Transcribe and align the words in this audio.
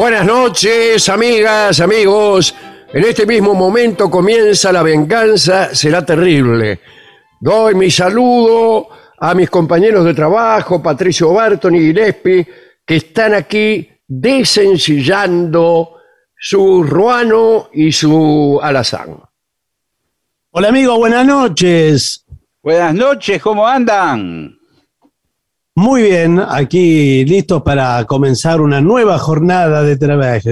Buenas 0.00 0.24
noches, 0.24 1.10
amigas, 1.10 1.78
amigos. 1.78 2.54
En 2.90 3.04
este 3.04 3.26
mismo 3.26 3.52
momento 3.52 4.08
comienza 4.08 4.72
la 4.72 4.82
venganza, 4.82 5.74
será 5.74 6.02
terrible. 6.06 6.80
Doy 7.38 7.74
mi 7.74 7.90
saludo 7.90 8.88
a 9.18 9.34
mis 9.34 9.50
compañeros 9.50 10.06
de 10.06 10.14
trabajo, 10.14 10.82
Patricio 10.82 11.34
Barton 11.34 11.74
y 11.74 11.80
Gillespie, 11.80 12.48
que 12.86 12.96
están 12.96 13.34
aquí 13.34 13.90
desencillando 14.08 15.96
su 16.34 16.82
ruano 16.82 17.68
y 17.74 17.92
su 17.92 18.58
alazán. 18.62 19.20
Hola 20.52 20.68
amigo, 20.68 20.96
buenas 20.96 21.26
noches. 21.26 22.24
Buenas 22.62 22.94
noches, 22.94 23.42
¿cómo 23.42 23.66
andan? 23.66 24.59
Muy 25.76 26.02
bien, 26.02 26.40
aquí 26.40 27.24
listos 27.24 27.62
para 27.62 28.04
comenzar 28.04 28.60
una 28.60 28.80
nueva 28.80 29.18
jornada 29.18 29.82
de 29.82 29.96
trabajo. 29.96 30.50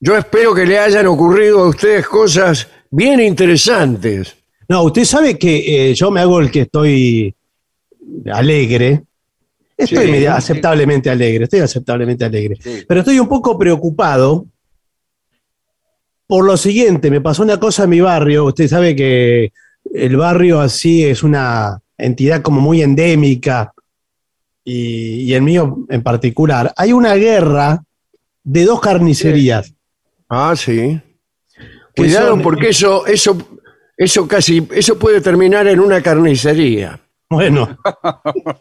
Yo 0.00 0.16
espero 0.16 0.54
que 0.54 0.66
le 0.66 0.78
hayan 0.78 1.06
ocurrido 1.06 1.60
a 1.60 1.68
ustedes 1.68 2.06
cosas 2.06 2.66
bien 2.90 3.20
interesantes. 3.20 4.34
No, 4.68 4.82
usted 4.82 5.04
sabe 5.04 5.38
que 5.38 5.90
eh, 5.90 5.94
yo 5.94 6.10
me 6.10 6.20
hago 6.20 6.40
el 6.40 6.50
que 6.50 6.62
estoy 6.62 7.34
alegre. 8.32 9.02
Estoy 9.76 10.20
Sí. 10.20 10.26
aceptablemente 10.26 11.10
alegre, 11.10 11.44
estoy 11.44 11.60
aceptablemente 11.60 12.24
alegre. 12.24 12.56
Sí. 12.58 12.82
Pero 12.88 13.00
estoy 13.00 13.18
un 13.20 13.28
poco 13.28 13.58
preocupado 13.58 14.46
por 16.26 16.44
lo 16.44 16.56
siguiente, 16.56 17.10
me 17.10 17.20
pasó 17.20 17.42
una 17.44 17.60
cosa 17.60 17.84
en 17.84 17.90
mi 17.90 18.00
barrio, 18.00 18.46
usted 18.46 18.66
sabe 18.66 18.96
que 18.96 19.52
el 19.94 20.16
barrio 20.16 20.60
así 20.60 21.04
es 21.04 21.22
una 21.22 21.78
entidad 21.96 22.42
como 22.42 22.60
muy 22.60 22.82
endémica 22.82 23.72
y, 24.66 25.22
y 25.22 25.34
el 25.34 25.42
mío 25.42 25.78
en 25.88 26.02
particular. 26.02 26.72
Hay 26.76 26.92
una 26.92 27.14
guerra 27.14 27.82
de 28.42 28.64
dos 28.64 28.80
carnicerías. 28.80 29.72
Ah, 30.28 30.54
sí. 30.56 31.00
Cuidado 31.96 32.30
son- 32.30 32.42
porque 32.42 32.68
eso, 32.70 33.06
eso, 33.06 33.38
eso 33.96 34.26
casi, 34.28 34.66
eso 34.74 34.98
puede 34.98 35.20
terminar 35.20 35.66
en 35.68 35.80
una 35.80 36.02
carnicería. 36.02 37.00
Bueno, 37.30 37.78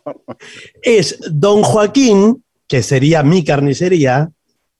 es 0.82 1.18
Don 1.32 1.62
Joaquín, 1.64 2.44
que 2.68 2.82
sería 2.82 3.24
mi 3.24 3.44
carnicería, 3.44 4.30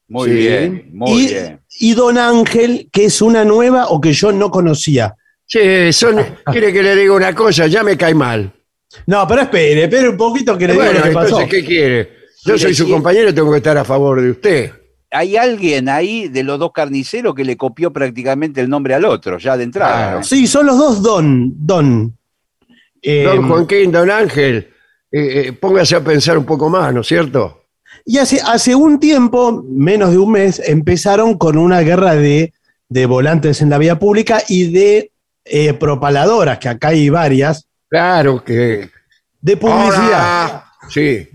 Muy 0.08 0.28
Sí. 0.30 0.34
bien, 0.36 0.90
muy 0.92 1.22
y, 1.24 1.26
bien. 1.28 1.60
y 1.80 1.94
Don 1.94 2.16
Ángel, 2.18 2.88
que 2.92 3.06
es 3.06 3.20
una 3.20 3.44
nueva 3.44 3.88
o 3.88 4.00
que 4.00 4.12
yo 4.12 4.30
no 4.32 4.50
conocía. 4.50 5.14
Sí, 5.44 5.92
son, 5.92 6.16
quiere 6.46 6.72
que 6.72 6.82
le 6.82 6.94
diga 6.96 7.12
una 7.14 7.34
cosa, 7.34 7.66
ya 7.66 7.82
me 7.82 7.96
cae 7.96 8.14
mal. 8.14 8.52
No, 9.06 9.26
pero 9.26 9.42
espere, 9.42 9.84
espere 9.84 10.08
un 10.08 10.16
poquito 10.16 10.56
que 10.56 10.68
le 10.68 10.74
lo 10.74 10.80
que 10.80 11.10
pasó. 11.10 11.40
entonces, 11.40 11.48
¿qué 11.48 11.64
quiere? 11.64 12.10
Yo 12.44 12.56
soy 12.56 12.74
su 12.74 12.88
compañero 12.88 13.30
y 13.30 13.32
tengo 13.32 13.50
que 13.50 13.58
estar 13.58 13.76
a 13.76 13.84
favor 13.84 14.20
de 14.20 14.30
usted. 14.30 14.72
Hay 15.10 15.36
alguien 15.36 15.88
ahí 15.88 16.28
de 16.28 16.42
los 16.42 16.58
dos 16.58 16.72
carniceros 16.72 17.34
que 17.34 17.44
le 17.44 17.56
copió 17.56 17.92
prácticamente 17.92 18.60
el 18.60 18.68
nombre 18.68 18.94
al 18.94 19.04
otro, 19.04 19.38
ya 19.38 19.56
de 19.56 19.64
entrada. 19.64 20.22
Sí, 20.22 20.46
son 20.46 20.66
los 20.66 20.78
dos 20.78 21.02
Don. 21.02 21.52
Don. 21.56 22.16
Eh, 23.02 23.24
Don 23.24 23.48
Joaquín, 23.48 23.92
don 23.92 24.10
Ángel, 24.10 24.68
eh, 25.10 25.46
eh, 25.46 25.52
póngase 25.52 25.96
a 25.96 26.04
pensar 26.04 26.36
un 26.38 26.44
poco 26.44 26.68
más, 26.68 26.92
¿no 26.92 27.00
es 27.02 27.06
cierto? 27.06 27.62
Y 28.04 28.18
hace, 28.18 28.40
hace 28.44 28.74
un 28.74 29.00
tiempo, 29.00 29.64
menos 29.68 30.10
de 30.10 30.18
un 30.18 30.32
mes, 30.32 30.60
empezaron 30.64 31.36
con 31.38 31.56
una 31.56 31.80
guerra 31.80 32.14
de, 32.14 32.52
de 32.88 33.06
volantes 33.06 33.62
en 33.62 33.70
la 33.70 33.78
vía 33.78 33.98
pública 33.98 34.42
y 34.48 34.70
de 34.70 35.12
eh, 35.44 35.72
propaladoras, 35.74 36.58
que 36.58 36.68
acá 36.68 36.88
hay 36.88 37.08
varias, 37.08 37.65
Claro 37.88 38.42
que. 38.42 38.90
de 39.40 39.56
publicidad. 39.56 40.46
Hola. 40.46 40.72
Sí. 40.88 41.28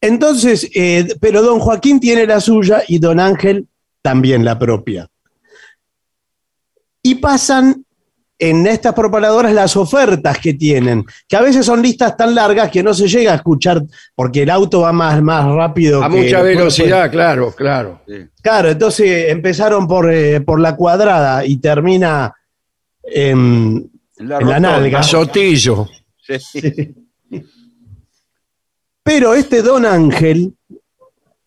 Entonces, 0.00 0.70
eh, 0.74 1.08
pero 1.20 1.42
don 1.42 1.58
Joaquín 1.58 1.98
tiene 2.00 2.26
la 2.26 2.40
suya 2.40 2.82
y 2.86 2.98
don 2.98 3.18
Ángel 3.20 3.66
también 4.00 4.44
la 4.44 4.58
propia. 4.58 5.08
Y 7.02 7.16
pasan 7.16 7.84
en 8.38 8.66
estas 8.68 8.94
propaladoras 8.94 9.52
las 9.52 9.76
ofertas 9.76 10.38
que 10.38 10.54
tienen, 10.54 11.04
que 11.26 11.36
a 11.36 11.40
veces 11.42 11.66
son 11.66 11.82
listas 11.82 12.16
tan 12.16 12.34
largas 12.36 12.70
que 12.70 12.84
no 12.84 12.94
se 12.94 13.08
llega 13.08 13.32
a 13.32 13.36
escuchar 13.36 13.82
porque 14.14 14.42
el 14.44 14.50
auto 14.50 14.82
va 14.82 14.92
más, 14.92 15.20
más 15.20 15.44
rápido. 15.46 16.04
A 16.04 16.08
que- 16.08 16.22
mucha 16.22 16.42
velocidad, 16.42 17.10
claro, 17.10 17.52
claro. 17.52 18.00
Claro, 18.40 18.70
entonces 18.70 19.30
empezaron 19.30 19.88
por, 19.88 20.12
eh, 20.12 20.40
por 20.40 20.60
la 20.60 20.76
cuadrada 20.76 21.44
y 21.44 21.56
termina 21.56 22.32
en, 23.02 23.90
en 24.18 24.28
la 24.28 24.60
nalga. 24.60 25.02
Sotillo. 25.02 25.88
Sí. 26.40 26.94
Pero 29.02 29.34
este 29.34 29.62
don 29.62 29.86
Ángel 29.86 30.54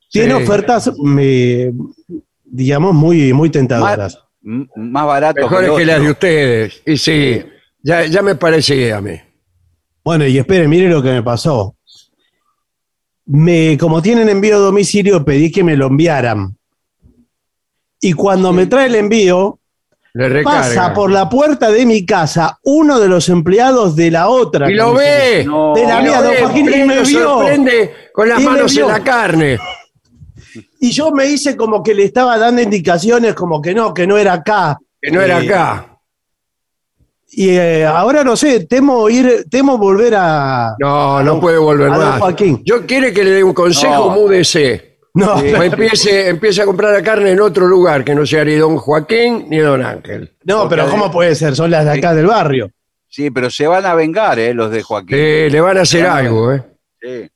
tiene 0.10 0.36
Sí. 0.36 0.44
ofertas, 0.44 0.92
digamos, 2.44 2.94
muy, 2.94 3.34
muy 3.34 3.50
tentadoras. 3.50 4.18
m- 4.44 4.68
más 4.76 5.06
barato 5.06 5.42
Mejores 5.44 5.72
que 5.78 5.86
las 5.86 6.02
de 6.02 6.10
ustedes. 6.12 6.82
Y 6.86 6.98
sí, 6.98 7.44
ya, 7.84 8.06
ya 8.08 8.22
me 8.24 8.36
parecía 8.36 8.98
a 8.98 9.02
mí. 9.02 9.14
Bueno, 10.04 10.26
y 10.26 10.38
espere, 10.40 10.68
mire 10.68 10.90
lo 10.90 11.02
que 11.04 11.12
me 11.12 11.22
pasó. 11.22 11.76
Me, 13.28 13.78
como 13.80 14.02
tienen 14.02 14.28
envío 14.30 14.56
a 14.56 14.60
domicilio, 14.60 15.24
pedí 15.24 15.52
que 15.52 15.64
me 15.64 15.78
lo 15.78 15.86
enviaran. 15.88 16.58
Y 18.00 18.14
cuando 18.14 18.52
me 18.52 18.66
trae 18.66 18.88
el 18.88 18.96
envío, 18.96 19.60
Le 20.14 20.44
pasa 20.44 20.94
por 20.94 21.10
la 21.10 21.30
puerta 21.30 21.72
de 21.72 21.86
mi 21.86 22.06
casa 22.06 22.60
uno 22.64 23.00
de 23.00 23.08
los 23.08 23.30
empleados 23.30 23.96
de 23.96 24.12
la 24.12 24.28
otra. 24.28 24.70
Y 24.70 24.74
lo 24.76 24.94
ve. 24.94 25.44
No. 25.46 25.74
De 25.74 25.86
la 25.88 26.02
mía, 26.02 26.22
don 26.22 26.34
Joaquín, 26.40 26.68
y 26.74 26.84
me 26.84 27.02
vio. 27.02 27.20
sorprende 27.24 27.94
con 28.14 28.28
las 28.28 28.42
manos 28.42 28.76
en 28.76 28.88
la 28.88 29.00
carne. 29.02 29.58
Y 30.82 30.92
yo 30.92 31.12
me 31.12 31.28
hice 31.28 31.56
como 31.56 31.82
que 31.82 31.94
le 31.94 32.04
estaba 32.04 32.38
dando 32.38 32.62
indicaciones, 32.62 33.34
como 33.36 33.62
que 33.62 33.74
no, 33.74 33.94
que 33.94 34.06
no 34.06 34.18
era 34.18 34.34
acá. 34.34 34.78
Que 35.02 35.12
no 35.12 35.22
era 35.22 35.42
Eh, 35.42 35.48
acá. 35.48 35.88
Y 37.34 37.50
eh, 37.52 37.86
ahora 37.86 38.26
no 38.26 38.36
sé, 38.36 38.66
temo 38.66 39.08
ir, 39.10 39.46
temo 39.50 39.78
volver 39.78 40.16
a. 40.18 40.76
No, 40.78 41.24
no 41.24 41.32
don- 41.32 41.40
puede 41.40 41.58
volver 41.58 41.90
a 41.90 41.98
don 41.98 42.10
más. 42.10 42.20
Joaquín. 42.20 42.62
Yo 42.66 42.86
quiere 42.86 43.14
que 43.14 43.24
le 43.24 43.30
dé 43.32 43.44
un 43.44 43.54
consejo, 43.54 44.08
No. 44.08 44.10
múdese. 44.10 44.91
No, 45.14 45.40
empiece, 45.42 46.30
empiece 46.30 46.62
a 46.62 46.66
comprar 46.66 46.94
la 46.94 47.04
carne 47.04 47.32
en 47.32 47.42
otro 47.42 47.68
lugar, 47.68 48.04
que 48.06 48.16
no 48.16 48.26
sea 48.26 48.46
ni 48.46 48.56
don 48.56 48.78
Joaquín 48.78 49.46
ni 49.50 49.58
don 49.58 49.84
Ángel. 49.84 50.32
no, 50.46 50.70
pero 50.70 50.90
¿cómo 50.90 51.12
puede 51.12 51.36
ser? 51.36 51.56
Son 51.56 51.70
las 51.70 51.84
de 51.86 51.92
acá 51.92 52.14
del 52.14 52.28
barrio. 52.28 52.72
Sí, 53.10 53.30
pero 53.30 53.50
se 53.50 53.68
van 53.68 53.86
a 53.86 53.94
vengar, 53.94 54.40
¿eh? 54.40 54.54
Los 54.54 54.72
de 54.72 54.82
Joaquín. 54.84 55.18
Eh, 55.20 55.50
le 55.52 55.60
van 55.60 55.78
a 55.78 55.82
hacer 55.82 56.06
algo, 56.06 56.54
¿eh? 56.54 56.64
Sí. 57.02 57.30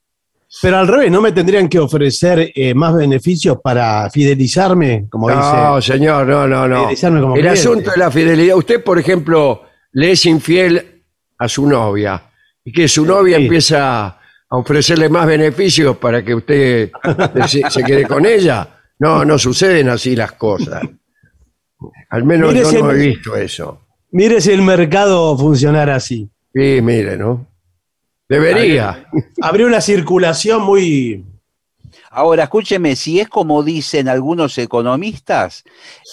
Pero 0.61 0.77
al 0.77 0.87
revés, 0.87 1.11
¿no 1.11 1.19
me 1.19 1.33
tendrían 1.33 1.67
que 1.67 1.77
ofrecer 1.79 2.49
eh, 2.55 2.73
más 2.73 2.95
beneficios 2.95 3.57
para 3.61 4.09
fidelizarme? 4.09 5.07
Como 5.09 5.29
No, 5.29 5.75
dice. 5.75 5.91
señor, 5.93 6.25
no, 6.27 6.47
no, 6.47 6.65
no. 6.69 6.79
Fidelizarme 6.83 7.19
como 7.19 7.35
El 7.35 7.41
cliente. 7.41 7.59
asunto 7.59 7.91
de 7.91 7.97
la 7.97 8.09
fidelidad. 8.09 8.55
Usted, 8.55 8.81
por 8.81 8.97
ejemplo, 8.97 9.63
le 9.91 10.11
es 10.11 10.25
infiel 10.25 11.03
a 11.37 11.49
su 11.49 11.67
novia 11.67 12.23
y 12.63 12.71
que 12.71 12.87
su 12.87 13.05
novia 13.05 13.35
Sí. 13.35 13.43
empieza 13.43 14.17
a 14.49 14.57
ofrecerle 14.57 15.09
más 15.09 15.25
beneficios 15.27 15.97
para 15.97 16.23
que 16.23 16.35
usted 16.35 16.91
se, 17.47 17.69
se 17.69 17.83
quede 17.83 18.05
con 18.07 18.25
ella. 18.25 18.69
No, 18.99 19.25
no 19.25 19.37
suceden 19.37 19.89
así 19.89 20.15
las 20.15 20.31
cosas. 20.33 20.81
Al 22.09 22.23
menos 22.23 22.53
Mire 22.53 22.63
yo 22.63 22.69
si 22.69 22.81
no 22.81 22.91
he 22.91 22.93
el- 22.95 23.07
visto 23.09 23.35
eso. 23.35 23.81
Mire 24.11 24.39
si 24.39 24.51
el 24.51 24.61
mercado 24.61 25.37
funcionara 25.37 25.95
así. 25.95 26.29
Sí, 26.53 26.79
mire, 26.81 27.17
¿no? 27.17 27.47
Debería. 28.29 29.05
Habría 29.41 29.67
una 29.67 29.81
circulación 29.81 30.63
muy. 30.63 31.25
Ahora, 32.15 32.43
escúcheme, 32.43 32.95
si 32.95 33.19
es 33.19 33.27
como 33.27 33.61
dicen 33.61 34.07
algunos 34.07 34.57
economistas, 34.57 35.65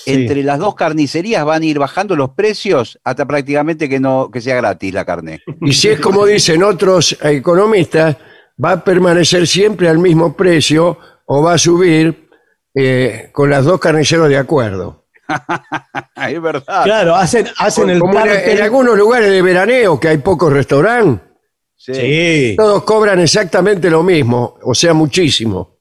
Sí. 0.04 0.12
entre 0.14 0.42
las 0.42 0.58
dos 0.58 0.74
carnicerías 0.74 1.44
van 1.44 1.62
a 1.62 1.66
ir 1.66 1.78
bajando 1.78 2.16
los 2.16 2.30
precios 2.30 2.98
hasta 3.04 3.24
prácticamente 3.24 3.88
que 3.88 4.00
no 4.00 4.28
que 4.32 4.40
sea 4.40 4.56
gratis 4.56 4.92
la 4.92 5.04
carne. 5.04 5.40
Y 5.60 5.72
si 5.72 5.88
es 5.88 6.00
como 6.00 6.26
dicen 6.26 6.62
otros 6.64 7.16
economistas, 7.22 8.16
va 8.62 8.72
a 8.72 8.84
permanecer 8.84 9.46
siempre 9.46 9.88
al 9.88 9.98
mismo 9.98 10.36
precio 10.36 10.98
o 11.26 11.42
va 11.42 11.54
a 11.54 11.58
subir 11.58 12.28
eh, 12.74 13.30
con 13.32 13.48
las 13.48 13.64
dos 13.64 13.78
carniceros 13.78 14.28
de 14.28 14.38
acuerdo. 14.38 15.04
es 16.28 16.42
verdad. 16.42 16.82
Claro, 16.82 17.14
hacen, 17.14 17.46
hacen 17.58 17.90
el 17.90 18.00
Como 18.00 18.18
en, 18.18 18.60
algunos 18.60 18.96
lugares 18.98 19.30
de 19.30 19.40
veraneo 19.40 20.00
que 20.00 20.08
hay 20.08 20.18
pocos 20.18 20.52
restaurantes, 20.52 21.28
Sí, 21.76 21.94
Sí. 21.94 22.54
todos 22.56 22.82
cobran 22.84 23.18
exactamente 23.20 23.88
lo 23.90 24.02
mismo, 24.02 24.56
o 24.62 24.74
sea, 24.74 24.94
muchísimo. 24.94 25.78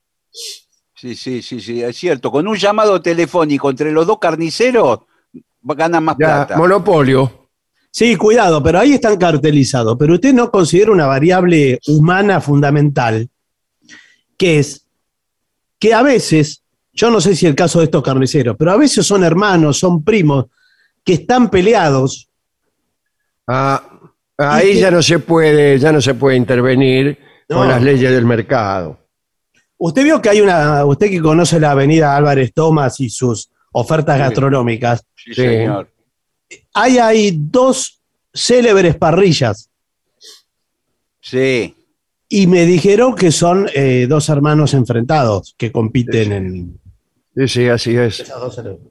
Sí, 0.93 1.15
sí, 1.15 1.41
sí, 1.41 1.59
sí, 1.59 1.81
es 1.83 1.95
cierto. 1.97 2.31
Con 2.31 2.47
un 2.47 2.55
llamado 2.57 3.01
telefónico 3.01 3.69
entre 3.69 3.91
los 3.91 4.05
dos 4.07 4.19
carniceros 4.19 4.99
ganan 5.63 6.03
más 6.03 6.15
Ya, 6.19 6.45
plata. 6.47 6.57
monopolio. 6.57 7.49
Sí, 7.91 8.15
cuidado, 8.15 8.63
pero 8.63 8.79
ahí 8.79 8.93
están 8.93 9.17
cartelizados. 9.17 9.97
Pero 9.99 10.13
usted 10.13 10.33
no 10.33 10.49
considera 10.49 10.91
una 10.91 11.07
variable 11.07 11.79
humana 11.87 12.39
fundamental, 12.39 13.29
que 14.37 14.59
es 14.59 14.85
que 15.77 15.93
a 15.93 16.01
veces, 16.01 16.63
yo 16.93 17.11
no 17.11 17.19
sé 17.19 17.35
si 17.35 17.47
el 17.47 17.55
caso 17.55 17.79
de 17.79 17.85
estos 17.85 18.03
carniceros, 18.03 18.55
pero 18.57 18.71
a 18.71 18.77
veces 18.77 19.05
son 19.05 19.23
hermanos, 19.23 19.77
son 19.79 20.03
primos, 20.03 20.45
que 21.03 21.13
están 21.13 21.49
peleados. 21.49 22.29
Ah, 23.47 23.83
ahí 24.37 24.73
que- 24.73 24.79
ya 24.79 24.91
no 24.91 25.01
se 25.01 25.19
puede, 25.19 25.77
ya 25.79 25.91
no 25.91 25.99
se 25.99 26.13
puede 26.13 26.37
intervenir 26.37 27.17
No. 27.49 27.57
con 27.57 27.67
las 27.67 27.81
leyes 27.81 28.11
del 28.11 28.25
mercado. 28.25 28.99
Usted 29.83 30.03
vio 30.03 30.21
que 30.21 30.29
hay 30.29 30.41
una, 30.41 30.85
usted 30.85 31.09
que 31.09 31.19
conoce 31.19 31.59
la 31.59 31.71
avenida 31.71 32.15
Álvarez 32.15 32.53
Tomás 32.53 32.99
y 32.99 33.09
sus 33.09 33.49
ofertas 33.71 34.15
Sí. 34.15 34.19
gastronómicas, 34.19 35.03
Sí, 35.15 35.33
señor. 35.33 35.89
hay 36.73 36.99
ahí 36.99 37.35
dos 37.35 37.99
célebres 38.31 38.95
parrillas 38.95 39.71
Sí. 41.19 41.75
y 42.29 42.45
me 42.47 42.65
dijeron 42.65 43.15
que 43.15 43.31
son 43.31 43.67
eh, 43.73 44.05
dos 44.07 44.29
hermanos 44.29 44.73
enfrentados 44.75 45.55
que 45.57 45.71
compiten 45.71 46.31
en 46.31 46.79
Sí, 47.35 47.47
sí, 47.47 47.67
así 47.67 47.95
es. 47.95 48.19
esas 48.19 48.39
dos 48.39 48.55
célebres. 48.55 48.81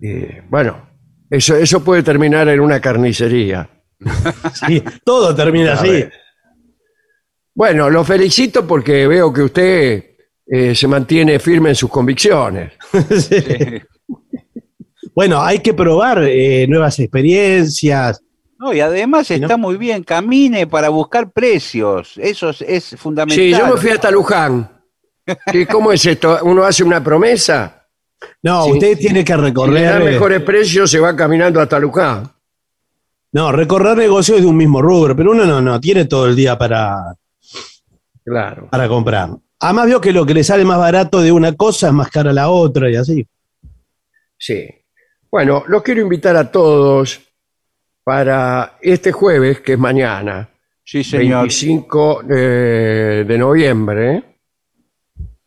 Y, 0.00 0.40
bueno, 0.48 0.88
eso, 1.30 1.54
eso 1.54 1.84
puede 1.84 2.02
terminar 2.02 2.48
en 2.48 2.58
una 2.60 2.80
carnicería. 2.80 3.70
Sí, 4.66 4.82
todo 5.04 5.32
termina 5.34 5.74
así. 5.74 6.04
Bueno, 7.58 7.90
lo 7.90 8.04
felicito 8.04 8.64
porque 8.64 9.08
veo 9.08 9.32
que 9.32 9.42
usted 9.42 10.04
eh, 10.46 10.76
se 10.76 10.86
mantiene 10.86 11.40
firme 11.40 11.70
en 11.70 11.74
sus 11.74 11.90
convicciones. 11.90 12.72
Sí. 13.18 13.82
Bueno, 15.12 15.42
hay 15.42 15.58
que 15.58 15.74
probar 15.74 16.22
eh, 16.22 16.66
nuevas 16.68 16.96
experiencias. 17.00 18.20
No, 18.60 18.72
y 18.72 18.78
además 18.78 19.28
está 19.32 19.56
muy 19.56 19.76
bien, 19.76 20.04
camine 20.04 20.68
para 20.68 20.88
buscar 20.90 21.32
precios. 21.32 22.12
Eso 22.18 22.50
es, 22.50 22.60
es 22.62 22.94
fundamental. 22.96 23.44
Sí, 23.44 23.50
yo 23.50 23.66
me 23.66 23.76
fui 23.80 23.90
hasta 23.90 24.12
Luján. 24.12 24.70
¿Qué- 25.50 25.66
¿Cómo 25.66 25.90
es 25.90 26.06
esto? 26.06 26.38
¿Uno 26.44 26.62
hace 26.62 26.84
una 26.84 27.02
promesa? 27.02 27.88
No, 28.40 28.66
Sí. 28.66 28.70
usted 28.74 28.96
tiene 28.98 29.24
que 29.24 29.32
Si 29.32 29.38
le 29.40 29.44
recorrer. 29.48 29.84
dan 29.84 30.02
eh, 30.02 30.04
mejores 30.12 30.42
precios, 30.42 30.88
se 30.88 31.00
va 31.00 31.16
caminando 31.16 31.60
hasta 31.60 31.80
Luján. 31.80 32.30
No, 33.32 33.50
recorrer 33.50 33.96
negocios 33.96 34.40
de 34.40 34.46
un 34.46 34.56
mismo 34.56 34.80
rubro, 34.80 35.16
pero 35.16 35.32
uno 35.32 35.44
no, 35.44 35.60
no 35.60 35.80
tiene 35.80 36.04
todo 36.04 36.26
el 36.28 36.36
día 36.36 36.56
para, 36.56 37.16
Claro. 38.28 38.68
para 38.70 38.88
comprar. 38.88 39.30
Además 39.60 39.86
veo 39.86 40.00
que 40.00 40.12
lo 40.12 40.24
que 40.26 40.34
le 40.34 40.44
sale 40.44 40.64
más 40.64 40.78
barato 40.78 41.20
de 41.20 41.32
una 41.32 41.52
cosa 41.54 41.88
es 41.88 41.92
más 41.92 42.10
cara 42.10 42.32
la 42.32 42.48
otra 42.50 42.90
y 42.90 42.96
así. 42.96 43.26
Sí. 44.36 44.68
Bueno, 45.30 45.64
los 45.68 45.82
quiero 45.82 46.00
invitar 46.00 46.36
a 46.36 46.50
todos 46.50 47.20
para 48.04 48.78
este 48.80 49.12
jueves, 49.12 49.60
que 49.60 49.72
es 49.74 49.78
mañana, 49.78 50.48
Sí, 50.84 51.04
señor. 51.04 51.40
25 51.42 52.22
de, 52.22 53.24
de 53.24 53.38
noviembre. 53.38 54.22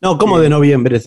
No, 0.00 0.16
¿cómo 0.16 0.38
de 0.38 0.48
noviembre? 0.48 1.00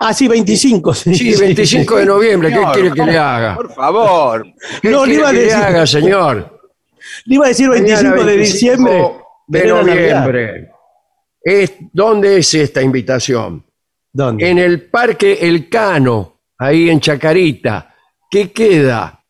Ah, 0.00 0.12
sí, 0.12 0.26
25. 0.26 0.92
Sí, 0.94 1.14
Sí, 1.14 1.32
sí, 1.34 1.40
25 1.40 1.94
sí. 1.94 2.00
de 2.00 2.06
noviembre. 2.06 2.48
¿Qué 2.48 2.54
Señor, 2.56 2.72
quiere 2.74 2.90
que 2.92 3.04
le 3.06 3.18
haga? 3.18 3.54
Por 3.54 3.72
favor. 3.72 4.46
¿Qué 4.82 4.90
No, 4.90 5.06
le 5.06 5.14
iba 5.14 5.28
a 5.28 5.30
que 5.32 5.36
le 5.38 5.42
decir- 5.44 5.56
haga, 5.62 5.86
señor? 5.86 6.60
Le 7.24 7.34
iba 7.36 7.44
a 7.44 7.48
decir 7.48 7.68
25 7.70 8.02
Mañana, 8.02 8.24
de 8.24 8.36
25 8.36 8.52
diciembre. 8.52 9.12
de 9.46 9.66
noviembre. 9.66 10.70
Es, 11.48 11.74
¿Dónde 11.92 12.38
es 12.38 12.52
esta 12.54 12.82
invitación? 12.82 13.64
¿Dónde? 14.12 14.50
En 14.50 14.58
el 14.58 14.82
Parque 14.88 15.38
El 15.42 15.68
Cano, 15.68 16.40
ahí 16.58 16.90
en 16.90 16.98
Chacarita. 16.98 17.94
¿Qué 18.28 18.50
queda? 18.50 19.22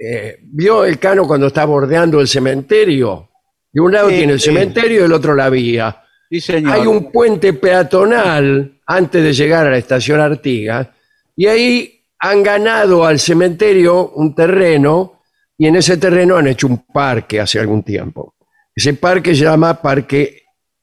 Eh, 0.00 0.38
¿Vio 0.42 0.84
el 0.84 1.00
Cano 1.00 1.26
cuando 1.26 1.48
está 1.48 1.64
bordeando 1.64 2.20
el 2.20 2.28
cementerio? 2.28 3.28
De 3.72 3.80
un 3.80 3.90
lado 3.90 4.08
Sí, 4.08 4.18
tiene 4.18 4.34
el 4.34 4.38
sí. 4.40 4.46
cementerio 4.46 5.00
y 5.00 5.02
del 5.02 5.12
otro 5.12 5.34
la 5.34 5.50
vía. 5.50 6.04
Sí, 6.30 6.40
señor. 6.40 6.74
Hay 6.74 6.86
un 6.86 7.10
puente 7.10 7.52
peatonal 7.54 8.80
antes 8.86 9.20
de 9.24 9.32
llegar 9.32 9.66
a 9.66 9.70
la 9.70 9.78
estación 9.78 10.20
Artigas 10.20 10.86
y 11.34 11.46
ahí 11.46 12.04
han 12.20 12.44
ganado 12.44 13.04
al 13.04 13.18
cementerio 13.18 14.10
un 14.10 14.32
terreno 14.32 15.22
y 15.56 15.66
en 15.66 15.74
ese 15.74 15.96
terreno 15.96 16.36
han 16.36 16.46
hecho 16.46 16.68
un 16.68 16.86
parque 16.86 17.40
hace 17.40 17.58
algún 17.58 17.82
tiempo. 17.82 18.36
Ese 18.76 18.94
parque 18.94 19.34
se 19.34 19.42
llama 19.42 19.82
Parque 19.82 20.37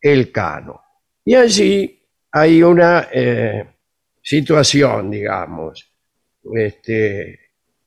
El 0.05 0.31
Cano. 0.31 0.83
Y 1.25 1.33
allí 1.33 1.99
hay 2.31 2.61
una 2.61 3.07
eh, 3.11 3.65
situación, 4.21 5.09
digamos. 5.09 5.91
Este, 6.53 7.39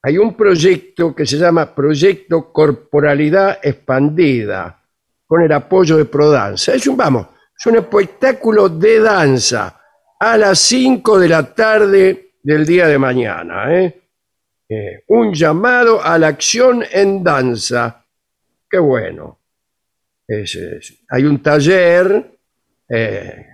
hay 0.03 0.19
un 0.19 0.35
proyecto 0.35 1.15
que 1.15 1.25
se 1.25 1.37
llama 1.37 1.73
Proyecto 1.73 2.53
Corporalidad 2.53 3.61
Expandida, 3.63 4.83
con 5.29 5.43
el 5.43 5.53
apoyo 5.53 5.97
de 5.97 6.07
Prodanza. 6.07 6.75
Es 6.75 6.89
un, 6.89 6.97
vamos, 6.97 7.29
es 7.57 7.67
un 7.67 7.77
espectáculo 7.77 8.69
de 8.69 8.99
danza 8.99 9.81
a 10.19 10.37
las 10.37 10.59
5 10.59 11.21
de 11.21 11.29
la 11.29 11.55
tarde 11.55 12.33
del 12.43 12.67
día 12.67 12.89
de 12.89 12.99
mañana. 12.99 13.73
¿eh? 13.79 14.01
Eh, 14.69 15.05
un 15.07 15.33
llamado 15.33 16.03
a 16.03 16.19
la 16.19 16.27
acción 16.27 16.83
en 16.91 17.23
danza. 17.23 18.05
Qué 18.69 18.79
bueno. 18.79 19.38
Es- 20.29 20.55
es- 20.55 20.99
hay 21.09 21.25
un 21.25 21.43
taller 21.43 22.39
eh, 22.91 23.47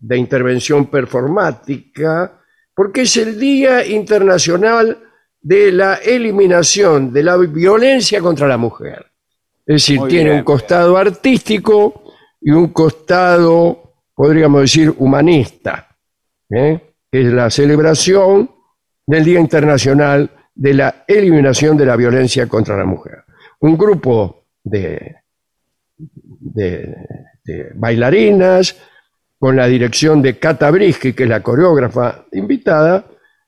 de 0.00 0.16
intervención 0.18 0.86
performática. 0.86 2.38
porque 2.74 3.02
es 3.02 3.16
el 3.18 3.38
Día 3.38 3.84
Internacional 3.86 4.98
de 5.42 5.70
la 5.72 5.96
Eliminación 5.96 7.12
de 7.12 7.22
la 7.22 7.36
Violencia 7.36 8.18
contra 8.20 8.48
la 8.48 8.56
Mujer. 8.56 9.04
Es 9.66 9.74
decir, 9.82 10.00
Muy 10.00 10.08
tiene 10.08 10.24
bien, 10.30 10.38
un 10.38 10.44
costado 10.44 10.96
artístico 10.96 12.02
y 12.40 12.50
un 12.50 12.68
costado, 12.68 13.94
podríamos 14.14 14.62
decir, 14.62 14.92
humanista, 14.98 15.86
¿eh? 16.48 16.80
que 17.10 17.20
es 17.20 17.32
la 17.32 17.50
celebración 17.50 18.50
del 19.06 19.24
Día 19.24 19.38
Internacional 19.38 20.30
de 20.54 20.72
la 20.74 21.04
Eliminación 21.06 21.76
de 21.76 21.86
la 21.86 21.96
Violencia 21.96 22.46
contra 22.48 22.76
la 22.76 22.86
Mujer. 22.86 23.24
Un 23.60 23.76
grupo 23.76 24.46
de, 24.64 25.16
de- 25.96 26.94
de 27.44 27.70
bailarinas 27.74 28.76
con 29.38 29.56
la 29.56 29.66
dirección 29.66 30.22
de 30.22 30.38
Cata 30.38 30.70
Brisky, 30.70 31.12
que 31.12 31.24
es 31.24 31.28
la 31.28 31.42
coreógrafa 31.42 32.26
invitada, 32.32 33.04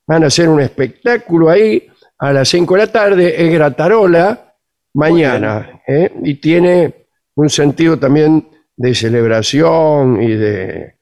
van 0.06 0.24
a 0.24 0.26
hacer 0.26 0.48
un 0.48 0.60
espectáculo 0.60 1.48
ahí 1.50 1.86
a 2.18 2.32
las 2.32 2.48
5 2.48 2.74
de 2.74 2.80
la 2.80 2.92
tarde, 2.92 3.44
es 3.46 3.52
Gratarola, 3.52 4.54
mañana, 4.94 5.80
¿eh? 5.86 6.12
y 6.22 6.34
tiene 6.36 7.06
un 7.36 7.48
sentido 7.50 7.98
también 7.98 8.48
de 8.76 8.94
celebración 8.94 10.22
y 10.22 10.34
de, 10.34 10.94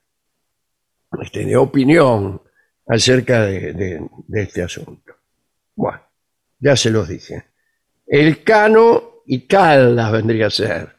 este, 1.22 1.44
de 1.44 1.56
opinión 1.56 2.40
acerca 2.86 3.42
de, 3.42 3.72
de- 3.72 4.08
de 4.26 4.42
este 4.42 4.62
asunto. 4.62 5.14
Bueno, 5.74 6.00
ya 6.58 6.76
se 6.76 6.90
los 6.90 7.08
dije. 7.08 7.44
El 8.06 8.42
Cano 8.44 9.22
y 9.26 9.46
Caldas 9.46 10.12
vendría 10.12 10.46
a 10.46 10.50
ser. 10.50 10.96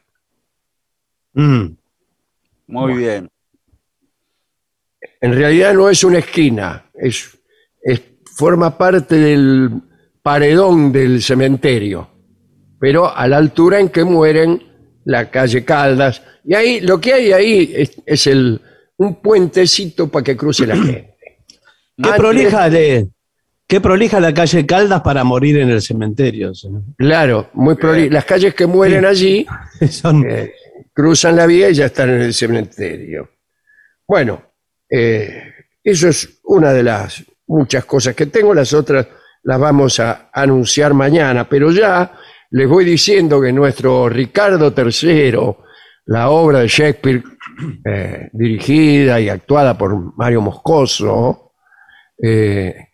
Mm. 1.34 1.66
Muy 2.68 2.94
bien. 2.94 3.28
En 5.20 5.32
realidad 5.34 5.74
no 5.74 5.88
es 5.88 6.02
una 6.04 6.18
esquina, 6.18 6.86
es, 6.94 7.36
es- 7.82 8.02
forma 8.36 8.76
parte 8.76 9.14
del 9.16 9.70
paredón 10.22 10.90
del 10.90 11.22
cementerio, 11.22 12.08
pero 12.80 13.14
a 13.14 13.28
la 13.28 13.36
altura 13.36 13.78
en 13.78 13.90
que 13.90 14.02
mueren 14.04 14.60
la 15.04 15.30
calle 15.30 15.64
Caldas. 15.64 16.20
Y 16.44 16.54
ahí 16.54 16.80
lo 16.80 17.00
que 17.00 17.12
hay 17.12 17.32
ahí 17.32 17.72
es, 17.76 17.92
es 18.04 18.26
el, 18.26 18.60
un 18.96 19.20
puentecito 19.22 20.08
para 20.08 20.24
que 20.24 20.36
cruce 20.36 20.66
la 20.66 20.74
gente. 20.76 21.14
Qué 21.96 22.08
Antes- 22.08 22.16
prolija, 22.18 22.68
de, 22.70 23.08
qué 23.68 23.80
prolija 23.80 24.18
la 24.18 24.34
calle 24.34 24.66
Caldas 24.66 25.00
para 25.02 25.22
morir 25.22 25.58
en 25.58 25.70
el 25.70 25.80
cementerio. 25.80 26.52
señor. 26.54 26.82
Claro, 26.98 27.50
muy 27.54 27.74
proli- 27.76 28.10
las 28.10 28.24
calles 28.24 28.52
que 28.54 28.66
mueren 28.66 29.04
allí 29.04 29.46
Son, 29.90 30.24
eh, 30.28 30.52
cruzan 30.94 31.36
la 31.36 31.46
vía 31.46 31.68
y 31.68 31.74
ya 31.74 31.86
están 31.86 32.10
en 32.10 32.22
el 32.22 32.32
cementerio. 32.32 33.28
Bueno, 34.06 34.42
eh, 34.88 35.52
eso 35.82 36.08
es 36.08 36.40
una 36.44 36.72
de 36.72 36.82
las 36.82 37.22
muchas 37.48 37.84
cosas 37.84 38.14
que 38.14 38.26
tengo, 38.26 38.54
las 38.54 38.72
otras 38.72 39.06
las 39.42 39.60
vamos 39.60 40.00
a 40.00 40.30
anunciar 40.32 40.94
mañana, 40.94 41.46
pero 41.46 41.70
ya 41.70 42.12
les 42.50 42.68
voy 42.68 42.84
diciendo 42.84 43.40
que 43.40 43.52
nuestro 43.52 44.08
Ricardo 44.08 44.72
III, 44.74 45.36
la 46.06 46.30
obra 46.30 46.60
de 46.60 46.68
Shakespeare 46.68 47.22
eh, 47.84 48.30
dirigida 48.32 49.20
y 49.20 49.28
actuada 49.28 49.76
por 49.76 50.16
Mario 50.16 50.40
Moscoso, 50.40 51.52
eh, 52.22 52.88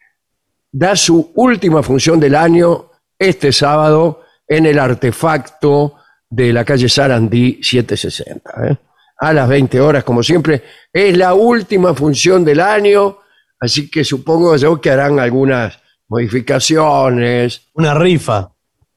da 0.73 0.97
su 0.97 1.33
última 1.37 1.83
función 1.83 2.19
del 2.19 2.35
año 2.35 2.91
este 3.19 3.53
sábado 3.53 4.25
en 4.49 4.67
el 4.67 4.79
artefacto 4.79 6.00
de 6.31 6.53
la 6.53 6.65
calle 6.65 6.89
Sarandí 6.89 7.59
760. 7.63 8.69
¿eh? 8.69 8.77
A 9.19 9.33
las 9.33 9.49
20 9.49 9.81
horas, 9.81 10.05
como 10.05 10.23
siempre. 10.23 10.63
Es 10.93 11.17
la 11.19 11.35
última 11.35 11.93
función 11.95 12.45
del 12.45 12.61
año, 12.61 13.19
así 13.59 13.91
que 13.91 14.05
supongo 14.05 14.57
yo 14.57 14.81
que 14.81 14.91
harán 14.91 15.19
algunas 15.19 15.79
modificaciones, 16.09 17.69
una 17.75 17.95
rifa. 17.95 18.51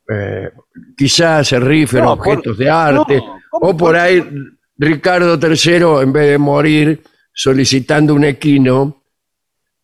eh, 0.10 0.50
quizás 0.98 1.48
se 1.48 1.60
rifen 1.60 2.02
No, 2.04 2.18
por- 2.18 2.28
objetos 2.28 2.58
de 2.58 2.70
arte, 2.70 3.18
no, 3.18 3.40
¿cómo- 3.50 3.70
o 3.70 3.78
por 3.78 3.96
ahí 3.96 4.22
Ricardo 4.78 5.40
III, 5.42 6.04
en 6.04 6.12
vez 6.12 6.28
de 6.32 6.38
morir 6.38 7.02
solicitando 7.34 8.14
un 8.14 8.26
equino, 8.26 9.04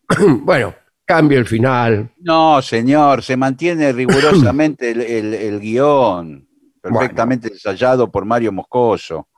bueno, 0.42 0.74
cambia 1.06 1.38
el 1.38 1.46
final. 1.46 2.10
No, 2.20 2.60
señor, 2.60 3.22
se 3.22 3.36
mantiene 3.36 3.92
rigurosamente 3.94 4.90
el, 4.90 5.00
el- 5.00 5.34
el 5.34 5.60
guion, 5.60 6.46
perfectamente 6.80 7.48
ensayado 7.48 8.10
por 8.10 8.24
Mario 8.24 8.52
Moscoso. 8.52 9.28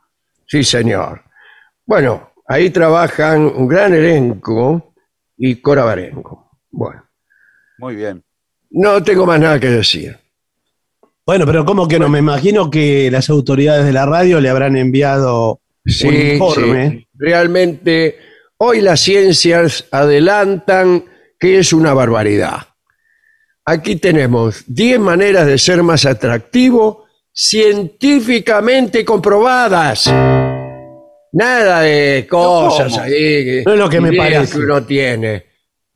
Sí, 0.45 0.63
señor. 0.63 1.21
Bueno, 1.85 2.31
ahí 2.47 2.69
trabajan 2.69 3.41
un 3.45 3.67
gran 3.67 3.93
elenco 3.93 4.93
y 5.37 5.55
Cora 5.57 5.83
Barenco. 5.83 6.49
Bueno, 6.71 7.03
Muy 7.77 7.95
bien. 7.95 8.23
no 8.71 9.03
tengo 9.03 9.25
más 9.25 9.39
nada 9.39 9.59
que 9.59 9.67
decir. 9.69 10.17
Bueno, 11.25 11.45
pero 11.45 11.65
¿cómo 11.65 11.87
que 11.87 11.99
no? 11.99 12.09
Me 12.09 12.19
imagino 12.19 12.69
que 12.69 13.09
las 13.11 13.29
autoridades 13.29 13.85
de 13.85 13.93
la 13.93 14.05
radio 14.05 14.41
le 14.41 14.49
habrán 14.49 14.75
enviado 14.75 15.61
Sí, 15.85 16.07
un 16.07 16.13
informe. 16.15 16.89
sí. 16.89 17.07
Realmente, 17.15 18.17
hoy 18.57 18.81
las 18.81 18.99
ciencias 19.01 19.85
adelantan 19.91 21.05
que 21.39 21.59
es 21.59 21.73
una 21.73 21.93
barbaridad. 21.93 22.59
Aquí 23.65 23.95
tenemos 23.97 24.63
10 24.67 24.99
maneras 24.99 25.45
de 25.47 25.57
ser 25.57 25.83
más 25.83 26.05
atractivo 26.05 27.02
científicamente 27.33 29.03
comprobadas. 29.03 30.07
Nada 31.31 31.81
de 31.81 32.27
cosas 32.29 32.91
¿cómo? 32.93 33.03
ahí. 33.03 33.11
que- 33.11 33.63
No 33.65 33.73
es 33.73 33.79
lo 33.79 33.89
que 33.89 33.99
me 34.01 34.09
ideas 34.13 34.27
parece. 34.35 34.51
que 34.53 34.59
uno 34.59 34.83
tiene. 34.83 35.45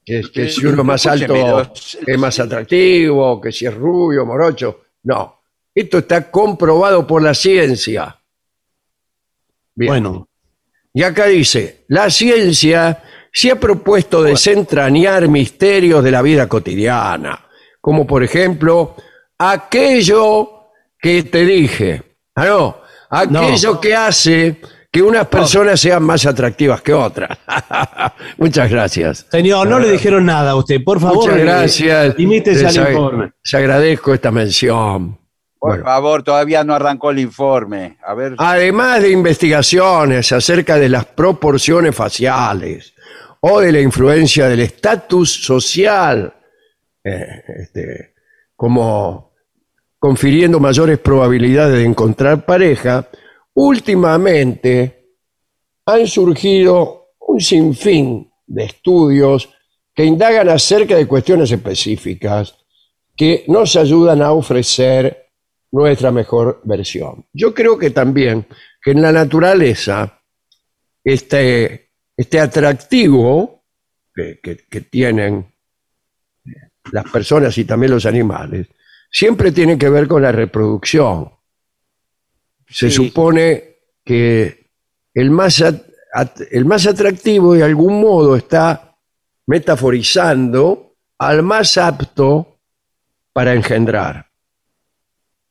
Que, 0.04 0.22
que 0.34 0.50
si 0.50 0.66
uno 0.66 0.82
es 0.82 0.86
más 0.88 1.06
escúcheme, 1.06 1.42
alto 1.44 1.58
los- 1.60 1.98
es 2.08 2.18
más 2.18 2.40
atractivo, 2.40 3.40
que 3.42 3.52
si 3.52 3.66
es 3.66 3.74
rubio, 3.76 4.26
morocho. 4.26 4.82
No. 5.04 5.42
Esto 5.76 6.00
está 6.00 6.32
comprobado 6.32 7.06
por 7.06 7.22
la 7.22 7.34
ciencia. 7.34 8.18
Bien. 9.76 9.90
Bueno, 9.92 10.28
Y 10.94 11.04
acá 11.04 11.26
dice, 11.28 11.84
la 11.90 12.10
ciencia 12.10 13.04
se 13.32 13.52
ha 13.52 13.60
propuesto 13.60 14.24
desentrañar 14.24 15.28
misterios 15.28 16.04
de 16.04 16.10
la 16.10 16.24
vida 16.24 16.48
cotidiana, 16.50 17.46
como 17.80 18.08
por 18.08 18.24
ejemplo 18.24 18.96
aquello 19.38 20.57
que 21.00 21.24
te 21.24 21.46
dije, 21.46 22.04
ah, 22.36 22.46
no, 23.30 23.40
aquello 23.40 23.80
que 23.80 23.96
hace 23.96 24.60
que 24.92 25.02
unas 25.02 25.28
personas 25.28 25.80
sean 25.80 26.04
más 26.04 26.26
atractivas 26.26 26.82
que 26.82 26.94
otras. 26.94 27.38
Muchas 28.38 28.70
gracias. 28.70 29.26
señor, 29.30 29.68
no 29.68 29.80
le 29.80 29.92
dijeron 29.92 30.26
nada 30.26 30.52
a 30.52 30.56
usted. 30.56 30.84
Por 30.84 31.00
favor, 31.00 31.18
Muchas 31.26 31.38
eh, 31.40 31.44
gracias. 31.44 32.18
Limítese 32.18 32.64
Les 32.64 32.78
al 32.78 32.92
informe. 32.94 33.32
Les 33.44 33.54
agradezco 33.54 34.14
esta 34.14 34.32
mención. 34.32 35.20
Por 35.60 35.70
Bueno. 35.72 35.84
favor, 35.86 36.24
todavía 36.24 36.64
no 36.64 36.74
arrancó 36.74 37.12
el 37.12 37.20
informe. 37.20 37.98
A 38.06 38.14
ver. 38.14 38.36
Además 38.38 39.02
de 39.02 39.10
investigaciones 39.12 40.32
acerca 40.32 40.78
de 40.78 40.90
las 40.90 41.06
proporciones 41.06 41.96
faciales 41.96 42.94
o 43.42 43.60
de 43.60 43.72
la 43.72 43.82
influencia 43.82 44.48
del 44.48 44.62
estatus 44.62 45.32
social, 45.32 46.34
eh, 47.04 47.44
este, 47.60 48.14
como 48.56 49.27
confiriendo 50.00 50.60
mayores 50.60 51.00
probabilidades 51.00 51.78
de 51.80 51.86
encontrar 51.86 52.46
pareja, 52.46 53.10
últimamente 53.54 55.12
han 55.86 56.08
surgido 56.08 57.12
un 57.20 57.42
sinfín 57.42 58.32
de 58.46 58.66
estudios 58.66 59.50
que 59.94 60.06
indagan 60.06 60.50
acerca 60.50 60.96
de 60.96 61.08
cuestiones 61.08 61.52
específicas 61.52 62.58
que 63.16 63.46
nos 63.48 63.76
ayudan 63.76 64.22
a 64.22 64.32
ofrecer 64.32 65.32
nuestra 65.72 66.12
mejor 66.12 66.62
versión. 66.64 67.26
Yo 67.34 67.54
creo 67.54 67.78
que 67.78 67.90
también 67.90 68.46
que 68.82 68.92
en 68.92 69.02
la 69.02 69.12
naturaleza 69.12 70.22
este, 71.04 71.92
este 72.16 72.40
atractivo 72.40 73.64
que, 74.14 74.40
que- 74.42 74.58
que 74.70 74.82
tienen 74.82 75.54
las 76.92 77.12
personas 77.12 77.58
y 77.58 77.66
también 77.66 77.92
los 77.92 78.06
animales 78.06 78.68
siempre 79.10 79.52
tiene 79.52 79.78
que 79.78 79.90
ver 79.90 80.08
con 80.08 80.22
la 80.22 80.32
reproducción. 80.32 81.32
Se 82.68 82.90
Sí. 82.90 82.96
supone 83.08 83.78
que 84.04 84.70
el 85.14 85.32
más, 85.32 85.64
el 86.52 86.66
más 86.66 86.86
atractivo 86.88 87.54
de 87.54 87.64
algún 87.64 88.00
modo 88.02 88.36
está 88.36 88.96
metaforizando 89.46 90.96
al 91.20 91.44
más 91.44 91.78
apto 91.78 92.60
para 93.34 93.54
engendrar. 93.54 94.28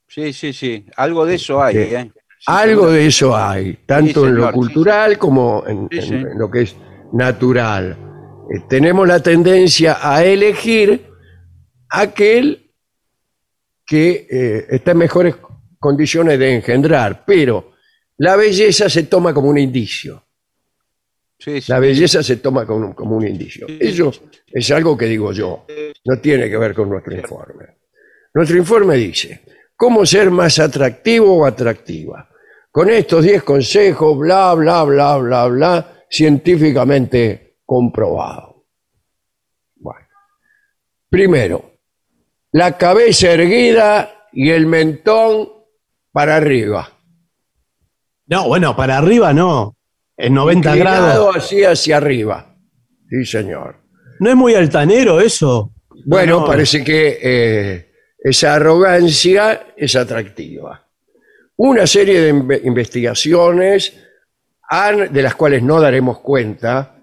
Sí, 0.08 0.32
sí, 0.32 0.52
sí. 0.52 0.86
Algo 0.96 1.24
de 1.26 1.34
eso 1.34 1.62
hay. 1.62 1.76
¿eh? 1.76 2.12
Sí, 2.38 2.44
Algo 2.46 2.90
de 2.90 3.06
eso 3.06 3.36
hay, 3.36 3.74
tanto 3.86 4.22
Sí, 4.22 4.26
en 4.28 4.34
lo 4.36 4.52
cultural 4.52 5.18
como 5.18 5.64
en 5.66 5.88
lo 6.38 6.50
que 6.50 6.62
es 6.62 6.76
natural. 7.12 7.96
Eh, 8.54 8.60
tenemos 8.68 9.08
la 9.08 9.20
tendencia 9.20 9.98
a 10.00 10.22
elegir 10.24 11.10
aquel 11.88 12.65
que 13.86 14.26
eh, 14.28 14.66
está 14.70 14.90
en 14.90 14.98
mejores 14.98 15.36
condiciones 15.78 16.38
de 16.38 16.56
engendrar, 16.56 17.24
pero 17.24 17.72
la 18.18 18.36
belleza 18.36 18.90
se 18.90 19.04
toma 19.04 19.32
como 19.32 19.48
un 19.48 19.58
indicio. 19.58 20.24
Sí, 21.38 21.60
sí. 21.60 21.70
La 21.70 21.78
belleza 21.78 22.22
se 22.22 22.36
toma 22.36 22.66
como 22.66 22.86
un, 22.86 22.92
como 22.94 23.16
un 23.16 23.26
indicio. 23.26 23.66
Eso 23.68 24.10
es 24.46 24.70
algo 24.70 24.96
que 24.96 25.06
digo 25.06 25.32
yo. 25.32 25.66
No 26.04 26.18
tiene 26.18 26.48
que 26.48 26.56
ver 26.56 26.74
con 26.74 26.88
nuestro 26.88 27.14
informe. 27.14 27.76
Nuestro 28.34 28.56
informe 28.56 28.96
dice, 28.96 29.42
¿cómo 29.76 30.04
ser 30.04 30.30
más 30.30 30.58
atractivo 30.58 31.38
o 31.38 31.46
atractiva? 31.46 32.28
Con 32.70 32.90
estos 32.90 33.24
10 33.24 33.42
consejos, 33.42 34.18
bla, 34.18 34.54
bla, 34.54 34.82
bla, 34.84 35.16
bla, 35.18 35.46
bla, 35.46 36.04
científicamente 36.10 37.58
comprobado. 37.64 38.66
Bueno. 39.76 40.06
Primero, 41.08 41.75
la 42.52 42.76
cabeza 42.78 43.32
erguida 43.32 44.26
y 44.32 44.50
el 44.50 44.66
mentón 44.66 45.48
para 46.12 46.36
arriba. 46.36 46.90
No, 48.26 48.48
bueno, 48.48 48.74
para 48.74 48.98
arriba 48.98 49.32
no. 49.32 49.76
En 50.16 50.34
90 50.34 50.70
Inclinado 50.70 51.06
grados. 51.26 51.36
así 51.36 51.62
hacia 51.64 51.98
arriba. 51.98 52.56
Sí, 53.08 53.24
señor. 53.24 53.76
¿No 54.20 54.30
es 54.30 54.36
muy 54.36 54.54
altanero 54.54 55.20
eso? 55.20 55.72
Bueno, 56.06 56.40
No. 56.40 56.46
parece 56.46 56.82
que 56.82 57.18
eh, 57.22 57.92
esa 58.18 58.54
arrogancia 58.54 59.66
es 59.76 59.94
atractiva. 59.94 60.86
Una 61.56 61.86
serie 61.86 62.20
de 62.20 62.34
inve- 62.34 62.60
investigaciones, 62.64 63.94
han- 64.68 65.12
de 65.12 65.22
las 65.22 65.34
cuales 65.34 65.62
no 65.62 65.80
daremos 65.80 66.18
cuenta, 66.20 66.96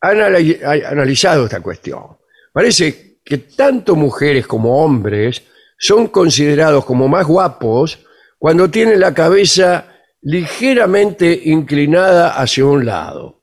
han 0.00 0.18
anali- 0.18 0.62
ha- 0.62 0.90
analizado 0.90 1.44
esta 1.46 1.60
cuestión. 1.60 2.18
Parece 2.52 3.07
que 3.28 3.36
tanto 3.36 3.94
mujeres 3.94 4.46
como 4.46 4.82
hombres 4.82 5.42
son 5.78 6.06
considerados 6.06 6.86
como 6.86 7.08
más 7.08 7.26
guapos 7.26 7.98
cuando 8.38 8.70
tienen 8.70 8.98
la 9.00 9.12
cabeza 9.12 9.84
ligeramente 10.22 11.38
inclinada 11.44 12.30
hacia 12.40 12.64
un 12.64 12.86
lado. 12.86 13.42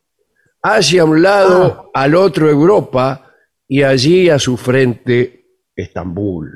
Hacia 0.64 1.06
un 1.06 1.22
lado, 1.22 1.92
al 1.94 2.16
otro 2.16 2.50
Europa 2.50 3.32
y 3.68 3.84
allí 3.84 4.28
a 4.30 4.40
su 4.40 4.58
frente 4.58 5.46
Estambul. 5.76 6.52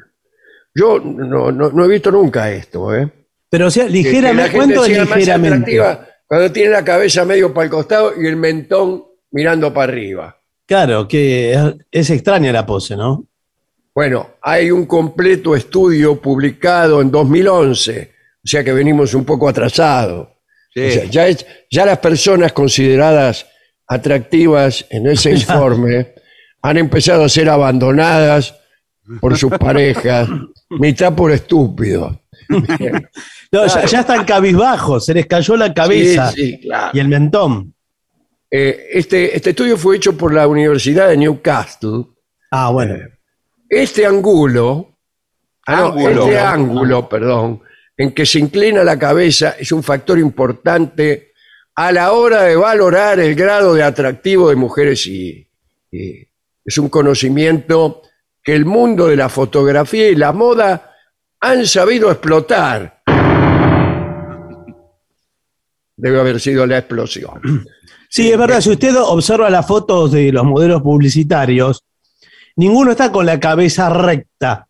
Yo 0.73 0.99
no, 0.99 1.51
no- 1.51 1.69
no 1.71 1.85
he 1.85 1.87
visto 1.87 2.09
nunca 2.11 2.51
esto, 2.51 2.95
¿eh? 2.95 3.07
Pero 3.49 3.67
o 3.67 3.71
sea, 3.71 3.85
ligeramente, 3.87 4.51
¿cuánto 4.57 4.85
es 4.85 4.89
ligeramente? 5.15 5.71
Cuando 6.27 6.51
tiene 6.51 6.69
la 6.71 6.83
cabeza 6.83 7.25
medio 7.25 7.53
para 7.53 7.65
el 7.65 7.69
costado 7.71 8.13
y 8.19 8.25
el 8.25 8.35
mentón 8.37 9.03
mirando 9.31 9.71
para 9.73 9.91
arriba. 9.91 10.38
Claro, 10.69 11.07
que 11.07 11.51
es, 11.53 11.59
es 11.91 12.09
extraña 12.11 12.51
la 12.53 12.63
pose, 12.65 12.95
¿no? 12.95 13.25
Bueno, 13.93 14.35
hay 14.43 14.69
un 14.71 14.85
completo 14.85 15.55
estudio 15.55 16.21
publicado 16.21 17.01
en 17.01 17.09
2011, 17.11 18.11
o 18.45 18.47
sea 18.47 18.63
que 18.63 18.71
venimos 18.71 19.13
un 19.15 19.25
poco 19.25 19.49
atrasados. 19.49 20.27
Sí. 20.73 20.81
O 20.85 20.91
sea, 20.91 21.05
ya, 21.05 21.27
es- 21.27 21.45
ya 21.71 21.85
las 21.87 21.97
personas 21.97 22.53
consideradas 22.53 23.47
atractivas 23.87 24.85
en 24.91 25.07
ese 25.07 25.31
informe 25.35 26.13
han 26.61 26.77
empezado 26.77 27.23
a 27.23 27.29
ser 27.29 27.49
abandonadas 27.49 28.53
por 29.19 29.35
sus 29.37 29.51
parejas, 29.57 30.29
mitad 30.69 31.13
por 31.15 31.31
estúpidos. 31.31 32.15
No, 33.51 33.65
ya, 33.65 33.83
ya 33.85 33.99
están 34.01 34.25
cabizbajos, 34.25 35.05
se 35.07 35.13
les 35.15 35.25
cayó 35.25 35.57
la 35.57 35.73
cabeza 35.73 36.31
Sí, 36.31 36.51
sí, 36.51 36.59
claro. 36.61 36.91
y 36.93 36.99
el 36.99 37.07
mentón. 37.07 37.73
Eh, 38.51 38.87
este, 38.93 39.35
este 39.35 39.51
estudio 39.51 39.77
fue 39.77 39.97
hecho 39.97 40.17
por 40.17 40.33
la 40.33 40.47
Universidad 40.47 41.09
de 41.09 41.17
Newcastle. 41.17 42.05
Ah, 42.51 42.71
bueno. 42.71 42.95
Este 43.69 44.05
ángulo, 44.05 44.97
ah, 45.67 45.75
no, 45.75 45.85
Ángulo. 45.87 46.23
este 46.23 46.39
ángulo, 46.39 47.09
perdón, 47.09 47.61
en 47.95 48.13
que 48.13 48.25
se 48.25 48.39
inclina 48.39 48.83
la 48.83 48.97
cabeza 48.97 49.55
es 49.59 49.71
un 49.71 49.83
factor 49.83 50.17
importante 50.17 51.33
a 51.75 51.91
la 51.91 52.11
hora 52.13 52.43
de 52.43 52.55
valorar 52.55 53.19
el 53.19 53.35
grado 53.35 53.75
de 53.75 53.83
atractivo 53.83 54.49
de 54.49 54.55
mujeres 54.55 55.05
y, 55.05 55.47
y 55.91 56.27
es 56.65 56.77
un 56.79 56.89
conocimiento 56.89 58.01
que 58.43 58.55
el 58.55 58.65
mundo 58.65 59.07
de 59.07 59.15
la 59.17 59.29
fotografía 59.29 60.09
y 60.09 60.15
la 60.15 60.31
moda 60.31 60.95
han 61.39 61.67
sabido 61.67 62.09
explotar. 62.09 63.03
Debe 65.95 66.19
haber 66.19 66.39
sido 66.39 66.65
la 66.65 66.79
explosión. 66.79 67.39
Sí, 68.11 68.31
es 68.31 68.37
verdad, 68.37 68.59
si 68.59 68.71
usted 68.71 68.95
observa 68.97 69.49
las 69.49 69.67
fotos 69.67 70.11
de 70.11 70.31
los 70.31 70.43
modelos 70.43 70.81
publicitarios, 70.81 71.83
ninguno 72.55 72.91
está 72.91 73.11
con 73.11 73.25
la 73.25 73.39
cabeza 73.39 73.89
recta. 73.89 74.67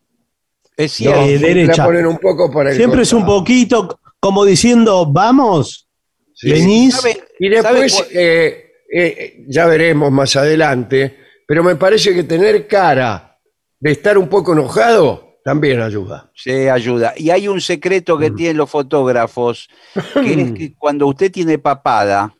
Es 0.76 0.92
cierto. 0.92 1.20
eh, 1.22 1.38
derecha. 1.38 1.82
La 1.82 1.86
ponen 1.86 2.06
un 2.06 2.18
poco 2.18 2.50
para 2.52 2.70
el 2.70 2.76
Siempre 2.76 3.02
es 3.02 3.12
un 3.12 3.24
poquito 3.26 3.98
como 4.20 4.44
diciendo, 4.44 5.06
vamos, 5.06 5.88
Sí. 6.34 6.50
venís. 6.52 6.94
¿Sabe- 6.96 7.22
Y 7.38 7.48
después, 7.48 8.06
eh, 8.12 8.64
eh, 8.94 9.44
ya 9.48 9.66
veremos 9.66 10.10
más 10.12 10.36
adelante, 10.36 11.16
pero 11.46 11.62
me 11.64 11.76
parece 11.76 12.14
que 12.14 12.24
tener 12.24 12.66
cara 12.66 13.38
de 13.78 13.90
estar 13.92 14.16
un 14.18 14.28
poco 14.28 14.52
enojado 14.52 15.38
también 15.44 15.80
ayuda. 15.80 16.30
Se 16.34 16.70
ayuda. 16.70 17.14
Y 17.16 17.30
hay 17.30 17.48
un 17.48 17.60
secreto 17.62 18.16
Mm. 18.16 18.20
que 18.20 18.30
tienen 18.32 18.56
los 18.58 18.68
fotógrafos, 18.70 19.68
que 20.14 20.32
es 20.42 20.52
que 20.58 20.74
cuando 20.78 21.06
usted 21.06 21.30
tiene 21.32 21.58
papada, 21.58 22.34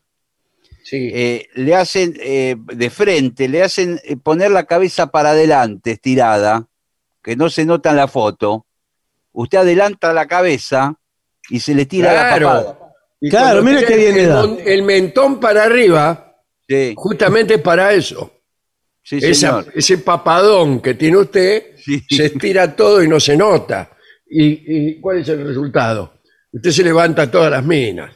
Sí. 0.91 1.09
eh, 1.13 1.47
le 1.55 1.73
hacen 1.73 2.17
eh, 2.19 2.57
de 2.59 2.89
frente, 2.89 3.47
le 3.47 3.63
hacen 3.63 3.97
eh, 4.03 4.17
poner 4.17 4.51
la 4.51 4.65
cabeza 4.65 5.07
para 5.07 5.29
adelante, 5.31 5.91
estirada, 5.91 6.67
que 7.23 7.37
no 7.37 7.49
se 7.49 7.63
nota 7.63 7.91
en 7.91 7.95
la 7.95 8.09
foto. 8.09 8.65
Usted 9.31 9.59
adelanta 9.59 10.11
la 10.11 10.25
cabeza 10.27 10.95
y 11.49 11.61
se 11.61 11.73
le 11.73 11.85
tira 11.85 12.11
la 12.13 12.29
papada. 12.37 12.77
Y 13.21 13.29
Claro, 13.29 13.63
mira 13.63 13.85
qué 13.85 13.95
bien 13.95 14.17
el, 14.17 14.29
mon- 14.31 14.57
el 14.65 14.83
mentón 14.83 15.39
para 15.39 15.63
arriba, 15.63 16.35
Sí, 16.67 16.93
justamente 16.97 17.57
para 17.59 17.93
eso. 17.93 18.29
sí, 19.01 19.17
Esa- 19.21 19.61
señor. 19.61 19.73
ese 19.73 19.97
papadón 19.99 20.81
que 20.81 20.95
tiene 20.95 21.15
usted, 21.17 21.67
Sí. 21.77 22.03
se 22.09 22.25
estira 22.25 22.75
todo 22.75 23.01
y 23.01 23.07
no 23.07 23.17
se 23.21 23.37
nota. 23.37 23.91
¿Y, 24.29 24.89
y 24.89 24.99
cuál 24.99 25.19
es 25.19 25.29
el 25.29 25.47
resultado? 25.47 26.15
Usted 26.51 26.71
se 26.71 26.83
levanta 26.83 27.31
todas 27.31 27.49
las 27.49 27.63
minas. 27.63 28.11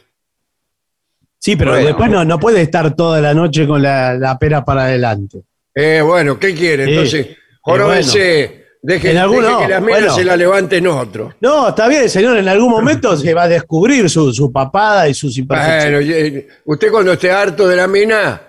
Sí, 1.46 1.54
pero 1.54 1.70
Bueno. 1.70 1.86
después 1.86 2.10
no, 2.10 2.24
no 2.24 2.40
puede 2.40 2.60
estar 2.62 2.96
toda 2.96 3.20
la 3.20 3.32
noche 3.32 3.68
con 3.68 3.80
la, 3.80 4.14
la 4.14 4.36
pera 4.36 4.64
para 4.64 4.86
adelante. 4.86 5.42
Eh, 5.72 6.00
bueno, 6.04 6.38
¿qué 6.40 6.52
quiere? 6.54 6.84
Sí. 6.86 6.90
Entonces, 6.90 7.26
Eh, 7.26 7.36
joróbense, 7.60 8.18
deje, 8.20 8.64
deje 8.82 9.08
que 9.08 9.14
las 9.14 9.30
minas 9.30 9.80
bueno. 10.00 10.14
se 10.14 10.24
la 10.24 10.36
levanten 10.36 10.86
otro. 10.88 11.34
No, 11.40 11.68
está 11.68 11.86
bien, 11.86 12.08
señor, 12.08 12.36
en 12.38 12.48
algún 12.48 12.70
momento 12.70 13.16
se 13.16 13.32
va 13.32 13.44
a 13.44 13.48
descubrir 13.48 14.10
su, 14.10 14.32
su 14.32 14.50
papada 14.50 15.08
y 15.08 15.14
sus 15.14 15.36
Bueno, 15.46 15.62
imperfecciones. 15.62 16.44
y- 16.44 16.46
usted 16.64 16.90
cuando 16.90 17.12
esté 17.12 17.30
harto 17.30 17.68
de 17.68 17.76
la 17.76 17.86
mina, 17.86 18.42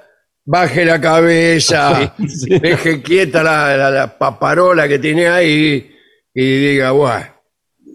baje 0.44 0.84
la 0.84 1.00
cabeza, 1.00 2.16
Sí. 2.28 2.58
deje 2.60 3.04
quieta 3.04 3.44
la, 3.44 3.78
la- 3.78 3.92
la 3.92 4.18
paparola 4.18 4.88
que 4.88 4.98
tiene 4.98 5.28
ahí 5.28 5.92
y 6.34 6.42
diga, 6.72 6.90
bueno, 6.92 7.28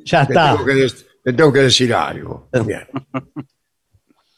ya 0.05 0.23
está. 0.23 0.53
tengo, 0.53 0.65
que 0.65 0.75
des- 0.75 1.07
le 1.25 1.33
tengo 1.33 1.53
que 1.53 1.61
decir 1.61 1.93
algo. 1.93 2.49
Bien. 2.65 2.87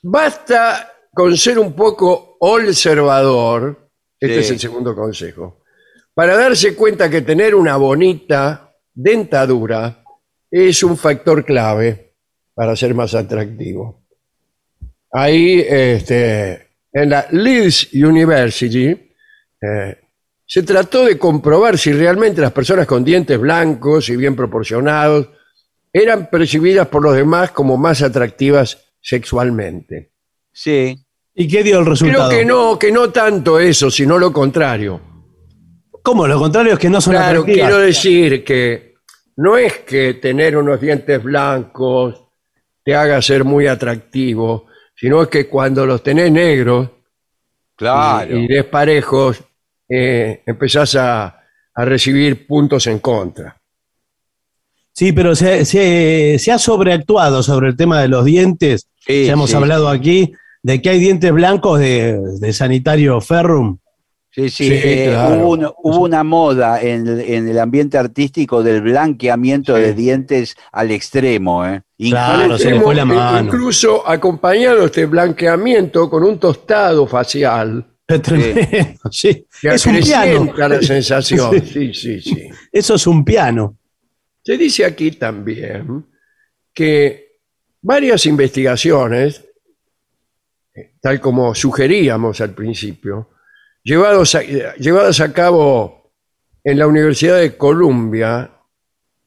Basta 0.06 0.92
con 1.14 1.34
ser 1.34 1.58
un 1.58 1.72
poco 1.72 2.36
observador, 2.40 3.88
este 4.20 4.34
Sí. 4.34 4.40
es 4.40 4.50
el 4.50 4.60
segundo 4.60 4.94
consejo, 4.94 5.62
para 6.12 6.36
darse 6.36 6.74
cuenta 6.74 7.08
que 7.08 7.22
tener 7.22 7.54
una 7.54 7.76
bonita 7.78 8.70
dentadura 8.92 10.04
es 10.50 10.82
un 10.82 10.98
factor 10.98 11.42
clave 11.42 12.16
para 12.52 12.76
ser 12.76 12.94
más 12.94 13.14
atractivo. 13.14 14.04
Ahí, 15.10 15.64
este, 15.66 16.68
en 16.92 17.08
la 17.08 17.26
Leeds 17.30 17.94
University, 17.94 18.88
eh, 19.62 19.98
se 20.44 20.62
trató 20.64 21.06
de 21.06 21.16
comprobar 21.16 21.78
si 21.78 21.94
realmente 21.94 22.42
las 22.42 22.52
personas 22.52 22.86
con 22.86 23.02
dientes 23.02 23.38
blancos 23.38 24.10
y 24.10 24.16
bien 24.16 24.36
proporcionados 24.36 25.30
eran 25.90 26.28
percibidas 26.28 26.88
por 26.88 27.02
los 27.02 27.16
demás 27.16 27.52
como 27.52 27.78
más 27.78 28.02
atractivas 28.02 28.83
sexualmente. 29.04 30.10
Sí. 30.50 30.96
¿Y 31.34 31.46
qué 31.46 31.62
dio 31.62 31.78
el 31.80 31.86
resultado? 31.86 32.28
Creo 32.30 32.38
que 32.40 32.44
no, 32.46 32.78
que 32.78 32.90
no 32.92 33.10
tanto 33.10 33.60
eso, 33.60 33.90
sino 33.90 34.18
lo 34.18 34.32
contrario. 34.32 35.00
¿Cómo? 36.02 36.26
Lo 36.26 36.38
contrario 36.38 36.72
es 36.74 36.78
que 36.78 36.88
no 36.90 37.00
son 37.00 37.12
Claro, 37.12 37.40
atractivas. 37.40 37.68
quiero 37.68 37.78
decir 37.82 38.44
que 38.44 38.94
no 39.36 39.56
es 39.58 39.78
que 39.80 40.14
tener 40.14 40.56
unos 40.56 40.80
dientes 40.80 41.22
blancos 41.22 42.20
te 42.84 42.94
haga 42.94 43.20
ser 43.20 43.44
muy 43.44 43.66
atractivo, 43.66 44.66
sino 44.94 45.22
es 45.22 45.28
que 45.28 45.48
cuando 45.48 45.84
los 45.86 46.02
tenés 46.02 46.30
negros 46.30 46.88
Claro. 47.76 48.38
y, 48.38 48.44
y 48.44 48.48
desparejos, 48.48 49.42
eh, 49.88 50.42
empezás 50.46 50.94
a, 50.94 51.40
a 51.74 51.84
recibir 51.84 52.46
puntos 52.46 52.86
en 52.86 53.00
contra. 53.00 53.60
Sí, 54.92 55.12
pero 55.12 55.34
se, 55.34 55.64
se- 55.64 56.36
se 56.38 56.52
ha 56.52 56.58
sobreactuado 56.58 57.42
sobre 57.42 57.68
el 57.70 57.76
tema 57.76 58.00
de 58.00 58.06
los 58.08 58.24
dientes. 58.24 58.86
Sí, 59.06 59.26
ya 59.26 59.32
hemos 59.32 59.50
sí. 59.50 59.56
hablado 59.56 59.88
aquí 59.88 60.32
de 60.62 60.80
que 60.80 60.90
hay 60.90 60.98
dientes 61.00 61.30
blancos 61.32 61.78
de, 61.80 62.18
de 62.40 62.52
sanitario 62.52 63.20
ferrum. 63.20 63.78
Sí, 64.30 64.48
sí, 64.50 64.66
Sí, 64.66 64.72
eh, 64.74 65.06
claro. 65.10 65.36
hubo, 65.36 65.50
una, 65.52 65.70
hubo 65.82 66.00
una 66.00 66.24
moda 66.24 66.82
en 66.82 67.06
el, 67.06 67.20
en 67.20 67.46
el 67.48 67.58
ambiente 67.60 67.98
artístico 67.98 68.64
del 68.64 68.80
blanqueamiento 68.82 69.76
Sí. 69.76 69.82
de 69.82 69.94
dientes 69.94 70.56
al 70.72 70.90
extremo. 70.90 71.64
¿eh? 71.64 71.82
Claro, 71.98 72.58
se 72.58 72.72
le 72.72 72.80
fue 72.80 72.94
la 72.96 73.04
mano. 73.04 73.46
Incluso 73.46 74.08
acompañado 74.08 74.86
este 74.86 75.06
blanqueamiento 75.06 76.10
con 76.10 76.24
un 76.24 76.38
tostado 76.40 77.06
facial. 77.06 77.86
Es 78.08 78.20
tremendo, 78.20 79.00
sí. 79.10 79.46
Es 79.62 79.86
un 79.86 79.98
piano. 80.00 80.52
la 80.56 80.82
sensación. 80.82 81.52
Sí, 81.64 81.94
sí, 81.94 82.20
sí. 82.20 82.48
Eso 82.72 82.96
es 82.96 83.06
un 83.06 83.24
piano. 83.24 83.76
Se 84.42 84.58
dice 84.58 84.84
aquí 84.84 85.12
también 85.12 86.04
que 86.74 87.23
varias 87.84 88.24
investigaciones, 88.24 89.44
tal 91.02 91.20
como 91.20 91.54
sugeríamos 91.54 92.40
al 92.40 92.54
principio, 92.54 93.28
llevadas 93.84 95.20
a 95.20 95.32
cabo 95.32 96.10
en 96.64 96.78
la 96.78 96.86
Universidad 96.86 97.38
de 97.38 97.58
Columbia, 97.58 98.50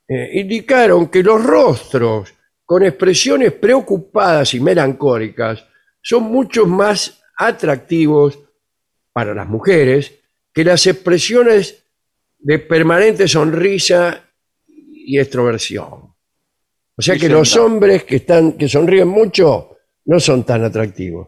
eh, 0.08 0.40
indicaron 0.40 1.10
que 1.10 1.22
los 1.22 1.44
rostros 1.44 2.34
con 2.66 2.84
expresiones 2.84 3.54
preocupadas 3.54 4.56
y 4.56 4.60
melancólicas 4.60 5.64
son 6.02 6.24
mucho 6.24 6.66
más 6.66 7.22
atractivos 7.38 8.40
para 9.14 9.36
las 9.36 9.48
mujeres 9.48 10.16
que 10.52 10.64
las 10.64 10.88
expresiones 10.88 11.84
de 12.40 12.58
permanente 12.58 13.28
sonrisa 13.28 14.24
y 14.66 15.20
extroversión. 15.20 16.17
O 16.98 17.02
sea 17.02 17.14
Sí, 17.14 17.20
que 17.22 17.28
señor. 17.28 17.40
los 17.40 17.56
hombres 17.58 18.04
que 18.04 18.16
están 18.18 18.54
que 18.54 18.68
sonríen 18.68 19.08
mucho 19.08 19.78
no 20.06 20.20
son 20.20 20.44
tan 20.44 20.64
atractivos. 20.64 21.28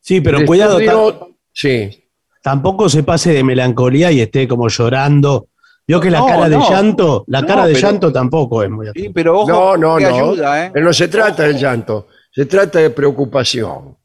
Sí, 0.00 0.20
pero 0.20 0.38
El 0.38 0.46
cuidado, 0.46 0.78
estudio- 0.78 1.36
sí, 1.52 2.04
tampoco 2.42 2.88
se 2.88 3.02
pase 3.02 3.32
de 3.32 3.42
melancolía 3.44 4.10
y 4.12 4.20
esté 4.20 4.46
como 4.48 4.68
llorando. 4.68 5.48
Vio 5.86 6.00
que 6.00 6.10
la 6.10 6.18
No, 6.20 6.26
cara 6.26 6.48
de 6.48 6.56
no. 6.56 6.70
llanto, 6.70 7.24
la 7.26 7.40
No, 7.40 7.46
cara 7.46 7.66
de 7.66 7.72
pero- 7.74 7.86
llanto 7.88 8.12
tampoco 8.12 8.62
es 8.62 8.70
muy 8.70 8.86
Sí, 8.86 8.90
atractiva. 8.90 9.12
pero 9.14 9.40
ojo, 9.40 9.48
no, 9.50 9.76
no, 9.76 9.96
que 9.96 10.04
no. 10.04 10.14
ayuda, 10.14 10.66
¿eh? 10.66 10.70
Pero 10.72 10.86
no 10.86 10.92
se 10.92 11.08
trata 11.08 11.42
del 11.44 11.56
llanto, 11.58 12.06
se 12.32 12.46
trata 12.46 12.78
de 12.78 12.90
preocupación. 12.90 13.96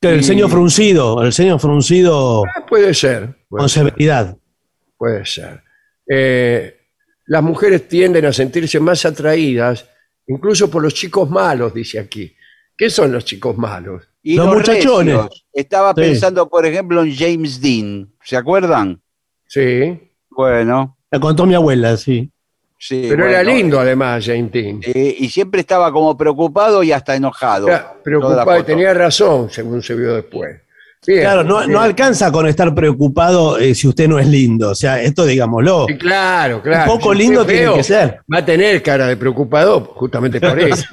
Que 0.00 0.08
el 0.10 0.20
y- 0.20 0.24
ceño 0.24 0.48
fruncido, 0.48 1.22
el 1.22 1.32
ceño 1.32 1.58
fruncido 1.58 2.44
Ah, 2.44 2.66
puede 2.68 2.92
ser, 2.94 3.36
puede 3.48 3.60
con 3.62 3.68
ser, 3.68 3.84
severidad. 3.86 4.36
puede 4.96 5.24
ser. 5.24 5.62
Eh, 6.08 6.76
las 7.32 7.42
mujeres 7.42 7.88
tienden 7.88 8.26
a 8.26 8.32
sentirse 8.32 8.78
más 8.78 9.06
atraídas, 9.06 9.88
incluso 10.26 10.70
por 10.70 10.82
los 10.82 10.92
chicos 10.92 11.30
malos, 11.30 11.72
dice 11.72 11.98
aquí. 11.98 12.36
¿Qué 12.76 12.90
son 12.90 13.10
los 13.10 13.24
chicos 13.24 13.56
malos? 13.56 14.06
Y 14.22 14.36
Los 14.36 14.48
muchachones. 14.48 15.14
recios. 15.16 15.46
Estaba 15.50 15.94
Sí. 15.94 16.00
pensando, 16.02 16.48
por 16.50 16.66
ejemplo, 16.66 17.02
en 17.02 17.14
James 17.16 17.58
Dean. 17.60 18.12
¿Se 18.22 18.36
acuerdan? 18.36 19.00
Sí, 19.46 19.98
Bueno, 20.28 20.96
La 21.10 21.20
contó 21.20 21.44
mi 21.46 21.54
abuela, 21.54 21.96
sí. 21.96 22.30
sí. 22.78 23.06
pero 23.08 23.26
era 23.26 23.42
lindo 23.42 23.78
además, 23.80 24.24
James 24.26 24.50
Dean. 24.52 24.80
eh, 24.82 25.16
y 25.18 25.28
siempre 25.30 25.60
estaba 25.60 25.90
como 25.92 26.16
preocupado 26.16 26.82
y 26.82 26.92
hasta 26.92 27.14
enojado. 27.16 27.68
Era 27.68 27.94
preocupado 28.02 28.58
y 28.58 28.62
tenía 28.64 28.92
razón, 28.94 29.48
según 29.50 29.82
se 29.82 29.94
vio 29.94 30.14
después. 30.14 30.60
Bien, 31.06 31.20
Claro, 31.22 31.42
no, 31.44 31.58
bien. 31.58 31.72
no 31.72 31.80
alcanza 31.80 32.30
con 32.30 32.46
estar 32.46 32.72
preocupado 32.74 33.58
eh, 33.58 33.74
si 33.74 33.88
usted 33.88 34.06
no 34.08 34.18
es 34.18 34.26
lindo. 34.28 34.70
O 34.70 34.74
sea, 34.74 35.02
esto 35.02 35.24
digámoslo. 35.26 35.86
Sí, 35.88 35.98
claro, 35.98 36.62
claro. 36.62 36.92
Un 36.92 36.98
poco 36.98 37.12
Si 37.12 37.18
lindo 37.18 37.44
tiene 37.44 37.60
feo, 37.62 37.74
que 37.74 37.82
ser. 37.82 38.20
Va 38.32 38.38
a 38.38 38.44
tener 38.44 38.82
cara 38.82 39.06
de 39.08 39.16
preocupado 39.16 39.80
justamente 39.96 40.40
por 40.40 40.58
eso. 40.60 40.84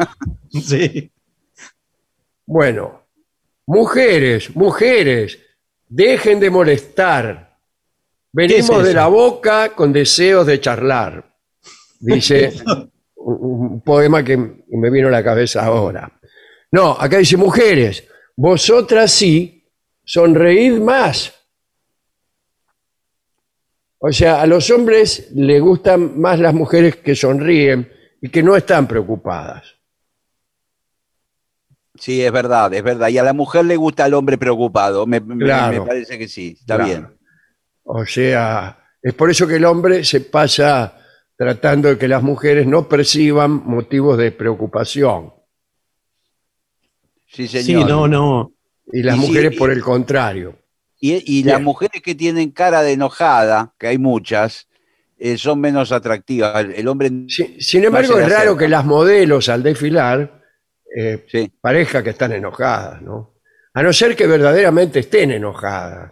Sí. 0.52 1.12
bueno, 2.46 3.04
mujeres, 3.68 4.56
mujeres, 4.56 5.38
dejen 5.88 6.40
de 6.40 6.50
molestar. 6.50 7.58
Venimos 8.32 8.70
es 8.82 8.84
de 8.88 8.94
la 8.94 9.08
boca 9.08 9.70
con 9.76 9.92
deseos 9.94 10.46
de 10.46 10.60
charlar. 10.60 11.24
Dice 12.00 12.54
un, 13.16 13.38
un 13.72 13.82
poema 13.82 14.24
que 14.24 14.38
me 14.38 14.90
vino 14.90 15.08
a 15.08 15.12
la 15.12 15.24
cabeza 15.24 15.66
ahora. 15.66 16.12
No, 16.72 16.92
acá 16.92 17.18
dice 17.18 17.36
mujeres, 17.38 18.04
vosotras 18.36 19.12
sí, 19.12 19.59
sonreíd 20.14 20.80
más. 20.80 21.32
O 24.00 24.12
sea, 24.12 24.42
a 24.42 24.48
los 24.48 24.70
hombres 24.72 25.30
les 25.36 25.62
gustan 25.62 26.20
más 26.20 26.40
las 26.40 26.54
mujeres 26.54 26.96
que 26.96 27.16
sonríen 27.16 27.92
y 28.22 28.30
que 28.30 28.42
no 28.42 28.56
están 28.56 28.88
preocupadas. 28.88 29.76
Sí, 31.96 32.24
es 32.24 32.32
verdad, 32.32 32.74
es 32.74 32.82
verdad. 32.82 33.10
Y 33.10 33.18
a 33.20 33.24
la 33.24 33.34
mujer 33.34 33.66
le 33.66 33.76
gusta 33.76 34.06
el 34.08 34.14
hombre 34.16 34.38
preocupado. 34.40 35.06
Me, 35.06 35.22
Claro. 35.22 35.82
me 35.84 35.88
parece 35.88 36.18
que 36.18 36.28
sí, 36.28 36.56
está 36.60 36.76
Claro. 36.78 36.86
bien. 36.90 37.18
O 37.84 38.06
sea, 38.06 38.84
es 39.04 39.14
por 39.14 39.30
eso 39.30 39.46
que 39.46 39.58
el 39.58 39.66
hombre 39.66 40.04
se 40.06 40.22
pasa 40.22 40.98
tratando 41.38 41.90
de 41.90 41.98
que 42.00 42.08
las 42.08 42.24
mujeres 42.24 42.66
no 42.66 42.88
perciban 42.88 43.52
motivos 43.66 44.18
de 44.18 44.32
preocupación 44.32 45.34
Sí, 47.28 47.48
Sí, 47.48 47.62
señor. 47.64 47.88
no, 47.88 48.08
no. 48.08 48.54
Y 48.92 49.04
las 49.04 49.16
Y 49.18 49.20
mujeres 49.20 49.56
por 49.58 49.72
el 49.72 49.82
contrario. 49.82 50.56
Y, 51.00 51.40
y 51.40 51.44
las 51.44 51.62
mujeres 51.62 52.02
que 52.02 52.16
tienen 52.16 52.52
cara 52.52 52.82
de 52.82 52.94
enojada, 52.94 53.74
que 53.80 53.88
hay 53.88 53.98
muchas, 53.98 54.68
eh, 55.18 55.38
son 55.38 55.60
menos 55.62 55.92
atractivas. 55.92 56.60
El, 56.66 56.72
el 56.74 56.88
hombre. 56.88 57.10
Si- 57.28 57.62
sin 57.62 57.84
embargo, 57.86 58.20
es 58.20 58.30
raro 58.30 58.58
que 58.58 58.68
las 58.68 58.86
modelos 58.86 59.48
al 59.50 59.64
desfilar 59.64 60.42
eh, 60.96 61.26
Sí. 61.32 61.52
parezca 61.62 62.04
que 62.04 62.10
están 62.10 62.32
enojadas, 62.34 63.02
¿no? 63.02 63.36
A 63.74 63.84
no 63.84 63.94
ser 63.94 64.16
que 64.16 64.26
verdaderamente 64.28 65.00
estén 65.00 65.32
enojadas. 65.32 66.12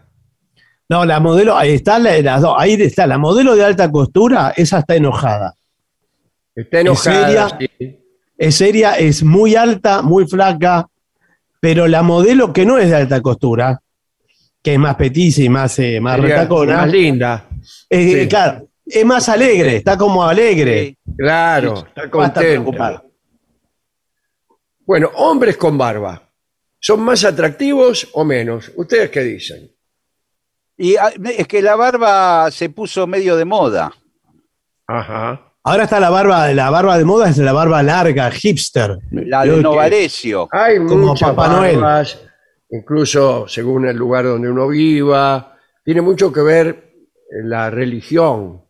No, 0.89 1.03
la 1.03 1.19
modelo, 1.19 1.57
ahí 1.57 1.73
está, 1.73 1.99
la, 1.99 2.21
las 2.21 2.41
dos, 2.41 2.55
ahí 2.57 2.73
está, 2.73 3.05
la 3.07 3.17
modelo 3.17 3.55
de 3.55 3.65
alta 3.65 3.91
costura, 3.91 4.53
esa 4.55 4.79
está 4.79 4.95
enojada. 4.95 5.53
Está 6.55 6.79
enojada. 6.79 7.49
seria? 7.49 7.69
sí. 7.79 7.99
Es 8.37 8.55
seria, 8.55 8.93
es 8.97 9.23
muy 9.23 9.55
alta, 9.55 10.01
muy 10.03 10.27
flaca, 10.27 10.87
pero 11.60 11.88
la 11.88 12.04
modelo 12.04 12.54
que 12.54 12.65
no 12.65 12.78
es 12.78 12.89
de 12.89 12.96
alta 12.96 13.22
costura, 13.22 13.82
que 14.62 14.74
es 14.74 14.80
más 14.80 14.96
petiza 14.96 15.41
y 15.41 15.50
más, 15.50 15.78
eh, 15.80 16.00
más 16.00 16.17
Sería 16.17 16.36
retacona, 16.38 16.78
más 16.78 16.91
linda. 16.91 17.48
eh, 17.89 18.22
sí. 18.22 18.28
claro, 18.28 18.67
es 18.86 19.06
más 19.06 19.28
alegre, 19.30 19.78
está 19.78 19.98
como 19.98 20.24
alegre. 20.24 20.86
Sí. 20.86 21.13
Claro, 21.17 21.88
está 21.96 22.39
preocupada. 22.39 23.04
Bueno, 24.86 25.10
hombres 25.15 25.58
con 25.58 25.78
barba. 25.78 26.24
¿Son 26.80 27.02
más 27.02 27.26
atractivos 27.26 28.08
o 28.13 28.24
menos? 28.24 28.72
¿Ustedes 28.76 29.10
qué 29.10 29.22
dicen? 29.22 29.72
Y 30.78 30.96
ah, 30.96 31.12
es 31.38 31.48
que 31.48 31.62
la 31.62 31.76
barba 31.76 32.50
se 32.52 32.70
puso 32.70 33.08
medio 33.08 33.36
de 33.36 33.46
moda. 33.46 33.91
Ajá. 34.86 35.46
Ahora 35.69 35.84
está 35.84 35.99
la 35.99 36.10
barba, 36.10 36.53
la 36.53 36.69
barba 36.69 36.97
de 36.97 37.03
moda 37.03 37.30
es 37.30 37.38
la 37.39 37.51
barba 37.51 37.84
larga, 37.84 38.32
hipster. 38.32 38.99
La 39.12 39.43
de 39.43 39.62
Novarecio. 39.62 40.47
Hay 40.49 40.77
Como 40.77 41.08
muchas 41.08 41.32
Papá 41.32 41.49
Noel. 41.49 41.75
barbas, 41.75 42.21
incluso 42.69 43.49
según 43.49 43.86
el 43.86 43.97
lugar 43.97 44.23
donde 44.23 44.49
uno 44.49 44.69
viva. 44.69 45.58
Tiene 45.84 45.99
mucho 45.99 46.32
que 46.32 46.39
ver 46.39 46.93
la 47.43 47.69
religión, 47.69 48.63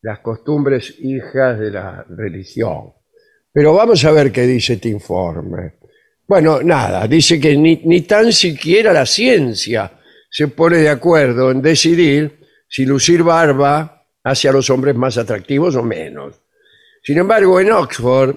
las 0.00 0.20
costumbres 0.20 0.94
hijas 1.00 1.58
de 1.58 1.72
la 1.72 2.06
religión. 2.08 2.92
Pero 3.52 3.74
vamos 3.74 4.04
a 4.04 4.12
ver 4.12 4.30
qué 4.30 4.42
dice 4.42 4.74
este 4.74 4.90
informe. 4.90 5.72
Bueno, 6.28 6.62
nada, 6.62 7.08
dice 7.08 7.40
que 7.40 7.56
ni, 7.56 7.80
ni 7.84 8.02
tan 8.02 8.32
siquiera 8.32 8.92
la 8.92 9.06
ciencia 9.06 9.90
se 10.30 10.46
pone 10.46 10.76
de 10.76 10.88
acuerdo 10.88 11.50
en 11.50 11.60
decidir 11.60 12.46
si 12.68 12.86
lucir 12.86 13.24
barba 13.24 13.97
hace 14.28 14.48
a 14.48 14.52
los 14.52 14.70
hombres 14.70 14.94
más 14.94 15.18
atractivos 15.18 15.74
o 15.76 15.82
menos. 15.82 16.40
Sin 17.02 17.18
embargo, 17.18 17.60
en 17.60 17.72
Oxford 17.72 18.36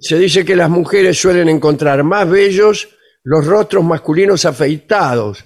se 0.00 0.18
dice 0.18 0.44
que 0.44 0.56
las 0.56 0.70
mujeres 0.70 1.18
suelen 1.18 1.48
encontrar 1.48 2.02
más 2.02 2.28
bellos 2.28 2.88
los 3.22 3.46
rostros 3.46 3.84
masculinos 3.84 4.44
afeitados 4.44 5.44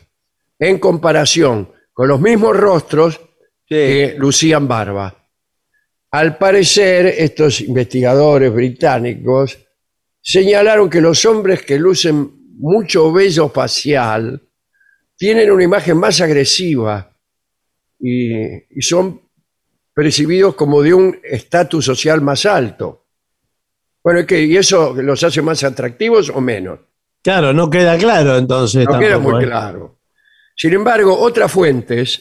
en 0.59 0.79
comparación 0.79 1.73
con 1.92 2.09
los 2.09 2.21
mismos 2.21 2.57
rostros 2.57 3.21
que 3.66 4.14
lucían 4.18 4.66
barba. 4.66 5.14
Al 6.11 6.38
parecer, 6.38 7.07
estos 7.07 7.61
investigadores 7.61 8.53
británicos 8.53 9.59
señalaron 10.21 10.88
que 10.88 11.01
los 11.01 11.25
hombres 11.25 11.62
que 11.62 11.79
lucen 11.79 12.57
mucho 12.59 13.12
vello 13.12 13.49
facial 13.51 14.42
tienen 15.16 15.51
una 15.51 15.64
imagen 15.64 15.99
más 15.99 16.21
agresiva 16.21 17.16
y, 18.01 18.79
y 18.79 18.83
son 18.83 19.28
percibidos 20.02 20.54
como 20.54 20.80
de 20.80 20.94
un 20.94 21.18
estatus 21.24 21.84
social 21.87 22.20
más 22.20 22.46
alto. 22.46 23.02
Bueno, 24.04 24.24
¿qué? 24.24 24.44
¿y 24.44 24.56
eso 24.56 24.94
los 24.94 25.24
hace 25.24 25.42
más 25.42 25.64
atractivos 25.64 26.30
o 26.30 26.40
menos? 26.40 26.78
Claro, 27.20 27.52
no 27.52 27.68
queda 27.68 27.98
claro 27.98 28.37
entonces. 28.38 28.87
No 28.88 28.96
queda 28.96 29.18
muy 29.18 29.42
¿eh? 29.42 29.46
claro. 29.48 29.96
Sin 30.54 30.72
embargo, 30.72 31.18
otras 31.18 31.50
fuentes 31.50 32.20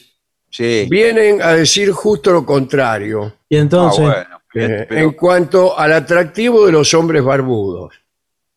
Sí. 0.50 0.88
vienen 0.90 1.40
a 1.40 1.52
decir 1.52 1.92
justo 1.92 2.32
lo 2.32 2.44
contrario 2.44 3.34
Y 3.48 3.56
Ah, 3.56 3.60
entonces, 3.60 4.00
bueno. 4.00 4.40
eh, 4.54 4.86
Pero- 4.88 5.00
en 5.00 5.12
cuanto 5.12 5.78
al 5.78 5.92
atractivo 5.92 6.66
de 6.66 6.72
los 6.72 6.92
hombres 6.94 7.22
barbudos. 7.22 7.94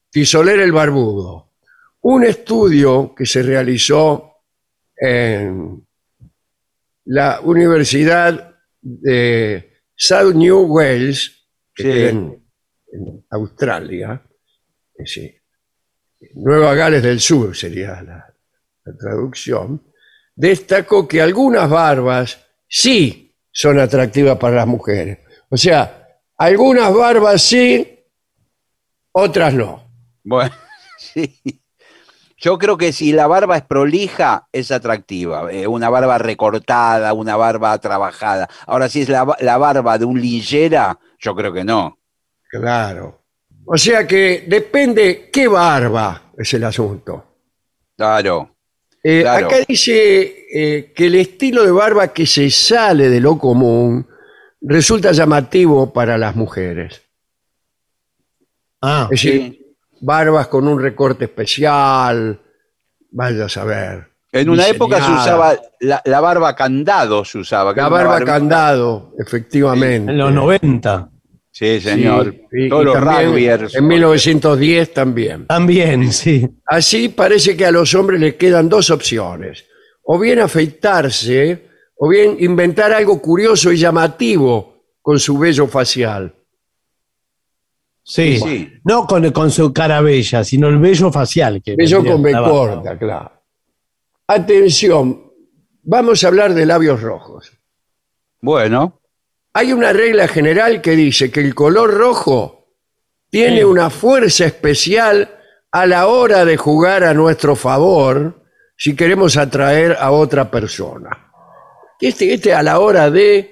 Tisoler 0.09 0.61
el 0.61 0.71
barbudo. 0.71 1.45
Un 2.01 2.23
estudio 2.23 3.13
que 3.15 3.27
se 3.27 3.43
realizó 3.43 4.37
en 4.97 5.85
la 7.05 7.39
Universidad 7.43 8.50
de 8.81 9.73
South 9.95 10.33
New 10.35 10.61
Wales, 10.67 11.47
que 11.73 11.83
Sí. 11.83 11.89
queda 11.89 12.09
en, 12.09 12.45
en 12.93 13.25
Australia, 13.29 14.21
sí, 15.05 15.33
Nueva 16.35 16.75
Gales 16.75 17.01
del 17.01 17.19
Sur 17.19 17.55
sería 17.55 18.01
la, 18.01 18.33
la 18.85 18.97
traducción, 18.97 19.81
destacó 20.35 21.07
que 21.07 21.21
algunas 21.21 21.69
barbas 21.69 22.45
sí 22.67 23.35
son 23.51 23.79
atractivas 23.79 24.37
para 24.37 24.57
las 24.57 24.67
mujeres. 24.67 25.19
O 25.49 25.57
sea, 25.57 26.07
algunas 26.37 26.93
barbas 26.93 27.41
sí, 27.41 27.99
otras 29.13 29.53
no. 29.53 29.91
Bueno, 30.23 30.53
sí. 30.97 31.60
Yo 32.41 32.57
creo 32.57 32.75
que 32.75 32.91
si 32.91 33.11
la 33.13 33.27
barba 33.27 33.55
es 33.55 33.61
prolija, 33.63 34.47
es 34.51 34.71
atractiva. 34.71 35.51
Eh, 35.51 35.67
una 35.67 35.89
barba 35.89 36.17
recortada, 36.17 37.13
una 37.13 37.35
barba 37.37 37.77
trabajada. 37.77 38.49
Ahora, 38.65 38.89
si 38.89 39.01
es 39.01 39.09
la, 39.09 39.37
la 39.41 39.57
barba 39.59 39.99
de 39.99 40.05
un 40.05 40.19
linchera, 40.19 40.97
yo 41.19 41.35
creo 41.35 41.53
que 41.53 41.63
no. 41.63 41.99
Claro. 42.49 43.21
O 43.65 43.77
sea 43.77 44.07
que 44.07 44.43
depende 44.47 45.29
qué 45.31 45.47
barba 45.47 46.31
es 46.35 46.51
el 46.55 46.63
asunto. 46.63 47.25
Claro. 47.95 48.55
Eh, 49.03 49.21
Claro. 49.21 49.45
Acá 49.45 49.57
dice 49.67 50.45
eh, 50.51 50.93
que 50.95 51.05
el 51.05 51.15
estilo 51.15 51.63
de 51.63 51.71
barba 51.71 52.07
que 52.07 52.25
se 52.25 52.49
sale 52.49 53.07
de 53.09 53.19
lo 53.19 53.37
común 53.37 54.07
resulta 54.61 55.11
llamativo 55.11 55.93
para 55.93 56.17
las 56.17 56.35
mujeres. 56.35 57.03
Ah, 58.81 59.07
Es 59.11 59.21
decir, 59.21 59.41
Sí. 59.53 59.60
Barbas 60.01 60.47
con 60.47 60.67
un 60.67 60.81
recorte 60.81 61.25
especial, 61.25 62.39
vaya 63.11 63.45
a 63.45 63.49
saber. 63.49 64.07
En 64.33 64.49
una 64.49 64.67
época 64.67 64.97
se 64.97 65.11
usaba 65.11 65.55
la, 65.81 66.01
la 66.05 66.21
barba 66.21 66.55
candado, 66.55 67.25
se 67.25 67.39
usaba. 67.39 67.73
La 67.73 67.89
barba 67.89 68.21
candado, 68.21 69.13
efectivamente. 69.19 70.11
en 70.11 70.17
los 70.17 70.33
90. 70.33 71.09
Sí, 71.51 71.81
señor. 71.81 72.33
Todos 72.69 72.83
y 72.83 72.85
los 72.85 72.93
también 72.93 73.29
rugbyers. 73.29 73.75
En 73.75 73.87
1910 73.87 74.93
también. 74.93 75.47
También, 75.47 76.13
sí. 76.13 76.47
Así 76.65 77.09
parece 77.09 77.57
que 77.57 77.65
a 77.65 77.71
los 77.71 77.93
hombres 77.93 78.21
les 78.21 78.35
quedan 78.35 78.69
dos 78.69 78.89
opciones. 78.89 79.65
O 80.03 80.17
bien 80.17 80.39
afeitarse, 80.39 81.67
o 81.97 82.07
bien 82.07 82.37
inventar 82.39 82.93
algo 82.93 83.21
curioso 83.21 83.71
y 83.71 83.77
llamativo 83.77 84.85
con 85.01 85.19
su 85.19 85.37
vello 85.37 85.67
facial. 85.67 86.33
Sí. 88.03 88.37
Sí. 88.39 88.73
No 88.83 89.05
con, 89.05 89.31
con 89.31 89.51
su 89.51 89.71
cara 89.71 90.01
bella, 90.01 90.43
sino 90.43 90.67
el 90.67 90.77
vello 90.79 91.11
facial. 91.11 91.61
Que 91.63 91.75
Vello 91.75 92.03
con 92.03 92.21
B 92.21 92.31
corta, 92.33 92.97
claro. 92.97 93.31
Atención, 94.27 95.31
vamos 95.83 96.23
a 96.23 96.27
hablar 96.27 96.53
de 96.53 96.65
labios 96.65 97.01
rojos. 97.01 97.51
Bueno, 98.41 98.97
Hay 99.53 99.73
una 99.73 99.91
regla 99.91 100.29
general 100.29 100.81
que 100.81 100.91
dice 100.95 101.29
que 101.29 101.41
el 101.41 101.53
color 101.53 101.93
rojo 101.93 102.69
tiene 103.29 103.57
Sí. 103.57 103.63
una 103.65 103.89
fuerza 103.89 104.45
especial 104.45 105.29
a 105.73 105.85
la 105.85 106.07
hora 106.07 106.45
de 106.45 106.55
jugar 106.55 107.03
a 107.03 107.13
nuestro 107.13 107.57
favor 107.57 108.43
si 108.77 108.95
queremos 108.95 109.35
atraer 109.35 109.97
a 109.99 110.11
otra 110.11 110.49
persona. 110.49 111.31
Este, 111.99 112.33
este 112.33 112.53
a 112.53 112.63
la 112.63 112.79
hora 112.79 113.11
de 113.11 113.50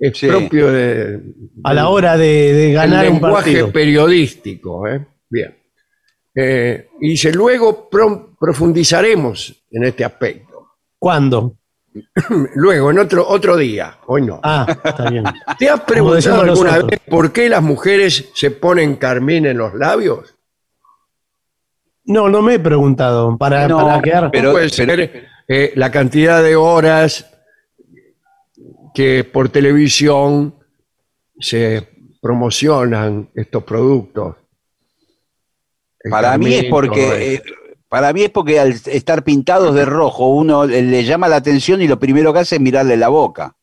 es 0.00 0.16
Sí. 0.18 0.26
propio 0.26 0.72
de, 0.72 1.20
A 1.62 1.74
la 1.74 1.88
hora 1.90 2.16
de, 2.16 2.72
ganar 2.72 3.06
un 3.06 3.12
lenguaje 3.14 3.34
partido. 3.52 3.70
periodístico. 3.72 4.88
¿eh? 4.88 5.06
Bien. 5.28 5.54
Eh, 6.34 6.88
y 7.00 7.10
dice, 7.10 7.32
luego 7.32 7.88
pro- 7.90 8.34
profundizaremos 8.40 9.64
en 9.70 9.84
este 9.84 10.04
aspecto. 10.04 10.68
¿Cuándo? 10.98 11.56
Luego, 12.54 12.92
en 12.92 13.00
otro, 13.00 13.26
otro 13.28 13.56
día, 13.56 13.98
hoy 14.06 14.22
no. 14.22 14.38
Ah, 14.44 14.64
está 14.84 15.10
bien. 15.10 15.24
¿Te 15.58 15.68
has 15.68 15.80
preguntado 15.80 16.42
alguna 16.42 16.70
nosotros. 16.70 16.86
vez 16.90 17.00
por 17.08 17.32
qué 17.32 17.48
las 17.48 17.62
mujeres 17.62 18.30
se 18.34 18.52
ponen 18.52 18.94
carmín 18.94 19.44
en 19.46 19.58
los 19.58 19.74
labios? 19.74 20.36
No, 22.04 22.28
no 22.28 22.42
me 22.42 22.54
he 22.54 22.58
preguntado. 22.60 23.36
Para, 23.36 23.66
No, 23.68 23.78
para 23.84 24.00
quedar. 24.02 24.30
pero- 24.30 24.52
Puede 24.52 24.68
ser 24.68 25.28
eh, 25.48 25.72
la 25.74 25.90
cantidad 25.90 26.42
de 26.42 26.54
horas 26.54 27.26
que 28.94 29.24
por 29.24 29.48
televisión 29.48 30.54
se 31.38 31.88
promocionan 32.20 33.30
estos 33.34 33.64
productos. 33.64 34.36
Para 36.10 36.38
mí 36.38 36.54
es 36.54 36.64
porque 36.66 37.34
eh, 37.34 37.42
para 37.88 38.12
mí 38.12 38.22
es 38.22 38.30
porque 38.30 38.58
al 38.58 38.70
estar 38.70 39.22
pintados 39.24 39.74
de 39.74 39.84
rojo 39.84 40.28
uno 40.28 40.64
le, 40.64 40.82
le 40.82 41.04
llama 41.04 41.28
la 41.28 41.36
atención 41.36 41.82
y 41.82 41.88
lo 41.88 41.98
primero 41.98 42.32
que 42.32 42.38
hace 42.40 42.56
es 42.56 42.60
mirarle 42.60 42.96
la 42.96 43.08
boca. 43.08 43.56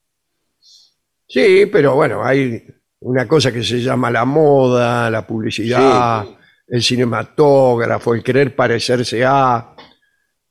Sí, 1.27 1.65
pero 1.71 1.95
bueno, 1.95 2.23
hay 2.23 2.63
una 2.99 3.27
cosa 3.27 3.51
que 3.51 3.63
se 3.63 3.81
llama 3.81 4.09
la 4.09 4.25
moda, 4.25 5.09
la 5.09 5.25
publicidad, 5.25 6.25
el 6.67 6.83
cinematógrafo, 6.83 8.13
el 8.13 8.23
querer 8.23 8.55
parecerse 8.55 9.23
a. 9.25 9.75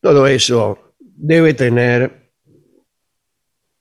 Todo 0.01 0.27
eso 0.27 0.95
debe 0.99 1.55
tener 1.55 2.26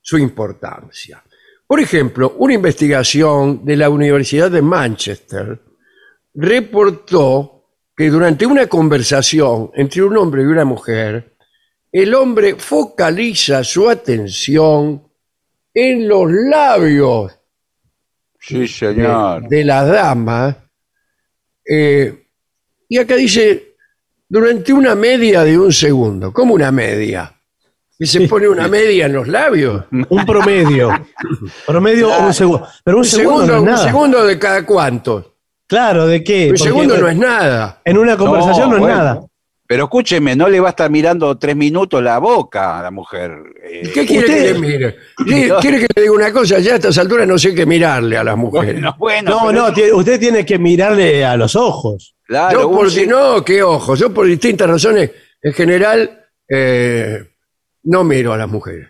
su 0.07 0.19
importancia. 0.19 1.23
Por 1.65 1.79
ejemplo, 1.79 2.35
una 2.37 2.53
investigación 2.53 3.65
de 3.65 3.75
la 3.75 3.89
Universidad 3.89 4.51
de 4.51 4.61
Manchester 4.61 5.59
reportó 6.35 7.63
que 7.97 8.09
durante 8.11 8.45
una 8.45 8.67
conversación 8.67 9.71
entre 9.73 10.03
un 10.03 10.15
hombre 10.17 10.43
y 10.43 10.45
una 10.45 10.63
mujer, 10.63 11.33
el 11.91 12.13
hombre 12.13 12.53
focaliza 12.55 13.63
su 13.63 13.89
atención 13.89 15.01
en 15.73 16.07
los 16.07 16.31
labios 16.31 17.31
Sí, 18.39 18.59
de, 18.59 18.67
señor. 18.67 19.47
de 19.49 19.63
la 19.63 19.83
dama. 19.85 20.69
eh, 21.67 22.27
y 22.87 22.99
acá 22.99 23.15
dice, 23.15 23.75
durante 24.29 24.71
una 24.71 24.93
media 24.93 25.43
de 25.43 25.57
un 25.57 25.73
segundo. 25.73 26.31
¿Cómo 26.31 26.53
una 26.53 26.71
media? 26.71 27.34
¿Que 27.97 28.05
se 28.05 28.27
pone 28.27 28.47
una 28.49 28.67
media 28.67 29.05
en 29.05 29.13
los 29.13 29.27
labios? 29.27 29.85
Un 30.09 30.25
promedio. 30.25 30.89
promedio 31.65 32.09
un 32.19 32.33
segundo. 32.33 32.67
Pero 32.83 32.97
un, 32.97 33.01
Un 33.03 33.05
segundo, 33.09 33.45
segundo, 33.45 33.65
no 33.71 33.73
es 33.75 33.79
un 33.81 33.85
segundo 33.87 34.25
de 34.25 34.39
cada 34.39 34.65
cuánto. 34.65 35.35
Claro, 35.67 36.05
¿de 36.05 36.23
qué? 36.23 36.43
Un 36.43 36.49
Porque, 36.49 36.63
segundo 36.63 36.97
no 36.97 37.07
es 37.07 37.17
nada. 37.17 37.81
En 37.85 37.97
una 37.97 38.17
conversación 38.17 38.69
no, 38.69 38.75
es 38.75 38.81
bueno. 38.81 38.95
nada. 38.97 39.21
Pero 39.67 39.85
escúcheme, 39.85 40.35
no 40.35 40.47
le 40.47 40.59
va 40.59 40.67
a 40.67 40.69
estar 40.71 40.91
mirando 40.91 41.39
tres 41.39 41.55
minutos 41.55 42.03
la 42.03 42.19
boca 42.19 42.77
a 42.77 42.83
la 42.83 42.91
mujer. 42.91 43.31
Eh, 43.63 43.89
¿Qué 43.91 44.05
quiere 44.05 44.27
usted- 44.27 44.43
que 44.45 44.53
le 44.53 44.59
mire? 44.59 44.95
¿Quiere, 45.25 45.47
No. 45.47 45.57
quiere 45.59 45.79
que 45.79 45.87
le 45.95 46.01
diga 46.03 46.13
una 46.13 46.31
cosa? 46.31 46.59
Ya 46.59 46.73
a 46.73 46.75
estas 46.75 46.95
alturas 46.99 47.27
no 47.27 47.39
sé 47.39 47.55
qué 47.55 47.65
mirarle 47.65 48.15
a 48.15 48.23
las 48.23 48.37
mujeres. 48.37 48.75
bueno, 48.75 48.95
bueno. 48.99 49.31
No, 49.31 49.47
pero- 49.47 49.61
no, 49.63 49.73
tiene- 49.73 49.93
usted 49.93 50.19
tiene 50.19 50.45
que 50.45 50.59
mirarle 50.59 51.25
a 51.25 51.35
los 51.35 51.55
ojos. 51.55 52.15
Claro, 52.27 52.61
yo 52.61 52.71
por 52.71 52.91
se- 52.91 53.07
no, 53.07 53.43
qué 53.43 53.63
ojos. 53.63 53.97
Yo 53.97 54.13
por 54.13 54.27
distintas 54.27 54.69
razones, 54.69 55.09
en 55.41 55.53
general, 55.53 56.25
eh, 56.47 57.23
no 57.85 58.03
miro 58.03 58.33
a 58.33 58.37
las 58.37 58.47
mujeres. 58.49 58.89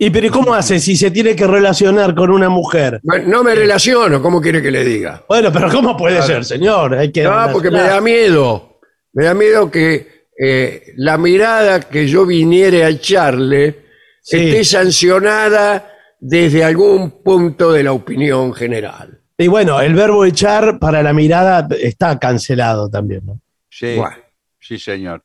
¿Y 0.00 0.10
pero 0.10 0.28
¿y 0.28 0.30
cómo 0.30 0.54
hace 0.54 0.78
si 0.78 0.96
se 0.96 1.10
tiene 1.10 1.34
que 1.34 1.46
relacionar 1.46 2.14
con 2.14 2.30
una 2.30 2.48
mujer? 2.48 3.00
No, 3.02 3.42
me 3.42 3.54
relaciono, 3.54 4.22
¿cómo 4.22 4.40
quiere 4.40 4.62
que 4.62 4.70
le 4.70 4.84
diga? 4.84 5.24
Bueno, 5.28 5.52
pero 5.52 5.68
¿cómo 5.70 5.96
puede 5.96 6.22
ser, 6.22 6.44
señor? 6.44 6.94
Hay 6.94 7.10
que 7.10 7.24
No, 7.24 7.48
porque 7.52 7.70
me 7.70 7.80
da 7.82 8.00
miedo. 8.00 8.78
Me 9.12 9.24
da 9.24 9.34
miedo 9.34 9.68
que 9.70 10.26
eh, 10.40 10.92
la 10.96 11.18
mirada 11.18 11.80
que 11.80 12.06
yo 12.06 12.24
viniere 12.26 12.84
a 12.84 12.88
echarle 12.90 13.86
Sí. 14.20 14.36
esté 14.36 14.62
sancionada 14.64 15.90
desde 16.20 16.62
algún 16.62 17.22
punto 17.22 17.72
de 17.72 17.82
la 17.82 17.92
opinión 17.92 18.52
general. 18.52 19.20
Y 19.38 19.46
bueno, 19.48 19.80
el 19.80 19.94
verbo 19.94 20.24
echar 20.24 20.78
para 20.78 21.02
la 21.02 21.12
mirada 21.12 21.66
está 21.80 22.18
cancelado 22.18 22.90
también, 22.90 23.22
¿no? 23.24 23.40
Sí, 23.70 23.94
Bueno. 23.96 24.16
sí, 24.60 24.78
señor. 24.78 25.22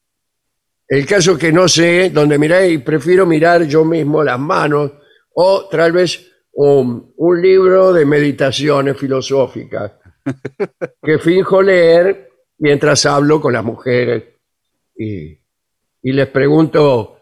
El 0.94 1.06
caso 1.08 1.32
es 1.32 1.38
que 1.40 1.52
no 1.52 1.68
sé 1.68 2.12
dónde 2.12 2.38
mirar 2.38 2.66
y 2.70 2.78
prefiero 2.78 3.26
mirar 3.26 3.64
yo 3.64 3.84
mismo 3.84 4.24
las 4.24 4.40
manos 4.40 4.92
o 5.34 5.68
tal 5.68 5.92
vez 5.92 6.32
un, 6.52 7.14
un 7.18 7.42
libro 7.42 7.92
de 7.94 8.06
meditaciones 8.06 8.96
filosóficas 8.98 9.94
que 11.02 11.18
finjo 11.18 11.64
leer 11.64 12.30
mientras 12.60 13.06
hablo 13.08 13.42
con 13.42 13.54
las 13.54 13.64
mujeres 13.64 14.24
y, 14.96 15.32
y 16.04 16.12
les 16.12 16.28
pregunto 16.28 17.18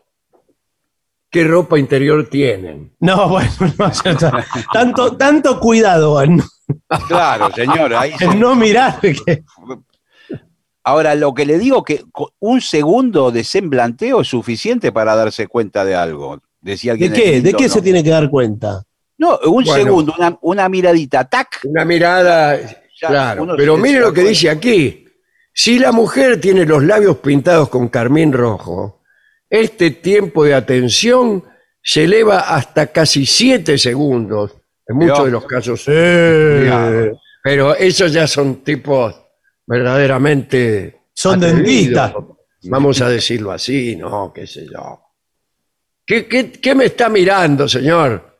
qué 1.29 1.45
ropa 1.45 1.79
interior 1.79 2.27
tienen. 2.29 2.93
No, 2.99 3.29
bueno, 3.29 3.51
no, 3.79 3.89
ya 4.03 4.11
está. 4.11 4.45
tanto, 4.73 5.15
tanto 5.15 5.59
cuidado 5.61 6.21
en, 6.21 6.41
Claro, 7.07 7.49
señor. 7.55 7.93
Ahí 7.93 8.11
se- 8.17 8.35
no 8.35 8.53
mirar. 8.53 8.99
que- 8.99 9.43
Ahora, 10.83 11.13
lo 11.15 11.33
que 11.33 11.45
le 11.45 11.59
digo 11.59 11.83
que 11.83 12.03
un 12.39 12.59
segundo 12.61 13.31
de 13.31 13.43
semblanteo 13.43 14.21
es 14.21 14.27
suficiente 14.27 14.91
para 14.91 15.15
darse 15.15 15.47
cuenta 15.47 15.85
de 15.85 15.95
algo. 15.95 16.39
Decía 16.59 16.93
¿De 16.95 17.11
qué? 17.11 17.41
¿De 17.41 17.53
qué 17.53 17.63
¿no? 17.67 17.69
se 17.69 17.81
tiene 17.81 18.03
que 18.03 18.09
dar 18.09 18.29
cuenta? 18.29 18.83
No, 19.17 19.39
un 19.45 19.63
Bueno. 19.63 19.73
segundo, 19.73 20.13
una, 20.17 20.37
una 20.41 20.69
miradita, 20.69 21.23
tac. 21.25 21.59
Una 21.65 21.85
mirada, 21.85 22.57
Ya, 22.99 23.07
claro. 23.07 23.47
Pero 23.55 23.77
mire 23.77 23.99
lo 23.99 24.07
que 24.07 24.21
cuenta. 24.21 24.29
dice 24.29 24.49
aquí. 24.49 25.05
Si 25.53 25.77
la 25.77 25.91
mujer 25.91 26.39
tiene 26.41 26.65
los 26.65 26.83
labios 26.83 27.17
pintados 27.17 27.69
con 27.69 27.89
carmín 27.89 28.31
rojo, 28.33 29.01
este 29.49 29.91
tiempo 29.91 30.43
de 30.45 30.53
atención 30.55 31.43
se 31.83 32.05
eleva 32.05 32.39
hasta 32.39 32.87
casi 32.87 33.25
siete 33.25 33.77
segundos, 33.77 34.55
en 34.87 34.95
muchos 34.95 35.17
Dios. 35.17 35.25
de 35.25 35.31
los 35.31 35.45
casos. 35.45 35.83
Eh. 35.87 37.11
Pero 37.43 37.75
esos 37.75 38.13
ya 38.13 38.27
son 38.27 38.63
tipos 38.63 39.15
verdaderamente... 39.71 41.01
Son 41.13 41.35
atrevidos, 41.43 41.65
dentistas. 41.67 42.13
Vamos 42.63 43.01
a 43.01 43.09
decirlo 43.09 43.51
así, 43.51 43.95
no, 43.95 44.31
qué 44.33 44.45
sé 44.47 44.65
yo. 44.71 45.01
¿Qué, 46.05 46.25
qué, 46.27 46.51
qué 46.51 46.75
me 46.75 46.85
está 46.85 47.09
mirando, 47.09 47.67
señor? 47.67 48.39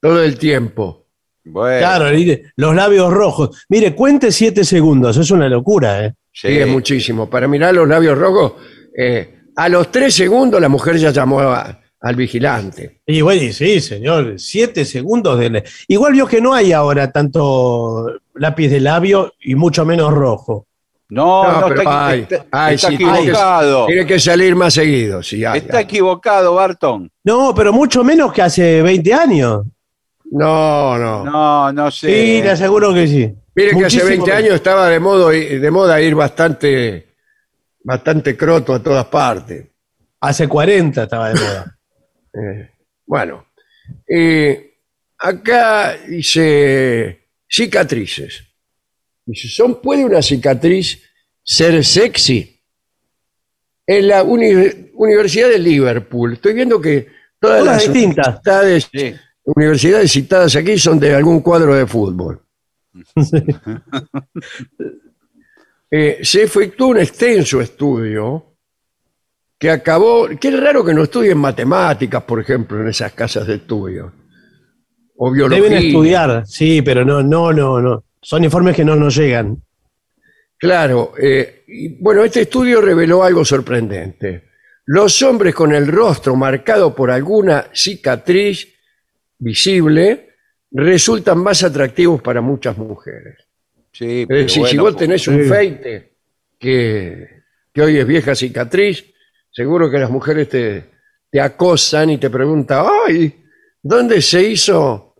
Todo 0.00 0.22
el 0.22 0.38
tiempo. 0.38 1.06
Bueno, 1.44 1.78
Claro, 1.78 2.10
mire, 2.14 2.52
los 2.56 2.74
labios 2.74 3.12
rojos. 3.12 3.64
Mire, 3.68 3.94
cuente 3.94 4.30
siete 4.32 4.64
segundos, 4.64 5.16
es 5.16 5.30
una 5.30 5.48
locura, 5.48 6.04
¿eh? 6.04 6.14
sí. 6.32 6.48
Sí, 6.48 6.58
es 6.58 6.68
muchísimo. 6.68 7.28
Para 7.28 7.48
mirar 7.48 7.74
los 7.74 7.88
labios 7.88 8.16
rojos, 8.18 8.54
eh, 8.96 9.40
a 9.56 9.68
los 9.68 9.90
tres 9.90 10.14
segundos 10.14 10.60
la 10.60 10.68
mujer 10.68 10.96
ya 10.96 11.10
llamó 11.10 11.40
a- 11.40 11.79
al 12.00 12.16
vigilante. 12.16 13.00
Y 13.06 13.20
bueno, 13.20 13.42
y 13.42 13.52
sí, 13.52 13.80
señor, 13.80 14.34
siete 14.38 14.84
segundos 14.84 15.38
de... 15.38 15.62
Igual 15.88 16.12
vio 16.14 16.26
que 16.26 16.40
no 16.40 16.54
hay 16.54 16.72
ahora 16.72 17.10
tanto 17.12 18.06
lápiz 18.34 18.68
de 18.68 18.80
labio 18.80 19.34
y 19.40 19.54
mucho 19.54 19.84
menos 19.84 20.12
rojo. 20.12 20.66
No, 21.10 21.42
No, 21.44 21.60
no, 21.62 21.66
pero 21.68 21.80
está, 21.82 22.06
hay, 22.06 22.20
está- 22.20 22.46
hay, 22.52 22.74
está 22.76 22.88
sí, 22.88 22.96
tiene 22.96 23.12
que- 23.12 23.18
equivocado. 23.20 23.86
Tiene 23.86 24.06
que 24.06 24.20
salir 24.20 24.54
más 24.56 24.74
seguido. 24.74 25.22
Sí, 25.22 25.42
Está 25.44 25.80
equivocado, 25.80 26.54
Barton. 26.54 27.10
No, 27.24 27.52
pero 27.54 27.72
mucho 27.72 28.02
menos 28.04 28.32
que 28.32 28.42
hace 28.42 28.80
20 28.80 29.12
años. 29.12 29.64
No, 30.30 30.96
no. 30.96 31.24
No, 31.24 31.72
no 31.72 31.90
sé. 31.90 32.06
Sí, 32.06 32.42
le 32.42 32.50
aseguro 32.50 32.94
que 32.94 33.08
sí. 33.08 33.34
Mire 33.56 33.70
que 33.70 33.74
hace 33.76 33.82
Muchísimo 33.82 34.06
20 34.08 34.26
menos. 34.26 34.38
años 34.38 34.54
estaba 34.54 34.88
de, 34.88 35.00
modo, 35.00 35.28
de 35.30 35.70
moda 35.72 36.00
ir 36.00 36.14
bastante, 36.14 37.08
bastante 37.82 38.36
croto 38.36 38.72
a 38.74 38.80
todas 38.82 39.06
partes. 39.06 39.66
Hace 40.20 40.46
40 40.46 41.02
estaba 41.02 41.30
de 41.30 41.34
moda. 41.40 41.76
Eh, 42.32 42.70
bueno, 43.06 43.46
eh, 44.08 44.78
acá 45.18 45.96
dice 46.06 47.28
cicatrices. 47.48 48.44
Dice, 49.26 49.48
¿son, 49.48 49.80
¿puede 49.80 50.04
una 50.04 50.22
cicatriz 50.22 51.02
ser 51.42 51.84
sexy? 51.84 52.60
En 53.86 54.08
la 54.08 54.22
uni- 54.22 54.90
Universidad 54.94 55.48
de 55.48 55.58
Liverpool, 55.58 56.34
estoy 56.34 56.52
viendo 56.54 56.80
que 56.80 57.08
todas, 57.40 57.60
Todas 57.60 57.64
las 57.66 57.92
distintas. 57.92 58.26
universidades, 58.28 58.88
Sí. 58.92 59.14
universidades 59.44 60.12
citadas 60.12 60.54
aquí 60.56 60.78
son 60.78 61.00
de 61.00 61.14
algún 61.14 61.40
cuadro 61.40 61.74
de 61.74 61.86
fútbol. 61.86 62.42
Eh, 65.92 66.20
se 66.22 66.44
efectuó 66.44 66.88
un 66.88 66.98
extenso 66.98 67.60
estudio 67.60 68.49
que 69.60 69.70
acabó. 69.70 70.26
Qué 70.40 70.50
raro 70.50 70.84
que 70.84 70.94
no 70.94 71.04
estudien 71.04 71.38
matemáticas, 71.38 72.22
por 72.24 72.40
ejemplo, 72.40 72.80
en 72.80 72.88
esas 72.88 73.12
casas 73.12 73.46
de 73.46 73.56
estudio. 73.56 74.12
O 75.16 75.30
biología. 75.30 75.62
Deben 75.62 75.86
estudiar, 75.86 76.46
sí, 76.46 76.80
pero 76.80 77.04
no, 77.04 77.22
no, 77.22 77.52
no, 77.52 77.78
no. 77.78 78.04
Son 78.22 78.42
informes 78.42 78.74
que 78.74 78.84
no 78.84 78.96
nos 78.96 79.14
llegan. 79.14 79.62
Claro. 80.58 81.12
eh, 81.20 81.64
y, 81.68 82.02
bueno, 82.02 82.24
este 82.24 82.40
estudio 82.42 82.80
reveló 82.80 83.22
algo 83.22 83.44
sorprendente. 83.44 84.48
Los 84.86 85.20
hombres 85.22 85.54
con 85.54 85.72
el 85.74 85.86
rostro 85.86 86.34
marcado 86.34 86.94
por 86.94 87.10
alguna 87.10 87.66
cicatriz 87.72 88.66
visible 89.38 90.36
resultan 90.72 91.38
más 91.38 91.62
atractivos 91.62 92.22
para 92.22 92.40
muchas 92.40 92.78
mujeres. 92.78 93.36
Sí, 93.92 94.26
Es 94.28 94.52
si 94.52 94.60
bueno, 94.60 94.84
vos 94.84 94.96
tenés 94.96 95.28
un 95.28 95.42
sí. 95.42 95.48
feite 95.48 96.12
que, 96.58 97.42
que 97.72 97.82
hoy 97.82 97.98
es 97.98 98.06
vieja 98.06 98.34
cicatriz, 98.34 99.04
seguro 99.50 99.90
que 99.90 99.98
las 99.98 100.10
mujeres 100.10 100.48
te, 100.48 100.90
te 101.30 101.40
acosan 101.40 102.10
y 102.10 102.18
te 102.18 102.30
preguntan, 102.30 102.86
¡ay! 103.08 103.34
¿Dónde 103.82 104.20
se 104.22 104.42
hizo? 104.42 105.14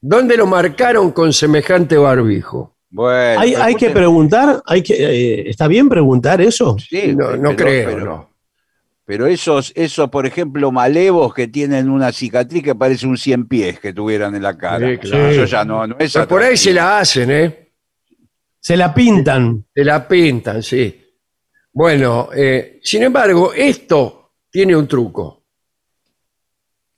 ¿Dónde 0.00 0.36
lo 0.36 0.46
marcaron 0.46 1.10
con 1.12 1.32
semejante 1.32 1.96
barbijo? 1.96 2.76
Bueno, 2.90 3.40
Hay, 3.40 3.54
hay 3.54 3.74
que 3.74 3.90
preguntar, 3.90 4.62
hay 4.64 4.82
que, 4.82 4.94
eh, 4.94 5.50
¿está 5.50 5.68
bien 5.68 5.88
preguntar 5.88 6.40
eso? 6.40 6.76
Sí, 6.78 7.14
No, 7.14 7.36
no 7.36 7.50
pero- 7.50 7.56
creo, 7.56 7.90
pero- 7.90 8.04
no. 8.04 8.28
Pero 9.04 9.26
esos, 9.26 9.72
esos, 9.74 10.10
por 10.10 10.26
ejemplo, 10.26 10.70
malevos 10.70 11.32
que 11.32 11.48
tienen 11.48 11.88
una 11.88 12.12
cicatriz 12.12 12.62
que 12.62 12.74
parece 12.74 13.06
un 13.06 13.16
cien 13.16 13.48
pies 13.48 13.80
que 13.80 13.94
tuvieran 13.94 14.34
en 14.34 14.42
la 14.42 14.58
cara. 14.58 14.86
Sí, 14.86 14.98
claro. 14.98 15.28
Eso 15.30 15.44
ya 15.46 15.64
no, 15.64 15.86
no 15.86 15.96
es 15.98 16.12
Pero 16.12 16.28
por 16.28 16.42
ahí 16.42 16.58
se 16.58 16.74
la 16.74 16.98
hacen, 16.98 17.30
¿eh? 17.30 17.72
Se 18.60 18.76
la 18.76 18.92
pintan. 18.92 19.64
Se 19.74 19.82
la 19.82 20.06
pintan, 20.06 20.62
sí. 20.62 21.07
Bueno, 21.78 22.30
eh, 22.34 22.80
sin 22.82 23.04
embargo, 23.04 23.52
esto 23.54 24.32
tiene 24.50 24.74
un 24.74 24.88
truco. 24.88 25.44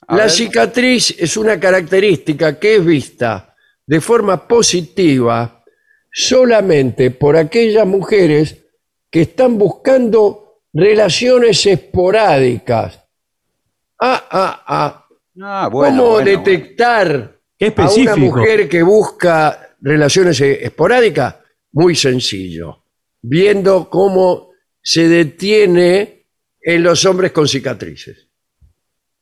A 0.07 0.17
La 0.17 0.23
ver. 0.23 0.31
cicatriz 0.31 1.17
es 1.19 1.37
una 1.37 1.61
característica 1.61 2.59
que 2.59 2.77
es 2.77 2.85
vista 2.87 3.55
de 3.85 4.01
forma 4.01 4.49
positiva 4.49 5.63
solamente 6.11 7.11
por 7.11 7.37
aquellas 7.37 7.87
mujeres 7.87 8.57
que 9.11 9.21
están 9.21 9.59
buscando 9.59 10.63
relaciones 10.73 11.67
esporádicas. 11.67 13.05
Ah, 14.01 14.29
ah, 14.31 14.65
ah. 14.67 15.07
Ah, 15.43 15.69
bueno, 15.71 15.99
¿Cómo 15.99 16.11
bueno, 16.13 16.31
detectar 16.31 17.39
Qué 17.59 17.75
a 17.77 17.91
una 17.91 18.17
mujer 18.17 18.67
que 18.67 18.83
busca 18.83 19.77
relaciones 19.79 20.41
eh, 20.41 20.65
esporádicas? 20.65 21.37
Muy 21.73 21.95
sencillo. 21.95 22.85
Viendo 23.21 23.91
cómo 23.91 24.50
se 24.93 25.09
detiene 25.09 26.25
en 26.61 26.83
los 26.83 27.05
hombres 27.05 27.31
con 27.33 27.47
cicatrices. 27.47 28.27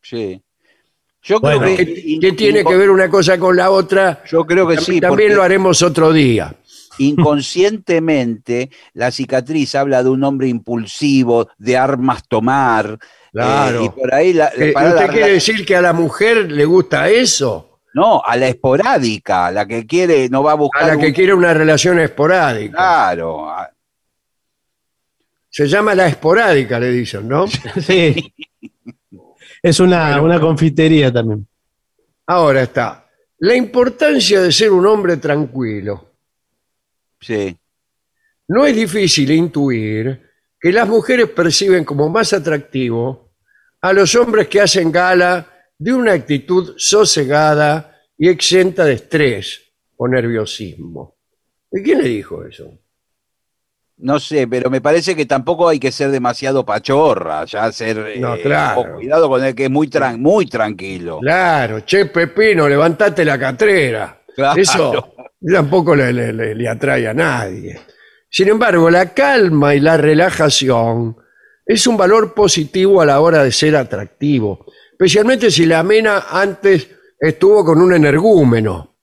Sí. 0.00 0.40
Yo 1.22 1.40
Bueno. 1.40 1.60
creo 1.62 1.76
que, 1.76 2.18
¿Qué, 2.20 2.32
tiene 2.32 2.64
que 2.64 2.76
ver 2.76 2.88
una 2.88 3.10
cosa 3.10 3.38
con 3.38 3.54
la 3.56 3.70
otra? 3.70 4.22
Yo 4.30 4.46
creo 4.46 4.66
que 4.66 4.78
sí, 4.78 4.98
También 5.00 5.34
lo 5.34 5.42
haremos 5.42 5.82
otro 5.82 6.12
día. 6.12 6.54
inconscientemente 7.00 8.70
la 8.94 9.10
cicatriz 9.10 9.74
habla 9.74 10.02
de 10.02 10.08
un 10.10 10.24
hombre 10.24 10.48
impulsivo, 10.48 11.48
de 11.58 11.76
armas 11.76 12.22
tomar. 12.28 12.98
Claro. 13.32 13.82
eh, 13.82 13.84
y 13.84 13.88
por 13.90 14.14
ahí 14.14 14.32
la, 14.32 14.50
Eh, 14.56 14.72
para 14.72 14.88
¿Usted 14.90 15.06
la- 15.06 15.12
quiere 15.12 15.32
decir 15.32 15.66
que 15.66 15.76
a 15.76 15.82
la 15.82 15.92
mujer 15.92 16.50
le 16.50 16.64
gusta 16.64 17.08
eso? 17.10 17.80
No, 17.94 18.22
a 18.24 18.36
la 18.36 18.48
esporádica, 18.48 19.50
la 19.50 19.66
que 19.66 19.86
quiere, 19.86 20.28
no 20.28 20.42
va 20.42 20.52
a 20.52 20.54
A 20.54 20.56
buscar. 20.56 20.86
la 20.86 20.96
que 20.98 21.06
un- 21.08 21.12
quiere 21.12 21.34
una 21.34 21.52
relación 21.54 21.98
esporádica. 22.00 22.76
Claro. 22.76 23.48
Se 25.58 25.66
llama 25.66 25.92
la 25.92 26.06
esporádica, 26.06 26.78
le 26.78 26.92
dicen, 26.92 27.26
¿no? 27.26 27.46
Sí. 27.84 28.32
Es 29.60 29.80
una, 29.80 30.22
una 30.22 30.38
confitería 30.38 31.12
también. 31.12 31.48
Ahora 32.28 32.62
está. 32.62 33.10
La 33.38 33.56
importancia 33.56 34.40
de 34.40 34.52
ser 34.52 34.70
un 34.70 34.86
hombre 34.86 35.16
tranquilo. 35.16 36.12
Sí. 37.20 37.58
No 38.46 38.66
es 38.66 38.76
difícil 38.76 39.32
intuir 39.32 40.30
que 40.60 40.70
las 40.70 40.88
mujeres 40.88 41.28
perciben 41.30 41.84
como 41.84 42.08
más 42.08 42.32
atractivo 42.32 43.32
a 43.80 43.92
los 43.92 44.14
hombres 44.14 44.46
que 44.46 44.60
hacen 44.60 44.92
gala 44.92 45.44
de 45.76 45.92
una 45.92 46.12
actitud 46.12 46.74
sosegada 46.76 48.00
y 48.16 48.28
exenta 48.28 48.84
de 48.84 48.92
estrés 48.92 49.60
o 49.96 50.06
nerviosismo. 50.06 51.16
¿Y 51.72 51.82
quién 51.82 51.98
le 51.98 52.10
dijo 52.10 52.44
eso? 52.44 52.78
No 54.00 54.20
sé, 54.20 54.46
pero 54.46 54.70
me 54.70 54.80
parece 54.80 55.16
que 55.16 55.26
tampoco 55.26 55.68
hay 55.68 55.80
que 55.80 55.90
ser 55.90 56.10
demasiado 56.10 56.64
pachorra, 56.64 57.44
ya 57.46 57.70
ser 57.72 57.96
No, 58.20 58.36
eh, 58.36 58.42
claro. 58.42 58.94
cuidado 58.94 59.28
con 59.28 59.44
el 59.44 59.54
que 59.54 59.64
es 59.64 59.70
muy 59.70 59.88
tran- 59.88 60.18
muy 60.18 60.46
tranquilo. 60.46 61.18
Claro, 61.20 61.80
che 61.84 62.06
Pepino, 62.06 62.68
levantate 62.68 63.24
la 63.24 63.36
catrera. 63.38 64.20
Claro. 64.36 64.60
Eso 64.60 65.14
tampoco 65.52 65.96
le, 65.96 66.12
le- 66.12 66.32
le- 66.32 66.54
le 66.54 66.68
atrae 66.68 67.08
a 67.08 67.14
nadie. 67.14 67.78
Sin 68.30 68.48
embargo, 68.48 68.88
la 68.88 69.12
calma 69.14 69.74
y 69.74 69.80
la 69.80 69.96
relajación 69.96 71.16
es 71.66 71.86
un 71.86 71.96
valor 71.96 72.34
positivo 72.34 73.00
a 73.00 73.06
la 73.06 73.20
hora 73.20 73.42
de 73.42 73.50
ser 73.50 73.74
atractivo, 73.74 74.66
especialmente 74.92 75.50
si 75.50 75.66
la 75.66 75.82
mena 75.82 76.26
antes 76.30 76.88
estuvo 77.18 77.64
con 77.64 77.80
un 77.82 77.92
energúmeno. 77.94 78.97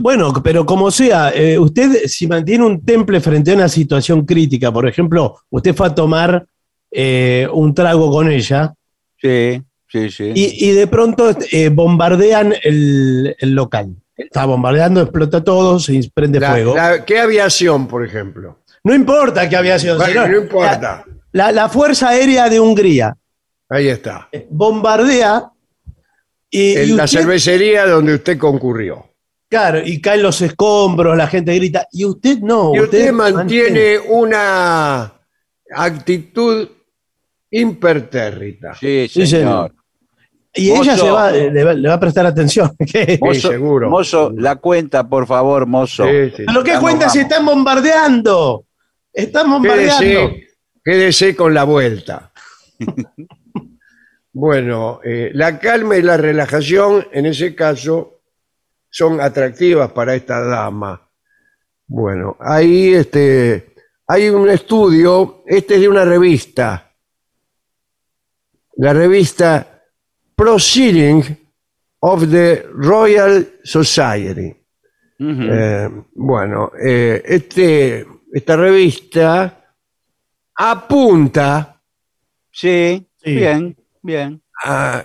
Bueno, 0.00 0.32
pero 0.42 0.66
como 0.66 0.90
sea, 0.90 1.30
eh, 1.34 1.58
usted 1.58 2.06
si 2.06 2.26
mantiene 2.26 2.64
un 2.64 2.84
temple 2.84 3.20
frente 3.20 3.52
a 3.52 3.54
una 3.54 3.68
situación 3.68 4.24
crítica, 4.26 4.72
por 4.72 4.86
ejemplo, 4.88 5.38
usted 5.50 5.74
fue 5.74 5.86
a 5.86 5.94
tomar 5.94 6.46
eh, 6.90 7.48
un 7.52 7.74
trago 7.74 8.10
con 8.10 8.30
ella 8.30 8.74
Sí, 9.20 9.62
sí, 9.88 10.10
sí. 10.10 10.32
y, 10.34 10.68
y 10.68 10.72
de 10.72 10.86
pronto 10.86 11.30
eh, 11.50 11.68
bombardean 11.70 12.52
el, 12.62 13.34
el 13.38 13.50
local. 13.54 13.94
Está 14.16 14.44
bombardeando, 14.46 15.02
explota 15.02 15.42
todo, 15.44 15.78
se 15.78 16.10
prende 16.12 16.40
La- 16.40 16.50
fuego. 16.50 16.74
la- 16.74 17.04
¿Qué 17.04 17.18
aviación, 17.20 17.86
por 17.86 18.04
ejemplo? 18.04 18.58
No 18.84 18.94
importa 18.94 19.48
había 19.56 19.78
sido. 19.78 19.96
Bueno, 19.96 20.26
no 20.26 20.36
importa. 20.36 21.04
La, 21.32 21.52
la 21.52 21.68
Fuerza 21.68 22.08
Aérea 22.10 22.48
de 22.48 22.60
Hungría 22.60 23.16
Ahí 23.68 23.88
está. 23.88 24.28
bombardea 24.50 25.50
y, 26.50 26.60
y 26.72 26.76
En 26.76 26.96
la 26.96 27.06
cervecería 27.06 27.86
donde 27.86 28.14
usted 28.14 28.38
concurrió. 28.38 29.04
Claro, 29.48 29.80
y 29.84 30.00
caen 30.00 30.22
los 30.22 30.40
escombros, 30.42 31.16
la 31.16 31.28
gente 31.28 31.54
grita. 31.54 31.86
Y 31.92 32.04
usted 32.04 32.38
no. 32.38 32.72
Y 32.74 32.80
usted 32.80 33.12
mantiene 33.12 33.98
una 33.98 35.12
actitud 35.74 36.68
impertérrita. 37.50 38.74
Sí, 38.74 39.06
Sí, 39.08 39.26
señor. 39.26 39.70
señor. 39.70 39.72
Y 40.58 40.70
ella 40.70 40.96
se 40.96 41.10
va, 41.10 41.30
le, 41.30 41.64
va, 41.64 41.74
le 41.74 41.86
va 41.88 41.94
a 41.94 42.00
prestar 42.00 42.24
atención. 42.26 42.72
Mozo, 43.20 43.48
seguro. 43.50 43.90
mozo, 43.90 44.32
la 44.34 44.56
cuenta, 44.56 45.06
por 45.06 45.26
favor, 45.26 45.66
mozo. 45.66 46.04
Sí, 46.06 46.30
sí. 46.34 46.44
¿Pero 46.46 46.64
qué 46.64 46.70
Vamos, 46.72 46.82
cuenta 46.82 47.08
si 47.10 47.18
están 47.20 47.44
bombardeando? 47.44 48.64
Están 49.12 49.50
bombardeando. 49.50 49.98
Quédese, 50.00 50.46
quédese 50.82 51.36
con 51.36 51.52
la 51.52 51.64
vuelta. 51.64 52.32
bueno, 54.32 55.00
eh, 55.04 55.30
la 55.34 55.58
calma 55.58 55.96
y 55.98 56.02
la 56.02 56.16
relajación 56.16 57.06
en 57.12 57.26
ese 57.26 57.54
caso 57.54 58.15
son 58.96 59.20
atractivas 59.20 59.92
para 59.92 60.14
esta 60.14 60.40
dama. 60.40 61.06
Bueno, 61.86 62.34
ahí 62.40 62.94
este, 62.94 63.74
hay 64.06 64.30
un 64.30 64.48
estudio, 64.48 65.42
este 65.46 65.74
es 65.74 65.80
de 65.82 65.88
una 65.90 66.02
revista, 66.06 66.94
la 68.76 68.94
revista 68.94 69.82
Proceeding 70.34 71.22
of 72.00 72.30
the 72.30 72.64
Royal 72.72 73.46
Society. 73.62 74.56
Eh, 75.18 75.90
bueno, 76.14 76.72
eh, 76.82 77.22
este, 77.22 78.06
esta 78.32 78.56
revista 78.56 79.74
apunta, 80.54 81.82
sí, 82.50 83.06
Sí. 83.16 83.34
bien, 83.34 83.76
bien. 84.02 84.42
a, 84.64 85.04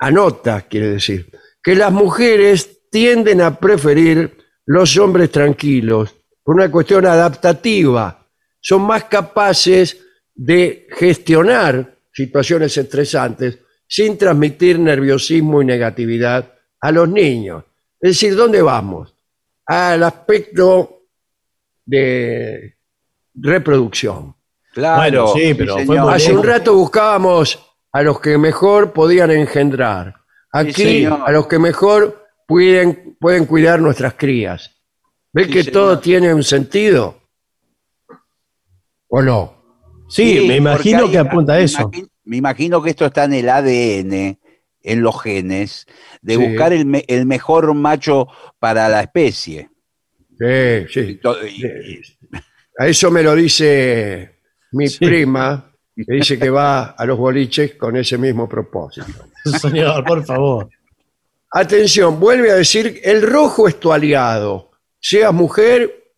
anota, 0.00 0.62
quiere 0.62 0.90
decir, 0.90 1.30
que 1.62 1.74
las 1.74 1.92
mujeres 1.92 2.88
tienden 2.90 3.40
a 3.40 3.58
preferir 3.58 4.36
los 4.66 4.96
hombres 4.96 5.30
tranquilos 5.30 6.14
por 6.42 6.56
una 6.56 6.70
cuestión 6.70 7.06
adaptativa. 7.06 8.26
Son 8.60 8.82
más 8.82 9.04
capaces 9.04 9.98
de 10.34 10.86
gestionar 10.90 11.96
situaciones 12.12 12.76
estresantes 12.76 13.58
sin 13.86 14.16
transmitir 14.16 14.78
nerviosismo 14.78 15.62
y 15.62 15.66
negatividad 15.66 16.52
a 16.80 16.90
los 16.90 17.08
niños. 17.08 17.64
Es 18.00 18.12
decir, 18.12 18.34
¿dónde 18.34 18.62
vamos? 18.62 19.14
Al 19.66 20.02
aspecto 20.02 21.02
de 21.84 22.76
reproducción. 23.34 24.34
Claro. 24.72 24.96
Bueno, 24.96 25.34
sí, 25.34 25.54
pero 25.54 25.74
fue 25.74 25.86
señor. 25.86 26.04
muy 26.04 26.14
Hace 26.14 26.34
un 26.34 26.42
rato 26.42 26.74
buscábamos 26.74 27.58
a 27.92 28.02
los 28.02 28.20
que 28.20 28.38
mejor 28.38 28.92
podían 28.92 29.30
engendrar. 29.30 30.21
Aquí, 30.52 31.04
a 31.06 31.30
los 31.32 31.46
que 31.46 31.58
mejor 31.58 32.26
pueden, 32.46 33.16
pueden 33.18 33.46
cuidar 33.46 33.80
nuestras 33.80 34.14
crías. 34.14 34.70
¿Ves 35.32 35.46
Sí, 35.46 35.52
que 35.52 35.62
señor. 35.64 35.72
todo 35.72 35.98
tiene 35.98 36.34
un 36.34 36.42
sentido? 36.44 37.18
¿O 39.08 39.22
no? 39.22 39.62
Sí, 40.08 40.44
me 40.46 40.56
imagino 40.56 41.10
que 41.10 41.18
apunta 41.18 41.54
a 41.54 41.58
me 41.58 41.64
eso. 41.64 41.82
imagino- 41.82 42.08
me 42.24 42.36
imagino 42.36 42.82
que 42.82 42.90
esto 42.90 43.06
está 43.06 43.24
en 43.24 43.32
el 43.34 43.48
ADN, 43.48 44.38
en 44.82 45.02
los 45.02 45.20
genes, 45.22 45.86
de 46.20 46.34
Sí. 46.36 46.40
buscar 46.46 46.72
el, 46.72 46.84
me- 46.86 47.04
el 47.08 47.26
mejor 47.26 47.72
macho 47.74 48.28
para 48.58 48.88
la 48.88 49.00
especie. 49.00 49.70
Sí, 50.38 50.86
sí. 50.92 51.20
y- 51.50 51.66
y- 51.66 52.02
A 52.78 52.86
eso 52.86 53.10
me 53.10 53.22
lo 53.22 53.34
dice 53.34 54.40
mi 54.72 54.88
Sí. 54.88 55.04
prima, 55.04 55.71
que 56.04 56.14
dice 56.14 56.38
que 56.38 56.50
va 56.50 56.90
a 56.90 57.04
los 57.06 57.18
boliches 57.18 57.74
con 57.74 57.96
ese 57.96 58.18
mismo 58.18 58.48
propósito. 58.48 59.24
Señor, 59.60 60.04
por 60.04 60.24
favor. 60.24 60.68
Atención, 61.50 62.18
vuelve 62.18 62.50
a 62.50 62.54
decir, 62.56 63.00
el 63.04 63.22
rojo 63.22 63.68
es 63.68 63.78
tu 63.78 63.92
aliado, 63.92 64.70
seas 64.98 65.32
mujer 65.34 66.12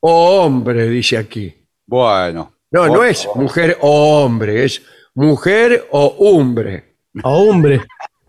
o 0.00 0.42
hombre, 0.44 0.88
dice 0.88 1.16
aquí. 1.18 1.54
bueno. 1.86 2.54
No, 2.72 2.86
no 2.86 3.02
es 3.02 3.24
favor. 3.24 3.42
mujer 3.42 3.78
o 3.80 4.22
hombre, 4.24 4.64
es 4.64 4.80
mujer 5.14 5.88
o 5.90 6.06
hombre. 6.20 6.94
Hombre, 7.24 7.80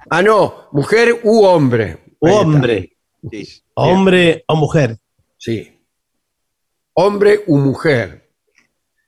Ah, 0.09 0.23
no, 0.23 0.67
mujer 0.71 1.19
u 1.23 1.43
hombre. 1.45 1.99
Está. 2.19 2.35
hombre, 2.39 2.97
Sí. 3.29 3.61
hombre 3.75 4.43
o 4.47 4.55
mujer. 4.55 4.97
Sí. 5.37 5.79
Hombre 6.93 7.43
u 7.45 7.57
mujer. 7.57 8.27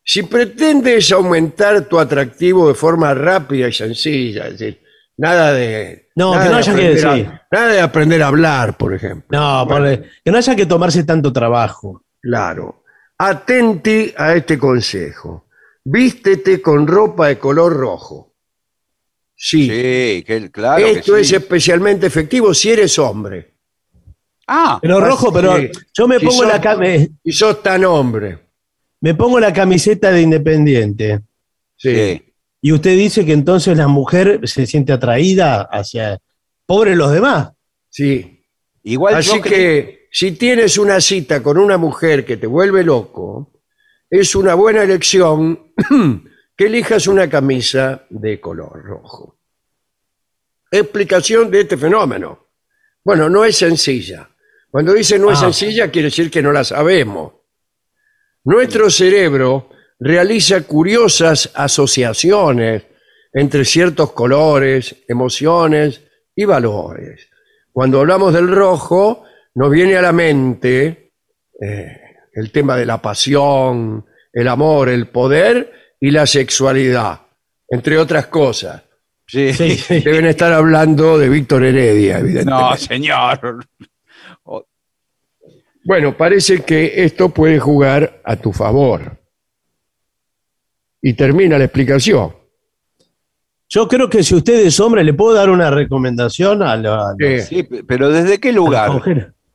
Si 0.03 0.23
pretendes 0.23 1.11
aumentar 1.11 1.85
tu 1.85 1.97
atractivo 1.99 2.67
de 2.67 2.73
forma 2.73 3.13
rápida 3.13 3.67
y 3.69 3.73
sencilla, 3.73 4.47
es 4.47 4.59
decir, 4.59 4.81
nada 5.17 5.53
de. 5.53 6.09
No, 6.15 6.33
nada 6.35 6.43
que 6.45 6.49
no 6.51 6.57
haya 6.57 6.75
que 6.75 6.81
aprender 6.81 7.05
a- 7.07 7.11
decir. 7.13 7.31
nada 7.51 7.67
de 7.71 7.79
aprender 7.81 8.23
a 8.23 8.27
hablar, 8.27 8.77
por 8.77 8.93
ejemplo. 8.93 9.25
No, 9.39 9.65
por- 9.67 9.83
que 10.23 10.31
no 10.31 10.37
haya 10.37 10.55
que 10.55 10.65
tomarse 10.65 11.03
tanto 11.05 11.31
trabajo. 11.31 12.03
Claro. 12.21 12.83
Atenti 13.17 14.13
a 14.17 14.33
este 14.35 14.57
consejo. 14.57 15.47
Vístete 15.85 16.61
con 16.61 16.85
ropa 16.87 17.27
de 17.27 17.37
color 17.39 17.73
rojo. 17.73 18.33
Sí. 19.35 19.63
Sí, 19.69 20.23
que, 20.25 20.49
claro. 20.51 20.83
que 20.85 20.91
Esto 20.91 21.17
es 21.17 21.31
especialmente 21.31 22.07
efectivo 22.07 22.53
si 22.53 22.71
eres 22.71 22.97
hombre. 22.99 23.53
Ah, 24.47 24.77
Pero 24.81 24.99
rojo, 24.99 25.31
pero 25.31 25.55
yo 25.93 26.07
me 26.07 26.19
Si 26.19 26.25
pongo, 26.25 26.43
sos- 26.43 26.63
la, 26.63 26.85
eh, 26.85 27.09
Y 27.23 27.31
sos 27.31 27.63
tan 27.63 27.85
hombre. 27.85 28.42
Me 29.03 29.13
pongo 29.15 29.37
la 29.39 29.51
camiseta 29.51 30.11
de 30.11 30.21
Independiente. 30.21 31.19
Sí. 31.75 31.93
sí. 31.95 32.33
Y 32.61 32.71
usted 32.71 32.97
dice 32.97 33.25
que 33.25 33.33
entonces 33.33 33.75
la 33.77 33.87
mujer 33.89 34.39
se 34.47 34.65
siente 34.65 34.93
atraída 34.93 35.63
hacia 35.63 36.19
pobre 36.65 36.95
los 36.95 37.11
demás. 37.11 37.51
sí. 37.89 38.29
Igual 38.85 39.15
Así 39.15 39.37
yo 39.37 39.41
que 39.41 40.07
si 40.11 40.33
tienes 40.33 40.77
una 40.77 40.99
cita 40.99 41.41
con 41.41 41.57
una 41.57 41.77
mujer 41.77 42.25
que 42.25 42.35
te 42.35 42.47
vuelve 42.47 42.83
loco, 42.83 43.53
es 44.09 44.35
una 44.35 44.55
buena 44.55 44.83
elección 44.83 45.73
que 46.57 46.65
elijas 46.65 47.07
una 47.07 47.29
camisa 47.29 48.05
de 48.09 48.41
color 48.41 48.83
rojo. 48.83 49.37
Explicación 50.69 51.49
de 51.49 51.61
este 51.61 51.77
fenómeno. 51.77 52.47
Bueno, 53.05 53.29
no 53.29 53.45
es 53.45 53.55
sencilla. 53.57 54.29
Cuando 54.69 54.91
dice 54.93 55.17
no 55.17 55.31
es 55.31 55.37
Ah. 55.39 55.43
sencilla, 55.51 55.89
quiere 55.91 56.07
decir 56.09 56.29
que 56.31 56.41
no 56.41 56.51
la 56.51 56.63
sabemos. 56.65 57.33
Nuestro 58.45 58.89
cerebro 58.89 59.69
realiza 59.99 60.61
curiosas 60.61 61.51
asociaciones 61.55 62.83
entre 63.31 63.65
ciertos 63.65 64.11
colores, 64.11 64.95
emociones 65.07 66.01
y 66.35 66.45
valores. 66.45 67.29
Cuando 67.71 68.01
hablamos 68.01 68.33
del 68.33 68.49
rojo, 68.49 69.23
nos 69.55 69.71
viene 69.71 69.95
a 69.95 70.01
la 70.01 70.11
mente 70.11 71.13
eh, 71.59 72.01
el 72.33 72.51
tema 72.51 72.75
de 72.75 72.85
la 72.85 73.01
pasión, 73.01 74.05
el 74.31 74.47
amor, 74.47 74.89
el 74.89 75.07
poder 75.07 75.95
y 75.99 76.11
la 76.11 76.27
sexualidad, 76.27 77.21
entre 77.69 77.97
otras 77.97 78.27
cosas. 78.27 78.83
Sí. 79.25 79.53
Sí, 79.53 79.77
sí. 79.77 80.01
Deben 80.01 80.25
estar 80.25 80.51
hablando 80.51 81.17
de 81.17 81.29
Víctor 81.29 81.63
Heredia, 81.63 82.19
evidentemente. 82.19 82.69
No, 82.69 82.77
señor. 82.77 83.65
Bueno, 85.85 86.15
parece 86.15 86.61
que 86.61 87.03
esto 87.03 87.29
puede 87.29 87.59
jugar 87.59 88.21
a 88.23 88.35
tu 88.35 88.53
favor. 88.53 89.17
Y 91.01 91.13
termina 91.13 91.57
la 91.57 91.65
explicación. 91.65 92.33
Yo 93.67 93.87
creo 93.87 94.09
que 94.09 94.23
si 94.23 94.35
usted 94.35 94.65
es 94.65 94.79
hombre, 94.79 95.03
le 95.03 95.13
puedo 95.13 95.33
dar 95.33 95.49
una 95.49 95.69
recomendación 95.71 96.61
a 96.61 96.77
la, 96.77 97.09
a 97.09 97.15
Sí, 97.41 97.63
pero 97.87 98.09
¿desde 98.09 98.39
qué 98.39 98.51
lugar? 98.53 99.01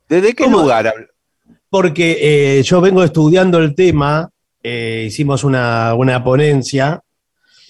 ¿Desde 0.07 0.33
qué 0.35 0.43
¿Cómo? 0.43 0.59
lugar? 0.61 0.93
Porque 1.69 2.17
eh, 2.59 2.63
yo 2.63 2.81
vengo 2.81 3.03
estudiando 3.03 3.59
el 3.59 3.73
tema, 3.75 4.29
eh, 4.61 5.05
hicimos 5.07 5.43
una, 5.43 5.93
una 5.95 6.23
ponencia 6.23 7.01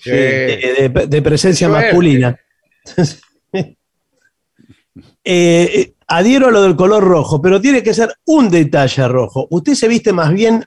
sí. 0.01 0.09
de, 0.09 0.89
de- 0.91 1.07
de 1.07 1.21
presencia 1.21 1.69
masculina. 1.69 2.37
Eh, 5.23 5.93
adhiero 6.09 6.47
a 6.47 6.51
lo 6.51 6.61
del 6.63 6.75
color 6.75 7.03
rojo, 7.03 7.41
pero 7.41 7.61
tiene 7.61 7.81
que 7.83 7.93
ser 7.93 8.13
un 8.25 8.49
detalle 8.49 9.07
rojo. 9.07 9.47
Usted 9.51 9.73
se 9.75 9.87
viste 9.87 10.11
más 10.11 10.33
bien 10.33 10.65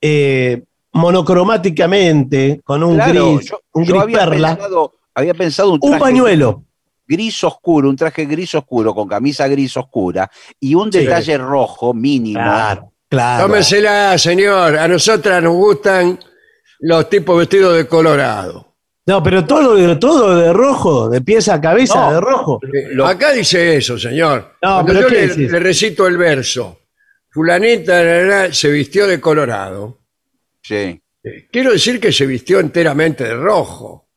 eh, 0.00 0.62
monocromáticamente, 0.92 2.60
con 2.64 2.82
un 2.82 2.96
Claro, 2.96 3.36
gris, 3.36 3.50
yo, 3.50 3.60
un 3.72 3.84
yo 3.84 3.92
gris 3.94 4.02
había 4.02 4.18
perla, 4.18 4.48
pensado, 4.56 4.92
había 5.14 5.34
pensado 5.34 5.72
un 5.72 5.78
un 5.82 5.98
pañuelo. 5.98 6.64
gris 7.06 7.44
oscuro, 7.44 7.88
un 7.88 7.96
traje 7.96 8.24
gris 8.26 8.54
oscuro 8.54 8.94
con 8.94 9.06
camisa 9.08 9.46
gris 9.48 9.76
oscura 9.76 10.30
y 10.60 10.74
un 10.74 10.92
Sí. 10.92 10.98
detalle 11.00 11.38
rojo 11.38 11.94
mínimo. 11.94 12.40
Claro, 12.40 12.92
claro. 13.08 13.46
Tómesela, 13.46 14.18
señor. 14.18 14.76
A 14.76 14.88
nosotras 14.88 15.42
nos 15.42 15.54
gustan 15.54 16.18
los 16.80 17.08
tipos 17.08 17.38
vestidos 17.38 17.76
de 17.76 17.86
colorado. 17.86 18.65
No, 19.06 19.22
pero 19.22 19.44
todo 19.44 19.76
de, 19.76 19.96
todo 19.96 20.34
de 20.36 20.52
rojo, 20.52 21.08
de 21.08 21.20
pieza 21.20 21.54
a 21.54 21.60
cabeza 21.60 22.06
No. 22.08 22.12
de 22.14 22.20
rojo. 22.20 22.60
Eh, 22.64 22.88
Lo- 22.90 23.06
Acá 23.06 23.32
dice 23.32 23.76
eso, 23.76 23.96
señor. 23.98 24.54
No, 24.62 24.82
Cuando 24.82 24.92
pero 24.92 25.00
yo 25.02 25.08
¿qué 25.08 25.26
le, 25.48 25.58
recito 25.60 26.06
el 26.08 26.16
verso, 26.16 26.80
fulanita 27.30 28.02
la, 28.02 28.22
la, 28.22 28.52
se 28.52 28.68
vistió 28.70 29.06
de 29.06 29.20
colorado. 29.20 30.00
Sí. 30.60 31.00
eh, 31.22 31.46
Quiero 31.52 31.70
decir 31.72 32.00
que 32.00 32.10
se 32.10 32.26
vistió 32.26 32.58
enteramente 32.58 33.22
de 33.24 33.34
rojo. 33.34 34.08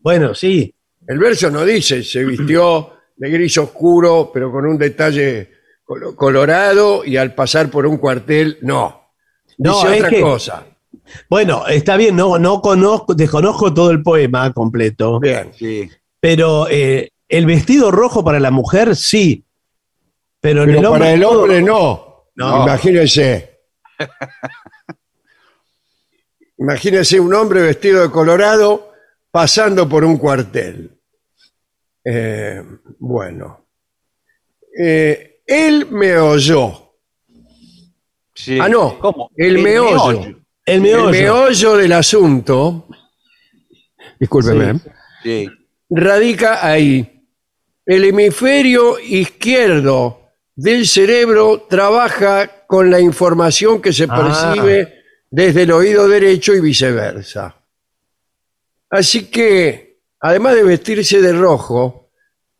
Bueno, 0.00 0.34
sí. 0.34 0.74
El 1.06 1.18
verso 1.18 1.50
no 1.50 1.64
dice 1.64 2.02
se 2.02 2.24
vistió 2.24 2.92
de 3.16 3.30
gris 3.30 3.58
oscuro, 3.58 4.30
pero 4.34 4.50
con 4.50 4.66
un 4.66 4.76
detalle 4.78 5.50
colo- 5.84 6.16
colorado 6.16 7.04
y 7.04 7.16
al 7.16 7.34
pasar 7.34 7.70
por 7.70 7.86
un 7.86 7.98
cuartel, 7.98 8.58
no. 8.62 9.12
No, 9.58 9.74
Dice 9.82 9.92
es 9.92 9.98
otra 9.98 10.10
que- 10.10 10.20
cosa. 10.20 10.66
Bueno, 11.28 11.66
está 11.66 11.96
bien, 11.96 12.16
no, 12.16 12.38
no 12.38 12.60
conozco, 12.60 13.14
desconozco 13.14 13.72
todo 13.72 13.90
el 13.90 14.02
poema 14.02 14.52
completo, 14.52 15.20
Bien. 15.20 15.50
Sí. 15.52 15.90
pero 16.20 16.66
eh, 16.68 17.10
el 17.28 17.46
vestido 17.46 17.90
rojo 17.90 18.24
para 18.24 18.40
la 18.40 18.50
mujer 18.50 18.96
sí. 18.96 19.44
Pero, 20.40 20.64
Pero 20.64 20.78
el 20.78 20.84
hombre, 20.86 21.00
para 21.00 21.12
el 21.12 21.24
hombre 21.24 21.62
no. 21.62 22.26
No. 22.34 22.62
Imagínense. 22.64 23.58
Imagínense 26.58 27.20
un 27.20 27.34
hombre 27.34 27.62
vestido 27.62 28.02
de 28.02 28.10
colorado 28.10 28.92
pasando 29.30 29.88
por 29.88 30.04
un 30.04 30.16
cuartel. 30.16 30.98
Eh, 32.04 32.62
bueno. 32.98 33.66
Eh, 34.78 35.40
él 35.46 35.88
me 35.90 36.16
oyó. 36.16 36.94
sí. 38.34 38.58
Ah, 38.60 38.68
no. 38.68 38.98
¿Cómo? 38.98 39.30
El 39.36 39.58
meollo. 39.58 40.39
El 40.74 40.80
meollo. 40.80 41.08
El 41.10 41.22
meollo 41.22 41.76
del 41.76 41.92
asunto, 41.92 42.86
discúlpeme, 44.18 44.80
Sí. 45.22 45.48
radica 45.88 46.66
ahí. 46.66 47.24
El 47.86 48.04
hemisferio 48.04 48.98
izquierdo 49.00 50.20
del 50.54 50.86
cerebro 50.86 51.66
trabaja 51.68 52.66
con 52.66 52.90
la 52.90 53.00
información 53.00 53.80
que 53.82 53.92
se 53.92 54.06
Ah. 54.08 54.16
percibe 54.16 54.94
desde 55.30 55.62
el 55.62 55.72
oído 55.72 56.08
derecho 56.08 56.54
y 56.54 56.60
viceversa. 56.60 57.56
Así 58.90 59.30
que, 59.30 60.00
además 60.20 60.54
de 60.56 60.64
vestirse 60.64 61.20
de 61.20 61.32
rojo, 61.32 62.10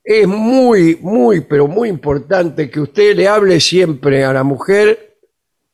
es 0.03 0.27
muy, 0.27 0.97
muy, 1.01 1.43
pero 1.43 1.67
muy 1.67 1.89
importante 1.89 2.71
que 2.71 2.81
usted 2.81 3.15
le 3.17 3.29
hable 3.29 3.61
siempre 3.61 4.25
a 4.25 4.33
la 4.33 4.43
mujer 4.43 5.19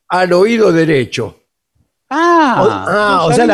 al 0.09 0.33
oído 0.33 0.73
derecho. 0.73 1.43
Ah, 2.09 2.63
O- 2.63 2.71
ah, 2.71 3.17
no 3.21 3.27
o 3.27 3.33
sea, 3.33 3.47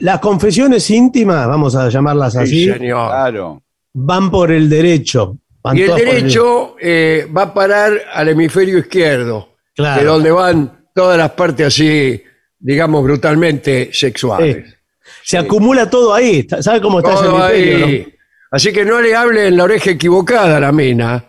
las, 0.00 0.20
confesiones 0.20 0.88
íntimas, 0.90 1.46
vamos 1.48 1.74
a 1.74 1.88
llamarlas 1.88 2.34
Sí, 2.34 2.38
así, 2.38 2.64
señor. 2.72 3.08
Claro. 3.10 3.62
van 3.94 4.30
por 4.30 4.52
el 4.52 4.68
derecho. 4.68 5.36
Van 5.62 5.76
Y 5.76 5.82
el 5.82 5.94
derecho 5.96 6.76
eh, 6.80 7.26
va 7.36 7.42
a 7.42 7.54
parar 7.54 7.92
al 8.14 8.28
hemisferio 8.28 8.78
izquierdo, 8.78 9.56
Claro. 9.74 10.00
de 10.00 10.06
donde 10.06 10.30
van 10.30 10.86
todas 10.94 11.18
las 11.18 11.32
partes 11.32 11.66
así, 11.66 12.22
digamos, 12.58 13.02
brutalmente 13.02 13.90
sexuales. 13.92 14.76
Se 15.24 15.36
acumula 15.38 15.90
todo 15.90 16.14
ahí. 16.14 16.46
¿Sabe 16.60 16.80
cómo 16.80 17.00
está 17.00 17.14
ese 17.14 17.24
Todo 17.24 17.48
hemisferio? 17.48 17.86
ahí. 17.86 18.06
no? 18.08 18.12
Así 18.52 18.72
que 18.72 18.84
no 18.84 19.00
le 19.00 19.14
hable 19.16 19.48
en 19.48 19.56
la 19.56 19.64
oreja 19.64 19.90
equivocada 19.90 20.56
a 20.56 20.60
la 20.60 20.70
mina. 20.70 21.24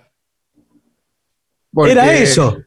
porque, 1.73 1.91
Era 1.93 2.13
eso, 2.13 2.57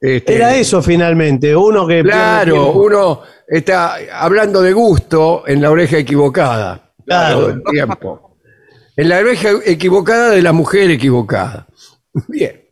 este, 0.00 0.36
era 0.36 0.56
eso 0.56 0.82
finalmente. 0.82 1.54
Uno 1.54 1.86
que. 1.86 2.02
Claro, 2.02 2.72
uno 2.72 3.22
está 3.46 3.96
hablando 4.12 4.62
de 4.62 4.72
gusto 4.72 5.44
en 5.46 5.60
la 5.60 5.70
oreja 5.70 5.98
equivocada. 5.98 6.92
Claro. 7.04 7.40
Todo 7.40 7.50
el 7.50 7.62
tiempo. 7.64 8.36
En 8.96 9.08
la 9.08 9.18
oreja 9.18 9.50
equivocada 9.64 10.30
de 10.30 10.42
la 10.42 10.52
mujer 10.52 10.90
equivocada. 10.90 11.66
Bien. 12.28 12.68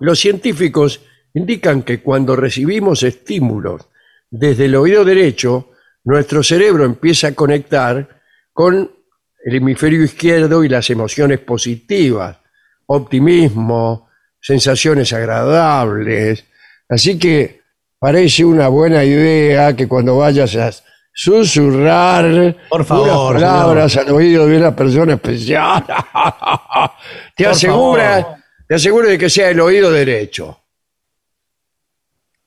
Los 0.00 0.18
científicos 0.18 1.00
indican 1.32 1.82
que 1.82 2.00
cuando 2.00 2.36
recibimos 2.36 3.02
estímulos 3.02 3.88
desde 4.30 4.66
el 4.66 4.76
oído 4.76 5.04
derecho, 5.04 5.70
nuestro 6.04 6.42
cerebro 6.42 6.84
empieza 6.84 7.28
a 7.28 7.34
conectar 7.34 8.20
con 8.52 8.90
el 9.44 9.54
hemisferio 9.54 10.02
izquierdo 10.02 10.64
y 10.64 10.68
las 10.68 10.88
emociones 10.90 11.38
positivas, 11.40 12.38
optimismo, 12.86 14.08
sensaciones 14.44 15.10
agradables. 15.14 16.44
Así 16.86 17.18
que 17.18 17.62
parece 17.98 18.44
una 18.44 18.68
buena 18.68 19.02
idea 19.02 19.74
que 19.74 19.88
cuando 19.88 20.18
vayas 20.18 20.54
a 20.56 20.70
susurrar 21.14 22.54
Por 22.68 22.84
favor, 22.84 23.36
unas 23.36 23.42
palabras 23.42 23.96
al 23.96 24.10
oído 24.10 24.46
de 24.46 24.58
una 24.58 24.76
persona 24.76 25.14
especial, 25.14 25.82
te 27.36 27.44
Por 27.44 27.52
aseguras, 27.52 28.22
favor. 28.22 28.38
te 28.68 28.74
aseguro 28.74 29.08
de 29.08 29.16
que 29.16 29.30
sea 29.30 29.48
el 29.48 29.60
oído 29.60 29.90
derecho. 29.90 30.60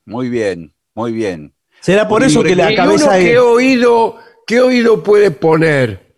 Muy 0.05 0.29
bien, 0.29 0.73
muy 0.93 1.11
bien. 1.11 1.53
Será 1.81 2.07
por 2.07 2.23
eso 2.23 2.43
que 2.43 2.55
la 2.55 2.71
¿Y 2.71 2.75
cabeza 2.75 3.17
qué 3.17 3.39
oído, 3.39 4.17
qué 4.45 4.61
oído 4.61 5.01
puede 5.03 5.31
poner? 5.31 6.15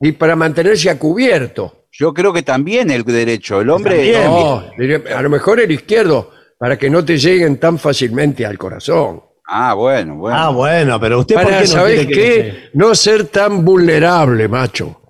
Y 0.00 0.12
para 0.12 0.36
mantenerse 0.36 0.90
a 0.90 0.98
cubierto. 0.98 1.83
Yo 1.96 2.12
creo 2.12 2.32
que 2.32 2.42
también 2.42 2.90
el 2.90 3.04
derecho, 3.04 3.60
el 3.60 3.70
hombre. 3.70 4.12
También. 4.12 4.24
No, 4.24 5.16
a 5.16 5.22
lo 5.22 5.30
mejor 5.30 5.60
el 5.60 5.70
izquierdo, 5.70 6.30
para 6.58 6.76
que 6.76 6.90
no 6.90 7.04
te 7.04 7.16
lleguen 7.18 7.58
tan 7.58 7.78
fácilmente 7.78 8.44
al 8.44 8.58
corazón. 8.58 9.22
Ah, 9.46 9.74
bueno, 9.74 10.16
bueno. 10.16 10.36
Ah, 10.36 10.48
bueno, 10.48 10.98
pero 10.98 11.20
usted 11.20 11.34
por 11.36 11.44
Para, 11.44 11.58
qué 11.58 11.66
no 11.66 11.70
¿sabes 11.72 12.06
quiere 12.06 12.08
que 12.08 12.14
qué? 12.14 12.70
No 12.72 12.94
ser 12.94 13.26
tan 13.26 13.64
vulnerable, 13.64 14.48
macho. 14.48 15.00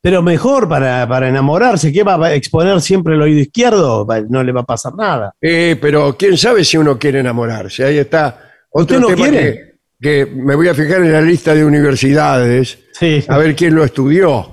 Pero 0.00 0.20
mejor 0.22 0.68
para, 0.68 1.06
para 1.06 1.28
enamorarse, 1.28 1.92
¿qué 1.92 2.02
va 2.02 2.26
a 2.26 2.34
exponer 2.34 2.80
siempre 2.80 3.14
el 3.14 3.22
oído 3.22 3.38
izquierdo? 3.38 4.04
No 4.28 4.42
le 4.42 4.50
va 4.50 4.62
a 4.62 4.66
pasar 4.66 4.94
nada. 4.96 5.32
Eh, 5.40 5.76
pero 5.80 6.16
quién 6.18 6.36
sabe 6.36 6.64
si 6.64 6.76
uno 6.76 6.98
quiere 6.98 7.20
enamorarse. 7.20 7.84
Ahí 7.84 7.98
está 7.98 8.50
otro 8.70 8.96
¿Usted 8.96 9.00
no 9.00 9.06
tema 9.14 9.28
quiere? 9.28 9.78
que, 10.00 10.26
que 10.26 10.26
me 10.34 10.56
voy 10.56 10.66
a 10.66 10.74
fijar 10.74 11.02
en 11.02 11.12
la 11.12 11.20
lista 11.20 11.54
de 11.54 11.64
universidades 11.64 12.78
Sí. 12.98 13.24
a 13.28 13.38
ver 13.38 13.54
quién 13.54 13.76
lo 13.76 13.84
estudió. 13.84 14.51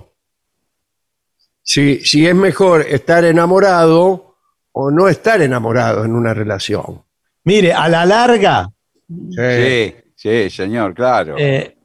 Si, 1.72 2.00
si 2.04 2.26
es 2.26 2.34
mejor 2.34 2.82
estar 2.90 3.24
enamorado 3.24 4.38
o 4.72 4.90
no 4.90 5.08
estar 5.08 5.40
enamorado 5.40 6.04
en 6.04 6.16
una 6.16 6.34
relación. 6.34 7.04
Mire, 7.44 7.72
a 7.74 7.88
la 7.88 8.08
larga 8.08 8.68
Sí, 9.08 9.94
sí, 10.16 10.50
señor, 10.50 10.96
claro. 10.96 11.36
eh, 11.38 11.78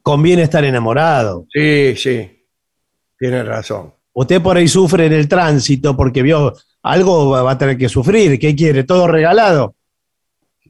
conviene 0.00 0.42
estar 0.44 0.64
enamorado. 0.64 1.46
sí, 1.52 1.94
sí. 1.96 2.46
Tiene 3.18 3.42
razón. 3.42 3.92
Usted 4.14 4.40
por 4.40 4.56
ahí 4.56 4.68
sufre 4.68 5.04
en 5.04 5.12
el 5.12 5.28
tránsito 5.28 5.94
porque 5.94 6.22
vio 6.22 6.54
algo 6.82 7.28
va 7.30 7.50
a 7.50 7.58
tener 7.58 7.76
que 7.76 7.90
sufrir. 7.90 8.38
¿Qué 8.38 8.56
quiere? 8.56 8.84
¿Todo 8.84 9.06
regalado? 9.06 9.74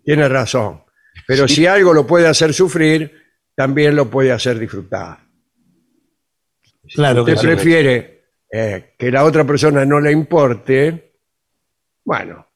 Tiene 0.04 0.28
razón. 0.28 0.82
Pero 1.24 1.46
si 1.46 1.66
algo 1.66 1.94
lo 1.94 2.04
puede 2.04 2.26
hacer 2.26 2.52
sufrir, 2.52 3.12
también 3.54 3.94
lo 3.94 4.10
puede 4.10 4.32
hacer 4.32 4.58
disfrutar. 4.58 5.18
Claro 6.94 7.24
que 7.24 7.32
usted 7.34 7.46
prefiere 7.48 8.15
eh, 8.50 8.94
que 8.98 9.10
la 9.10 9.24
otra 9.24 9.44
persona 9.44 9.84
no 9.84 10.00
le 10.00 10.12
importe, 10.12 11.12
bueno, 12.04 12.46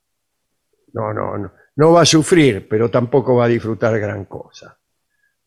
no, 0.92 1.12
no, 1.12 1.38
no, 1.38 1.52
no 1.76 1.92
va 1.92 2.02
a 2.02 2.06
sufrir, 2.06 2.68
pero 2.68 2.90
tampoco 2.90 3.36
va 3.36 3.44
a 3.46 3.48
disfrutar 3.48 3.98
gran 3.98 4.24
cosa. 4.26 4.76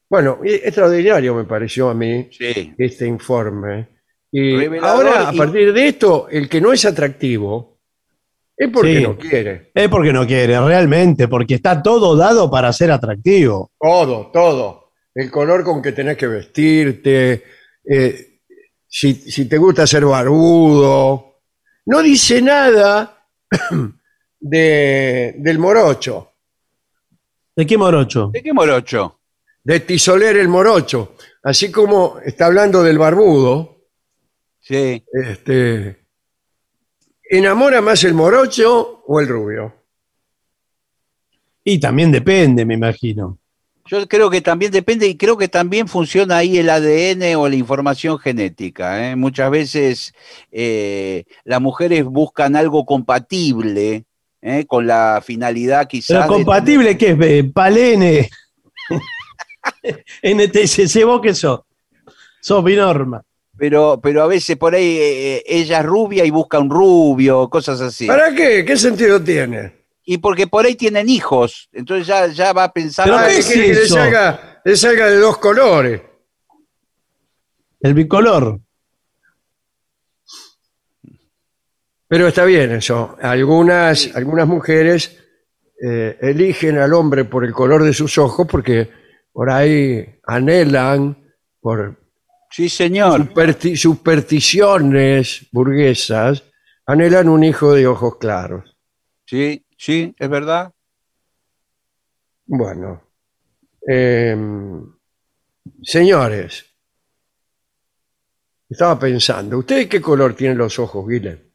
Bueno, 0.10 0.40
extraordinario 0.44 1.34
me 1.36 1.46
pareció 1.46 1.90
a 1.90 1.94
mí 1.94 2.30
Sí. 2.32 2.74
este 2.78 3.08
informe. 3.08 3.90
Y 4.32 4.56
Revelador 4.58 5.08
ahora, 5.08 5.30
a 5.30 5.34
y- 5.34 5.38
partir 5.38 5.74
de 5.74 5.88
esto, 5.88 6.28
el 6.30 6.50
que 6.50 6.60
no 6.62 6.72
es 6.74 6.86
atractivo 6.86 7.80
es 8.56 8.70
porque 8.70 8.98
Sí. 8.98 9.04
no 9.04 9.18
quiere. 9.18 9.72
Es 9.74 9.90
porque 9.90 10.14
no 10.14 10.26
quiere, 10.28 10.60
realmente, 10.60 11.28
porque 11.28 11.56
está 11.56 11.82
todo 11.82 12.16
dado 12.16 12.50
para 12.52 12.72
ser 12.74 12.92
atractivo. 12.92 13.72
Todo, 13.80 14.30
todo. 14.32 14.92
El 15.16 15.30
color 15.32 15.64
con 15.64 15.82
que 15.82 15.92
tenés 15.92 16.18
que 16.18 16.28
vestirte, 16.28 17.44
eh, 17.86 18.33
si, 18.96 19.16
si 19.16 19.46
te 19.46 19.58
gusta 19.58 19.88
ser 19.88 20.06
barbudo. 20.06 21.40
No 21.88 22.02
dice 22.04 22.44
nada 22.44 23.28
de, 24.40 25.36
del 25.40 25.58
morocho, 25.58 26.30
¿De 27.56 27.66
qué 27.66 27.76
morocho? 27.78 28.30
¿De 28.32 28.42
qué 28.44 28.54
morocho? 28.54 29.20
de 29.64 29.80
tisoler 29.80 30.38
el 30.38 30.48
morocho. 30.48 31.16
Así 31.44 31.72
como 31.72 32.20
está 32.20 32.46
hablando 32.48 32.84
del 32.84 32.98
barbudo, 33.00 33.78
Sí. 34.60 35.04
este, 35.12 36.06
¿enamora 37.24 37.82
más 37.82 38.04
el 38.04 38.14
morocho 38.14 39.04
o 39.08 39.20
el 39.20 39.28
rubio? 39.28 39.74
Y 41.64 41.80
también 41.80 42.12
depende, 42.12 42.64
me 42.66 42.76
imagino. 42.76 43.40
Yo 43.86 44.08
creo 44.08 44.30
que 44.30 44.40
también 44.42 44.72
depende 44.72 45.08
y 45.08 45.18
creo 45.18 45.38
que 45.38 45.50
también 45.50 45.88
funciona 45.90 46.38
ahí 46.38 46.58
el 46.58 46.70
ADN 46.70 47.36
o 47.36 47.50
la 47.50 47.56
información 47.56 48.18
genética. 48.18 49.10
¿eh? 49.12 49.16
Muchas 49.18 49.52
veces 49.52 50.14
eh, 50.52 51.26
las 51.44 51.60
mujeres 51.60 52.06
buscan 52.06 52.56
algo 52.56 52.86
compatible 52.86 54.06
¿eh? 54.42 54.66
con 54.68 54.88
la 54.88 55.22
finalidad 55.26 55.88
quizás. 55.88 56.08
Pero 56.08 56.22
de- 56.22 56.28
compatible, 56.28 56.98
¿qué 56.98 57.10
es? 57.12 57.18
Eh, 57.22 57.44
Palene. 57.54 58.30
NTSC, 60.24 61.04
¿vos 61.06 61.22
qué 61.22 61.34
sos? 61.34 61.62
Sos 62.42 62.64
Binorma. 62.64 63.24
pero, 63.58 64.00
pero 64.02 64.24
a 64.24 64.28
veces 64.28 64.58
por 64.58 64.76
ahí 64.76 64.98
eh, 65.00 65.44
ella 65.46 65.80
es 65.80 65.86
rubia 65.86 66.26
y 66.26 66.30
busca 66.30 66.60
un 66.60 66.70
rubio, 66.70 67.50
cosas 67.50 67.80
así. 67.82 68.08
¿Para 68.08 68.34
qué? 68.34 68.64
¿Qué 68.66 68.76
sentido 68.78 69.22
tiene? 69.22 69.83
Y 70.06 70.18
porque 70.18 70.48
por 70.48 70.66
ahí 70.66 70.76
tienen 70.76 71.08
hijos, 71.10 71.70
entonces 71.72 72.06
ya, 72.08 72.28
ya 72.28 72.52
va 72.54 72.66
a 72.66 72.74
pensar. 72.74 73.06
¿Pero 73.06 73.18
ah, 73.18 73.26
qué 73.28 73.34
¿Qué 73.34 73.40
es 73.40 73.48
que 73.48 73.58
le 73.74 73.88
salga, 73.88 74.62
le 74.66 74.76
salga 74.76 75.08
de 75.08 75.18
dos 75.18 75.38
colores? 75.38 76.02
El 77.80 77.94
bicolor. 77.94 78.60
Pero 82.08 82.28
está 82.28 82.46
bien 82.46 82.72
eso. 82.72 83.18
Algunas, 83.22 84.16
algunas 84.16 84.48
mujeres 84.48 85.20
eh, 85.82 86.18
eligen 86.22 86.78
al 86.78 86.94
hombre 86.94 87.26
por 87.26 87.44
el 87.46 87.54
color 87.54 87.84
de 87.84 87.94
sus 87.94 88.18
ojos 88.18 88.48
porque 88.50 88.90
por 89.32 89.50
ahí 89.50 90.20
anhelan 90.26 91.18
por 91.60 91.98
Sí, 92.52 92.70
señor. 92.70 93.34
supersti- 93.34 93.76
supersticiones 93.76 95.48
burguesas, 95.52 96.44
anhelan 96.86 97.28
un 97.30 97.44
hijo 97.44 97.74
de 97.74 97.88
ojos 97.88 98.18
claros. 98.18 98.78
Sí, 99.26 99.63
sí, 99.78 100.14
es 100.18 100.30
verdad. 100.30 100.72
Bueno, 102.46 103.02
em, 103.88 104.86
señores, 105.82 106.66
estaba 108.70 108.98
pensando, 109.00 109.58
¿ustedes 109.60 109.88
qué 109.88 110.02
color 110.02 110.34
tienen 110.36 110.58
los 110.58 110.78
ojos, 110.80 111.08
Guilherme? 111.08 111.52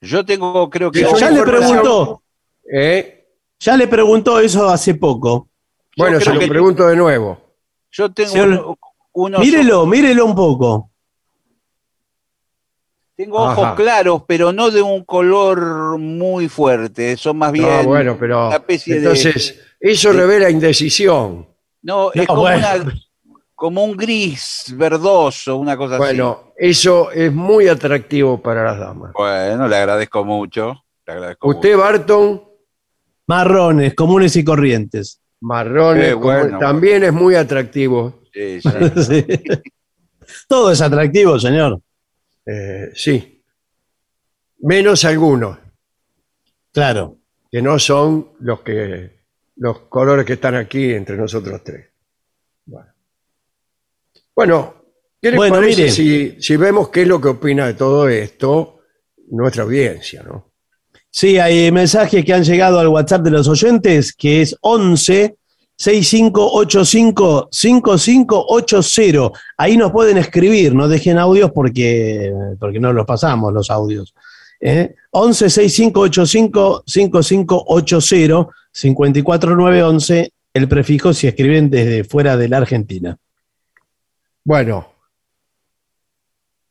Yo 0.00 0.24
tengo, 0.24 0.68
creo 0.70 0.90
que. 0.90 1.02
Ya 1.02 1.30
le 1.30 1.42
preguntó, 1.42 2.22
¿Eh? 2.72 3.26
ya 3.58 3.76
le 3.76 3.88
preguntó 3.88 4.38
eso 4.40 4.68
hace 4.68 4.94
poco. 4.94 5.48
Bueno, 5.96 6.20
se 6.20 6.32
lo 6.32 6.40
pregunto 6.48 6.86
de 6.86 6.96
nuevo. 6.96 7.54
Yo 7.90 8.12
tengo 8.12 8.30
Señor, 8.30 8.48
uno- 8.48 8.78
unos 9.12 9.40
Mírelo, 9.40 9.86
mírelo 9.86 10.26
un 10.26 10.34
poco. 10.34 10.90
Tengo 13.18 13.38
ojos 13.38 13.64
Ajá. 13.64 13.74
claros, 13.74 14.22
pero 14.28 14.52
no 14.52 14.70
de 14.70 14.80
un 14.80 15.02
color 15.04 15.98
muy 15.98 16.48
fuerte. 16.48 17.16
Son 17.16 17.36
más 17.36 17.50
bien. 17.50 17.66
Ah, 17.68 17.82
bueno, 17.82 18.16
pero 18.18 18.46
una 18.46 18.56
especie 18.56 18.94
de- 18.94 19.00
entonces 19.00 19.60
eso 19.80 20.12
revela 20.12 20.48
indecisión. 20.48 21.44
No, 21.82 22.12
es 22.12 22.22
No, 22.22 22.26
como, 22.28 22.40
bueno. 22.42 22.58
una- 22.84 22.94
como 23.56 23.84
un 23.84 23.96
gris 23.96 24.72
verdoso, 24.76 25.56
una 25.56 25.76
cosa 25.76 25.98
Bueno, 25.98 26.52
eso 26.56 27.10
es 27.10 27.32
muy 27.32 27.66
atractivo 27.66 28.40
para 28.40 28.62
las 28.62 28.78
damas. 28.78 29.10
así. 29.10 29.14
Bueno, 29.18 29.66
le 29.66 29.76
agradezco 29.76 30.24
mucho. 30.24 30.84
Le 31.04 31.12
agradezco 31.12 31.48
Usted, 31.48 31.76
Barton, 31.76 32.40
Marrones, 33.26 33.94
comunes 33.94 34.36
y 34.36 34.44
corrientes. 34.44 35.20
marrones, 35.40 36.14
bueno. 36.14 36.58
también 36.60 37.02
es 37.02 37.12
muy 37.12 37.34
atractivo. 37.34 38.20
sí. 38.32 38.60
Sí. 38.60 39.26
Todo 40.48 40.70
es 40.70 40.80
atractivo, 40.80 41.38
señor. 41.40 41.80
Eh, 42.50 42.90
sí. 42.94 43.42
Menos 44.60 45.04
algunos, 45.04 45.58
Claro. 46.72 47.16
que 47.50 47.60
no 47.62 47.78
son 47.78 48.30
los 48.40 48.60
que 48.60 49.18
los 49.56 49.80
colores 49.80 50.24
que 50.24 50.34
están 50.34 50.54
aquí 50.54 50.92
entre 50.92 51.16
nosotros 51.16 51.62
tres. 51.64 51.86
Bueno, 52.64 52.92
Bueno, 54.34 54.74
¿qué 55.20 55.30
les 55.30 55.36
Bueno, 55.36 55.54
parece 55.56 55.82
mire. 55.82 55.92
si, 55.92 56.36
si 56.42 56.56
vemos 56.56 56.88
qué 56.90 57.02
es 57.02 57.08
lo 57.08 57.20
que 57.20 57.28
opina 57.28 57.66
de 57.66 57.74
todo 57.74 58.08
esto 58.08 58.80
nuestra 59.30 59.64
audiencia, 59.64 60.22
¿no? 60.22 60.52
Sí, 61.10 61.38
hay 61.38 61.70
mensajes 61.72 62.24
que 62.24 62.32
han 62.34 62.44
llegado 62.44 62.78
al 62.78 62.88
WhatsApp 62.88 63.22
de 63.22 63.30
los 63.30 63.48
oyentes, 63.48 64.12
que 64.12 64.42
es 64.42 64.56
11 64.60 65.36
6585 65.78 67.48
5580. 67.52 69.30
Ahí 69.56 69.76
nos 69.76 69.92
pueden 69.92 70.18
escribir, 70.18 70.74
no 70.74 70.88
dejen 70.88 71.18
audios 71.18 71.52
porque, 71.52 72.32
porque 72.58 72.80
no 72.80 72.92
los 72.92 73.06
pasamos 73.06 73.52
los 73.52 73.70
audios. 73.70 74.12
¿Eh? 74.60 74.96
11 75.12 75.50
6585 75.50 76.82
5580 76.84 78.48
54911, 78.72 80.32
el 80.52 80.68
prefijo 80.68 81.12
si 81.12 81.28
escriben 81.28 81.70
desde 81.70 82.02
fuera 82.02 82.36
de 82.36 82.48
la 82.48 82.56
Argentina. 82.58 83.16
Bueno, 84.44 84.88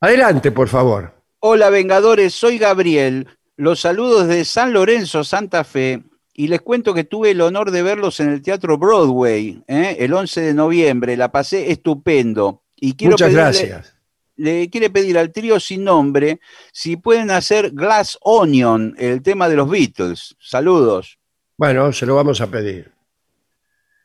adelante, 0.00 0.52
por 0.52 0.68
favor. 0.68 1.14
Hola, 1.40 1.70
Vengadores, 1.70 2.34
soy 2.34 2.58
Gabriel. 2.58 3.26
Los 3.56 3.80
saludos 3.80 4.28
de 4.28 4.44
San 4.44 4.72
Lorenzo, 4.72 5.24
Santa 5.24 5.64
Fe. 5.64 6.02
Y 6.40 6.46
les 6.46 6.60
cuento 6.60 6.94
que 6.94 7.02
tuve 7.02 7.32
el 7.32 7.40
honor 7.40 7.72
de 7.72 7.82
verlos 7.82 8.20
en 8.20 8.28
el 8.28 8.42
Teatro 8.42 8.78
Broadway 8.78 9.60
¿eh? 9.66 9.96
el 9.98 10.14
11 10.14 10.40
de 10.40 10.54
noviembre. 10.54 11.16
La 11.16 11.32
pasé 11.32 11.72
estupendo. 11.72 12.62
Y 12.76 12.94
quiero 12.94 13.14
Muchas 13.14 13.30
pedirle- 13.32 13.34
gracias. 13.42 13.94
le 14.36 14.70
quiere 14.70 14.88
pedir 14.88 15.18
al 15.18 15.32
trío 15.32 15.58
sin 15.58 15.82
nombre 15.82 16.38
si 16.72 16.96
pueden 16.96 17.32
hacer 17.32 17.72
Glass 17.72 18.16
Onion, 18.22 18.94
el 18.98 19.20
tema 19.20 19.48
de 19.48 19.56
los 19.56 19.68
Beatles. 19.68 20.36
Saludos. 20.38 21.18
Bueno, 21.56 21.92
se 21.92 22.06
lo 22.06 22.14
vamos 22.14 22.40
a 22.40 22.46
pedir. 22.46 22.92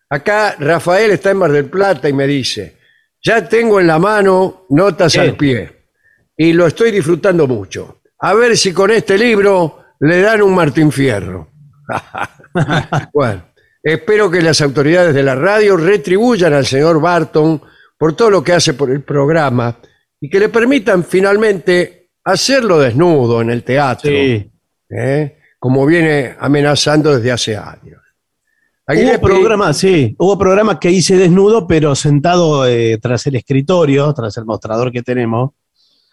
Acá 0.10 0.56
Rafael 0.58 1.12
está 1.12 1.30
en 1.30 1.38
Mar 1.38 1.52
del 1.52 1.66
Plata 1.66 2.10
y 2.10 2.14
me 2.14 2.26
dice, 2.26 2.78
ya 3.22 3.48
tengo 3.48 3.80
en 3.80 3.86
la 3.86 4.00
mano 4.00 4.66
notas 4.70 5.14
¿Qué? 5.14 5.20
al 5.20 5.38
pie 5.38 5.72
y 6.36 6.52
lo 6.54 6.66
estoy 6.66 6.90
disfrutando 6.90 7.46
mucho. 7.46 8.02
A 8.18 8.34
ver 8.34 8.58
si 8.58 8.74
con 8.74 8.90
este 8.90 9.20
libro 9.20 9.84
le 10.00 10.20
dan 10.22 10.42
un 10.42 10.56
Martín 10.56 10.92
Fierro. 10.92 11.53
bueno, 13.14 13.46
espero 13.82 14.30
que 14.30 14.42
las 14.42 14.62
autoridades 14.62 15.14
de 15.14 15.24
la 15.24 15.36
radio 15.36 15.78
retribuyan 15.78 16.54
al 16.54 16.66
señor 16.66 17.02
Barton 17.02 17.62
por 17.98 18.16
todo 18.16 18.30
lo 18.30 18.44
que 18.44 18.54
hace 18.54 18.74
por 18.74 18.92
el 18.92 19.02
programa 19.04 19.78
y 20.20 20.30
que 20.30 20.40
le 20.40 20.50
permitan 20.50 21.04
finalmente 21.04 22.10
hacerlo 22.24 22.80
desnudo 22.80 23.42
en 23.42 23.50
el 23.50 23.64
teatro. 23.64 24.10
Sí. 24.10 24.50
¿eh? 24.90 25.38
como 25.64 25.86
viene 25.86 26.36
amenazando 26.40 27.16
desde 27.16 27.32
hace 27.32 27.56
años. 27.56 28.02
Aquí 28.86 29.02
Hubo 29.06 29.22
programas, 29.22 29.78
sí, 29.78 30.14
hubo 30.20 30.38
programas 30.38 30.78
que 30.78 30.92
hice 30.92 31.16
desnudo, 31.16 31.66
pero 31.66 31.96
sentado 31.96 32.68
eh, 32.68 32.98
tras 33.02 33.26
el 33.28 33.38
escritorio, 33.38 34.14
tras 34.14 34.36
el 34.36 34.44
mostrador 34.44 34.92
que 34.92 35.02
tenemos, 35.02 35.52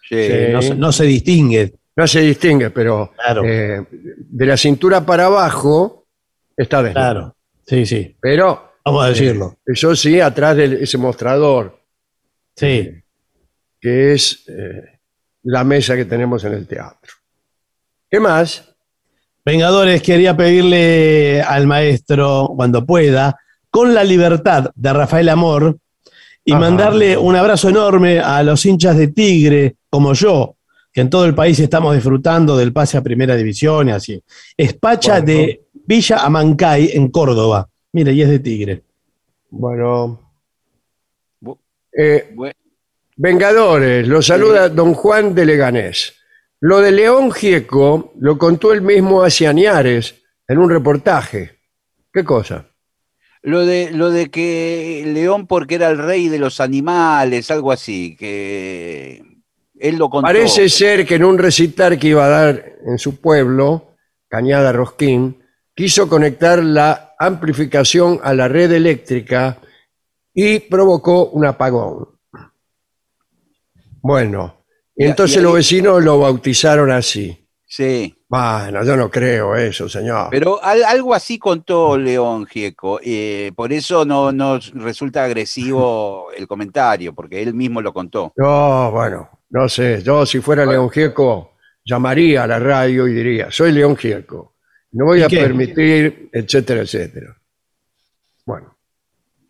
Sí. 0.07 0.15
Sí. 0.25 0.33
no, 0.51 0.61
se, 0.61 0.75
no 0.75 0.91
se 0.93 1.03
distingue. 1.03 1.73
No 1.95 2.07
se 2.07 2.21
distingue, 2.21 2.69
pero 2.69 3.11
Claro. 3.15 3.43
eh, 3.45 3.85
de 3.89 4.45
la 4.45 4.57
cintura 4.57 5.05
para 5.05 5.25
abajo 5.25 6.05
está 6.55 6.81
desnudo. 6.83 7.03
Claro, 7.03 7.35
sí, 7.65 7.85
sí, 7.85 8.15
Pero 8.21 8.73
vamos 8.85 9.05
a 9.05 9.09
decirlo. 9.09 9.57
eso 9.65 9.95
sí, 9.95 10.19
atrás 10.19 10.55
de 10.57 10.83
ese 10.83 10.97
mostrador, 10.97 11.79
Sí, 12.55 12.91
que 13.79 14.13
es 14.13 14.43
eh, 14.47 14.99
la 15.43 15.63
mesa 15.63 15.95
que 15.95 16.05
tenemos 16.05 16.43
en 16.43 16.53
el 16.53 16.67
teatro. 16.67 17.13
¿Qué 18.09 18.19
más? 18.19 18.75
Vengadores, 19.43 20.01
quería 20.03 20.35
pedirle 20.37 21.41
al 21.41 21.65
maestro, 21.65 22.51
cuando 22.55 22.85
pueda, 22.85 23.39
con 23.71 23.93
la 23.93 24.03
libertad 24.03 24.69
de 24.75 24.93
Rafael 24.93 25.29
Amor, 25.29 25.77
y 26.43 26.51
Ajá. 26.51 26.59
mandarle 26.59 27.17
un 27.17 27.35
abrazo 27.35 27.69
enorme 27.69 28.19
a 28.19 28.43
los 28.43 28.65
hinchas 28.65 28.97
de 28.97 29.07
Tigre, 29.07 29.75
como 29.89 30.13
yo, 30.13 30.57
que 30.91 31.01
en 31.01 31.09
todo 31.09 31.25
el 31.25 31.33
país 31.35 31.59
estamos 31.59 31.93
disfrutando 31.95 32.57
del 32.57 32.73
pase 32.73 32.97
a 32.97 33.01
Primera 33.01 33.35
División 33.35 33.89
y 33.89 33.91
así. 33.91 34.21
Espacha 34.57 35.13
Bueno. 35.19 35.25
de 35.25 35.61
Villa 35.85 36.17
Amancay, 36.25 36.91
en 36.93 37.09
Córdoba. 37.09 37.67
Mire, 37.93 38.13
y 38.13 38.21
es 38.21 38.29
de 38.29 38.39
Tigre. 38.39 38.83
Bueno, 39.49 40.33
Bu- 41.41 41.57
eh, 41.97 42.33
Vengadores, 43.17 44.07
lo 44.07 44.21
saluda 44.21 44.69
don 44.69 44.93
Juan 44.93 45.35
de 45.35 45.45
Leganés. 45.45 46.15
Lo 46.61 46.79
de 46.79 46.91
León 46.91 47.31
Gieco 47.31 48.13
lo 48.19 48.37
contó 48.37 48.71
él 48.73 48.81
mismo 48.81 49.23
hace 49.23 49.47
Añares 49.47 50.15
en 50.47 50.57
un 50.57 50.69
reportaje. 50.69 51.59
¿Qué 52.13 52.23
cosa? 52.23 52.67
Lo 53.43 53.65
de, 53.65 53.89
lo 53.91 54.11
de 54.11 54.29
que 54.29 55.03
León 55.07 55.47
porque 55.47 55.75
era 55.75 55.89
el 55.89 55.97
rey 55.97 56.29
de 56.29 56.37
los 56.39 56.59
animales, 56.59 57.49
algo 57.51 57.71
así, 57.71 58.15
que 58.15 59.23
él 59.81 59.97
lo 59.97 60.09
contó. 60.09 60.27
Parece 60.27 60.69
ser 60.69 61.05
que 61.05 61.15
en 61.15 61.23
un 61.25 61.37
recital 61.37 61.97
que 61.99 62.07
iba 62.09 62.25
a 62.25 62.29
dar 62.29 62.65
en 62.85 62.97
su 62.97 63.19
pueblo, 63.19 63.95
Cañada 64.27 64.71
Rosquín, 64.71 65.43
quiso 65.75 66.07
conectar 66.07 66.63
la 66.63 67.15
amplificación 67.19 68.19
a 68.23 68.33
la 68.33 68.47
red 68.47 68.71
eléctrica 68.71 69.57
y 70.33 70.59
provocó 70.59 71.25
un 71.31 71.45
apagón. 71.45 72.07
Bueno, 74.01 74.63
y 74.95 75.05
entonces 75.05 75.35
y 75.35 75.39
ahí- 75.39 75.43
los 75.43 75.53
vecinos 75.53 76.03
lo 76.03 76.19
bautizaron 76.19 76.91
así. 76.91 77.37
Sí. 77.67 78.15
Bueno, 78.27 78.83
yo 78.83 78.97
no 78.97 79.09
creo 79.09 79.55
eso, 79.55 79.87
señor. 79.87 80.27
Pero 80.31 80.61
al- 80.63 80.83
algo 80.83 81.13
así 81.13 81.37
contó 81.37 81.97
León 81.97 82.45
Gieco. 82.45 82.99
eh, 83.03 83.51
por 83.55 83.71
eso 83.71 84.03
no 84.05 84.31
nos 84.31 84.73
resulta 84.73 85.23
agresivo 85.23 86.27
el 86.35 86.47
comentario, 86.47 87.13
porque 87.13 87.41
él 87.41 87.53
mismo 87.53 87.81
lo 87.81 87.93
contó. 87.93 88.33
No, 88.35 88.91
bueno, 88.91 89.29
no 89.51 89.69
sé. 89.69 90.01
Yo, 90.01 90.25
si 90.25 90.39
fuera 90.39 90.65
León 90.65 90.89
Gieco, 90.89 91.53
llamaría 91.85 92.43
a 92.43 92.47
la 92.47 92.59
radio 92.59 93.07
y 93.07 93.13
diría: 93.13 93.51
Soy 93.51 93.71
León 93.71 93.95
Gieco. 93.95 94.55
No 94.91 95.05
voy 95.05 95.19
¿Y 95.19 95.23
a 95.23 95.27
qué? 95.27 95.37
permitir, 95.37 96.29
etcétera, 96.33 96.81
etcétera. 96.81 97.37
Bueno, 98.45 98.75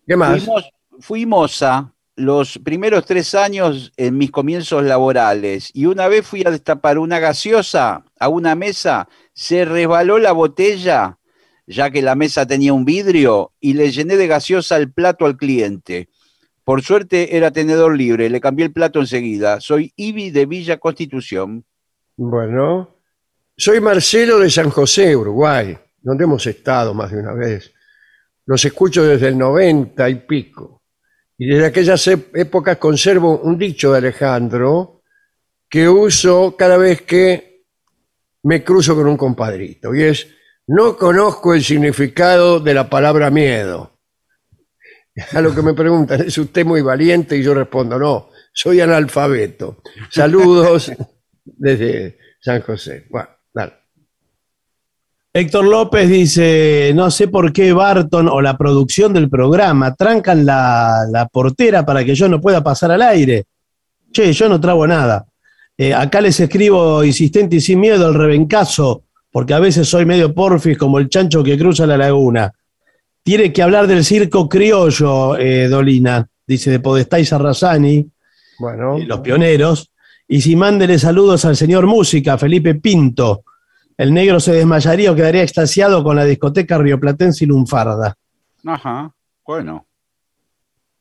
¿qué 0.05 0.15
más? 0.15 0.43
Fuimos, 0.43 0.69
fuimos 0.99 1.63
a 1.63 1.91
los 2.15 2.59
primeros 2.59 3.05
tres 3.05 3.33
años 3.33 3.91
en 3.97 4.17
mis 4.17 4.29
comienzos 4.29 4.83
laborales 4.83 5.71
y 5.73 5.85
una 5.85 6.07
vez 6.07 6.27
fui 6.27 6.43
a 6.45 6.51
destapar 6.51 6.99
una 6.99 7.19
gaseosa 7.19 8.03
a 8.19 8.27
una 8.27 8.53
mesa, 8.53 9.07
se 9.33 9.65
resbaló 9.65 10.19
la 10.19 10.31
botella, 10.31 11.17
ya 11.65 11.89
que 11.89 12.01
la 12.01 12.15
mesa 12.15 12.45
tenía 12.45 12.73
un 12.73 12.85
vidrio, 12.85 13.53
y 13.59 13.73
le 13.73 13.91
llené 13.91 14.17
de 14.17 14.27
gaseosa 14.27 14.77
el 14.77 14.91
plato 14.91 15.25
al 15.25 15.37
cliente. 15.37 16.09
Por 16.63 16.81
suerte 16.83 17.35
era 17.35 17.51
tenedor 17.51 17.97
libre, 17.97 18.29
le 18.29 18.39
cambié 18.41 18.65
el 18.65 18.71
plato 18.73 18.99
enseguida. 18.99 19.59
Soy 19.59 19.93
Ibi 19.95 20.29
de 20.31 20.45
Villa 20.45 20.77
Constitución. 20.77 21.65
Bueno, 22.17 22.97
soy 23.57 23.79
Marcelo 23.81 24.39
de 24.39 24.49
San 24.49 24.69
José, 24.69 25.15
Uruguay. 25.15 25.77
donde 26.03 26.23
hemos 26.23 26.45
estado 26.47 26.93
más 26.95 27.11
de 27.11 27.19
una 27.19 27.33
vez. 27.33 27.71
Los 28.47 28.65
escucho 28.65 29.03
desde 29.03 29.27
el 29.27 29.37
90 29.37 30.09
y 30.09 30.15
pico. 30.15 30.81
Y 31.37 31.47
desde 31.47 31.65
aquellas 31.67 32.07
ép- 32.07 32.29
épocas 32.33 32.77
conservo 32.77 33.39
un 33.39 33.57
dicho 33.57 33.91
de 33.91 33.99
Alejandro 33.99 35.01
que 35.69 35.87
uso 35.87 36.55
cada 36.57 36.77
vez 36.77 37.03
que 37.03 37.63
me 38.43 38.63
cruzo 38.63 38.95
con 38.95 39.07
un 39.07 39.15
compadrito. 39.17 39.93
Y 39.93 40.01
es, 40.03 40.27
no 40.67 40.97
conozco 40.97 41.53
el 41.53 41.63
significado 41.63 42.59
de 42.59 42.73
la 42.73 42.89
palabra 42.89 43.29
miedo. 43.29 43.99
A 45.33 45.41
lo 45.41 45.53
que 45.53 45.61
me 45.61 45.73
preguntan, 45.73 46.21
¿es 46.21 46.37
usted 46.37 46.65
muy 46.65 46.81
valiente? 46.81 47.37
Y 47.37 47.43
yo 47.43 47.53
respondo, 47.53 47.99
no, 47.99 48.29
soy 48.53 48.79
analfabeto. 48.79 49.81
Saludos 50.09 50.91
desde 51.43 52.17
San 52.39 52.61
José. 52.61 53.05
Bueno, 53.09 53.29
dale. 53.53 53.73
Héctor 55.33 55.65
López 55.65 56.09
dice, 56.09 56.91
no 56.93 57.09
sé 57.09 57.27
por 57.27 57.53
qué 57.53 57.71
Barton 57.71 58.27
o 58.27 58.41
la 58.41 58.57
producción 58.57 59.13
del 59.13 59.29
programa 59.29 59.95
trancan 59.95 60.45
la, 60.45 61.05
la 61.09 61.27
portera 61.27 61.85
para 61.85 62.03
que 62.03 62.15
yo 62.15 62.27
no 62.27 62.41
pueda 62.41 62.61
pasar 62.63 62.91
al 62.91 63.01
aire. 63.01 63.45
Che, 64.11 64.33
yo 64.33 64.49
no 64.49 64.59
trago 64.59 64.85
nada. 64.85 65.25
Eh, 65.77 65.93
acá 65.93 66.21
les 66.21 66.39
escribo 66.39 67.03
insistente 67.03 67.55
y 67.55 67.61
sin 67.61 67.79
miedo 67.79 68.07
el 68.09 68.13
rebencazo, 68.13 69.05
porque 69.31 69.53
a 69.53 69.59
veces 69.59 69.87
soy 69.87 70.05
medio 70.05 70.33
porfis 70.33 70.77
como 70.77 70.99
el 70.99 71.09
chancho 71.09 71.43
que 71.43 71.57
cruza 71.57 71.87
la 71.87 71.97
laguna. 71.97 72.53
Tiene 73.23 73.53
que 73.53 73.61
hablar 73.61 73.87
del 73.87 74.03
circo 74.03 74.49
criollo, 74.49 75.37
eh, 75.37 75.67
Dolina, 75.67 76.27
dice 76.47 76.71
de 76.71 76.79
Podestá 76.79 77.19
y 77.19 77.25
Sarrazani, 77.25 78.09
Bueno, 78.59 78.97
eh, 78.97 79.05
los 79.05 79.19
pioneros. 79.19 79.91
Y 80.27 80.41
si 80.41 80.55
mándele 80.55 80.97
saludos 80.97 81.45
al 81.45 81.55
señor 81.55 81.85
Música, 81.85 82.37
Felipe 82.37 82.75
Pinto. 82.75 83.43
El 83.97 84.13
negro 84.13 84.39
se 84.39 84.53
desmayaría 84.53 85.11
o 85.11 85.15
quedaría 85.15 85.43
extasiado 85.43 86.03
con 86.03 86.15
la 86.15 86.25
discoteca 86.25 86.77
rioplatense 86.77 87.43
y 87.43 87.47
lunfarda. 87.47 88.15
Ajá, 88.65 89.13
bueno. 89.45 89.85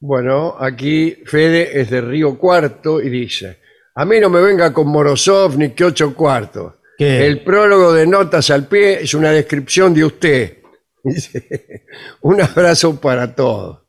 bueno, 0.00 0.56
aquí 0.58 1.16
Fede 1.24 1.80
es 1.80 1.90
de 1.90 2.00
Río 2.00 2.36
Cuarto 2.36 3.00
y 3.00 3.08
dice, 3.08 3.60
a 3.94 4.04
mí 4.04 4.20
no 4.20 4.28
me 4.28 4.40
venga 4.40 4.72
con 4.72 4.88
Morozov 4.88 5.56
ni 5.56 5.70
que 5.70 5.84
ocho 5.84 6.14
cuartos. 6.14 6.74
¿Qué? 6.98 7.26
El 7.26 7.42
prólogo 7.42 7.92
de 7.92 8.06
Notas 8.06 8.50
al 8.50 8.66
Pie 8.66 9.02
es 9.02 9.14
una 9.14 9.30
descripción 9.30 9.94
de 9.94 10.04
usted. 10.04 10.58
Dice, 11.04 11.86
un 12.22 12.40
abrazo 12.40 13.00
para 13.00 13.34
todos. 13.34 13.82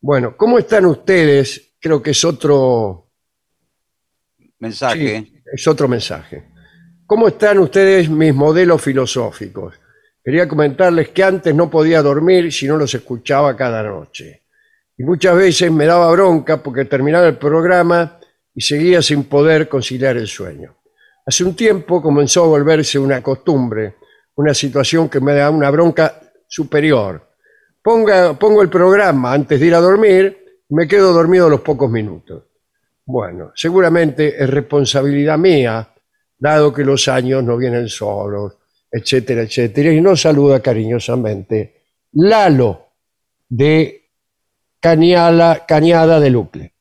Bueno, 0.00 0.36
¿cómo 0.36 0.58
están 0.58 0.86
ustedes? 0.86 1.74
Creo 1.80 2.02
que 2.02 2.10
es 2.10 2.24
otro, 2.24 3.06
Mensaje. 4.58 5.20
Sí, 5.20 5.42
es 5.52 5.68
otro 5.68 5.86
mensaje. 5.86 6.44
¿Cómo 7.06 7.28
están 7.28 7.58
ustedes 7.58 8.08
mis 8.08 8.34
modelos 8.34 8.80
filosóficos? 8.82 9.74
Quería 10.24 10.48
comentarles 10.48 11.10
que 11.10 11.22
antes 11.22 11.54
no 11.54 11.70
podía 11.70 12.02
dormir 12.02 12.52
si 12.52 12.66
no 12.66 12.76
los 12.76 12.92
escuchaba 12.94 13.54
cada 13.56 13.82
noche. 13.82 14.42
Y 14.98 15.04
muchas 15.04 15.36
veces 15.36 15.70
me 15.70 15.84
daba 15.84 16.10
bronca 16.10 16.62
porque 16.62 16.86
terminaba 16.86 17.28
el 17.28 17.36
programa 17.36 18.18
y 18.54 18.60
seguía 18.62 19.02
sin 19.02 19.24
poder 19.24 19.68
conciliar 19.68 20.16
el 20.16 20.26
sueño. 20.26 20.74
Hace 21.24 21.44
un 21.44 21.54
tiempo 21.54 22.02
comenzó 22.02 22.44
a 22.44 22.48
volverse 22.48 22.98
una 22.98 23.22
costumbre, 23.22 23.96
una 24.36 24.54
situación 24.54 25.08
que 25.08 25.20
me 25.20 25.34
da 25.34 25.50
una 25.50 25.70
bronca 25.70 26.20
superior. 26.46 27.22
Ponga, 27.82 28.34
pongo 28.34 28.62
el 28.62 28.68
programa 28.68 29.32
antes 29.32 29.58
de 29.60 29.66
ir 29.66 29.74
a 29.74 29.80
dormir 29.80 30.62
y 30.68 30.74
me 30.74 30.86
quedo 30.88 31.12
dormido 31.12 31.46
a 31.46 31.50
los 31.50 31.60
pocos 31.60 31.90
minutos. 31.90 32.44
Bueno, 33.04 33.52
seguramente 33.54 34.42
es 34.42 34.50
responsabilidad 34.50 35.38
mía, 35.38 35.88
dado 36.38 36.72
que 36.72 36.84
los 36.84 37.06
años 37.08 37.42
no 37.44 37.56
vienen 37.56 37.88
solos, 37.88 38.56
etcétera, 38.90 39.42
etcétera. 39.42 39.92
Y 39.92 40.00
nos 40.00 40.20
saluda 40.20 40.60
cariñosamente 40.60 41.82
Lalo 42.12 42.86
de 43.48 44.10
Cañala, 44.80 45.64
Cañada 45.66 46.18
de 46.20 46.30
Lucle. 46.30 46.72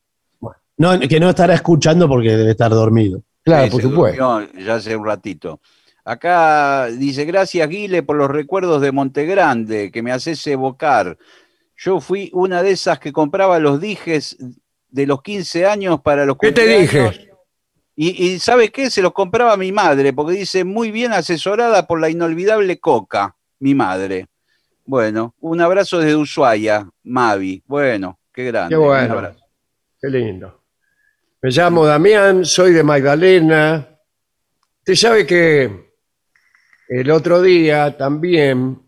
No, 0.77 0.99
que 0.99 1.19
no 1.19 1.29
estará 1.29 1.53
escuchando 1.53 2.07
porque 2.07 2.35
debe 2.35 2.51
estar 2.51 2.71
dormido. 2.71 3.21
Claro, 3.43 3.65
Sí, 3.65 3.71
por 3.71 3.81
supuesto. 3.81 4.41
ya 4.57 4.75
hace 4.75 4.95
un 4.95 5.05
ratito. 5.05 5.61
Acá 6.05 6.85
dice, 6.91 7.25
gracias 7.25 7.67
Guile 7.67 8.03
por 8.03 8.15
los 8.15 8.29
recuerdos 8.29 8.79
de 8.79 8.91
Montegrande, 8.91 9.91
que 9.91 10.03
me 10.03 10.11
haces 10.11 10.45
evocar. 10.45 11.17
Yo 11.75 11.99
fui 11.99 12.29
una 12.31 12.61
de 12.61 12.71
esas 12.71 12.99
que 12.99 13.11
compraba 13.11 13.57
los 13.57 13.81
dijes 13.81 14.37
de 14.87 15.07
los 15.07 15.23
15 15.23 15.65
años 15.65 16.01
para 16.01 16.25
los 16.25 16.37
¿Qué 16.37 16.51
te 16.51 16.67
dije? 16.67 17.31
Y, 17.95 18.23
y 18.23 18.39
¿sabe 18.39 18.71
qué? 18.71 18.91
Se 18.91 19.01
los 19.01 19.13
compraba 19.13 19.57
mi 19.57 19.71
madre, 19.71 20.13
porque 20.13 20.33
dice, 20.33 20.63
muy 20.63 20.91
bien 20.91 21.11
asesorada 21.11 21.87
por 21.87 21.99
la 21.99 22.09
inolvidable 22.09 22.79
Coca, 22.79 23.35
mi 23.59 23.73
madre. 23.73 24.27
Bueno, 24.85 25.33
un 25.39 25.59
abrazo 25.59 25.97
desde 25.97 26.15
Ushuaia, 26.15 26.87
Mavi. 27.03 27.63
Bueno, 27.65 28.19
qué 28.31 28.43
grande. 28.45 28.75
Qué 28.75 28.77
bueno. 28.77 29.35
Qué 29.99 30.09
lindo. 30.09 30.61
Me 31.41 31.49
llamo 31.49 31.85
Damián, 31.85 32.45
soy 32.45 32.73
de 32.73 32.83
Magdalena. 32.83 33.87
Usted 34.79 34.95
sabe 34.95 35.25
que 35.25 35.84
el 36.87 37.11
otro 37.11 37.41
día 37.41 37.95
también 37.97 38.79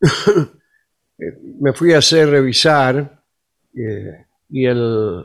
eh, 1.18 1.38
me 1.60 1.72
fui 1.72 1.92
a 1.92 1.98
hacer 1.98 2.30
revisar 2.30 3.22
eh, 3.74 4.26
y 4.50 4.66
el 4.66 5.24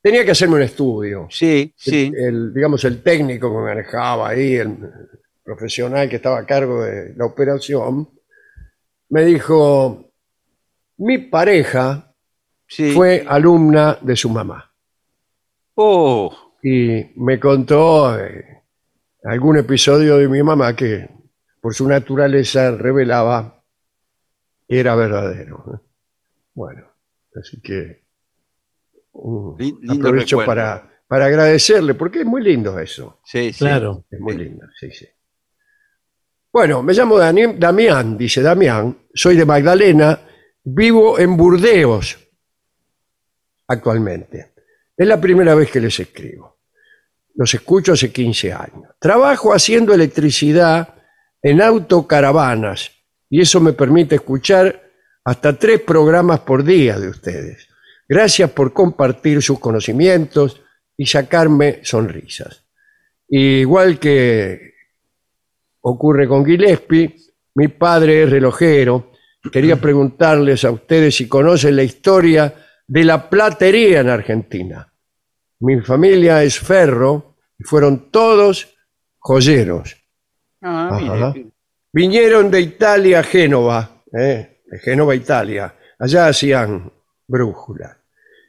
tenía 0.00 0.24
que 0.24 0.32
hacerme 0.32 0.56
un 0.56 0.62
estudio. 0.62 1.28
Sí, 1.30 1.72
sí. 1.76 2.12
El, 2.14 2.24
el, 2.24 2.54
digamos 2.54 2.84
el 2.84 3.02
técnico 3.02 3.50
que 3.50 3.62
manejaba 3.62 4.30
ahí, 4.30 4.56
el 4.56 4.76
profesional 5.44 6.08
que 6.08 6.16
estaba 6.16 6.38
a 6.38 6.46
cargo 6.46 6.82
de 6.82 7.14
la 7.14 7.26
operación, 7.26 8.08
me 9.10 9.24
dijo, 9.24 10.10
mi 10.98 11.18
pareja 11.18 12.14
sí. 12.66 12.92
fue 12.92 13.24
alumna 13.26 13.98
de 14.00 14.16
su 14.16 14.28
mamá 14.28 14.72
Oh, 15.74 16.54
y 16.62 17.12
me 17.16 17.40
contó 17.40 18.18
eh, 18.18 18.61
algún 19.24 19.58
episodio 19.58 20.18
de 20.18 20.28
mi 20.28 20.42
mamá 20.42 20.74
que 20.74 21.08
por 21.60 21.74
su 21.74 21.86
naturaleza 21.88 22.70
revelaba 22.72 23.62
que 24.68 24.80
era 24.80 24.94
verdadero. 24.94 25.82
Bueno, 26.54 26.86
así 27.36 27.60
que 27.60 28.04
uh, 29.12 29.56
Lin- 29.58 29.78
lindo 29.80 29.94
aprovecho 30.08 30.40
recuerdo. 30.40 30.46
para, 30.62 31.02
para 31.06 31.26
agradecerle, 31.26 31.94
porque 31.94 32.20
es 32.20 32.26
muy 32.26 32.42
lindo 32.42 32.78
eso. 32.78 33.20
sí, 33.24 33.52
sí. 33.52 33.60
Claro. 33.60 34.04
Es 34.10 34.18
muy 34.20 34.36
lindo, 34.36 34.66
sí, 34.78 34.90
sí. 34.90 35.06
Bueno, 36.52 36.82
me 36.82 36.92
llamo 36.92 37.16
Dani- 37.18 37.56
Damián, 37.58 38.18
dice 38.18 38.42
Damián, 38.42 39.06
soy 39.14 39.36
de 39.36 39.46
Magdalena, 39.46 40.20
vivo 40.64 41.18
en 41.18 41.36
Burdeos 41.36 42.18
actualmente. 43.68 44.52
Es 44.96 45.06
la 45.06 45.18
primera 45.20 45.54
vez 45.54 45.70
que 45.70 45.80
les 45.80 45.98
escribo. 45.98 46.51
Los 47.34 47.54
escucho 47.54 47.92
hace 47.92 48.12
15 48.12 48.52
años. 48.52 48.94
Trabajo 48.98 49.54
haciendo 49.54 49.94
electricidad 49.94 50.94
en 51.42 51.60
autocaravanas 51.60 52.90
y 53.28 53.40
eso 53.40 53.60
me 53.60 53.72
permite 53.72 54.16
escuchar 54.16 54.82
hasta 55.24 55.58
tres 55.58 55.80
programas 55.80 56.40
por 56.40 56.64
día 56.64 56.98
de 56.98 57.08
ustedes. 57.08 57.68
Gracias 58.08 58.50
por 58.50 58.72
compartir 58.72 59.42
sus 59.42 59.58
conocimientos 59.58 60.60
y 60.96 61.06
sacarme 61.06 61.80
sonrisas. 61.82 62.64
Igual 63.28 63.98
que 63.98 64.74
ocurre 65.80 66.28
con 66.28 66.44
Gillespie, 66.44 67.16
mi 67.54 67.68
padre 67.68 68.24
es 68.24 68.30
relojero. 68.30 69.12
Quería 69.50 69.80
preguntarles 69.80 70.64
a 70.64 70.70
ustedes 70.70 71.16
si 71.16 71.26
conocen 71.26 71.76
la 71.76 71.82
historia 71.82 72.54
de 72.86 73.04
la 73.04 73.30
platería 73.30 74.00
en 74.00 74.10
Argentina. 74.10 74.91
Mi 75.62 75.80
familia 75.80 76.42
es 76.42 76.58
ferro 76.58 77.36
y 77.56 77.62
fueron 77.62 78.10
todos 78.10 78.74
joyeros. 79.18 79.96
Ah, 80.60 80.98
mire. 81.00 81.52
Vinieron 81.92 82.50
de 82.50 82.60
Italia 82.60 83.20
a 83.20 83.22
Génova, 83.22 84.02
¿eh? 84.12 84.62
de 84.66 84.78
Génova, 84.80 85.14
Italia. 85.14 85.72
Allá 86.00 86.26
hacían 86.26 86.90
brújulas. 87.28 87.96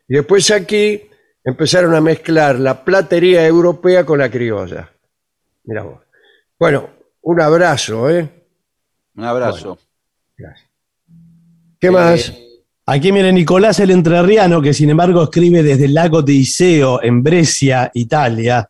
Y 0.08 0.16
después 0.16 0.50
aquí 0.50 1.04
empezaron 1.44 1.94
a 1.94 2.02
mezclar 2.02 2.60
la 2.60 2.84
platería 2.84 3.46
europea 3.46 4.04
con 4.04 4.18
la 4.18 4.32
criolla. 4.32 4.90
Mira 5.66 5.84
vos. 5.84 6.02
Bueno, 6.58 6.90
un 7.22 7.42
abrazo, 7.42 8.10
¿eh? 8.10 8.28
Un 9.16 9.24
abrazo. 9.24 9.78
Gracias. 10.36 10.68
¿Qué 11.80 11.92
más? 11.92 12.34
Aquí 12.86 13.12
viene 13.12 13.32
Nicolás 13.32 13.80
el 13.80 13.92
Entrerriano, 13.92 14.62
que 14.62 14.74
sin 14.74 14.90
embargo 14.90 15.24
escribe 15.24 15.64
desde 15.64 15.86
el 15.86 15.94
lago 15.94 16.22
de 16.22 16.34
Iseo, 16.34 17.02
en 17.02 17.24
Brescia, 17.24 17.90
Italia. 17.94 18.70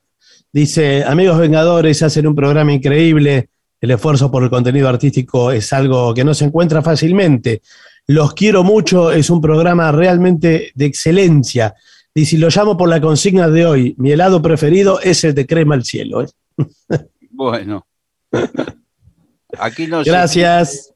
Dice, 0.52 1.04
amigos 1.04 1.40
Vengadores, 1.40 2.04
hacen 2.04 2.28
un 2.28 2.36
programa 2.36 2.72
increíble. 2.72 3.50
El 3.82 3.92
esfuerzo 3.92 4.30
por 4.30 4.44
el 4.44 4.50
contenido 4.50 4.88
artístico 4.88 5.52
es 5.52 5.74
algo 5.74 6.14
que 6.14 6.24
no 6.24 6.34
se 6.34 6.46
encuentra 6.46 6.82
fácilmente. 6.82 7.64
Los 8.06 8.34
quiero 8.34 8.64
mucho, 8.64 9.12
es 9.12 9.30
un 9.30 9.42
programa 9.42 9.92
realmente 9.92 10.72
de 10.76 10.86
excelencia. 10.86 11.74
Dice, 12.14 12.36
y 12.36 12.40
lo 12.40 12.50
llamo 12.50 12.78
por 12.78 12.90
la 12.90 13.02
consigna 13.02 13.50
de 13.50 13.66
hoy. 13.66 13.96
Mi 13.98 14.12
helado 14.12 14.42
preferido 14.42 15.00
es 15.00 15.24
el 15.24 15.34
de 15.34 15.48
crema 15.48 15.76
al 15.76 15.84
cielo. 15.84 16.22
¿eh? 16.22 16.28
Bueno, 17.36 17.88
Aquí 19.58 19.88
no. 19.88 20.04
Gracias. 20.04 20.93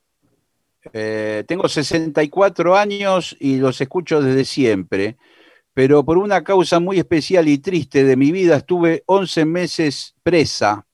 Eh, 0.94 1.44
tengo 1.48 1.68
64 1.68 2.76
años 2.76 3.36
y 3.40 3.58
los 3.58 3.80
escucho 3.82 4.22
desde 4.22 4.46
siempre, 4.46 5.18
pero 5.74 6.04
por 6.04 6.18
una 6.18 6.44
causa 6.44 6.80
muy 6.80 7.00
especial 7.00 7.48
y 7.48 7.58
triste 7.60 8.04
de 8.04 8.16
mi 8.16 8.32
vida 8.32 8.58
estuve 8.58 9.04
11 9.06 9.46
meses 9.46 10.16
presa 10.24 10.86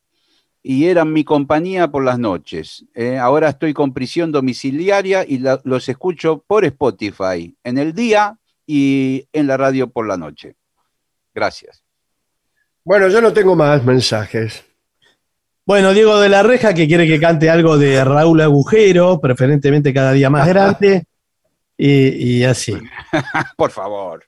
y 0.61 0.85
eran 0.85 1.11
mi 1.11 1.23
compañía 1.23 1.89
por 1.89 2.03
las 2.03 2.17
noches. 2.17 2.85
Eh, 2.93 3.17
ahora 3.17 3.49
estoy 3.49 3.73
con 3.73 3.93
prisión 3.93 4.31
domiciliaria 4.31 5.25
y 5.27 5.43
los 5.63 5.89
escucho 5.89 6.43
por 6.47 6.63
Spotify, 6.65 7.55
en 7.63 7.77
el 7.77 7.93
día 7.93 8.37
y 8.65 9.27
en 9.33 9.47
la 9.47 9.57
radio 9.57 9.89
por 9.89 10.07
la 10.07 10.17
noche. 10.17 10.55
Gracias. 11.33 11.83
Bueno, 12.85 13.07
yo 13.09 13.21
no 13.21 13.33
tengo 13.33 13.55
más 13.55 13.83
mensajes. 13.83 14.65
Bueno, 15.65 15.93
Diego 15.93 16.19
de 16.19 16.27
la 16.29 16.43
Reja 16.43 16.73
que 16.73 16.87
quiere 16.87 17.07
que 17.07 17.19
cante 17.19 17.49
algo 17.49 17.77
de 17.77 18.03
Raúl 18.03 18.41
Agujero, 18.41 19.19
preferentemente 19.21 19.93
cada 19.93 20.11
día 20.11 20.29
más 20.29 20.47
grande. 20.47 21.05
Y, 21.77 22.39
y 22.39 22.43
así. 22.43 22.73
Por 23.57 23.71
favor. 23.71 24.23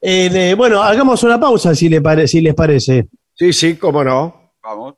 Eh, 0.00 0.54
bueno, 0.56 0.82
hagamos 0.82 1.22
una 1.22 1.38
pausa 1.38 1.74
si, 1.74 1.88
le 1.88 2.00
pare- 2.00 2.26
si 2.28 2.40
les 2.40 2.54
parece. 2.54 3.08
Sí, 3.34 3.52
sí, 3.52 3.76
cómo 3.76 4.02
no. 4.02 4.52
Vamos. 4.62 4.94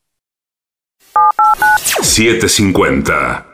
750. 2.03 3.47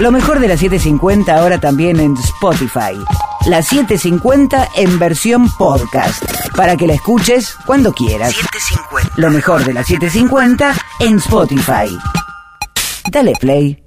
Lo 0.00 0.10
mejor 0.12 0.40
de 0.40 0.48
la 0.48 0.56
750 0.56 1.36
ahora 1.38 1.58
también 1.60 2.00
en 2.00 2.14
Spotify. 2.16 2.94
La 3.46 3.62
750 3.62 4.70
en 4.74 4.98
versión 4.98 5.48
podcast. 5.56 6.24
Para 6.56 6.76
que 6.76 6.86
la 6.88 6.94
escuches 6.94 7.54
cuando 7.64 7.92
quieras. 7.92 8.34
Lo 9.16 9.30
mejor 9.30 9.64
de 9.64 9.72
la 9.72 9.84
750 9.84 10.74
en 11.00 11.18
Spotify. 11.18 11.96
Dale 13.12 13.34
play. 13.38 13.86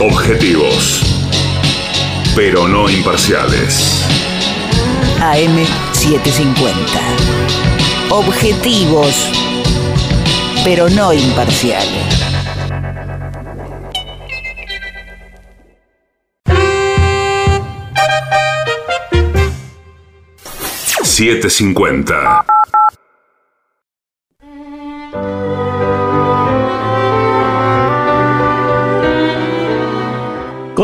Objetivos. 0.00 1.02
Pero 2.36 2.68
no 2.68 2.88
imparciales. 2.88 4.04
AM750. 5.18 7.00
Objetivos, 8.08 9.28
pero 10.62 10.88
no 10.88 11.12
imparciales. 11.12 12.14
$7.50. 21.02 22.57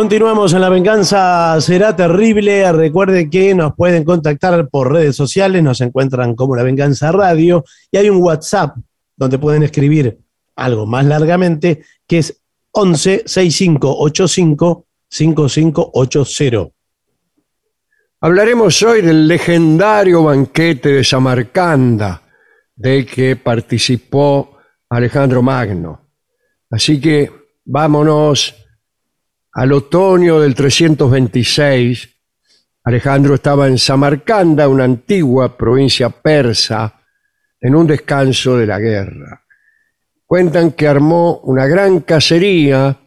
Continuamos 0.05 0.52
en 0.52 0.61
La 0.61 0.68
Venganza 0.68 1.59
Será 1.62 1.96
Terrible. 1.96 2.70
Recuerden 2.72 3.30
que 3.30 3.55
nos 3.55 3.74
pueden 3.74 4.05
contactar 4.05 4.68
por 4.68 4.92
redes 4.92 5.16
sociales, 5.16 5.62
nos 5.62 5.80
encuentran 5.80 6.34
como 6.34 6.55
La 6.55 6.62
Venganza 6.62 7.11
Radio 7.11 7.64
y 7.90 7.96
hay 7.96 8.11
un 8.11 8.22
WhatsApp 8.22 8.76
donde 9.16 9.38
pueden 9.38 9.62
escribir 9.62 10.18
algo 10.57 10.84
más 10.84 11.07
largamente 11.07 11.84
que 12.07 12.18
es 12.18 12.38
11 12.72 13.22
65 13.24 13.96
85 13.98 14.86
5580. 15.09 16.68
Hablaremos 18.20 18.82
hoy 18.82 19.00
del 19.00 19.26
legendario 19.26 20.22
banquete 20.22 20.90
de 20.90 21.02
Samarcanda, 21.02 22.20
del 22.76 23.07
que 23.07 23.36
participó 23.36 24.59
Alejandro 24.90 25.40
Magno. 25.40 25.98
Así 26.68 27.00
que 27.00 27.32
vámonos 27.64 28.63
al 29.55 29.72
otoño 29.72 30.40
del 30.40 30.55
326. 30.55 32.09
Alejandro 32.84 33.34
estaba 33.34 33.68
en 33.68 33.78
Samarcanda, 33.78 34.68
una 34.68 34.84
antigua 34.84 35.57
provincia 35.57 36.11
persa, 36.11 37.00
en 37.61 37.74
un 37.74 37.86
descanso 37.86 38.59
de 38.59 38.66
la 38.66 38.78
guerra. 38.78 39.42
Cuentan 40.26 40.72
que 40.72 40.88
armó 40.88 41.38
una 41.44 41.66
gran 41.66 42.00
cacería 42.00 42.98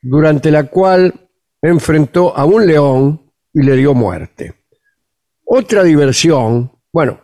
durante 0.00 0.50
la 0.50 0.64
cual 0.64 1.28
enfrentó 1.62 2.36
a 2.36 2.44
un 2.44 2.66
león 2.66 3.32
y 3.52 3.62
le 3.62 3.76
dio 3.76 3.94
muerte. 3.94 4.64
Otra 5.44 5.82
diversión, 5.82 6.72
bueno, 6.92 7.20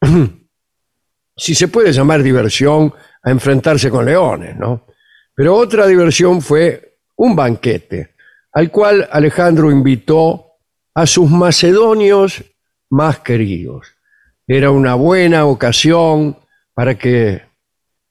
si 1.36 1.54
se 1.54 1.68
puede 1.68 1.92
llamar 1.92 2.22
diversión 2.22 2.92
a 3.22 3.30
enfrentarse 3.30 3.88
con 3.88 4.04
leones, 4.04 4.56
¿no? 4.56 4.86
Pero 5.34 5.56
otra 5.56 5.86
diversión 5.86 6.42
fue 6.42 6.89
un 7.20 7.36
banquete 7.36 8.14
al 8.52 8.70
cual 8.70 9.06
Alejandro 9.12 9.70
invitó 9.70 10.54
a 10.94 11.06
sus 11.06 11.30
macedonios 11.30 12.42
más 12.88 13.20
queridos. 13.20 13.86
Era 14.46 14.70
una 14.70 14.94
buena 14.94 15.44
ocasión 15.44 16.36
para 16.74 16.96
que 16.96 17.42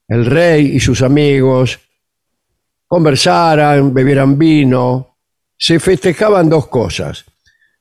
el 0.08 0.26
rey 0.26 0.76
y 0.76 0.80
sus 0.80 1.02
amigos 1.02 1.80
conversaran, 2.88 3.94
bebieran 3.94 4.38
vino, 4.38 5.18
se 5.58 5.80
festejaban 5.80 6.48
dos 6.48 6.68
cosas. 6.68 7.26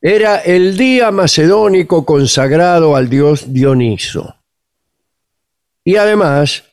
Era 0.01 0.37
el 0.37 0.75
día 0.75 1.11
macedónico 1.11 2.05
consagrado 2.05 2.95
al 2.95 3.07
dios 3.07 3.53
Dioniso. 3.53 4.35
Y 5.83 5.95
además, 5.95 6.63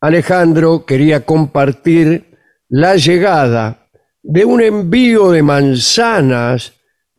Alejandro 0.00 0.86
quería 0.86 1.26
compartir 1.26 2.38
la 2.68 2.94
llegada 2.94 3.79
de 4.22 4.44
un 4.44 4.60
envío 4.60 5.30
de 5.30 5.42
manzanas 5.42 6.74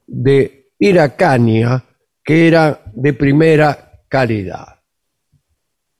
de 0.06 0.72
Iracania 0.80 1.84
que 2.24 2.48
era 2.48 2.82
de 2.94 3.14
primera 3.14 4.04
calidad. 4.08 4.80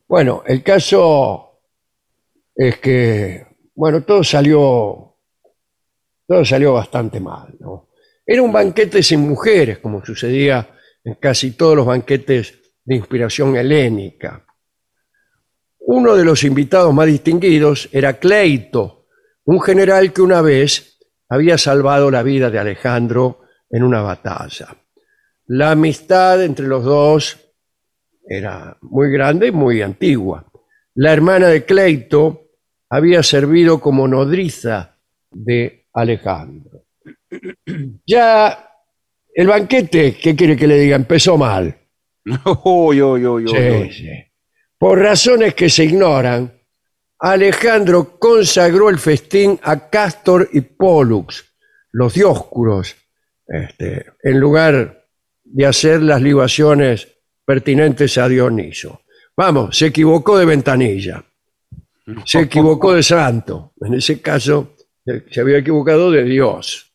Bueno, 0.08 0.44
el 0.46 0.62
caso 0.62 1.62
es 2.56 2.78
que, 2.80 3.46
bueno, 3.74 4.04
todo 4.04 4.24
salió, 4.24 5.16
todo 6.28 6.46
salió 6.46 6.74
bastante 6.74 7.20
mal, 7.20 7.56
¿no? 7.60 7.90
Era 8.26 8.44
un 8.44 8.52
banquete 8.52 9.02
sin 9.02 9.22
mujeres, 9.22 9.80
como 9.80 10.06
sucedía 10.06 10.70
en 11.04 11.16
casi 11.16 11.52
todos 11.52 11.76
los 11.76 11.86
banquetes 11.86 12.60
de 12.84 12.96
inspiración 12.96 13.56
helénica. 13.56 14.46
Uno 15.80 16.16
de 16.16 16.24
los 16.24 16.44
invitados 16.44 16.94
más 16.94 17.08
distinguidos 17.08 17.90
era 17.92 18.20
Cleito, 18.20 19.08
un 19.46 19.60
general 19.62 20.14
que 20.14 20.22
una 20.22 20.42
vez 20.42 20.91
había 21.32 21.58
salvado 21.58 22.12
la 22.12 22.24
vida 22.24 22.50
de 22.50 22.60
Alejandro 22.60 23.44
en 23.70 23.84
una 23.84 24.02
batalla. 24.02 24.68
La 25.48 25.72
amistad 25.72 26.44
entre 26.44 26.68
los 26.68 26.84
dos 26.84 27.40
era 28.28 28.78
muy 28.82 29.10
grande 29.12 29.48
y 29.48 29.52
muy 29.52 29.82
antigua. 29.82 30.46
La 30.96 31.14
hermana 31.14 31.48
de 31.48 31.64
Cleito 31.64 32.50
había 32.90 33.24
servido 33.24 33.80
como 33.80 34.10
nodriza 34.10 34.98
de 35.32 35.86
Alejandro. 35.94 36.84
Ya 38.06 38.70
el 39.34 39.48
banquete, 39.48 40.18
¿qué 40.22 40.36
quiere 40.36 40.58
que 40.58 40.68
le 40.68 40.78
diga? 40.80 40.98
Empezó 40.98 41.38
mal. 41.38 41.74
Uy, 42.66 43.02
uy, 43.02 43.26
uy, 43.26 43.46
uy, 43.46 43.48
Sí, 43.48 43.58
uy. 43.58 43.92
sí. 43.94 44.10
Por 44.78 45.00
razones 45.00 45.54
que 45.56 45.70
se 45.70 45.86
ignoran, 45.86 46.52
Alejandro 47.24 48.18
consagró 48.18 48.90
el 48.90 48.98
festín 48.98 49.60
a 49.62 49.90
Castor 49.90 50.50
y 50.54 50.62
Pollux, 50.62 51.46
los 51.92 52.16
dioscuros, 52.16 52.96
este, 53.48 54.08
en 54.24 54.40
lugar 54.40 55.06
de 55.44 55.66
hacer 55.68 56.02
las 56.02 56.20
libaciones 56.20 57.08
pertinentes 57.46 58.18
a 58.18 58.28
Dioniso. 58.28 59.02
Vamos, 59.38 59.78
se 59.78 59.88
equivocó 59.88 60.36
de 60.40 60.46
ventanilla, 60.46 61.24
se 62.26 62.40
equivocó 62.40 62.94
de 62.94 63.04
santo, 63.04 63.74
en 63.82 63.94
ese 63.94 64.20
caso 64.20 64.76
se 65.30 65.42
había 65.42 65.60
equivocado 65.60 66.10
de 66.10 66.24
Dios. 66.24 66.92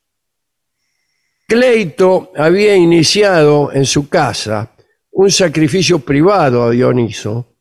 Cleito 1.46 2.32
había 2.36 2.74
iniciado 2.74 3.70
en 3.72 3.86
su 3.86 4.08
casa 4.08 4.72
un 5.12 5.30
sacrificio 5.30 6.00
privado 6.00 6.64
a 6.64 6.70
Dioniso, 6.70 7.58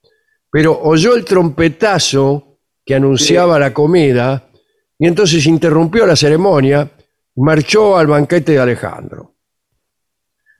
pero 0.49 0.79
oyó 0.81 1.15
el 1.15 1.23
trompetazo 1.23 2.44
que 2.85 2.95
anunciaba 2.95 3.57
la 3.57 3.73
comida 3.73 4.49
y 4.97 5.07
entonces 5.07 5.45
interrumpió 5.45 6.05
la 6.05 6.15
ceremonia 6.15 6.89
y 7.35 7.41
marchó 7.41 7.97
al 7.97 8.07
banquete 8.07 8.53
de 8.53 8.59
Alejandro. 8.59 9.35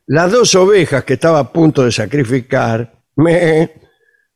Las 0.08 0.32
dos 0.32 0.54
ovejas 0.56 1.04
que 1.04 1.14
estaba 1.14 1.40
a 1.40 1.52
punto 1.52 1.84
de 1.84 1.92
sacrificar 1.92 3.04
me, 3.16 3.72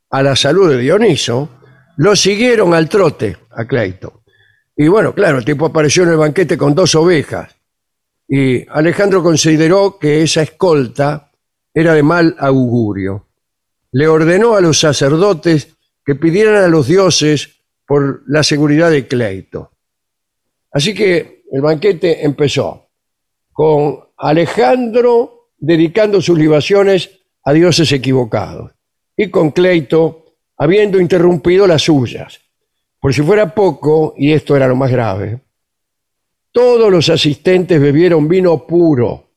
a 0.09 0.23
la 0.23 0.35
salud 0.35 0.69
de 0.69 0.77
Dioniso 0.77 1.49
lo 1.97 2.15
siguieron 2.15 2.73
al 2.73 2.87
trote 2.87 3.37
a 3.51 3.65
Cleito. 3.65 4.23
Y 4.75 4.87
bueno, 4.87 5.13
claro, 5.13 5.39
el 5.39 5.45
tipo 5.45 5.65
apareció 5.65 6.03
en 6.03 6.09
el 6.09 6.17
banquete 6.17 6.57
con 6.57 6.73
dos 6.73 6.95
ovejas. 6.95 7.53
Y 8.27 8.67
Alejandro 8.69 9.21
consideró 9.21 9.99
que 9.99 10.23
esa 10.23 10.41
escolta 10.41 11.31
era 11.73 11.93
de 11.93 12.03
mal 12.03 12.35
augurio. 12.39 13.27
Le 13.91 14.07
ordenó 14.07 14.55
a 14.55 14.61
los 14.61 14.79
sacerdotes 14.79 15.75
que 16.05 16.15
pidieran 16.15 16.63
a 16.63 16.67
los 16.67 16.87
dioses 16.87 17.58
por 17.89 18.21
la 18.27 18.43
seguridad 18.43 18.91
de 18.91 19.07
Cleito. 19.07 19.71
Así 20.71 20.93
que 20.93 21.41
el 21.51 21.59
banquete 21.59 22.23
empezó 22.23 22.91
con 23.51 23.97
Alejandro 24.15 25.53
dedicando 25.57 26.21
sus 26.21 26.37
libaciones 26.37 27.09
a 27.43 27.51
dioses 27.51 27.91
equivocados 27.91 28.73
y 29.17 29.31
con 29.31 29.49
Cleito 29.49 30.35
habiendo 30.55 30.99
interrumpido 30.99 31.65
las 31.65 31.81
suyas. 31.81 32.39
Por 32.99 33.11
si 33.11 33.23
fuera 33.23 33.55
poco, 33.55 34.13
y 34.15 34.33
esto 34.33 34.55
era 34.55 34.67
lo 34.67 34.75
más 34.75 34.91
grave, 34.91 35.41
todos 36.51 36.91
los 36.91 37.09
asistentes 37.09 37.81
bebieron 37.81 38.27
vino 38.27 38.67
puro 38.67 39.31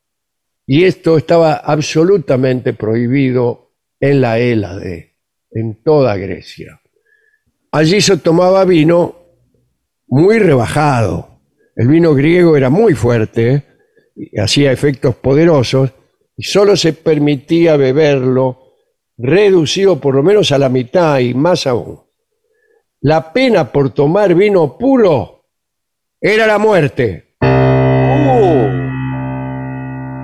y 0.67 0.85
esto 0.85 1.17
estaba 1.17 1.55
absolutamente 1.55 2.75
prohibido 2.75 3.71
en 3.99 4.21
la 4.21 4.39
Hélade, 4.39 5.15
en 5.53 5.83
toda 5.83 6.19
Grecia. 6.19 6.82
Allí 7.75 8.03
se 8.03 8.19
tomaba 8.19 8.67
vino 8.67 9.17
muy 10.07 10.39
rebajado. 10.39 11.41
El 11.75 11.89
vino 11.89 12.15
griego 12.15 12.55
era 12.55 12.69
muy 12.69 12.93
fuerte, 12.93 13.65
hacía 14.37 14.73
efectos 14.73 15.15
poderosos 15.15 15.91
y 16.37 16.43
solo 16.43 16.77
se 16.77 16.93
permitía 16.93 17.79
beberlo 17.79 18.75
reducido 19.17 19.99
por 19.99 20.15
lo 20.15 20.23
menos 20.23 20.53
a 20.53 20.59
la 20.59 20.69
mitad 20.69 21.19
y 21.21 21.33
más 21.33 21.67
aún. 21.67 21.99
La 23.01 23.33
pena 23.33 23.73
por 23.73 23.89
tomar 23.89 24.35
vino 24.35 24.77
puro 24.77 25.47
era 26.21 26.47
la 26.47 26.59
muerte. 26.59 27.37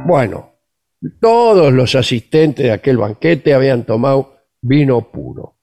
Bueno, 0.07 0.53
todos 1.19 1.73
los 1.73 1.95
asistentes 1.95 2.67
de 2.67 2.73
aquel 2.73 2.99
banquete 2.99 3.55
habían 3.55 3.85
tomado 3.85 4.37
vino 4.61 5.11
puro. 5.11 5.58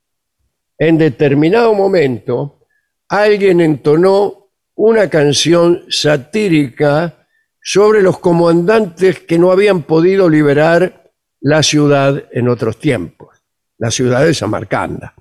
En 0.78 0.98
determinado 0.98 1.74
momento, 1.74 2.68
alguien 3.08 3.62
entonó 3.62 4.50
una 4.76 5.10
canción 5.10 5.86
satírica 5.90 7.28
sobre 7.62 8.02
los 8.02 8.20
comandantes 8.20 9.22
que 9.22 9.40
no 9.40 9.52
habían 9.52 9.84
podido 9.84 10.30
liberar 10.30 11.12
la 11.42 11.64
ciudad 11.64 12.26
en 12.32 12.50
otros 12.50 12.80
tiempos, 12.80 13.42
la 13.78 13.90
ciudad 13.90 14.26
de 14.26 14.34
Samarcanda. 14.34 15.14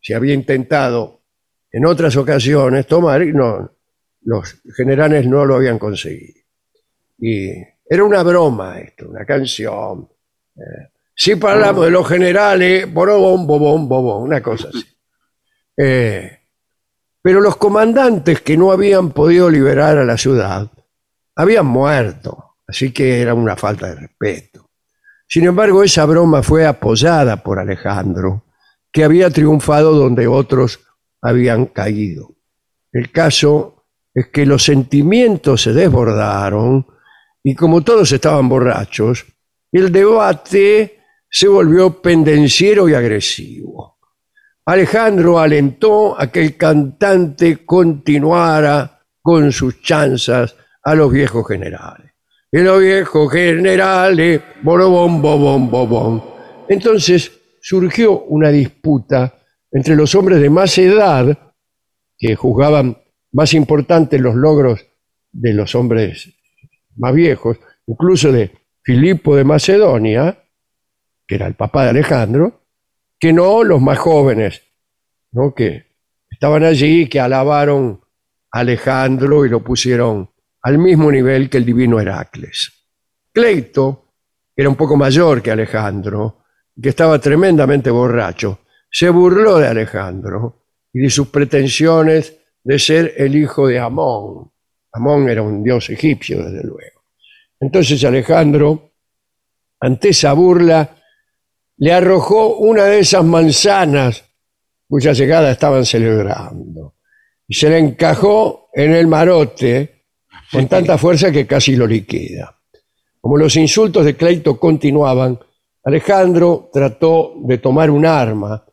Se 0.00 0.14
había 0.14 0.34
intentado 0.34 1.22
en 1.72 1.86
otras 1.86 2.16
ocasiones 2.16 2.86
tomar 2.86 3.22
y 3.22 3.32
no, 3.32 3.72
los 4.22 4.60
generales 4.76 5.26
no 5.26 5.44
lo 5.44 5.56
habían 5.56 5.78
conseguido. 5.78 6.40
Y 7.18 7.50
era 7.88 8.04
una 8.04 8.22
broma 8.22 8.78
esto, 8.80 9.08
una 9.08 9.24
canción. 9.24 10.08
Eh, 10.56 10.93
si 11.14 11.32
hablamos 11.32 11.84
de 11.84 11.90
los 11.90 12.08
generales, 12.08 12.92
borobón, 12.92 13.46
bobón, 13.46 13.88
bobón, 13.88 14.22
una 14.24 14.42
cosa 14.42 14.68
así. 14.68 14.84
Eh, 15.76 16.38
pero 17.22 17.40
los 17.40 17.56
comandantes 17.56 18.40
que 18.40 18.56
no 18.56 18.72
habían 18.72 19.10
podido 19.10 19.48
liberar 19.48 19.96
a 19.96 20.04
la 20.04 20.18
ciudad 20.18 20.70
habían 21.36 21.66
muerto, 21.66 22.56
así 22.66 22.92
que 22.92 23.20
era 23.20 23.34
una 23.34 23.56
falta 23.56 23.88
de 23.88 23.94
respeto. 23.94 24.70
Sin 25.26 25.46
embargo, 25.46 25.82
esa 25.82 26.04
broma 26.04 26.42
fue 26.42 26.66
apoyada 26.66 27.42
por 27.42 27.58
Alejandro, 27.58 28.44
que 28.92 29.04
había 29.04 29.30
triunfado 29.30 29.94
donde 29.94 30.26
otros 30.26 30.80
habían 31.22 31.66
caído. 31.66 32.34
El 32.92 33.10
caso 33.10 33.86
es 34.14 34.28
que 34.28 34.46
los 34.46 34.64
sentimientos 34.64 35.62
se 35.62 35.72
desbordaron 35.72 36.86
y 37.42 37.54
como 37.54 37.82
todos 37.82 38.12
estaban 38.12 38.48
borrachos, 38.48 39.26
el 39.72 39.90
debate 39.90 40.93
se 41.36 41.48
volvió 41.48 42.00
pendenciero 42.00 42.88
y 42.88 42.94
agresivo. 42.94 43.98
Alejandro 44.66 45.40
alentó 45.40 46.18
a 46.18 46.30
que 46.30 46.40
el 46.40 46.56
cantante 46.56 47.66
continuara 47.66 49.00
con 49.20 49.50
sus 49.50 49.82
chanzas 49.82 50.54
a 50.84 50.94
los 50.94 51.12
viejos 51.12 51.44
generales 51.48 52.12
y 52.52 52.58
los 52.58 52.80
viejos 52.80 53.32
generales, 53.32 54.42
borobón, 54.62 55.20
bobón, 55.20 55.68
bobón. 55.72 56.22
Entonces 56.68 57.32
surgió 57.60 58.20
una 58.26 58.50
disputa 58.50 59.34
entre 59.72 59.96
los 59.96 60.14
hombres 60.14 60.40
de 60.40 60.50
más 60.50 60.78
edad, 60.78 61.36
que 62.16 62.36
juzgaban 62.36 62.96
más 63.32 63.54
importantes 63.54 64.20
los 64.20 64.36
logros 64.36 64.86
de 65.32 65.52
los 65.52 65.74
hombres 65.74 66.32
más 66.94 67.12
viejos, 67.12 67.58
incluso 67.88 68.30
de 68.30 68.52
Filipo 68.84 69.34
de 69.34 69.42
Macedonia, 69.42 70.38
que 71.26 71.36
era 71.36 71.46
el 71.46 71.54
papá 71.54 71.84
de 71.84 71.90
Alejandro, 71.90 72.60
que 73.18 73.32
no 73.32 73.64
los 73.64 73.80
más 73.80 73.98
jóvenes, 73.98 74.62
¿no? 75.32 75.54
que 75.54 75.86
estaban 76.30 76.64
allí, 76.64 77.08
que 77.08 77.20
alabaron 77.20 78.00
a 78.50 78.60
Alejandro 78.60 79.44
y 79.44 79.48
lo 79.48 79.62
pusieron 79.62 80.30
al 80.62 80.78
mismo 80.78 81.10
nivel 81.10 81.48
que 81.48 81.58
el 81.58 81.64
divino 81.64 82.00
Heracles. 82.00 82.72
Cleito, 83.32 84.12
que 84.54 84.62
era 84.62 84.68
un 84.68 84.76
poco 84.76 84.96
mayor 84.96 85.42
que 85.42 85.50
Alejandro, 85.50 86.44
que 86.80 86.90
estaba 86.90 87.18
tremendamente 87.18 87.90
borracho, 87.90 88.60
se 88.90 89.08
burló 89.10 89.58
de 89.58 89.68
Alejandro 89.68 90.66
y 90.92 91.00
de 91.00 91.10
sus 91.10 91.28
pretensiones 91.28 92.38
de 92.62 92.78
ser 92.78 93.14
el 93.16 93.34
hijo 93.36 93.66
de 93.66 93.78
Amón. 93.78 94.50
Amón 94.92 95.28
era 95.28 95.42
un 95.42 95.62
dios 95.62 95.90
egipcio, 95.90 96.44
desde 96.44 96.62
luego. 96.62 97.02
Entonces 97.60 98.02
Alejandro, 98.04 98.92
ante 99.80 100.10
esa 100.10 100.32
burla, 100.32 100.96
le 101.76 101.92
arrojó 101.92 102.56
una 102.56 102.84
de 102.84 103.00
esas 103.00 103.24
manzanas 103.24 104.24
cuya 104.88 105.12
llegada 105.12 105.50
estaban 105.50 105.84
celebrando 105.84 106.94
y 107.48 107.54
se 107.54 107.68
le 107.68 107.78
encajó 107.78 108.68
en 108.72 108.92
el 108.92 109.06
marote 109.06 110.04
con 110.50 110.68
tanta 110.68 110.98
fuerza 110.98 111.32
que 111.32 111.46
casi 111.46 111.76
lo 111.76 111.86
liquida. 111.86 112.58
Como 113.20 113.36
los 113.36 113.56
insultos 113.56 114.04
de 114.04 114.16
Cleito 114.16 114.58
continuaban, 114.58 115.38
Alejandro 115.84 116.70
trató 116.72 117.34
de 117.42 117.58
tomar 117.58 117.90
un 117.90 118.06
arma, 118.06 118.64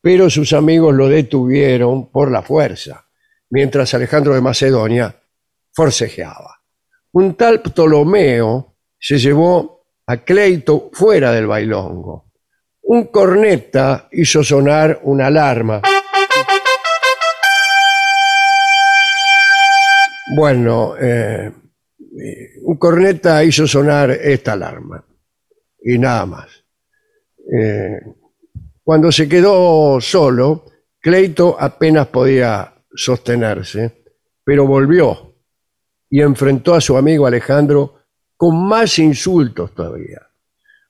pero 0.00 0.28
sus 0.28 0.52
amigos 0.52 0.94
lo 0.94 1.08
detuvieron 1.08 2.10
por 2.10 2.30
la 2.30 2.42
fuerza, 2.42 3.06
mientras 3.50 3.94
Alejandro 3.94 4.34
de 4.34 4.40
Macedonia 4.40 5.14
forcejeaba. 5.72 6.60
Un 7.12 7.34
tal 7.34 7.62
Ptolomeo 7.62 8.76
se 8.98 9.18
llevó 9.18 9.86
a 10.06 10.18
Cleito 10.18 10.90
fuera 10.92 11.32
del 11.32 11.46
bailongo. 11.46 12.31
Un 12.94 13.06
corneta 13.06 14.06
hizo 14.12 14.44
sonar 14.44 15.00
una 15.04 15.28
alarma 15.28 15.80
Bueno, 20.36 20.94
eh, 21.00 21.50
un 22.60 22.76
corneta 22.76 23.42
hizo 23.44 23.66
sonar 23.66 24.10
esta 24.10 24.52
alarma 24.52 25.02
y 25.82 25.98
nada 25.98 26.26
más. 26.26 26.50
Eh, 27.58 27.98
cuando 28.84 29.10
se 29.10 29.26
quedó 29.26 29.98
solo, 29.98 30.66
Cleito 31.00 31.56
apenas 31.58 32.08
podía 32.08 32.74
sostenerse, 32.94 34.04
pero 34.44 34.66
volvió 34.66 35.34
y 36.10 36.20
enfrentó 36.20 36.74
a 36.74 36.80
su 36.82 36.98
amigo 36.98 37.26
Alejandro 37.26 38.00
con 38.36 38.68
más 38.68 38.98
insultos 38.98 39.74
todavía. 39.74 40.31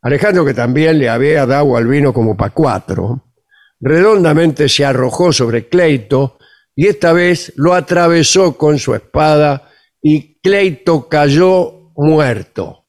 Alejandro, 0.02 0.44
que 0.44 0.52
también 0.52 0.98
le 0.98 1.08
había 1.08 1.46
dado 1.46 1.76
al 1.76 1.86
vino 1.86 2.12
como 2.12 2.36
para 2.36 2.52
cuatro, 2.52 3.22
redondamente 3.80 4.68
se 4.68 4.84
arrojó 4.84 5.32
sobre 5.32 5.68
Cleito 5.68 6.38
y 6.74 6.88
esta 6.88 7.12
vez 7.12 7.52
lo 7.54 7.72
atravesó 7.72 8.58
con 8.58 8.80
su 8.80 8.96
espada 8.96 9.70
y 10.02 10.40
Cleito 10.40 11.08
cayó 11.08 11.92
muerto. 11.94 12.86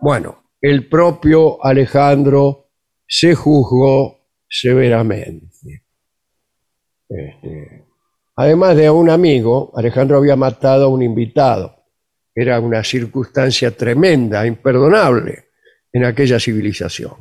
Bueno, 0.00 0.44
el 0.60 0.88
propio 0.88 1.64
Alejandro 1.64 2.68
se 3.08 3.34
juzgó 3.34 4.20
severamente. 4.48 5.82
Este, 7.08 7.86
además 8.36 8.76
de 8.76 8.86
a 8.86 8.92
un 8.92 9.10
amigo, 9.10 9.72
Alejandro 9.74 10.18
había 10.18 10.36
matado 10.36 10.84
a 10.84 10.88
un 10.88 11.02
invitado. 11.02 11.77
Era 12.40 12.60
una 12.60 12.84
circunstancia 12.84 13.76
tremenda, 13.76 14.46
imperdonable 14.46 15.48
en 15.92 16.04
aquella 16.04 16.38
civilización. 16.38 17.14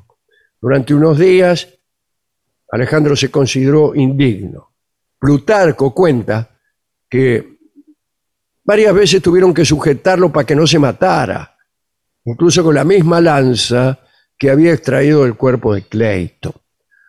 Durante 0.62 0.94
unos 0.94 1.18
días 1.18 1.68
Alejandro 2.70 3.16
se 3.16 3.32
consideró 3.32 3.96
indigno 3.96 4.68
Plutarco 5.20 5.96
cuenta 5.96 6.50
que 7.10 7.58
varias 8.64 8.94
veces 8.94 9.22
tuvieron 9.22 9.54
que 9.54 9.66
sujetarlo 9.66 10.32
para 10.32 10.46
que 10.46 10.56
no 10.56 10.68
se 10.68 10.78
matara, 10.78 11.58
incluso 12.26 12.64
con 12.64 12.76
la 12.76 12.84
misma 12.84 13.20
lanza 13.20 14.00
que 14.38 14.52
había 14.52 14.74
extraído 14.74 15.24
del 15.24 15.36
cuerpo 15.36 15.74
de 15.74 15.88
Cleito. 15.88 16.62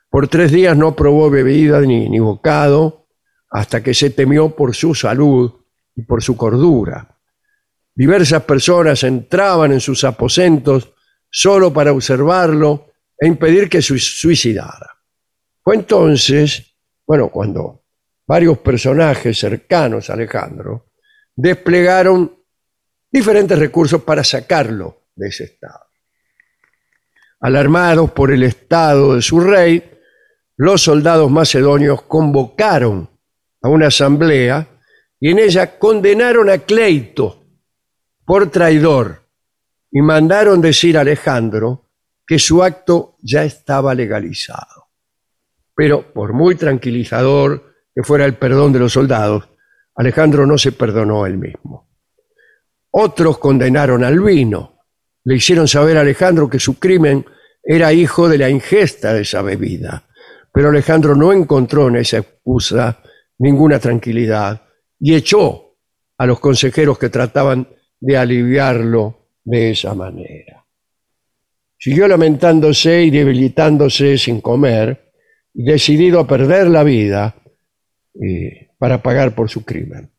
Por 0.08 0.28
tres 0.28 0.52
días 0.52 0.74
no 0.74 0.96
probó 0.96 1.28
bebida 1.28 1.80
ni, 1.82 2.08
ni 2.08 2.18
bocado, 2.18 3.08
hasta 3.50 3.82
que 3.82 3.92
se 3.92 4.08
temió 4.08 4.56
por 4.56 4.74
su 4.74 4.94
salud 4.94 5.52
y 5.94 6.02
por 6.02 6.22
su 6.22 6.34
cordura. 6.34 7.17
Diversas 7.98 8.44
personas 8.44 9.02
entraban 9.02 9.72
en 9.72 9.80
sus 9.80 10.04
aposentos 10.04 10.94
solo 11.28 11.72
para 11.72 11.90
observarlo 11.90 12.92
e 13.18 13.26
impedir 13.26 13.68
que 13.68 13.82
se 13.82 13.98
suicidara. 13.98 14.88
Fue 15.64 15.74
entonces, 15.74 16.76
bueno, 17.04 17.28
cuando 17.28 17.86
varios 18.24 18.58
personajes 18.58 19.36
cercanos 19.36 20.08
a 20.08 20.12
Alejandro 20.12 20.92
desplegaron 21.34 22.38
diferentes 23.10 23.58
recursos 23.58 24.00
para 24.04 24.22
sacarlo 24.22 25.08
de 25.16 25.26
ese 25.30 25.44
estado. 25.44 25.86
Alarmados 27.40 28.12
por 28.12 28.30
el 28.30 28.44
estado 28.44 29.16
de 29.16 29.22
su 29.22 29.40
rey, 29.40 29.82
los 30.56 30.82
soldados 30.82 31.28
macedonios 31.32 32.02
convocaron 32.02 33.10
a 33.60 33.68
una 33.68 33.88
asamblea 33.88 34.68
y 35.18 35.32
en 35.32 35.40
ella 35.40 35.80
condenaron 35.80 36.48
a 36.48 36.58
Cleito 36.58 37.37
por 38.28 38.50
traidor 38.50 39.26
y 39.90 40.02
mandaron 40.02 40.60
decir 40.60 40.98
a 40.98 41.00
Alejandro 41.00 41.86
que 42.26 42.38
su 42.38 42.62
acto 42.62 43.16
ya 43.22 43.42
estaba 43.42 43.94
legalizado. 43.94 44.90
Pero 45.74 46.12
por 46.12 46.34
muy 46.34 46.54
tranquilizador 46.54 47.72
que 47.94 48.02
fuera 48.02 48.26
el 48.26 48.34
perdón 48.34 48.74
de 48.74 48.80
los 48.80 48.92
soldados, 48.92 49.48
Alejandro 49.94 50.46
no 50.46 50.58
se 50.58 50.72
perdonó 50.72 51.24
él 51.24 51.38
mismo. 51.38 51.88
Otros 52.90 53.38
condenaron 53.38 54.04
al 54.04 54.20
vino. 54.20 54.82
Le 55.24 55.36
hicieron 55.36 55.66
saber 55.66 55.96
a 55.96 56.02
Alejandro 56.02 56.50
que 56.50 56.60
su 56.60 56.78
crimen 56.78 57.24
era 57.62 57.94
hijo 57.94 58.28
de 58.28 58.36
la 58.36 58.50
ingesta 58.50 59.14
de 59.14 59.22
esa 59.22 59.40
bebida. 59.40 60.04
Pero 60.52 60.68
Alejandro 60.68 61.16
no 61.16 61.32
encontró 61.32 61.88
en 61.88 61.96
esa 61.96 62.18
excusa 62.18 63.00
ninguna 63.38 63.78
tranquilidad 63.78 64.64
y 65.00 65.14
echó 65.14 65.78
a 66.18 66.26
los 66.26 66.38
consejeros 66.40 66.98
que 66.98 67.08
trataban 67.08 67.66
de 68.00 68.16
aliviarlo 68.16 69.18
de 69.44 69.70
esa 69.70 69.94
manera. 69.94 70.64
Siguió 71.78 72.08
lamentándose 72.08 73.04
y 73.04 73.10
debilitándose 73.10 74.18
sin 74.18 74.40
comer, 74.40 75.12
decidido 75.52 76.20
a 76.20 76.26
perder 76.26 76.68
la 76.68 76.82
vida 76.84 77.36
eh, 78.20 78.70
para 78.78 79.02
pagar 79.02 79.34
por 79.34 79.48
su 79.48 79.64
crimen. 79.64 80.10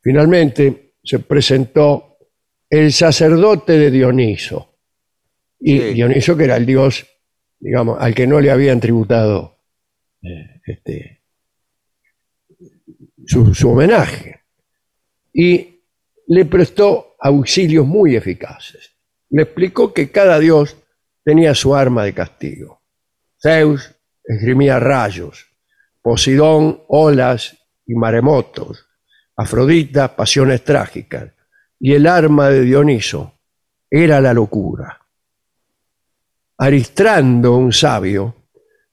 Finalmente 0.00 0.94
se 1.02 1.18
presentó 1.20 2.18
el 2.70 2.92
sacerdote 2.92 3.78
de 3.78 3.90
Dioniso, 3.90 4.76
y 5.60 5.78
Sí. 5.78 5.94
Dioniso 5.94 6.36
que 6.36 6.44
era 6.44 6.56
el 6.56 6.66
dios, 6.66 7.04
digamos, 7.58 7.98
al 8.00 8.14
que 8.14 8.26
no 8.26 8.40
le 8.40 8.50
habían 8.50 8.78
tributado 8.78 9.58
eh, 10.22 10.60
este, 10.64 11.22
su, 13.26 13.54
su 13.54 13.70
homenaje. 13.70 14.40
Y 15.32 15.80
le 16.28 16.44
prestó 16.44 17.07
auxilios 17.18 17.86
muy 17.86 18.16
eficaces. 18.16 18.92
Le 19.30 19.42
explicó 19.42 19.92
que 19.92 20.10
cada 20.10 20.38
dios 20.38 20.76
tenía 21.24 21.54
su 21.54 21.74
arma 21.74 22.04
de 22.04 22.14
castigo. 22.14 22.82
Zeus 23.40 23.94
esgrimía 24.24 24.78
rayos, 24.78 25.46
Poseidón 26.02 26.82
olas 26.88 27.56
y 27.86 27.94
maremotos, 27.94 28.86
Afrodita 29.36 30.16
pasiones 30.16 30.64
trágicas, 30.64 31.32
y 31.78 31.92
el 31.92 32.06
arma 32.06 32.48
de 32.48 32.62
Dioniso 32.62 33.38
era 33.88 34.20
la 34.20 34.34
locura. 34.34 35.00
Aristrando, 36.58 37.56
un 37.56 37.72
sabio, 37.72 38.34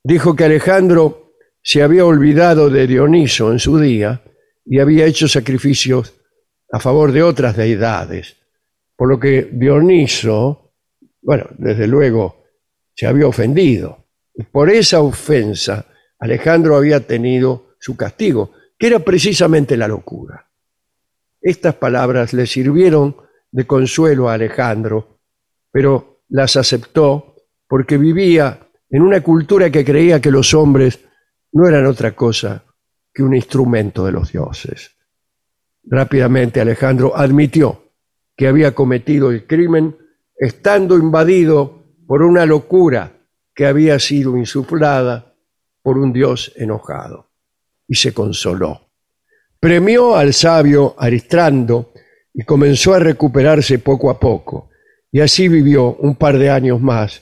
dijo 0.03 0.35
que 0.35 0.45
Alejandro 0.45 1.33
se 1.63 1.81
había 1.81 2.05
olvidado 2.05 2.69
de 2.69 2.85
Dioniso 2.85 3.51
en 3.51 3.57
su 3.57 3.79
día 3.79 4.21
y 4.63 4.79
había 4.79 5.05
hecho 5.05 5.27
sacrificios 5.27 6.13
a 6.71 6.79
favor 6.79 7.11
de 7.11 7.23
otras 7.23 7.55
deidades, 7.55 8.37
por 8.95 9.09
lo 9.09 9.19
que 9.19 9.49
Dioniso, 9.51 10.73
bueno, 11.21 11.45
desde 11.57 11.87
luego, 11.87 12.43
se 12.93 13.07
había 13.07 13.27
ofendido. 13.27 14.05
Y 14.33 14.43
por 14.43 14.69
esa 14.69 15.01
ofensa, 15.01 15.85
Alejandro 16.19 16.75
había 16.75 17.05
tenido 17.05 17.75
su 17.79 17.95
castigo, 17.95 18.51
que 18.77 18.87
era 18.87 18.99
precisamente 18.99 19.77
la 19.77 19.87
locura. 19.87 20.49
Estas 21.41 21.75
palabras 21.75 22.33
le 22.33 22.47
sirvieron 22.47 23.15
de 23.51 23.67
consuelo 23.67 24.29
a 24.29 24.33
Alejandro, 24.33 25.19
pero 25.71 26.23
las 26.29 26.55
aceptó 26.55 27.35
porque 27.67 27.97
vivía 27.97 28.67
en 28.89 29.01
una 29.01 29.21
cultura 29.21 29.69
que 29.69 29.85
creía 29.85 30.19
que 30.19 30.31
los 30.31 30.53
hombres 30.53 30.99
no 31.51 31.67
eran 31.67 31.85
otra 31.85 32.15
cosa 32.15 32.63
que 33.13 33.23
un 33.23 33.35
instrumento 33.35 34.05
de 34.05 34.11
los 34.11 34.31
dioses. 34.31 34.94
Rápidamente 35.87 36.59
Alejandro 36.61 37.15
admitió 37.15 37.91
que 38.35 38.47
había 38.47 38.73
cometido 38.73 39.31
el 39.31 39.45
crimen 39.45 39.95
estando 40.37 40.97
invadido 40.97 41.83
por 42.07 42.21
una 42.21 42.45
locura 42.45 43.13
que 43.53 43.65
había 43.65 43.99
sido 43.99 44.37
insuflada 44.37 45.33
por 45.81 45.97
un 45.97 46.11
dios 46.11 46.51
enojado 46.55 47.29
y 47.87 47.95
se 47.95 48.13
consoló. 48.13 48.81
Premió 49.59 50.15
al 50.15 50.33
sabio 50.33 50.95
Aristrando 50.97 51.93
y 52.33 52.43
comenzó 52.43 52.93
a 52.93 52.99
recuperarse 52.99 53.79
poco 53.79 54.09
a 54.09 54.19
poco, 54.19 54.69
y 55.11 55.21
así 55.21 55.47
vivió 55.47 55.95
un 55.95 56.15
par 56.15 56.37
de 56.37 56.49
años 56.49 56.81
más, 56.81 57.21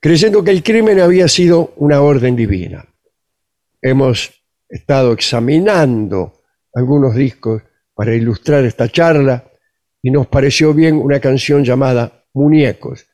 creyendo 0.00 0.44
que 0.44 0.52
el 0.52 0.62
crimen 0.62 1.00
había 1.00 1.26
sido 1.26 1.72
una 1.76 2.00
orden 2.00 2.36
divina. 2.36 2.86
Hemos 3.82 4.30
estado 4.68 5.12
examinando 5.12 6.42
algunos 6.72 7.16
discos 7.16 7.62
para 7.96 8.14
ilustrar 8.14 8.64
esta 8.64 8.88
charla 8.88 9.50
y 10.02 10.10
nos 10.10 10.26
pareció 10.26 10.74
bien 10.74 10.96
una 10.96 11.18
canción 11.18 11.64
llamada 11.64 12.26
Muñecos, 12.34 13.06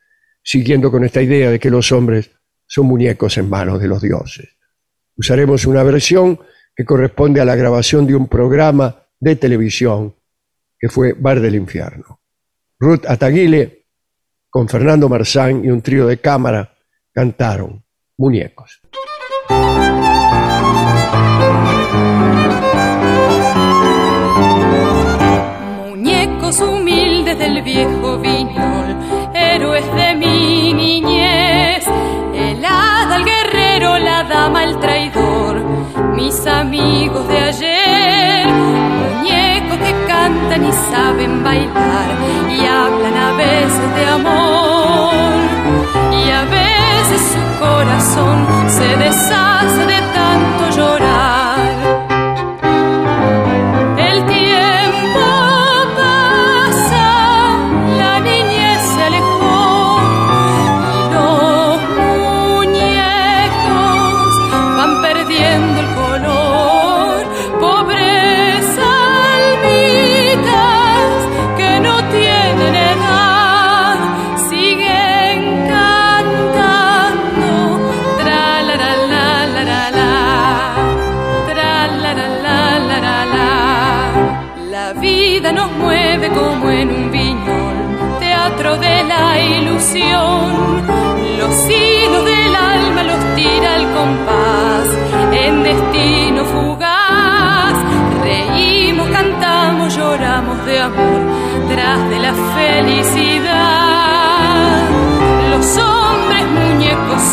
siguiendo 0.42 0.90
con 0.90 1.04
esta 1.04 1.22
idea 1.22 1.50
de 1.50 1.60
que 1.60 1.70
los 1.70 1.92
hombres 1.92 2.32
son 2.66 2.86
muñecos 2.86 3.38
en 3.38 3.48
manos 3.48 3.80
de 3.80 3.86
los 3.86 4.02
dioses. 4.02 4.48
Usaremos 5.16 5.66
una 5.66 5.84
versión 5.84 6.40
que 6.74 6.84
corresponde 6.84 7.40
a 7.40 7.44
la 7.44 7.54
grabación 7.54 8.06
de 8.06 8.16
un 8.16 8.26
programa 8.26 9.06
de 9.20 9.36
televisión 9.36 10.16
que 10.78 10.88
fue 10.88 11.12
Bar 11.12 11.40
del 11.40 11.54
Infierno. 11.54 12.20
Ruth 12.80 13.04
Ataguile, 13.06 13.86
con 14.50 14.68
Fernando 14.68 15.08
Marzán 15.08 15.64
y 15.64 15.70
un 15.70 15.80
trío 15.80 16.08
de 16.08 16.18
cámara, 16.18 16.74
cantaron 17.12 17.84
Muñecos. 18.16 18.80
Viejo 27.62 28.18
viñol, 28.18 28.96
héroes 29.34 29.84
de 29.94 30.14
mi 30.14 30.72
niñez, 30.72 31.86
el 32.34 32.64
hada, 32.64 33.16
el 33.16 33.24
guerrero, 33.24 33.98
la 33.98 34.24
dama, 34.24 34.64
el 34.64 34.78
traidor, 34.78 35.62
mis 36.14 36.46
amigos 36.46 37.26
de 37.28 37.38
ayer, 37.38 38.46
muñecos 38.48 39.78
que 39.78 39.94
cantan 40.06 40.64
y 40.64 40.72
saben 40.90 41.44
bailar 41.44 42.08
y 42.50 42.66
hablan 42.66 43.16
a 43.16 43.32
veces 43.32 43.94
de 43.96 44.06
amor. 44.06 45.12
Y 46.12 46.30
a 46.30 46.42
veces 46.44 47.20
su 47.32 47.64
corazón 47.64 48.46
se 48.68 48.96
deshace 48.96 49.86
de 49.86 50.00
tanto 50.14 50.76
llorar. 50.76 51.21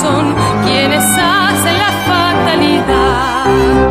son 0.01 0.35
quienes 0.63 1.03
hacen 1.03 1.77
la 1.77 1.91
fatalidad. 2.07 3.89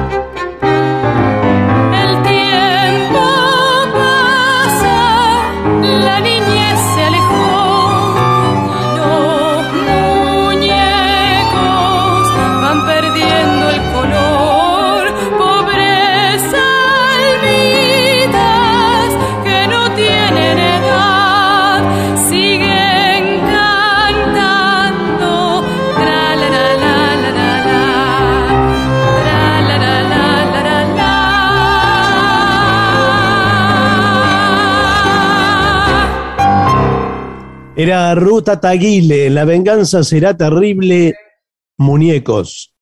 Era 37.81 38.13
Ruta 38.17 38.59
Taguile, 38.59 39.31
la 39.31 39.45
venganza 39.45 40.03
será 40.03 40.37
terrible, 40.37 41.15
muñecos. 41.77 42.75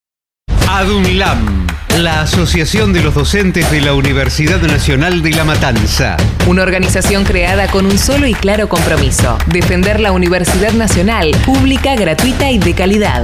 ADUNLAM, 0.70 1.66
la 1.98 2.22
Asociación 2.22 2.94
de 2.94 3.02
los 3.02 3.14
Docentes 3.14 3.70
de 3.70 3.82
la 3.82 3.92
Universidad 3.92 4.58
Nacional 4.62 5.20
de 5.20 5.32
La 5.32 5.44
Matanza. 5.44 6.16
Una 6.46 6.62
organización 6.62 7.24
creada 7.24 7.70
con 7.70 7.84
un 7.84 7.98
solo 7.98 8.26
y 8.26 8.32
claro 8.32 8.70
compromiso, 8.70 9.36
defender 9.48 10.00
la 10.00 10.12
Universidad 10.12 10.72
Nacional, 10.72 11.30
pública, 11.44 11.94
gratuita 11.94 12.50
y 12.50 12.58
de 12.58 12.72
calidad. 12.72 13.22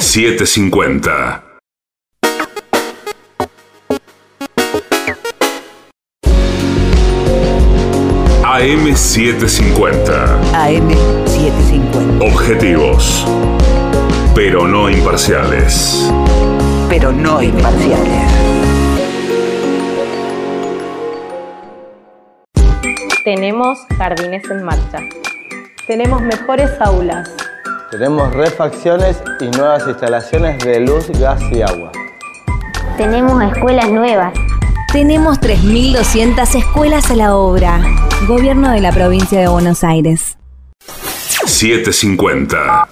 750. 0.00 1.51
AM750. 8.52 10.04
AM750. 10.52 12.20
Objetivos. 12.20 13.26
Pero 14.34 14.68
no 14.68 14.90
imparciales. 14.90 16.12
Pero 16.86 17.12
no 17.12 17.40
imparciales. 17.40 18.30
Tenemos 23.24 23.78
jardines 23.96 24.44
en 24.50 24.62
marcha. 24.64 24.98
Tenemos 25.86 26.20
mejores 26.20 26.70
aulas. 26.78 27.30
Tenemos 27.90 28.34
refacciones 28.34 29.22
y 29.40 29.46
nuevas 29.56 29.88
instalaciones 29.88 30.58
de 30.58 30.80
luz, 30.80 31.08
gas 31.18 31.40
y 31.52 31.62
agua. 31.62 31.90
Tenemos 32.98 33.42
escuelas 33.44 33.90
nuevas. 33.90 34.34
Tenemos 34.92 35.40
3.200 35.40 36.54
escuelas 36.54 37.10
a 37.10 37.16
la 37.16 37.34
obra. 37.34 37.80
Gobierno 38.28 38.70
de 38.72 38.82
la 38.82 38.92
provincia 38.92 39.40
de 39.40 39.48
Buenos 39.48 39.82
Aires. 39.84 40.36
750. 41.46 42.88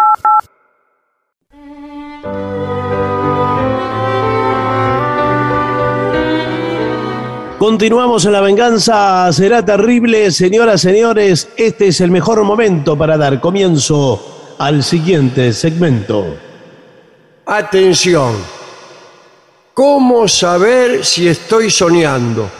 Continuamos 7.59 8.25
en 8.25 8.33
la 8.33 8.41
venganza, 8.41 9.31
será 9.35 9.63
terrible, 9.63 10.31
señoras, 10.31 10.81
señores. 10.81 11.51
Este 11.59 11.89
es 11.89 12.01
el 12.01 12.11
mejor 12.11 12.43
momento 12.45 12.97
para 12.97 13.19
dar 13.19 13.43
comienzo 13.43 14.57
al 14.59 14.83
siguiente 14.83 15.53
segmento. 15.53 16.35
Atención. 17.45 18.60
¿Cómo 19.85 20.29
saber 20.29 21.07
si 21.07 21.27
estoy 21.27 21.71
soñando 21.71 22.51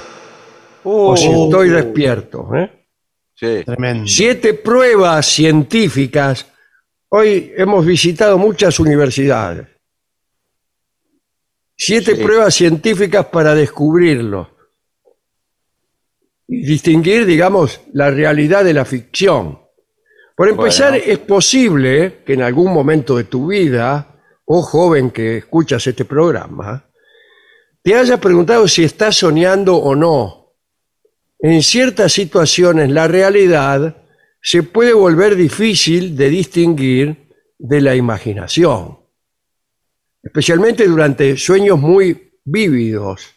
o 0.83 1.15
si 1.15 1.29
Uh. 1.29 1.45
estoy 1.45 1.69
despierto? 1.69 2.49
eh? 2.57 2.87
Sí. 3.35 3.63
Tremendo. 3.67 4.07
Siete 4.09 4.55
pruebas 4.55 5.27
científicas. 5.27 6.47
Hoy 7.11 7.53
hemos 7.59 7.85
visitado 7.85 8.39
muchas 8.39 8.81
universidades. 8.81 9.67
Siete 11.77 12.17
Sí. 12.17 12.23
pruebas 12.23 12.55
científicas 12.55 13.27
para 13.27 13.55
descubrirlo. 13.55 14.57
Y 16.49 16.65
distinguir, 16.65 17.27
digamos, 17.27 17.83
la 17.93 18.11
realidad 18.11 18.65
de 18.65 18.73
la 18.73 18.87
ficción. 18.87 19.59
Por 20.35 20.49
empezar, 20.49 20.93
Bueno. 20.93 21.05
es 21.07 21.19
posible 21.19 22.23
que 22.25 22.33
en 22.33 22.41
algún 22.41 22.73
momento 22.73 23.15
de 23.19 23.25
tu 23.25 23.49
vida, 23.49 24.07
o 24.47 24.63
joven 24.63 25.11
que 25.11 25.37
escuchas 25.37 25.87
este 25.87 26.07
programa, 26.07 26.87
te 27.83 27.95
hayas 27.95 28.21
preguntado 28.21 28.69
si 28.69 28.85
estás 28.85 29.17
soñando 29.17 29.77
o 29.77 29.95
no. 29.95 30.55
En 31.39 31.63
ciertas 31.63 32.13
situaciones 32.13 32.91
la 32.91 33.09
realidad 33.09 33.97
se 34.43 34.63
puede 34.63 34.93
volver 34.93 35.37
difícil 35.37 36.17
de 36.17 36.29
distinguir 36.29 37.31
de 37.59 37.81
la 37.81 37.95
imaginación, 37.95 38.99
especialmente 40.23 40.87
durante 40.87 41.37
sueños 41.37 41.79
muy 41.79 42.39
vívidos 42.45 43.35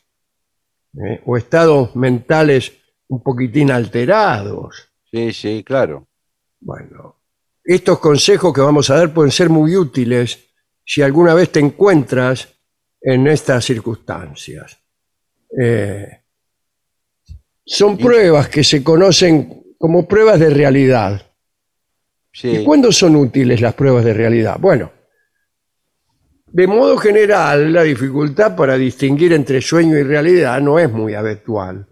¿eh? 0.94 1.22
o 1.26 1.38
estados 1.38 1.96
mentales 1.96 2.74
un 3.08 3.22
poquitín 3.22 3.72
alterados. 3.72 4.90
Sí, 5.12 5.34
sí, 5.34 5.64
claro. 5.64 6.08
Bueno, 6.60 7.22
estos 7.64 8.00
consejos 8.00 8.54
que 8.54 8.62
vamos 8.62 8.90
a 8.90 8.96
dar 8.96 9.14
pueden 9.14 9.32
ser 9.32 9.50
muy 9.50 9.76
útiles 9.76 10.52
si 10.86 11.02
alguna 11.02 11.34
vez 11.34 11.52
te 11.52 11.60
encuentras 11.60 12.53
en 13.04 13.28
estas 13.28 13.66
circunstancias. 13.66 14.80
Eh, 15.60 16.08
son 17.66 17.98
pruebas 17.98 18.50
que 18.50 18.64
se 18.64 18.84
conocen 18.84 19.76
como 19.78 20.08
pruebas 20.08 20.40
de 20.40 20.50
realidad. 20.50 21.22
Sí. 22.32 22.50
¿Y 22.50 22.64
cuándo 22.64 22.92
son 22.92 23.16
útiles 23.16 23.62
las 23.62 23.74
pruebas 23.74 24.06
de 24.06 24.14
realidad? 24.14 24.58
Bueno, 24.60 24.92
de 26.48 26.68
modo 26.68 26.98
general, 26.98 27.74
la 27.74 27.84
dificultad 27.84 28.56
para 28.56 28.78
distinguir 28.78 29.34
entre 29.34 29.62
sueño 29.62 29.98
y 29.98 30.04
realidad 30.04 30.62
no 30.62 30.80
es 30.80 30.92
muy 30.92 31.14
habitual. 31.14 31.88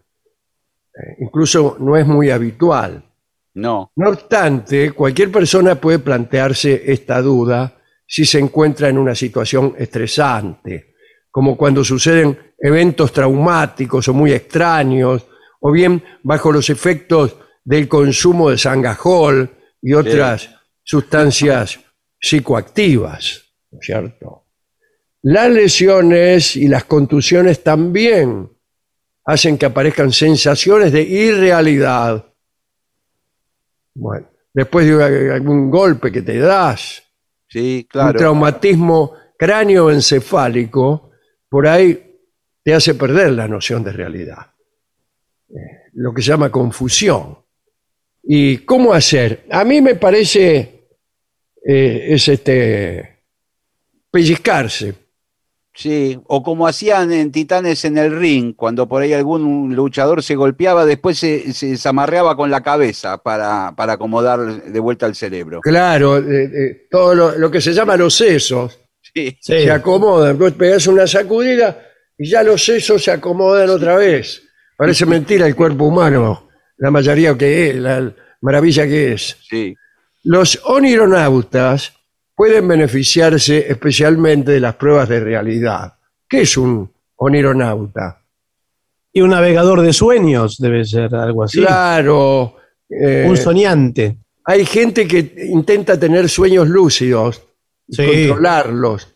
Eh, 0.94 1.18
incluso 1.20 1.78
no 1.80 1.98
es 1.98 2.06
muy 2.06 2.30
habitual. 2.30 3.04
No. 3.56 3.92
No 3.96 4.10
obstante, 4.10 4.92
cualquier 4.92 5.32
persona 5.32 5.76
puede 5.76 6.00
plantearse 6.00 6.84
esta 6.92 7.22
duda 7.22 7.82
si 8.08 8.26
se 8.26 8.40
encuentra 8.40 8.90
en 8.90 8.98
una 8.98 9.16
situación 9.16 9.76
estresante, 9.78 10.91
como 11.32 11.58
cuando 11.58 11.84
suceden 11.84 12.38
eventos 12.60 13.12
traumáticos 13.12 14.08
o 14.08 14.14
muy 14.14 14.34
extraños, 14.34 15.26
o 15.62 15.72
bien 15.72 16.04
bajo 16.24 16.52
los 16.52 16.70
efectos 16.70 17.36
del 17.64 17.88
consumo 17.88 18.50
de 18.50 18.58
sangajol 18.58 19.50
y 19.82 19.94
otras 19.94 20.50
sustancias 20.84 21.80
psicoactivas, 22.20 23.46
¿no 23.72 23.80
es 23.80 23.86
cierto? 23.86 24.46
Las 25.24 25.50
lesiones 25.52 26.56
y 26.56 26.68
las 26.68 26.84
contusiones 26.86 27.64
también 27.64 28.50
hacen 29.26 29.58
que 29.58 29.68
aparezcan 29.68 30.12
sensaciones 30.12 30.92
de 30.92 31.04
irrealidad. 31.04 32.26
Bueno, 33.94 34.28
después 34.54 34.86
de 34.88 35.32
algún 35.34 35.70
golpe 35.70 36.12
que 36.12 36.22
te 36.22 36.40
das, 36.40 37.04
Sí, 37.48 37.82
un 37.84 37.88
claro. 37.90 38.18
traumatismo 38.18 39.14
cráneoencefálico, 39.38 41.11
por 41.52 41.68
ahí 41.68 42.18
te 42.64 42.74
hace 42.74 42.96
perder 42.96 43.34
la 43.34 43.46
noción 43.46 43.84
de 43.84 43.92
realidad. 43.92 44.54
Eh, 45.50 45.90
lo 45.96 46.14
que 46.14 46.22
se 46.22 46.30
llama 46.30 46.50
confusión. 46.50 47.40
¿Y 48.24 48.60
cómo 48.60 48.94
hacer? 48.94 49.46
A 49.52 49.66
mí 49.66 49.82
me 49.82 49.96
parece 49.96 50.86
eh, 51.68 52.06
es 52.08 52.26
este 52.30 53.18
pellizcarse. 54.10 54.96
Sí, 55.74 56.18
o 56.28 56.42
como 56.42 56.68
hacían 56.68 57.12
en 57.12 57.34
Titanes 57.34 57.84
en 57.84 57.98
el 57.98 58.18
ring, 58.18 58.56
cuando 58.56 58.88
por 58.88 59.02
ahí 59.02 59.12
algún 59.12 59.76
luchador 59.76 60.24
se 60.24 60.36
golpeaba, 60.36 60.86
después 60.86 61.18
se, 61.18 61.52
se 61.52 61.68
desamarreaba 61.68 62.38
con 62.38 62.50
la 62.50 62.62
cabeza 62.62 63.18
para, 63.18 63.74
para 63.76 63.94
acomodar 63.94 64.64
de 64.64 64.80
vuelta 64.80 65.06
el 65.06 65.16
cerebro. 65.16 65.60
Claro, 65.60 66.18
eh, 66.18 66.44
eh, 66.44 66.88
todo 66.90 67.14
lo, 67.14 67.38
lo 67.38 67.52
que 67.52 67.60
se 67.60 67.74
llama 67.74 67.98
los 67.98 68.16
sesos 68.16 68.81
Sí, 69.14 69.38
se 69.42 69.70
acomodan. 69.72 70.38
Vos 70.38 70.54
pegas 70.54 70.88
una 70.88 71.06
sacudida 71.08 71.82
y 72.18 72.30
ya 72.30 72.44
los 72.44 72.64
sesos 72.64 73.04
se 73.04 73.12
acomodan 73.12 73.70
otra 73.70 73.96
vez. 73.98 74.42
Parece 74.78 75.06
mentira 75.06 75.46
el 75.48 75.56
cuerpo 75.56 75.86
humano, 75.86 76.50
la 76.78 76.90
mayoría 76.92 77.38
que 77.38 77.70
es, 77.70 77.76
la 77.76 78.14
maravilla 78.42 78.86
que 78.86 79.14
es. 79.14 79.38
sí. 79.50 79.76
Los 80.24 80.60
onironautas 80.66 81.94
pueden 82.36 82.68
beneficiarse 82.68 83.66
especialmente 83.72 84.52
de 84.52 84.60
las 84.60 84.76
pruebas 84.76 85.10
de 85.10 85.20
realidad. 85.20 85.94
¿Qué 86.30 86.42
es 86.42 86.58
un 86.58 86.92
onironauta? 87.16 88.22
Y 89.12 89.22
un 89.22 89.32
navegador 89.32 89.82
de 89.82 89.92
sueños 89.94 90.58
debe 90.60 90.86
ser 90.86 91.14
algo 91.16 91.44
así. 91.44 91.60
Claro. 91.60 92.56
eh, 92.88 93.26
Un 93.28 93.36
soñante. 93.36 94.18
hay 94.46 94.64
gente 94.66 95.08
que 95.08 95.34
intenta 95.50 96.00
tener 96.00 96.30
sueños 96.30 96.68
lúcidos 96.70 97.42
y 97.92 97.96
Sí. 97.96 98.28
controlarlos. 98.30 99.08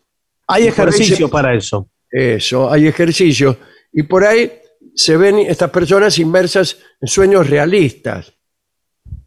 Hay 0.46 0.64
Y 0.64 0.68
ejercicio 0.68 1.26
se- 1.26 1.32
para 1.32 1.54
eso. 1.54 1.88
Eso, 2.10 2.70
hay 2.70 2.86
ejercicios. 2.86 3.56
Y 3.92 4.04
por 4.04 4.24
ahí 4.24 4.52
se 4.94 5.16
ven 5.16 5.38
estas 5.40 5.70
personas 5.70 6.18
inmersas 6.18 6.78
en 7.00 7.08
sueños 7.08 7.50
realistas, 7.50 8.32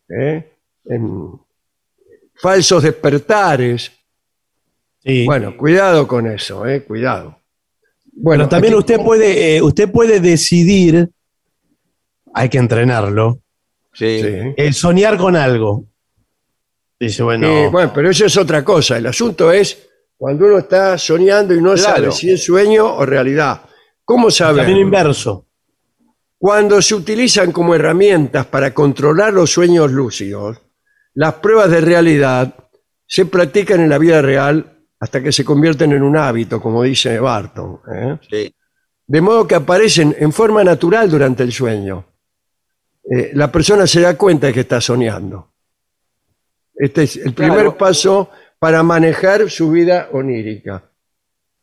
¿eh? 0.09 0.53
en 0.85 1.31
falsos 2.35 2.84
despertares. 2.84 3.91
Sí. 5.03 5.26
Bueno, 5.26 5.55
cuidado 5.57 6.07
con 6.07 6.27
eso, 6.27 6.65
¿eh? 6.65 6.84
cuidado. 6.84 7.38
Bueno, 8.13 8.43
Pero 8.43 8.49
también 8.49 8.73
aquí- 8.73 8.80
usted 8.80 8.99
puede, 9.03 9.55
eh, 9.57 9.61
usted 9.61 9.91
puede 9.91 10.19
decidir, 10.19 11.09
hay 12.34 12.49
que 12.49 12.57
entrenarlo, 12.57 13.39
Sí. 13.93 14.21
Sí. 14.21 14.27
el 14.57 14.73
soñar 14.73 15.17
con 15.17 15.35
algo. 15.35 15.85
Dice, 16.99 17.23
bueno, 17.23 17.47
Eh, 17.47 17.69
bueno, 17.71 17.91
pero 17.93 18.09
eso 18.09 18.26
es 18.26 18.35
otra 18.38 18.63
cosa. 18.63 18.97
El 18.97 19.07
asunto 19.07 19.51
es 19.51 19.88
cuando 20.17 20.45
uno 20.45 20.57
está 20.57 20.97
soñando 20.97 21.53
y 21.53 21.61
no 21.61 21.73
Claro. 21.73 21.81
sabe 21.81 22.11
si 22.11 22.31
es 22.31 22.43
sueño 22.43 22.85
o 22.95 23.05
realidad. 23.05 23.61
¿Cómo 24.03 24.30
saber? 24.30 24.63
camino 24.65 24.81
inverso. 24.81 25.45
Cuando 26.38 26.81
se 26.81 26.95
utilizan 26.95 27.51
como 27.51 27.76
herramientas 27.76 28.45
para 28.45 28.73
controlar 28.73 29.34
los 29.34 29.51
sueños 29.51 29.91
lúcidos, 29.91 30.57
las 31.13 31.35
pruebas 31.35 31.69
de 31.69 31.81
realidad 31.81 32.53
se 33.05 33.26
practican 33.26 33.81
en 33.81 33.89
la 33.89 33.97
vida 33.97 34.21
real 34.21 34.77
hasta 34.99 35.21
que 35.21 35.31
se 35.31 35.43
convierten 35.45 35.91
en 35.93 36.03
un 36.03 36.17
hábito, 36.17 36.61
como 36.61 36.84
dice 36.84 37.19
Barton. 37.19 37.80
¿eh? 37.93 38.17
Sí. 38.30 38.55
De 39.07 39.21
modo 39.21 39.47
que 39.47 39.55
aparecen 39.55 40.15
en 40.19 40.31
forma 40.31 40.63
natural 40.63 41.09
durante 41.09 41.43
el 41.43 41.51
sueño. 41.51 42.05
Eh, 43.09 43.31
la 43.34 43.51
persona 43.51 43.88
se 43.88 44.01
da 44.01 44.15
cuenta 44.17 44.47
de 44.47 44.53
que 44.53 44.59
está 44.61 44.80
soñando. 44.80 45.53
Este 46.80 47.03
es 47.03 47.18
el 47.18 47.34
primer 47.34 47.56
Claro. 47.60 47.77
paso 47.77 48.30
para 48.57 48.81
manejar 48.84 49.49
su 49.49 49.69
vida 49.69 50.10
onírica. 50.14 50.84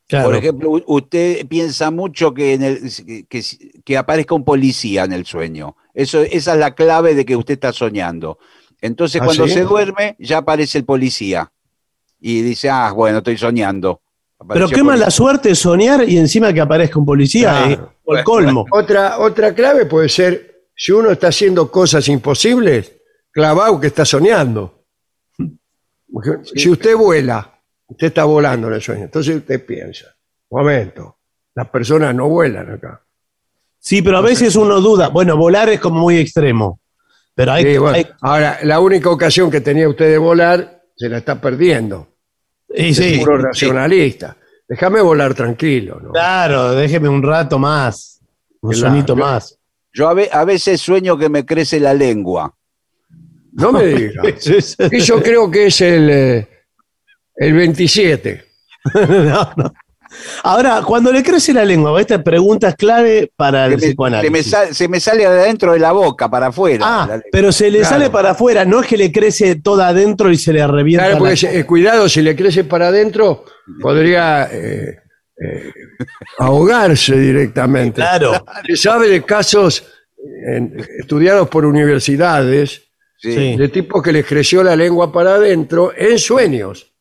Claro. 0.08 0.26
Por 0.26 0.36
ejemplo, 0.36 0.82
usted 0.86 1.46
piensa 1.48 1.90
mucho 1.90 2.32
que, 2.32 2.52
en 2.54 2.62
el, 2.62 3.26
que, 3.28 3.42
que 3.84 3.96
aparezca 3.96 4.34
un 4.36 4.44
policía 4.44 5.02
en 5.04 5.12
el 5.12 5.26
sueño. 5.26 5.74
Eso, 5.94 6.20
esa 6.22 6.52
es 6.52 6.58
la 6.60 6.74
clave 6.74 7.14
de 7.14 7.24
que 7.24 7.34
usted 7.34 7.54
está 7.54 7.72
soñando. 7.72 8.38
Entonces, 8.80 9.20
¿Ah, 9.20 9.24
cuando 9.24 9.48
sí? 9.48 9.54
se 9.54 9.62
duerme, 9.62 10.14
ya 10.20 10.38
aparece 10.38 10.78
el 10.78 10.84
policía. 10.84 11.50
Y 12.20 12.42
dice, 12.42 12.68
ah, 12.70 12.92
bueno, 12.94 13.18
estoy 13.18 13.36
soñando. 13.38 14.02
Pero 14.48 14.68
qué 14.68 14.82
mala 14.82 15.10
suerte 15.10 15.54
soñar 15.54 16.06
y 16.08 16.18
encima 16.18 16.52
que 16.52 16.60
aparezca 16.60 16.98
un 16.98 17.06
policía. 17.06 17.64
Claro. 17.66 17.72
eh, 17.72 17.96
o 18.04 18.16
el 18.16 18.22
colmo. 18.22 18.66
Otra, 18.70 19.18
otra 19.18 19.54
clave 19.54 19.86
puede 19.86 20.08
ser, 20.10 20.66
si 20.76 20.92
uno 20.92 21.10
está 21.10 21.28
haciendo 21.28 21.70
cosas 21.70 22.06
imposibles, 22.08 22.92
clavado 23.32 23.80
que 23.80 23.86
está 23.88 24.04
soñando. 24.04 24.75
Porque 26.16 26.30
Si 26.54 26.70
usted 26.70 26.96
vuela, 26.96 27.60
usted 27.88 28.06
está 28.06 28.24
volando 28.24 28.68
en 28.68 28.74
el 28.74 28.80
sueño, 28.80 29.04
entonces 29.04 29.36
usted 29.36 29.66
piensa, 29.66 30.06
momento, 30.50 31.18
las 31.54 31.68
personas 31.68 32.14
no 32.14 32.26
vuelan 32.28 32.70
acá. 32.72 33.02
Sí, 33.78 34.00
pero 34.00 34.16
a 34.16 34.20
veces 34.22 34.56
uno 34.56 34.80
duda. 34.80 35.08
Bueno, 35.08 35.36
volar 35.36 35.68
es 35.68 35.78
como 35.78 36.00
muy 36.00 36.16
extremo. 36.16 36.80
Pero 37.34 37.52
hay, 37.52 37.64
Sí, 37.64 37.76
bueno, 37.78 37.96
hay- 37.98 38.06
ahora, 38.22 38.58
la 38.62 38.80
única 38.80 39.10
ocasión 39.10 39.50
que 39.50 39.60
tenía 39.60 39.86
usted 39.90 40.10
de 40.10 40.16
volar, 40.16 40.82
se 40.96 41.08
la 41.10 41.18
está 41.18 41.38
perdiendo. 41.38 42.08
y 42.74 42.88
Es 42.90 42.96
sí, 42.96 43.18
puro 43.18 43.36
racionalista. 43.38 44.36
Déjame 44.66 45.02
volar 45.02 45.34
tranquilo, 45.34 46.00
¿no? 46.02 46.12
claro, 46.12 46.72
déjeme 46.72 47.08
un 47.10 47.22
rato 47.22 47.58
más. 47.58 48.20
Un 48.62 48.72
Claro. 48.72 48.88
sonito 48.88 49.14
más. 49.14 49.58
Yo 49.92 50.08
a, 50.08 50.14
ve- 50.14 50.30
a 50.32 50.44
veces 50.44 50.80
sueño 50.80 51.16
que 51.18 51.28
me 51.28 51.44
crece 51.44 51.78
la 51.78 51.92
lengua. 51.94 52.55
No 53.58 53.72
me 53.72 53.84
diga. 53.86 54.22
Eso 54.90 55.22
creo 55.22 55.50
que 55.50 55.66
es 55.66 55.80
el, 55.80 56.10
eh, 56.10 56.48
el 57.36 57.52
27. 57.54 58.44
No, 58.94 59.50
no. 59.56 59.72
Ahora, 60.44 60.80
cuando 60.86 61.12
le 61.12 61.22
crece 61.22 61.52
la 61.52 61.64
lengua, 61.64 62.00
esta 62.00 62.22
pregunta 62.22 62.68
es 62.68 62.76
clave 62.76 63.32
para 63.36 63.66
el 63.66 63.72
Que 63.72 63.76
me- 63.76 63.80
se, 63.80 63.86
me 63.86 63.88
psicoanálisis. 63.90 64.50
sal- 64.50 64.74
se 64.74 64.88
me 64.88 65.00
sale 65.00 65.18
de 65.18 65.26
adentro 65.26 65.72
de 65.72 65.80
la 65.80 65.90
boca 65.92 66.30
para 66.30 66.46
afuera. 66.46 66.78
la 66.78 67.14
Ah, 67.14 67.20
pero 67.32 67.50
se 67.50 67.68
le 67.70 67.80
Claro. 67.80 67.94
sale 67.96 68.10
para 68.10 68.30
afuera, 68.30 68.64
no 68.64 68.80
es 68.80 68.86
que 68.86 68.96
le 68.96 69.10
crece 69.10 69.56
toda 69.56 69.88
adentro 69.88 70.30
y 70.30 70.36
se 70.36 70.52
le 70.52 70.64
revienta. 70.66 71.06
Claro, 71.08 71.24
la- 71.24 71.30
porque 71.30 71.58
eh, 71.58 71.66
cuidado, 71.66 72.08
si 72.08 72.22
le 72.22 72.36
crece 72.36 72.62
para 72.64 72.88
adentro, 72.88 73.44
podría 73.82 74.48
eh, 74.52 74.96
eh, 75.44 75.72
ahogarse 76.38 77.18
directamente. 77.18 77.96
Claro. 77.96 78.32
Se 78.64 78.76
sabe 78.76 79.08
de 79.08 79.22
casos 79.24 79.84
estudiados 81.00 81.48
por 81.48 81.66
universidades 81.66 82.85
Sí, 83.18 83.56
de 83.56 83.68
tipos 83.68 84.02
que 84.02 84.12
les 84.12 84.26
creció 84.26 84.62
la 84.62 84.76
lengua 84.76 85.10
para 85.12 85.34
adentro 85.36 85.92
en 85.96 86.18
sueños. 86.18 86.92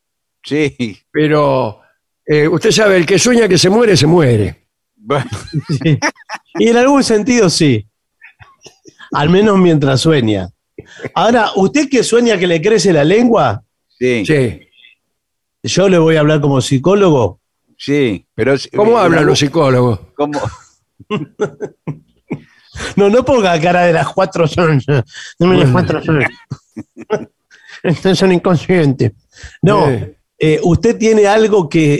sí. 0.44 0.98
Pero 1.12 1.82
eh, 2.26 2.48
usted 2.48 2.72
sabe, 2.72 2.98
el 2.98 3.06
que 3.06 3.20
sueña 3.20 3.48
que 3.48 3.58
se 3.58 3.70
muere, 3.70 3.96
se 3.98 4.08
muere. 4.08 4.68
Bueno, 4.96 5.30
Sí. 5.84 6.00
Y 6.60 6.70
en 6.70 6.78
algún 6.78 7.04
sentido 7.04 7.50
sí. 7.50 7.86
Al 9.12 9.30
menos 9.30 9.58
mientras 9.60 10.02
sueña. 10.02 10.50
Ahora, 11.14 11.52
¿usted 11.56 11.88
que 11.90 12.04
sueña 12.04 12.38
que 12.38 12.48
le 12.48 12.62
crece 12.62 12.92
la 12.94 13.04
lengua? 13.04 13.64
sí, 14.00 14.26
sí, 14.26 14.34
Sí. 14.36 14.62
Yo 15.64 15.90
le 15.90 15.98
voy 15.98 16.16
a 16.16 16.20
hablar 16.22 16.42
como 16.42 16.62
psicólogo. 16.62 17.40
pero 18.36 18.54
es- 18.54 18.70
¿Cómo 18.76 18.98
hablan 18.98 19.26
los 19.26 19.40
psicólogos? 19.40 20.00
¿Cómo? 20.16 20.40
No, 22.96 23.10
no 23.10 23.24
ponga 23.26 23.60
cara 23.60 23.86
de 23.86 23.94
las 23.94 24.08
cuatro 24.10 24.48
son. 24.48 24.82
Deme 25.40 25.58
las 25.58 25.70
cuatro 25.72 26.04
son. 26.04 26.24
Estos 27.84 28.18
son 28.18 28.32
inconscientes. 28.32 29.12
No, 29.62 29.88
eh, 30.40 30.60
usted 30.64 30.98
tiene 30.98 31.28
algo 31.28 31.70
que, 31.70 31.94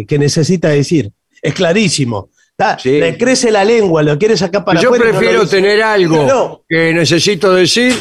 eh, 0.00 0.06
que 0.06 0.18
necesita 0.18 0.68
decir. 0.68 1.10
Es 1.40 1.54
clarísimo. 1.54 2.30
Está- 2.50 2.78
Sí. 2.78 3.00
Le 3.00 3.16
crece 3.16 3.50
la 3.50 3.64
lengua, 3.64 4.02
lo 4.02 4.18
quiere 4.18 4.36
sacar 4.36 4.64
para 4.64 4.80
Yo 4.80 4.88
afuera 4.90 5.06
y 5.06 5.08
no 5.08 5.12
lo 5.14 5.18
prefiero 5.18 5.48
tener 5.48 5.82
algo 5.82 6.26
No. 6.26 6.62
que 6.68 6.92
necesito 6.92 7.52
decir 7.54 7.92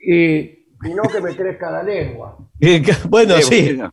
y, 0.00 0.38
y 0.38 0.94
no 0.94 1.02
que 1.02 1.20
me 1.20 1.36
crezca 1.36 1.70
la 1.70 1.82
lengua. 1.82 2.36
Eh, 2.60 2.82
que- 2.82 2.94
Bueno, 3.08 3.36
sí. 3.42 3.74
bueno. 3.74 3.92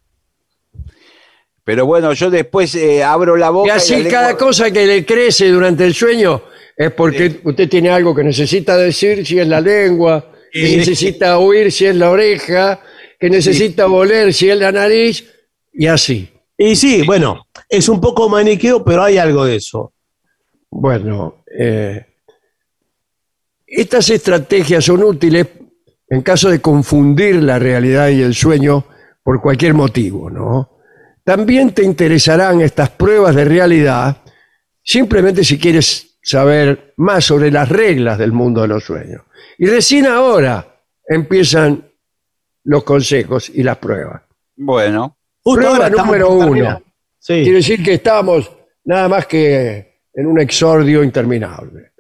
Pero 1.64 1.86
bueno, 1.86 2.14
yo 2.14 2.30
después 2.30 2.74
eh, 2.76 3.04
abro 3.04 3.36
la 3.36 3.50
boca. 3.50 3.68
Y 3.68 3.72
así 3.72 3.92
la 3.94 3.98
lengua- 4.00 4.12
cada 4.12 4.38
cosa 4.38 4.72
que 4.72 4.86
le 4.86 5.06
crece 5.06 5.50
durante 5.50 5.86
el 5.86 5.94
sueño 5.94 6.42
es 6.78 6.92
porque 6.92 7.40
usted 7.44 7.70
tiene 7.70 7.90
algo 7.90 8.14
que 8.14 8.24
necesita 8.24 8.78
decir, 8.78 9.26
si 9.26 9.40
es 9.40 9.48
la 9.48 9.62
lengua, 9.62 10.32
que 10.52 10.68
Sí. 10.68 10.78
necesita 10.78 11.38
oír, 11.40 11.72
si 11.72 11.86
es 11.86 11.96
la 11.96 12.10
oreja, 12.10 12.82
que 13.20 13.30
necesita 13.30 13.88
oler, 13.88 14.34
si 14.34 14.50
es 14.50 14.58
la 14.58 14.72
nariz, 14.72 15.26
y 15.74 15.88
así. 15.88 16.30
Y 16.58 16.76
sí, 16.76 17.04
bueno, 17.04 17.48
es 17.70 17.90
un 17.90 18.00
poco 18.00 18.30
maniqueo, 18.30 18.84
pero 18.84 19.04
hay 19.04 19.18
algo 19.18 19.46
de 19.46 19.58
eso. 19.58 19.94
Bueno, 20.70 21.44
eh, 21.58 22.06
estas 23.68 24.10
estrategias 24.10 24.84
son 24.86 25.04
útiles 25.04 25.48
en 26.10 26.22
caso 26.22 26.50
de 26.50 26.62
confundir 26.62 27.36
la 27.44 27.58
realidad 27.60 28.10
y 28.10 28.22
el 28.22 28.34
sueño 28.36 28.86
por 29.24 29.42
cualquier 29.42 29.74
motivo, 29.74 30.30
¿no? 30.30 30.78
También 31.24 31.74
te 31.74 31.84
interesarán 31.84 32.62
estas 32.62 32.90
pruebas 32.92 33.36
de 33.36 33.44
realidad 33.46 34.18
simplemente 34.84 35.44
si 35.44 35.58
quieres 35.58 36.15
saber 36.26 36.94
más 36.98 37.24
sobre 37.24 37.52
las 37.52 37.70
reglas 37.70 38.18
del 38.18 38.32
mundo 38.32 38.62
de 38.64 38.68
los 38.68 38.84
sueños. 38.84 39.22
Y 39.60 39.68
recién 39.68 40.08
ahora 40.08 40.66
empiezan 41.08 41.86
los 42.64 42.84
consejos 42.84 43.50
y 43.50 43.62
las 43.62 43.78
pruebas. 43.78 44.24
Bueno, 44.56 45.18
Justo 45.44 45.62
Prueba 45.62 45.86
ahora 45.86 45.90
número 46.04 46.32
uno. 46.32 46.82
Sí. 47.20 47.44
Quiere 47.44 47.58
decir 47.58 47.84
que 47.84 47.94
estamos 47.94 48.52
nada 48.86 49.08
más 49.08 49.28
que 49.28 50.00
en 50.14 50.26
un 50.26 50.40
exordio 50.40 51.04
interminable. 51.04 51.92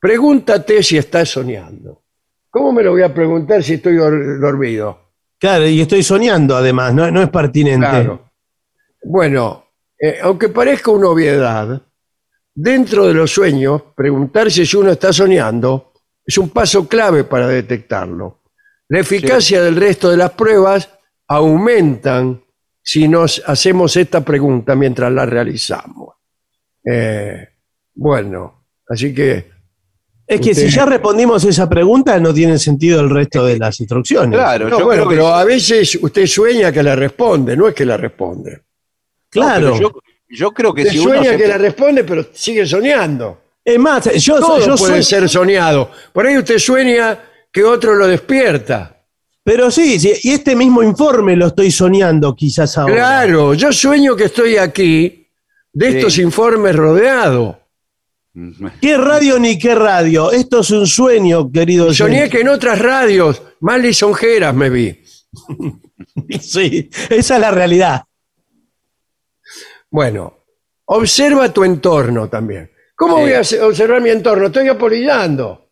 Pregúntate 0.00 0.82
si 0.82 0.96
estás 0.96 1.28
soñando. 1.28 2.02
¿Cómo 2.48 2.72
me 2.72 2.82
lo 2.82 2.92
voy 2.92 3.02
a 3.02 3.12
preguntar 3.12 3.62
si 3.62 3.74
estoy 3.74 3.96
dor- 3.96 4.40
dormido? 4.40 5.10
Claro, 5.38 5.66
y 5.66 5.80
estoy 5.82 6.02
soñando 6.02 6.56
además, 6.56 6.94
no, 6.94 7.10
no 7.10 7.22
es 7.22 7.28
pertinente. 7.28 7.86
Claro. 7.86 8.30
Bueno, 9.04 9.66
eh, 9.98 10.16
aunque 10.22 10.48
parezca 10.48 10.90
una 10.90 11.08
obviedad, 11.10 11.82
dentro 12.56 13.06
de 13.06 13.14
los 13.14 13.30
sueños, 13.30 13.82
preguntarse 13.94 14.64
si 14.66 14.76
uno 14.76 14.90
está 14.90 15.12
soñando 15.12 15.92
es 16.24 16.36
un 16.38 16.48
paso 16.48 16.88
clave 16.88 17.22
para 17.24 17.46
detectarlo. 17.46 18.40
La 18.88 19.00
eficacia 19.00 19.62
del 19.62 19.76
resto 19.76 20.10
de 20.10 20.16
las 20.16 20.30
pruebas 20.32 20.88
aumentan 21.28 22.42
si 22.82 23.06
nos 23.08 23.42
hacemos 23.46 23.96
esta 23.96 24.22
pregunta 24.24 24.74
mientras 24.74 25.12
la 25.12 25.26
realizamos. 25.26 26.14
Eh, 26.84 27.48
bueno, 27.94 28.64
así 28.88 29.12
que 29.14 29.54
Es 30.28 30.40
que 30.40 30.50
Usted- 30.50 30.66
si 30.68 30.74
ya 30.74 30.84
respondimos 30.86 31.44
esa 31.44 31.68
pregunta, 31.68 32.18
no 32.18 32.34
tiene 32.34 32.58
sentido 32.58 32.98
el 33.00 33.08
resto 33.10 33.46
de 33.46 33.58
las 33.58 33.78
instrucciones. 33.78 34.36
claro, 34.36 34.68
No, 34.68 34.78
yo 34.80 34.84
bueno, 34.84 35.02
creo 35.02 35.08
que 35.10 35.14
pero 35.16 35.28
a 35.34 35.44
veces 35.44 35.96
usted 36.02 36.26
sueña 36.26 36.72
que 36.72 36.82
la 36.82 36.96
responde, 36.96 37.56
no 37.56 37.68
es 37.68 37.74
que 37.76 37.84
la 37.86 37.96
responde. 37.96 38.62
Claro. 39.30 39.68
No, 39.68 39.72
pero 39.74 39.90
yo, 39.92 40.00
yo 40.28 40.52
creo 40.52 40.72
que 40.74 40.88
si 40.90 40.98
uno 40.98 41.10
sueña 41.14 41.30
se- 41.32 41.36
que 41.36 41.48
la 41.48 41.58
responde, 41.58 42.04
pero 42.04 42.26
sigue 42.32 42.66
soñando. 42.66 43.40
Es 43.64 43.78
más, 43.78 44.04
yo, 44.22 44.38
Todo 44.38 44.60
yo 44.60 44.76
puede 44.76 44.94
soy- 44.94 45.02
ser 45.02 45.28
soñado. 45.28 45.90
Por 46.12 46.26
ahí 46.26 46.38
usted 46.38 46.58
sueña 46.58 47.18
que 47.52 47.64
otro 47.64 47.94
lo 47.94 48.06
despierta. 48.06 48.92
Pero 49.42 49.70
sí, 49.70 49.98
sí, 50.00 50.12
y 50.24 50.30
este 50.32 50.56
mismo 50.56 50.82
informe 50.82 51.36
lo 51.36 51.46
estoy 51.48 51.70
soñando 51.70 52.34
quizás 52.34 52.76
ahora. 52.78 52.94
Claro, 52.94 53.54
yo 53.54 53.72
sueño 53.72 54.16
que 54.16 54.24
estoy 54.24 54.56
aquí, 54.56 55.28
de 55.72 55.90
Sí. 55.92 55.96
estos 55.98 56.18
informes 56.18 56.74
rodeado. 56.74 57.60
¿Qué 58.82 58.96
radio 58.98 59.38
ni 59.38 59.58
qué 59.58 59.74
radio? 59.74 60.30
Esto 60.30 60.60
es 60.60 60.70
un 60.70 60.86
sueño, 60.86 61.50
querido. 61.50 61.92
Soñé 61.94 62.16
oyente. 62.18 62.36
que 62.36 62.42
en 62.42 62.48
otras 62.48 62.78
radios, 62.78 63.40
más 63.60 63.80
lisonjeras 63.80 64.54
me 64.54 64.68
vi. 64.70 65.00
Sí, 66.40 66.88
esa 67.10 67.34
es 67.36 67.40
la 67.40 67.50
realidad. 67.50 68.02
Bueno, 69.90 70.34
observa 70.86 71.52
tu 71.52 71.64
entorno 71.64 72.28
también. 72.28 72.70
¿Cómo 72.94 73.16
Sí. 73.16 73.22
voy 73.22 73.32
a 73.32 73.44
se- 73.44 73.60
observar 73.62 74.00
mi 74.00 74.10
entorno? 74.10 74.46
Estoy 74.46 74.68
apolillando. 74.68 75.70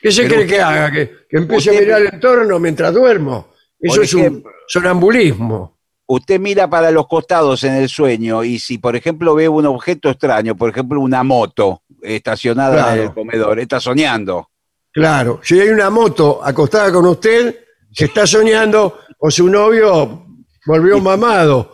¿Qué 0.00 0.10
se 0.12 0.22
Pero 0.22 0.34
cree 0.34 0.44
usted- 0.44 0.56
que 0.56 0.62
haga? 0.62 0.90
¿Que, 0.92 1.10
que 1.28 1.36
empiece 1.36 1.70
usted- 1.70 1.82
a 1.82 1.84
mirar 1.84 2.00
el 2.02 2.14
entorno 2.14 2.58
mientras 2.58 2.92
duermo? 2.94 3.48
Eso 3.80 3.96
Por 3.96 4.04
es 4.04 4.14
un 4.14 4.20
ejemplo. 4.20 4.50
sonambulismo. 4.68 5.76
usted 6.08 6.38
mira 6.38 6.70
para 6.70 6.92
los 6.92 7.08
costados 7.08 7.64
en 7.64 7.74
el 7.74 7.88
sueño 7.88 8.44
y 8.44 8.60
si, 8.60 8.78
por 8.78 8.94
ejemplo, 8.94 9.34
ve 9.34 9.48
un 9.48 9.66
objeto 9.66 10.08
extraño, 10.08 10.56
por 10.56 10.70
ejemplo, 10.70 11.00
una 11.00 11.24
moto 11.24 11.82
estacionada 12.00 12.74
Claro. 12.76 12.92
en 13.02 13.08
el 13.08 13.12
comedor, 13.12 13.58
está 13.58 13.80
soñando. 13.80 14.50
Claro, 14.92 15.40
si 15.42 15.58
hay 15.60 15.68
una 15.70 15.90
moto 15.90 16.40
acostada 16.44 16.92
con 16.92 17.06
usted, 17.06 17.58
está 17.92 18.24
soñando 18.24 19.00
o 19.18 19.30
su 19.32 19.48
novio 19.48 20.26
volvió 20.64 21.00
mamado, 21.00 21.72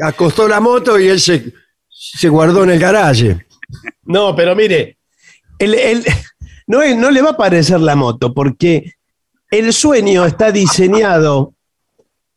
acostó 0.00 0.46
la 0.48 0.60
moto 0.60 0.98
y 0.98 1.08
él 1.08 1.20
se, 1.20 1.52
se 1.88 2.28
guardó 2.28 2.64
en 2.64 2.70
el 2.70 2.78
garaje. 2.78 3.46
No, 4.04 4.34
pero 4.34 4.54
mire, 4.56 4.98
el- 5.58 5.74
el- 5.74 6.04
no, 6.66 6.78
no 6.96 7.10
le 7.10 7.22
va 7.22 7.30
a 7.30 7.36
parecer 7.36 7.80
la 7.80 7.94
moto, 7.96 8.32
porque 8.32 8.94
el 9.50 9.72
sueño 9.72 10.24
está 10.24 10.50
diseñado 10.52 11.54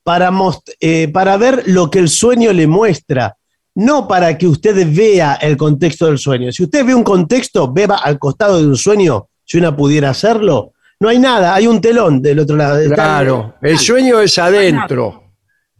para, 0.03 0.31
most- 0.31 0.73
eh, 0.79 1.07
para 1.07 1.37
ver 1.37 1.63
lo 1.67 1.89
que 1.89 1.99
el 1.99 2.09
sueño 2.09 2.51
le 2.53 2.67
muestra, 2.67 3.35
no 3.75 4.07
para 4.07 4.37
que 4.37 4.47
usted 4.47 4.87
vea 4.93 5.35
el 5.35 5.57
contexto 5.57 6.05
del 6.07 6.17
sueño. 6.17 6.51
Si 6.51 6.63
usted 6.63 6.85
ve 6.85 6.93
un 6.93 7.03
contexto, 7.03 7.71
beba 7.71 7.97
al 7.97 8.19
costado 8.19 8.59
de 8.61 8.67
un 8.67 8.77
sueño, 8.77 9.27
si 9.43 9.57
una 9.57 9.75
pudiera 9.75 10.11
hacerlo, 10.11 10.73
no 10.99 11.09
hay 11.09 11.19
nada, 11.19 11.53
hay 11.53 11.67
un 11.67 11.81
telón 11.81 12.21
del 12.21 12.39
otro 12.39 12.55
lado. 12.55 12.79
Está- 12.79 12.95
Claro, 12.95 13.55
el 13.61 13.77
sueño 13.77 14.19
es 14.21 14.37
adentro. 14.37 15.33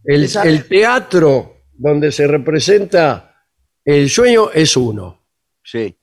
El, 0.04 0.24
Es 0.24 0.36
adentro. 0.36 0.56
el 0.62 0.68
teatro 0.68 1.55
donde 1.78 2.12
se 2.12 2.26
representa 2.26 3.44
el 3.84 4.08
sueño 4.10 4.50
es 4.52 4.76
uno. 4.76 5.26
Sí. 5.62 5.96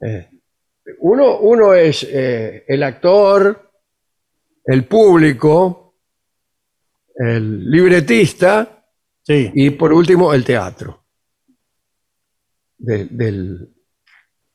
Eh, 0.00 0.28
uno, 1.00 1.38
uno 1.38 1.74
es 1.74 2.02
eh, 2.04 2.64
el 2.66 2.82
actor, 2.82 3.70
el 4.64 4.84
público, 4.86 5.96
el 7.14 7.70
libretista 7.70 8.78
Sí. 9.24 9.50
y 9.54 9.70
por 9.70 9.92
último 9.92 10.34
el 10.34 10.44
teatro. 10.44 11.04
De, 12.78 13.04
del- 13.06 13.68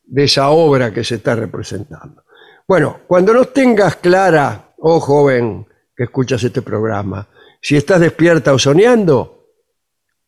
de 0.09 0.23
esa 0.23 0.49
obra 0.49 0.93
que 0.93 1.03
se 1.03 1.15
está 1.15 1.35
representando. 1.35 2.23
Bueno, 2.67 3.01
cuando 3.07 3.33
no 3.33 3.45
tengas 3.45 3.97
clara, 3.97 4.73
oh 4.79 4.99
joven 4.99 5.65
que 5.95 6.03
escuchas 6.05 6.43
este 6.43 6.61
programa, 6.61 7.27
si 7.61 7.75
estás 7.77 7.99
despierta 8.01 8.53
o 8.53 8.59
soñando, 8.59 9.36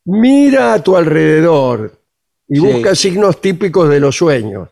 mira 0.09 0.73
a 0.73 0.83
tu 0.83 0.95
alrededor 0.97 1.99
y 2.47 2.55
Sí. 2.55 2.61
busca 2.61 2.95
signos 2.95 3.39
típicos 3.41 3.89
de 3.89 3.99
los 3.99 4.15
sueños. 4.15 4.69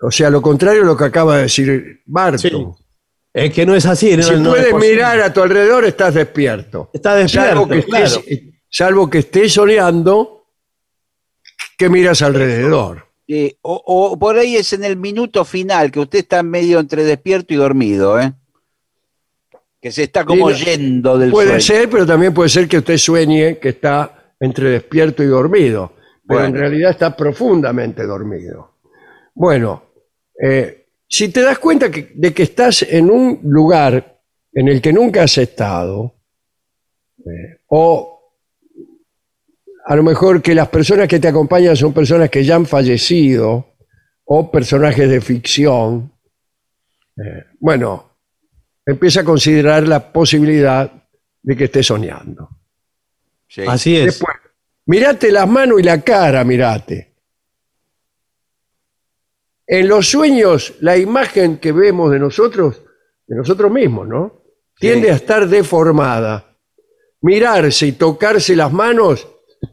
O 0.00 0.10
sea, 0.10 0.30
lo 0.30 0.40
contrario 0.40 0.82
a 0.82 0.86
lo 0.86 0.96
que 0.96 1.04
acaba 1.04 1.36
de 1.36 1.42
decir 1.42 2.02
Barton. 2.06 2.74
Es 3.34 3.52
que 3.52 3.66
no 3.66 3.74
es 3.74 3.84
así. 3.86 4.16
no- 4.16 4.22
si 4.22 4.30
no 4.36 4.36
es 4.36 4.48
puedes 4.62 4.70
posible. 4.70 4.94
mirar 4.94 5.20
a 5.20 5.32
tu 5.32 5.42
alrededor, 5.42 5.84
estás 5.84 6.14
despierto. 6.14 6.90
Está 6.92 7.14
despierto, 7.16 7.48
Salvo 7.50 7.68
que, 7.68 7.78
estés, 7.78 7.90
claro. 8.18 8.22
salvo 8.70 9.10
que 9.10 9.18
estés 9.18 9.52
soñando, 9.52 10.46
que 11.76 11.88
miras 11.88 12.22
alrededor. 12.22 13.06
Eh, 13.28 13.56
o, 13.60 13.82
o 13.84 14.18
por 14.18 14.38
ahí 14.38 14.56
es 14.56 14.72
en 14.72 14.84
el 14.84 14.96
minuto 14.96 15.44
final, 15.44 15.90
que 15.92 16.00
usted 16.00 16.20
está 16.20 16.42
medio 16.42 16.78
entre 16.80 17.04
despierto 17.04 17.52
y 17.52 17.58
dormido, 17.58 18.18
¿eh? 18.18 18.32
Que 19.80 19.92
se 19.92 20.04
está 20.04 20.24
como 20.24 20.50
Sí, 20.50 20.64
yendo 20.64 21.16
del 21.18 21.30
Puede 21.30 21.60
sueño. 21.60 21.60
ser, 21.60 21.90
pero 21.90 22.04
también 22.06 22.34
puede 22.34 22.48
ser 22.48 22.66
que 22.68 22.78
usted 22.78 22.96
sueñe 22.96 23.58
que 23.58 23.70
está 23.70 24.34
entre 24.40 24.70
despierto 24.70 25.22
y 25.22 25.26
dormido. 25.26 25.92
Pero 26.26 26.44
en 26.44 26.54
realidad 26.54 26.90
está 26.90 27.16
profundamente 27.16 28.04
dormido. 28.04 28.74
Bueno, 29.34 29.82
eh, 30.42 30.86
si 31.08 31.28
te 31.30 31.42
das 31.42 31.58
cuenta 31.58 31.90
que- 31.90 32.10
de 32.14 32.34
que 32.34 32.42
estás 32.42 32.82
en 32.82 33.10
un 33.10 33.40
lugar 33.44 34.20
en 34.52 34.68
el 34.68 34.80
que 34.82 34.92
nunca 34.92 35.22
has 35.22 35.38
estado, 35.38 36.14
eh, 37.20 37.60
o 37.68 38.14
a 39.86 39.96
lo 39.96 40.02
mejor 40.02 40.42
que 40.42 40.54
las 40.54 40.68
personas 40.68 41.08
que 41.08 41.18
te 41.18 41.28
acompañan 41.28 41.76
son 41.76 41.94
personas 41.94 42.28
que 42.28 42.44
ya 42.44 42.56
han 42.56 42.66
fallecido, 42.66 43.74
o 44.24 44.50
personajes 44.50 45.08
de 45.08 45.20
ficción, 45.22 46.12
eh, 47.16 47.44
bueno, 47.58 48.07
empieza 48.88 49.20
a 49.20 49.24
considerar 49.24 49.86
la 49.86 50.12
posibilidad 50.12 50.90
de 51.42 51.56
que 51.56 51.64
estés 51.64 51.86
soñando. 51.86 52.48
Sí. 53.46 53.62
Así 53.66 53.96
es. 53.96 54.04
Después, 54.06 54.36
mirate 54.86 55.30
las 55.30 55.48
manos 55.48 55.78
y 55.80 55.82
la 55.82 56.00
cara, 56.00 56.42
mirate. 56.44 57.14
En 59.66 59.88
los 59.88 60.08
sueños, 60.08 60.74
la 60.80 60.96
imagen 60.96 61.58
que 61.58 61.72
vemos 61.72 62.10
de 62.10 62.18
nosotros, 62.18 62.82
de 63.26 63.36
nosotros 63.36 63.70
mismos, 63.70 64.08
¿no? 64.08 64.42
Tiende 64.78 65.08
Sí. 65.08 65.12
a 65.12 65.16
estar 65.16 65.46
deformada. 65.48 66.56
Mirarse 67.20 67.86
y 67.88 67.92
tocarse 67.92 68.56
las 68.56 68.72
manos 68.72 69.28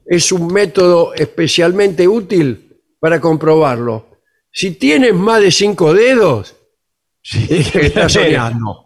es 0.05 0.31
un 0.31 0.47
método 0.47 1.13
especialmente 1.13 2.07
útil 2.07 2.81
para 2.99 3.21
comprobarlo. 3.21 4.19
Si 4.51 4.71
tienes 4.71 5.13
más 5.13 5.41
de 5.41 5.51
cinco 5.51 5.93
dedos, 5.93 6.55
estás 7.23 8.11
soñando. 8.13 8.85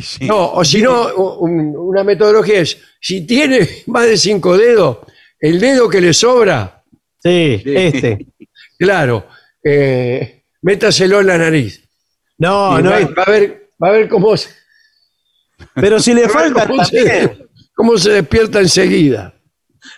Sí. 0.00 0.26
No, 0.26 0.52
o 0.52 0.64
si 0.64 0.80
no, 0.80 1.14
un- 1.40 1.74
una 1.76 2.04
metodología 2.04 2.60
es, 2.60 2.78
si 3.00 3.26
tiene 3.26 3.68
más 3.88 4.06
de 4.06 4.16
cinco 4.16 4.56
dedos, 4.56 4.98
el 5.40 5.58
dedo 5.60 5.88
que 5.88 6.00
le 6.00 6.14
sobra, 6.14 6.82
Sí, 7.22 7.60
Sí. 7.62 7.74
este. 7.76 8.26
claro, 8.78 9.26
eh, 9.62 10.44
métaselo 10.62 11.20
en 11.20 11.26
la 11.26 11.38
nariz. 11.38 11.82
No, 12.38 12.78
Y 12.78 12.82
no 12.82 12.90
va, 12.90 12.98
es. 13.00 13.08
va 13.08 13.22
a 13.24 13.30
ver, 13.30 13.68
va 13.82 13.88
a 13.88 13.92
ver 13.92 14.08
cómo, 14.08 14.36
se- 14.36 14.48
Pero 15.74 16.00
si 16.00 16.14
le 16.14 16.22
va 16.26 16.40
a 16.40 16.42
ver 16.42 16.52
faltan 16.52 16.68
cómo 16.68 16.82
también. 16.82 17.06
se, 17.06 17.46
cómo 17.74 17.98
se 17.98 18.10
despierta 18.10 18.60
enseguida. 18.60 19.34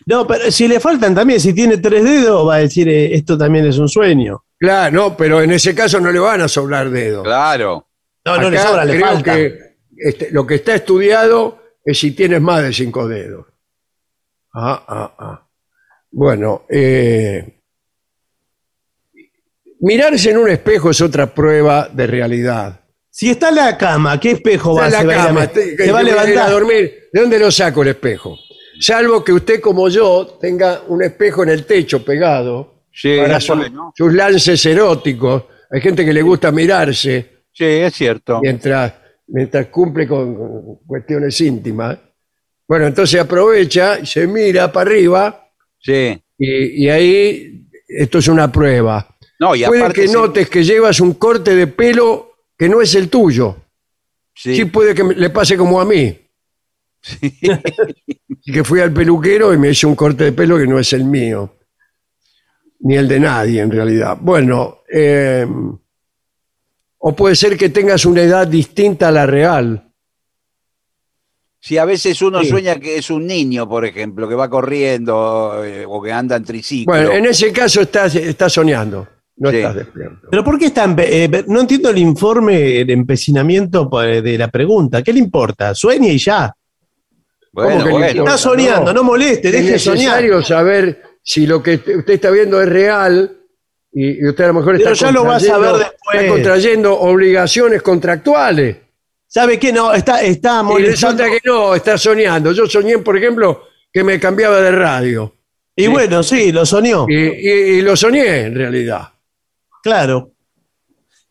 No, 0.06 0.26
pero 0.26 0.50
si 0.50 0.66
le 0.68 0.80
faltan 0.80 1.14
también, 1.14 1.40
si 1.40 1.52
tiene 1.54 1.76
tres 1.78 2.04
dedos, 2.04 2.46
va 2.48 2.56
a 2.56 2.58
decir 2.58 2.88
eh, 2.88 3.14
esto 3.14 3.36
también 3.38 3.66
es 3.66 3.78
un 3.78 3.88
sueño. 3.88 4.44
Claro, 4.58 4.94
no, 4.94 5.16
pero 5.16 5.42
en 5.42 5.52
ese 5.52 5.74
caso 5.74 6.00
no 6.00 6.10
le 6.10 6.18
van 6.18 6.40
a 6.40 6.48
sobrar 6.48 6.90
dedos. 6.90 7.22
Claro. 7.24 7.86
No, 8.24 8.38
no 8.38 8.50
le 8.50 8.58
Acá 8.58 8.68
sobra, 8.68 8.84
le 8.86 8.94
creo 8.96 9.06
falta. 9.06 9.36
que 9.36 9.58
este, 9.98 10.30
lo 10.30 10.46
que 10.46 10.56
está 10.56 10.74
estudiado 10.74 11.62
es 11.84 11.98
si 11.98 12.12
tienes 12.12 12.40
más 12.40 12.62
de 12.62 12.72
cinco 12.72 13.06
dedos. 13.08 13.46
Ah, 14.54 14.84
ah, 14.88 15.14
ah. 15.18 15.48
Bueno, 16.10 16.64
eh, 16.68 17.60
mirarse 19.80 20.30
en 20.30 20.38
un 20.38 20.48
espejo 20.50 20.90
es 20.90 21.00
otra 21.00 21.32
prueba 21.34 21.88
de 21.92 22.06
realidad. 22.06 22.80
Si 23.10 23.30
está 23.30 23.50
en 23.50 23.56
la 23.56 23.78
cama, 23.78 24.18
¿qué 24.18 24.32
espejo 24.32 24.74
va, 24.74 24.86
Está 24.88 25.02
en 25.02 25.10
a 25.10 25.12
la 25.14 25.22
a 25.22 25.26
cama, 25.26 25.44
met- 25.44 25.52
te- 25.52 25.76
se 25.76 25.92
va 25.92 26.00
a 26.00 26.02
levantar? 26.02 26.50
dormir. 26.50 27.08
¿De 27.12 27.20
dónde 27.20 27.38
lo 27.38 27.50
saco 27.50 27.82
el 27.82 27.88
espejo? 27.88 28.36
Salvo 28.80 29.22
que 29.22 29.32
usted, 29.32 29.60
como 29.60 29.88
yo, 29.88 30.36
tenga 30.40 30.82
un 30.88 31.02
espejo 31.02 31.44
en 31.44 31.50
el 31.50 31.64
techo 31.64 32.04
pegado 32.04 32.72
Sí, 32.92 33.16
para 33.18 33.40
sus 33.40 34.12
lances 34.14 34.64
eróticos. 34.66 35.44
Hay 35.70 35.80
gente 35.80 36.04
que 36.04 36.12
le 36.12 36.22
gusta 36.22 36.50
mirarse 36.52 37.44
Sí, 37.52 37.64
es 37.64 37.94
cierto. 37.94 38.40
mientras, 38.40 38.92
mientras 39.28 39.66
cumple 39.66 40.06
con, 40.06 40.76
cuestiones 40.86 41.40
íntimas. 41.40 41.98
Bueno, 42.66 42.86
entonces 42.86 43.20
aprovecha 43.20 43.98
y 44.00 44.06
se 44.06 44.26
mira 44.26 44.72
para 44.72 44.90
arriba 44.90 45.48
Sí. 45.78 46.18
y, 46.38 46.84
y 46.84 46.88
ahí 46.88 47.66
esto 47.86 48.18
es 48.18 48.28
una 48.28 48.50
prueba. 48.50 49.06
No, 49.38 49.54
y 49.54 49.64
Puede 49.64 49.80
aparte 49.82 50.00
que 50.02 50.08
se- 50.08 50.14
notes 50.14 50.48
que 50.48 50.64
llevas 50.64 51.00
un 51.00 51.14
corte 51.14 51.54
de 51.54 51.66
pelo 51.66 52.32
que 52.56 52.68
no 52.68 52.80
es 52.80 52.94
el 52.94 53.08
tuyo. 53.10 53.56
Sí. 54.34 54.56
Sí, 54.56 54.64
puede 54.64 54.94
que 54.94 55.04
me- 55.04 55.14
le 55.14 55.30
pase 55.30 55.56
como 55.56 55.80
a 55.80 55.84
mí. 55.84 56.18
Que 58.46 58.62
fui 58.62 58.80
al 58.80 58.92
peluquero 58.92 59.54
y 59.54 59.58
me 59.58 59.70
hizo 59.70 59.88
un 59.88 59.94
corte 59.96 60.24
de 60.24 60.32
pelo 60.32 60.58
que 60.58 60.66
no 60.66 60.78
es 60.78 60.92
el 60.92 61.04
mío. 61.04 61.54
Ni 62.80 62.96
el 62.96 63.08
de 63.08 63.18
nadie, 63.20 63.60
en 63.62 63.70
realidad. 63.70 64.18
Bueno, 64.20 64.82
eh, 64.92 65.46
o 67.06 67.14
puede 67.14 67.36
ser 67.36 67.58
que 67.58 67.68
tengas 67.68 68.06
una 68.06 68.22
edad 68.22 68.46
distinta 68.46 69.08
a 69.08 69.12
la 69.12 69.26
real. 69.26 69.90
Si 71.60 71.76
a 71.76 71.84
veces 71.84 72.20
uno 72.22 72.40
Sí. 72.42 72.48
sueña 72.48 72.76
que 72.80 72.96
es 72.96 73.10
un 73.10 73.26
niño, 73.26 73.68
por 73.68 73.84
ejemplo, 73.84 74.26
que 74.28 74.34
va 74.34 74.48
corriendo 74.48 75.62
eh, 75.64 75.84
o 75.86 76.00
que 76.02 76.12
anda 76.12 76.36
en 76.36 76.44
triciclo. 76.44 76.94
Bueno, 76.94 77.12
en 77.12 77.26
ese 77.26 77.52
caso 77.52 77.82
estás, 77.82 78.14
estás 78.14 78.52
soñando, 78.54 79.06
no 79.36 79.50
Sí. 79.50 79.56
estás 79.56 79.74
despierto. 79.74 80.28
Pero 80.30 80.44
¿por 80.44 80.58
qué 80.58 80.66
está 80.66 80.86
empe- 80.86 81.06
eh, 81.08 81.44
no 81.46 81.60
entiendo 81.60 81.90
el 81.90 81.98
informe 81.98 82.84
de 82.86 82.92
empecinamiento 82.94 83.88
pues, 83.90 84.22
de 84.22 84.38
la 84.38 84.48
pregunta. 84.48 85.02
¿Qué 85.02 85.12
le 85.12 85.18
importa? 85.18 85.74
Sueñe 85.74 86.10
y 86.12 86.18
ya. 86.18 86.54
Bueno. 87.52 87.98
Está 88.00 88.38
soñando, 88.38 88.92
no 88.94 89.04
moleste, 89.04 89.48
es 89.48 89.52
deje 89.54 89.78
soñar. 89.78 89.98
necesario 90.22 90.42
saber 90.42 91.02
si 91.22 91.46
lo 91.46 91.62
que 91.62 91.74
usted 91.74 92.14
está 92.14 92.30
viendo 92.30 92.60
es 92.62 92.68
real 92.68 93.30
y, 93.92 94.24
y 94.24 94.28
usted 94.28 94.44
a 94.44 94.48
lo 94.48 94.54
mejor 94.54 94.76
Pero 94.78 94.90
está, 94.92 95.06
ya 95.06 95.12
lo 95.12 95.24
va 95.24 95.36
a 95.36 95.40
saber 95.40 95.72
después. 95.76 95.93
Está 96.16 96.28
contrayendo 96.28 96.98
obligaciones 97.00 97.82
contractuales. 97.82 98.76
¿Sabe 99.26 99.58
qué? 99.58 99.72
No, 99.72 99.92
está, 99.92 100.22
está 100.22 100.60
Y 100.60 100.64
molestando. 100.64 101.22
resulta 101.24 101.24
que 101.42 101.48
no, 101.48 101.74
está 101.74 101.98
soñando. 101.98 102.52
Yo 102.52 102.66
soñé, 102.66 102.98
por 102.98 103.16
ejemplo, 103.16 103.64
que 103.92 104.04
me 104.04 104.18
cambiaba 104.20 104.60
de 104.60 104.70
radio. 104.70 105.34
Y 105.76 105.88
bueno, 105.88 106.22
sí, 106.22 106.52
lo 106.52 106.64
soñó. 106.64 107.06
Y, 107.08 107.14
y- 107.16 107.50
y 107.78 107.82
lo 107.82 107.96
soñé, 107.96 108.42
en 108.42 108.54
realidad. 108.54 109.08
Claro. 109.82 110.30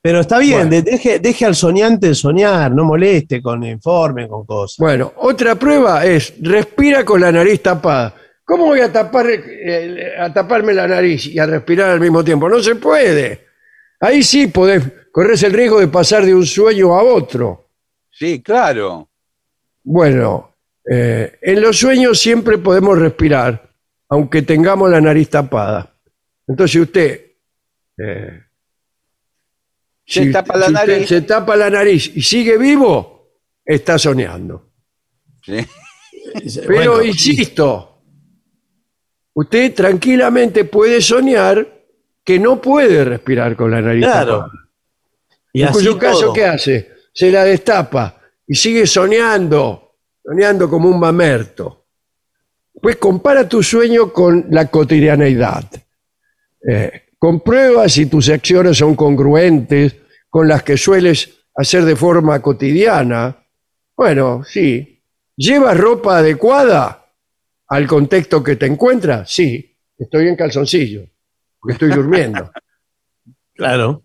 Pero 0.01 0.19
está 0.19 0.37
bien, 0.39 0.67
Bueno. 0.67 0.83
deje, 0.85 1.19
deje 1.19 1.45
al 1.45 1.55
soñante 1.55 2.13
soñar, 2.13 2.71
no 2.73 2.83
moleste 2.83 3.41
con 3.41 3.63
informe, 3.63 4.27
con 4.27 4.45
cosas. 4.45 4.75
Bueno, 4.79 5.13
otra 5.17 5.55
prueba 5.55 6.05
es 6.05 6.33
respira 6.41 7.05
con 7.05 7.21
la 7.21 7.31
nariz 7.31 7.61
tapada. 7.61 8.13
¿Cómo 8.43 8.65
voy 8.65 8.81
a 8.81 8.91
tapar 8.91 9.27
eh, 9.29 10.11
a 10.19 10.33
taparme 10.33 10.73
la 10.73 10.85
nariz 10.89 11.27
y 11.27 11.39
a 11.39 11.45
respirar 11.45 11.91
al 11.91 12.01
mismo 12.01 12.21
tiempo? 12.21 12.49
No 12.49 12.61
se 12.61 12.75
puede. 12.75 13.45
Ahí 14.03 14.21
sí 14.21 14.47
podés, 14.47 14.83
corres 15.13 15.41
el 15.43 15.53
riesgo 15.53 15.79
de 15.79 15.87
pasar 15.87 16.25
de 16.25 16.35
un 16.35 16.45
sueño 16.45 16.93
a 16.93 17.03
otro. 17.03 17.69
Sí, 18.11 18.41
claro. 18.43 19.09
Bueno, 19.81 20.57
eh, 20.91 21.39
en 21.41 21.61
los 21.61 21.77
sueños 21.77 22.19
siempre 22.19 22.57
podemos 22.57 22.99
respirar, 22.99 23.73
aunque 24.09 24.41
tengamos 24.41 24.89
la 24.89 24.99
nariz 24.99 25.29
tapada. 25.29 25.95
Entonces 26.45 26.81
usted... 26.81 27.31
eh, 27.97 28.41
Se 30.05 30.25
si 30.25 30.31
tapa 30.33 30.57
la 30.57 30.65
si 30.67 30.73
usted 30.73 30.87
nariz. 30.93 31.07
se 31.07 31.21
tapa 31.21 31.55
la 31.55 31.69
nariz 31.69 32.11
y 32.13 32.21
sigue 32.21 32.57
vivo, 32.57 33.29
está 33.63 33.97
soñando. 33.97 34.69
Sí. 35.45 35.65
Pero 36.67 36.95
Bueno, 36.95 37.03
insisto, 37.03 38.01
usted 39.33 39.73
tranquilamente 39.73 40.65
puede 40.65 40.99
soñar 40.99 41.82
que 42.23 42.39
no 42.39 42.61
puede 42.61 43.03
respirar 43.03 43.55
con 43.55 43.71
la 43.71 43.81
nariz 43.81 44.05
Claro. 44.05 44.39
tapada. 44.39 44.51
Y 45.53 45.61
en 45.61 45.67
así 45.67 45.77
cuyo 45.77 45.97
caso. 45.99 46.33
¿qué 46.33 46.45
hace? 46.45 46.91
Se 47.13 47.29
la 47.31 47.43
destapa 47.43 48.19
y 48.47 48.55
sigue 48.55 48.87
soñando, 48.87 49.95
soñando 50.23 50.69
como 50.69 50.89
un 50.89 50.99
mamerto. 50.99 51.85
Pues 52.81 52.95
compara 52.97 53.47
tu 53.47 53.61
sueño 53.61 54.11
con 54.11 54.47
la 54.49 54.65
cotidianeidad. 54.67 55.63
Eh, 56.67 57.03
comprueba 57.19 57.87
si 57.87 58.07
tus 58.07 58.29
acciones 58.29 58.77
son 58.77 58.95
congruentes 58.95 59.95
con 60.29 60.47
las 60.47 60.63
que 60.63 60.75
sueles 60.77 61.29
hacer 61.55 61.85
de 61.85 61.95
forma 61.95 62.41
cotidiana. 62.41 63.45
Bueno, 63.95 64.43
sí. 64.43 65.01
¿Llevas 65.35 65.77
ropa 65.77 66.17
adecuada 66.17 67.05
al 67.67 67.85
contexto 67.87 68.43
que 68.43 68.55
te 68.55 68.65
encuentras? 68.65 69.31
Sí. 69.31 69.77
Estoy 69.97 70.27
en 70.27 70.35
calzoncillo, 70.35 71.03
porque 71.63 71.73
estoy 71.73 71.89
durmiendo. 71.91 72.51
Claro. 73.55 74.01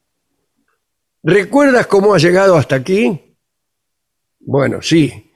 ¿Recuerdas 1.23 1.87
cómo 1.87 2.13
has 2.13 2.23
llegado 2.23 2.55
hasta 2.55 2.77
aquí? 2.77 3.35
Bueno, 4.41 4.83
sí. 4.83 5.33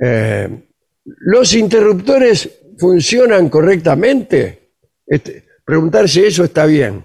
Eh, 0.00 0.68
¿Los 1.04 1.52
interruptores 1.52 2.60
funcionan 2.78 3.48
correctamente? 3.48 4.70
Este, 5.04 5.44
preguntarse 5.64 6.28
eso 6.28 6.44
está 6.44 6.64
bien. 6.64 7.04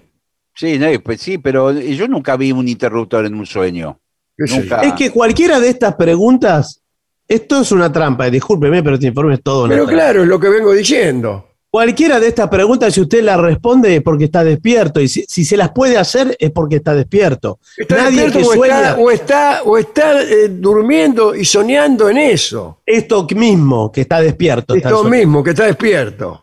Sí, 0.54 0.78
no, 0.78 0.86
pues 1.02 1.20
sí, 1.20 1.38
pero 1.38 1.72
yo 1.72 2.06
nunca 2.06 2.36
vi 2.36 2.52
un 2.52 2.68
interruptor 2.68 3.26
en 3.26 3.34
un 3.34 3.44
sueño. 3.44 4.00
¿Qué 4.36 4.46
sé 4.46 4.60
Nunca. 4.60 4.82
Es 4.82 4.92
que 4.92 5.10
cualquiera 5.10 5.58
de 5.58 5.68
estas 5.68 5.96
preguntas, 5.96 6.80
esto 7.26 7.60
es 7.60 7.72
una 7.72 7.90
trampa, 7.90 8.30
discúlpeme, 8.30 8.84
pero 8.84 8.94
este 8.94 9.08
informe 9.08 9.34
es 9.34 9.42
todo 9.42 9.64
una 9.64 9.74
Pero 9.74 9.86
trampa. 9.86 10.00
claro, 10.00 10.22
es 10.22 10.28
lo 10.28 10.38
que 10.38 10.48
vengo 10.48 10.72
diciendo. 10.72 11.51
Cualquiera 11.72 12.20
de 12.20 12.28
estas 12.28 12.50
preguntas, 12.50 12.92
si 12.92 13.00
usted 13.00 13.24
las 13.24 13.40
responde 13.40 13.96
es 13.96 14.02
porque 14.02 14.24
está 14.24 14.44
despierto, 14.44 15.00
y 15.00 15.08
si, 15.08 15.24
si 15.26 15.42
se 15.42 15.56
las 15.56 15.70
puede 15.70 15.96
hacer 15.96 16.36
es 16.38 16.50
porque 16.50 16.76
está 16.76 16.94
despierto. 16.94 17.60
Está 17.74 17.96
Nadie 17.96 18.24
despierto 18.24 18.38
que 18.38 18.44
o 18.44 18.52
sueña 18.52 18.80
está, 18.90 19.00
o 19.00 19.10
está, 19.10 19.62
o 19.62 19.78
está, 19.78 20.22
eh, 20.22 20.48
durmiendo 20.50 21.34
y 21.34 21.46
soñando 21.46 22.10
en 22.10 22.18
eso. 22.18 22.82
esto 22.84 23.26
mismo, 23.34 23.90
que 23.90 24.02
está 24.02 24.20
despierto. 24.20 24.74
Esto 24.74 25.04
mismo, 25.04 25.42
que 25.42 25.52
está 25.52 25.64
despierto. 25.64 26.42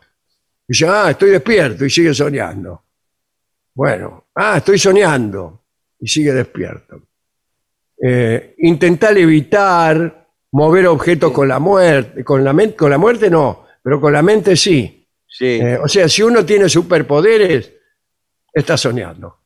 Y 0.67 0.73
dice, 0.73 0.87
ah, 0.87 1.11
estoy 1.11 1.29
despierto 1.29 1.85
y 1.85 1.91
sigue 1.91 2.11
soñando. 2.15 2.81
Bueno, 3.75 4.29
ah, 4.33 4.57
estoy 4.57 4.79
soñando 4.79 5.61
y 5.99 6.07
sigue 6.07 6.33
despierto. 6.33 7.03
Eh, 8.01 8.55
intentar 8.57 9.15
evitar 9.15 10.27
mover 10.53 10.87
objetos 10.87 11.31
con 11.31 11.47
la 11.47 11.59
muerte. 11.59 12.23
Con 12.23 12.43
la, 12.43 12.51
mente, 12.51 12.75
con 12.75 12.89
la 12.89 12.97
muerte 12.97 13.29
no, 13.29 13.65
pero 13.83 14.01
con 14.01 14.11
la 14.11 14.23
mente 14.23 14.55
sí. 14.55 14.95
Sí. 15.29 15.45
Eh, 15.61 15.77
o 15.77 15.87
sea, 15.87 16.09
si 16.09 16.21
uno 16.23 16.43
tiene 16.45 16.67
superpoderes, 16.67 17.71
está 18.51 18.75
soñando. 18.75 19.37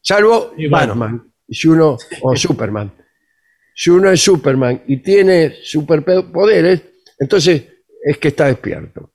Salvo 0.00 0.52
Y 0.56 0.68
bueno. 0.68 0.88
Batman, 0.88 1.32
y 1.46 1.54
si 1.54 1.68
uno, 1.68 1.96
o 2.22 2.36
Superman. 2.36 2.92
Si 3.74 3.90
uno 3.90 4.10
es 4.10 4.20
Superman 4.20 4.82
y 4.86 4.98
tiene 4.98 5.54
superpoderes, 5.62 6.82
entonces 7.18 7.64
es 8.04 8.18
que 8.18 8.28
está 8.28 8.46
despierto. 8.46 9.12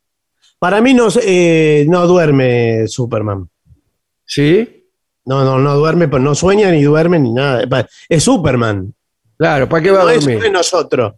Para 0.58 0.82
mí 0.82 0.94
no, 0.94 1.08
eh, 1.22 1.86
no 1.88 2.06
duerme 2.08 2.88
Superman. 2.88 3.50
¿Sí? 4.26 4.88
No, 5.26 5.44
no, 5.46 5.60
no 5.60 5.76
duerme, 5.76 6.08
pues 6.08 6.22
no 6.24 6.34
sueña 6.36 6.72
ni 6.72 6.84
duerme 6.84 7.20
ni 7.20 7.32
nada. 7.32 7.88
Es 8.10 8.24
Superman. 8.24 8.94
Claro, 9.38 9.70
¿para 9.70 9.84
qué 9.84 9.92
va 9.92 10.04
No 10.04 10.10
a 10.10 10.14
dormir? 10.14 10.40
no 10.40 10.46
es 10.46 10.52
nosotros. 10.52 11.14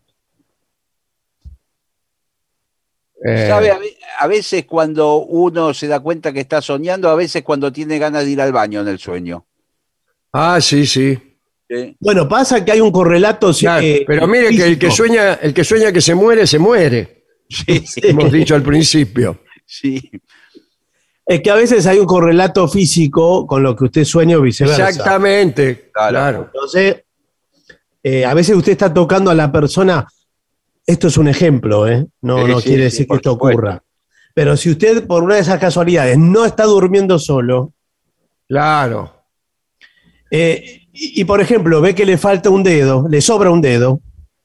Eh, 3.23 3.45
¿Sabe? 3.47 3.71
A, 3.71 3.77
ve- 3.77 3.97
a 4.19 4.27
veces 4.27 4.65
cuando 4.65 5.17
uno 5.17 5.73
se 5.73 5.87
da 5.87 5.99
cuenta 5.99 6.33
que 6.33 6.39
está 6.39 6.61
soñando, 6.61 7.09
a 7.09 7.15
veces 7.15 7.43
cuando 7.43 7.71
tiene 7.71 7.99
ganas 7.99 8.25
de 8.25 8.31
ir 8.31 8.41
al 8.41 8.51
baño 8.51 8.81
en 8.81 8.87
el 8.87 8.99
sueño. 8.99 9.45
Ah, 10.33 10.59
sí, 10.61 10.85
sí. 10.85 11.17
Sí. 11.69 11.95
Bueno, 11.99 12.27
pasa 12.27 12.65
que 12.65 12.71
hay 12.73 12.81
un 12.81 12.91
correlato. 12.91 13.53
sí, 13.53 13.65
Claro, 13.65 13.85
eh, 13.85 14.03
pero 14.05 14.27
mire 14.27 14.49
que 14.49 14.63
el 14.65 14.79
que 14.79 14.91
sueña, 14.91 15.35
el 15.35 15.53
que 15.53 15.63
sueña 15.63 15.91
que 15.91 16.01
se 16.01 16.15
muere, 16.15 16.45
se 16.47 16.59
muere. 16.59 17.23
Sí, 17.49 17.83
Hemos 18.03 18.31
dicho 18.31 18.55
al 18.55 18.63
principio. 18.63 19.39
sí. 19.65 20.01
Es 21.23 21.39
que 21.41 21.49
a 21.51 21.55
veces 21.55 21.85
hay 21.87 21.97
un 21.99 22.05
correlato 22.07 22.67
físico 22.67 23.47
con 23.47 23.63
lo 23.63 23.73
que 23.75 23.85
usted 23.85 24.03
sueña 24.03 24.37
o 24.37 24.41
viceversa. 24.41 24.89
Exactamente. 24.89 25.89
Claro. 25.93 26.11
Claro. 26.11 26.43
Entonces, 26.53 27.03
eh, 28.03 28.25
a 28.25 28.33
veces 28.33 28.53
usted 28.57 28.73
está 28.73 28.93
tocando 28.93 29.31
a 29.31 29.35
la 29.35 29.49
persona. 29.49 30.05
Esto 30.85 31.07
es 31.07 31.17
un 31.17 31.27
ejemplo, 31.27 31.87
¿eh? 31.87 32.07
No, 32.21 32.47
no 32.47 32.59
sí, 32.59 32.67
quiere 32.69 32.89
sí, 32.89 32.97
decir 32.97 33.07
que 33.07 33.15
esto 33.15 33.31
supuesto. 33.31 33.57
ocurra. 33.59 33.83
Pero 34.33 34.55
si 34.57 34.71
usted, 34.71 35.05
por 35.05 35.23
una 35.23 35.35
de 35.35 35.41
esas 35.41 35.59
casualidades, 35.59 36.17
no 36.17 36.45
está 36.45 36.63
durmiendo 36.65 37.19
solo, 37.19 37.73
Claro. 38.47 39.13
eh, 40.29 40.81
y, 40.93 41.21
y, 41.21 41.23
por 41.25 41.39
ejemplo 41.39 41.79
ve 41.81 41.95
que 41.95 42.05
le 42.05 42.17
falta 42.17 42.49
un 42.49 42.63
dedo, 42.63 43.07
le 43.09 43.21
sobra 43.21 43.49
un 43.51 43.61
dedo, 43.61 44.01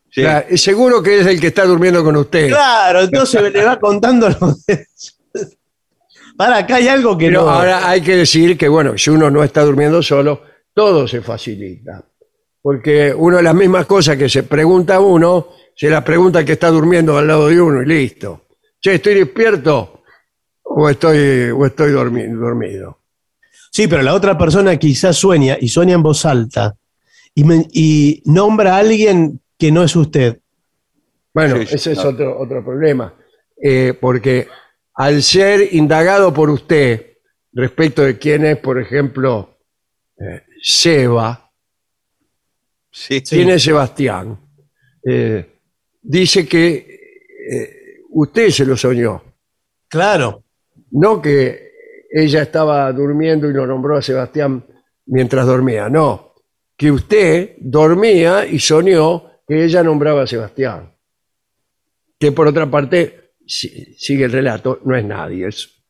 Sí. 0.09 0.23
Claro, 0.23 0.47
y 0.49 0.57
seguro 0.57 1.03
que 1.03 1.21
es 1.21 1.27
el 1.27 1.39
que 1.39 1.49
está 1.49 1.65
durmiendo 1.67 2.03
con 2.03 2.17
usted. 2.17 2.49
claro, 2.49 3.01
entonces 3.03 3.53
le 3.53 3.65
va 3.65 3.79
contando 3.79 4.29
los 4.31 4.65
dedos. 4.65 5.19
Para, 6.39 6.59
acá 6.59 6.77
hay 6.77 6.89
algo 6.89 7.19
que 7.19 7.27
Pero 7.27 7.43
no. 7.43 7.51
ahora 7.51 7.89
hay 7.89 8.01
que 8.01 8.17
decir 8.17 8.57
que, 8.57 8.69
bueno, 8.69 8.97
si 8.97 9.11
uno 9.11 9.31
no 9.31 9.43
está 9.45 9.63
durmiendo 9.63 10.03
solo, 10.03 10.41
todo 10.73 11.07
se 11.09 11.21
facilita. 11.21 12.03
Porque 12.63 13.13
una 13.15 13.39
de 13.39 13.43
las 13.43 13.55
mismas 13.55 13.85
cosas 13.87 14.17
que 14.17 14.29
se 14.29 14.43
pregunta 14.43 14.95
a 14.97 15.01
uno, 15.01 15.49
se 15.77 15.91
las 15.91 16.03
pregunta 16.03 16.39
al 16.39 16.45
que 16.47 16.53
está 16.53 16.69
durmiendo 16.69 17.19
al 17.19 17.27
lado 17.27 17.49
de 17.49 17.61
uno 17.61 17.83
y 17.83 17.87
listo. 17.87 18.47
Che, 18.81 18.95
¿estoy 18.95 19.15
despierto 19.15 20.03
o 20.63 20.89
estoy, 20.89 21.51
o 21.51 21.67
estoy 21.67 21.93
dormi- 21.93 22.35
dormido? 22.35 23.01
Sí, 23.71 23.87
pero 23.87 24.03
la 24.03 24.15
otra 24.15 24.39
persona 24.39 24.77
quizás 24.79 25.17
sueña 25.17 25.59
y 25.61 25.69
sueña 25.69 25.95
en 25.95 26.03
voz 26.03 26.25
alta 26.25 26.75
y, 27.35 28.23
nombra 28.25 28.77
a 28.77 28.79
alguien 28.79 29.41
que 29.59 29.71
no 29.71 29.83
es 29.85 29.95
usted. 29.95 30.41
Bueno, 31.35 31.59
Sí, 31.59 31.67
sí, 31.67 31.75
ese 31.75 31.93
es 31.93 31.99
no. 31.99 32.09
otro, 32.11 32.39
otro 32.41 32.65
problema. 32.65 33.15
Eh, 33.63 33.93
porque 34.01 34.49
al 34.95 35.23
ser 35.23 35.75
indagado 35.75 36.33
por 36.33 36.49
usted 36.49 37.19
respecto 37.53 38.01
de 38.03 38.19
quién 38.19 38.47
es, 38.47 38.57
por 38.57 38.81
ejemplo, 38.81 39.59
eh, 40.19 40.43
Seba, 40.63 41.51
Sí. 42.91 43.21
quién 43.23 43.51
es 43.51 43.63
Sebastián, 43.63 44.39
eh, 45.05 45.56
dice 46.09 46.47
que 46.47 47.27
eh, 47.51 48.01
usted 48.11 48.51
se 48.51 48.65
lo 48.65 48.77
soñó, 48.77 49.23
Claro. 49.89 50.45
no 50.93 51.21
que 51.21 51.71
ella 52.11 52.43
estaba 52.43 52.93
durmiendo 52.93 53.51
y 53.51 53.53
lo 53.53 53.67
nombró 53.67 53.97
a 53.97 54.03
Sebastián 54.03 54.65
mientras 55.07 55.47
dormía, 55.47 55.89
no, 55.89 56.35
que 56.77 56.91
usted 56.91 57.57
dormía 57.59 58.47
y 58.47 58.59
soñó 58.59 59.25
que 59.47 59.65
ella 59.65 59.83
nombraba 59.83 60.23
a 60.23 60.27
Sebastián. 60.27 60.93
Que 62.19 62.33
por 62.33 62.47
otra 62.49 62.71
parte, 62.71 63.33
si- 63.47 63.95
sigue 63.99 64.25
el 64.25 64.33
relato, 64.33 64.81
no 64.85 64.97
es 64.97 65.05
nadie. 65.05 65.49
Es, 65.49 65.83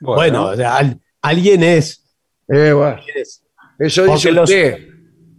Bueno, 0.00 0.48
o 0.48 0.56
sea, 0.56 0.76
al- 0.76 1.00
alguien 1.22 1.62
es. 1.62 2.04
eh, 2.48 2.72
bueno, 2.72 2.96
alguien 2.96 3.16
es. 3.18 3.44
eso 3.78 4.04
dice 4.06 4.30
los- 4.32 4.48
usted. 4.50 4.87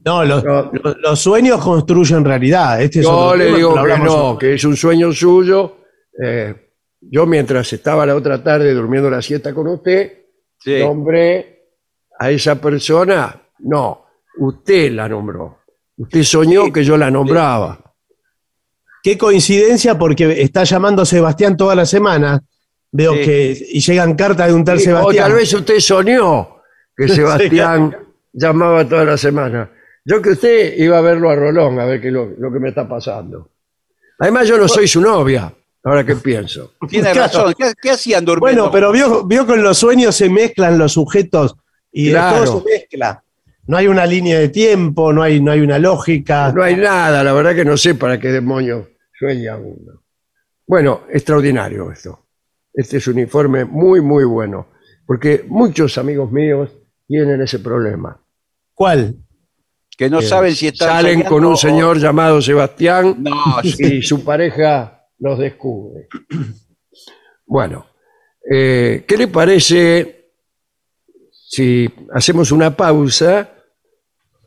No, 0.06 0.24
los, 0.24 0.44
No. 0.44 0.72
los- 0.72 0.98
los 0.98 1.20
sueños 1.20 1.62
construyen 1.64 2.24
realidad. 2.24 2.82
Este 2.82 3.02
Yo 3.04 3.36
le 3.36 3.54
digo 3.54 3.74
que 3.84 3.98
no, 4.00 4.38
que 4.38 4.54
es 4.54 4.64
un 4.64 4.76
sueño 4.76 5.12
suyo. 5.12 5.78
Eh, 6.24 6.54
yo 7.02 7.26
mientras 7.26 7.72
estaba 7.74 8.06
la 8.06 8.16
otra 8.16 8.42
tarde 8.44 8.74
durmiendo 8.74 9.10
la 9.10 9.22
siesta 9.22 9.54
con 9.54 9.68
usted, 9.68 10.14
Sí. 10.60 10.80
nombré 10.80 11.68
a 12.20 12.30
esa 12.32 12.56
persona. 12.60 13.42
No, 13.60 14.06
usted 14.38 14.92
la 14.92 15.08
nombró. 15.10 15.60
Usted 15.98 16.24
soñó 16.24 16.72
que 16.72 16.84
yo 16.84 16.98
la 16.98 17.12
nombraba. 17.12 17.78
Qué 19.04 19.18
coincidencia 19.18 19.98
porque 19.98 20.42
está 20.42 20.64
llamando 20.64 21.06
Sebastián 21.06 21.56
toda 21.58 21.76
la 21.76 21.86
semana. 21.86 22.42
Veo 22.92 23.14
Sí. 23.14 23.20
que 23.22 23.58
y 23.72 23.80
llegan 23.82 24.16
cartas 24.16 24.48
de 24.48 24.54
un 24.54 24.64
tal 24.66 24.78
Y- 24.78 24.82
o 24.82 24.84
Sebastián. 24.86 25.26
tal 25.26 25.34
vez 25.34 25.54
usted 25.54 25.80
soñó 25.80 26.62
que 26.96 27.08
Sebastián 27.10 27.96
llamaba 28.34 28.88
toda 28.88 29.06
la 29.06 29.18
semana. 29.18 29.72
Yo 30.10 30.22
que 30.24 30.32
usted 30.32 30.76
iba 30.78 30.98
a 30.98 31.02
verlo 31.02 31.30
a 31.30 31.36
Rolón, 31.36 31.80
a 31.80 31.86
ver 31.86 32.02
qué 32.02 32.08
es 32.08 32.14
lo, 32.14 32.26
lo 32.38 32.52
que 32.52 32.60
me 32.60 32.70
está 32.70 32.88
pasando. 32.90 33.52
Además, 34.18 34.48
yo 34.48 34.58
no 34.58 34.68
soy 34.68 34.88
su 34.88 35.02
novia, 35.02 35.54
ahora 35.84 36.04
que 36.04 36.16
pienso. 36.16 36.74
Tiene 36.90 37.12
Claro. 37.12 37.28
razón. 37.32 37.54
¿Qué, 37.56 37.74
qué 37.80 37.92
hacían 37.92 38.26
durmiendo? 38.26 38.64
Bueno, 38.64 38.72
pero 38.72 38.92
vio, 38.92 39.24
vio 39.26 39.46
que 39.46 39.54
en 39.54 39.62
los 39.64 39.78
sueños 39.78 40.16
se 40.16 40.28
mezclan 40.28 40.80
los 40.80 40.94
sujetos 40.94 41.56
y 41.92 42.10
Claro. 42.10 42.44
todo 42.44 42.60
se 42.60 42.66
mezcla. 42.72 43.24
No 43.68 43.78
hay 43.78 43.88
una 43.88 44.08
línea 44.08 44.40
de 44.40 44.50
tiempo, 44.50 45.14
no 45.14 45.22
hay, 45.22 45.40
no 45.40 45.52
hay 45.52 45.62
una 45.62 45.78
lógica. 45.78 46.52
No 46.54 46.64
hay 46.64 46.76
nada, 46.76 47.24
la 47.24 47.32
verdad 47.34 47.54
que 47.56 47.64
no 47.66 47.78
sé 47.78 47.94
para 47.94 48.20
qué 48.20 48.30
demonios 48.30 48.88
sueña 49.18 49.58
uno. 49.58 50.02
Bueno, 50.66 51.02
extraordinario 51.12 51.92
esto. 51.92 52.26
Este 52.74 52.98
es 52.98 53.08
un 53.08 53.20
informe 53.20 53.64
muy, 53.66 54.02
muy 54.02 54.24
bueno, 54.24 54.70
porque 55.06 55.46
muchos 55.48 56.00
amigos 56.00 56.32
míos 56.32 56.72
tienen 57.08 57.42
ese 57.42 57.60
problema. 57.60 58.20
¿Cuál? 58.74 59.16
Que 60.00 60.10
no 60.10 60.20
Eh, 60.22 60.24
saben 60.24 60.56
si 60.56 60.68
están 60.68 60.88
Salen 60.88 61.24
con 61.24 61.44
un 61.44 61.56
o- 61.56 61.58
señor 61.58 62.00
llamado 62.00 62.42
Sebastián 62.42 63.18
No, 63.20 63.36
y 63.64 64.02
su 64.02 64.24
pareja 64.24 65.06
los 65.20 65.38
descubre. 65.38 66.08
Bueno, 67.52 67.86
eh, 68.50 69.04
¿qué 69.08 69.18
le 69.18 69.28
parece 69.28 70.30
si 71.32 71.90
hacemos 72.14 72.52
una 72.52 72.78
pausa, 72.78 73.50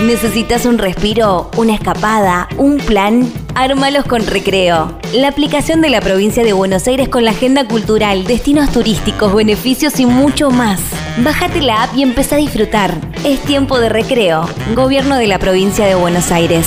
¿Necesitas 0.00 0.66
un 0.66 0.78
respiro, 0.78 1.50
una 1.56 1.74
escapada, 1.74 2.48
un 2.58 2.78
plan? 2.78 3.32
Ármalos 3.54 4.04
con 4.04 4.26
Recreo. 4.26 4.98
La 5.14 5.28
aplicación 5.28 5.80
de 5.80 5.88
la 5.88 6.00
provincia 6.00 6.44
de 6.44 6.52
Buenos 6.52 6.86
Aires 6.88 7.08
con 7.08 7.24
la 7.24 7.30
agenda 7.30 7.66
cultural, 7.66 8.24
destinos 8.24 8.70
turísticos, 8.70 9.34
beneficios 9.34 9.98
y 10.00 10.06
mucho 10.06 10.50
más. 10.50 10.80
Bájate 11.18 11.62
la 11.62 11.84
app 11.84 11.96
y 11.96 12.02
empieza 12.02 12.34
a 12.34 12.38
disfrutar. 12.38 12.92
Es 13.24 13.40
tiempo 13.42 13.78
de 13.78 13.88
recreo. 13.88 14.46
Gobierno 14.74 15.16
de 15.16 15.28
la 15.28 15.38
provincia 15.38 15.86
de 15.86 15.94
Buenos 15.94 16.32
Aires. 16.32 16.66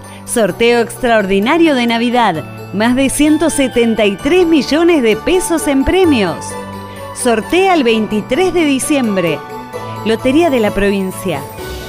Sorteo 0.31 0.79
extraordinario 0.79 1.75
de 1.75 1.87
Navidad. 1.87 2.45
Más 2.73 2.95
de 2.95 3.09
173 3.09 4.47
millones 4.47 5.03
de 5.03 5.17
pesos 5.17 5.67
en 5.67 5.83
premios. 5.83 6.37
Sortea 7.21 7.73
el 7.73 7.83
23 7.83 8.53
de 8.53 8.63
diciembre. 8.63 9.39
Lotería 10.05 10.49
de 10.49 10.61
la 10.61 10.71
provincia. 10.71 11.41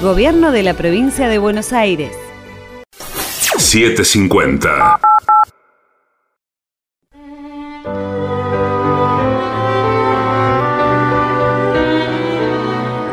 Gobierno 0.03 0.51
de 0.51 0.65
la 0.65 0.75
provincia 0.75 1.29
de 1.29 1.39
Buenos 1.39 1.73
Aires. 1.73 2.11
750. 3.59 5.12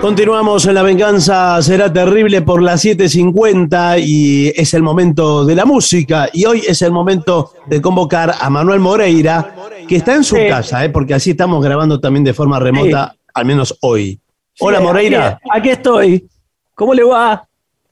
Continuamos 0.10 0.66
en 0.66 0.74
La 0.74 0.82
Venganza 0.82 1.62
Será 1.62 1.94
Terrible 1.94 2.42
por 2.42 2.64
las 2.64 2.84
7.50 2.84 4.02
y 4.04 4.48
es 4.60 4.74
el 4.74 4.82
momento 4.82 5.46
de 5.46 5.54
la 5.54 5.66
música 5.66 6.28
y 6.34 6.46
hoy 6.46 6.64
es 6.68 6.82
el 6.82 6.92
momento 6.92 7.54
de 7.68 7.80
convocar 7.80 8.34
a 8.42 8.50
Manuel 8.50 8.80
Moreira 8.80 9.54
que 9.88 9.98
está 9.98 10.16
en 10.16 10.24
su 10.24 10.36
Sí. 10.36 10.48
casa, 10.48 10.84
¿eh? 10.84 10.90
porque 10.90 11.14
así 11.14 11.30
estamos 11.30 11.64
grabando 11.64 12.00
también 12.00 12.24
de 12.24 12.34
forma 12.34 12.60
remota, 12.60 13.16
al 13.36 13.46
menos 13.46 13.78
hoy. 13.82 14.20
Hola 14.60 14.80
Sí, 14.80 14.84
Moreira. 14.84 15.28
Aquí, 15.28 15.60
aquí 15.60 15.70
estoy. 15.70 16.28
¿Cómo 16.74 16.96
le 16.96 17.04
va? 17.04 17.48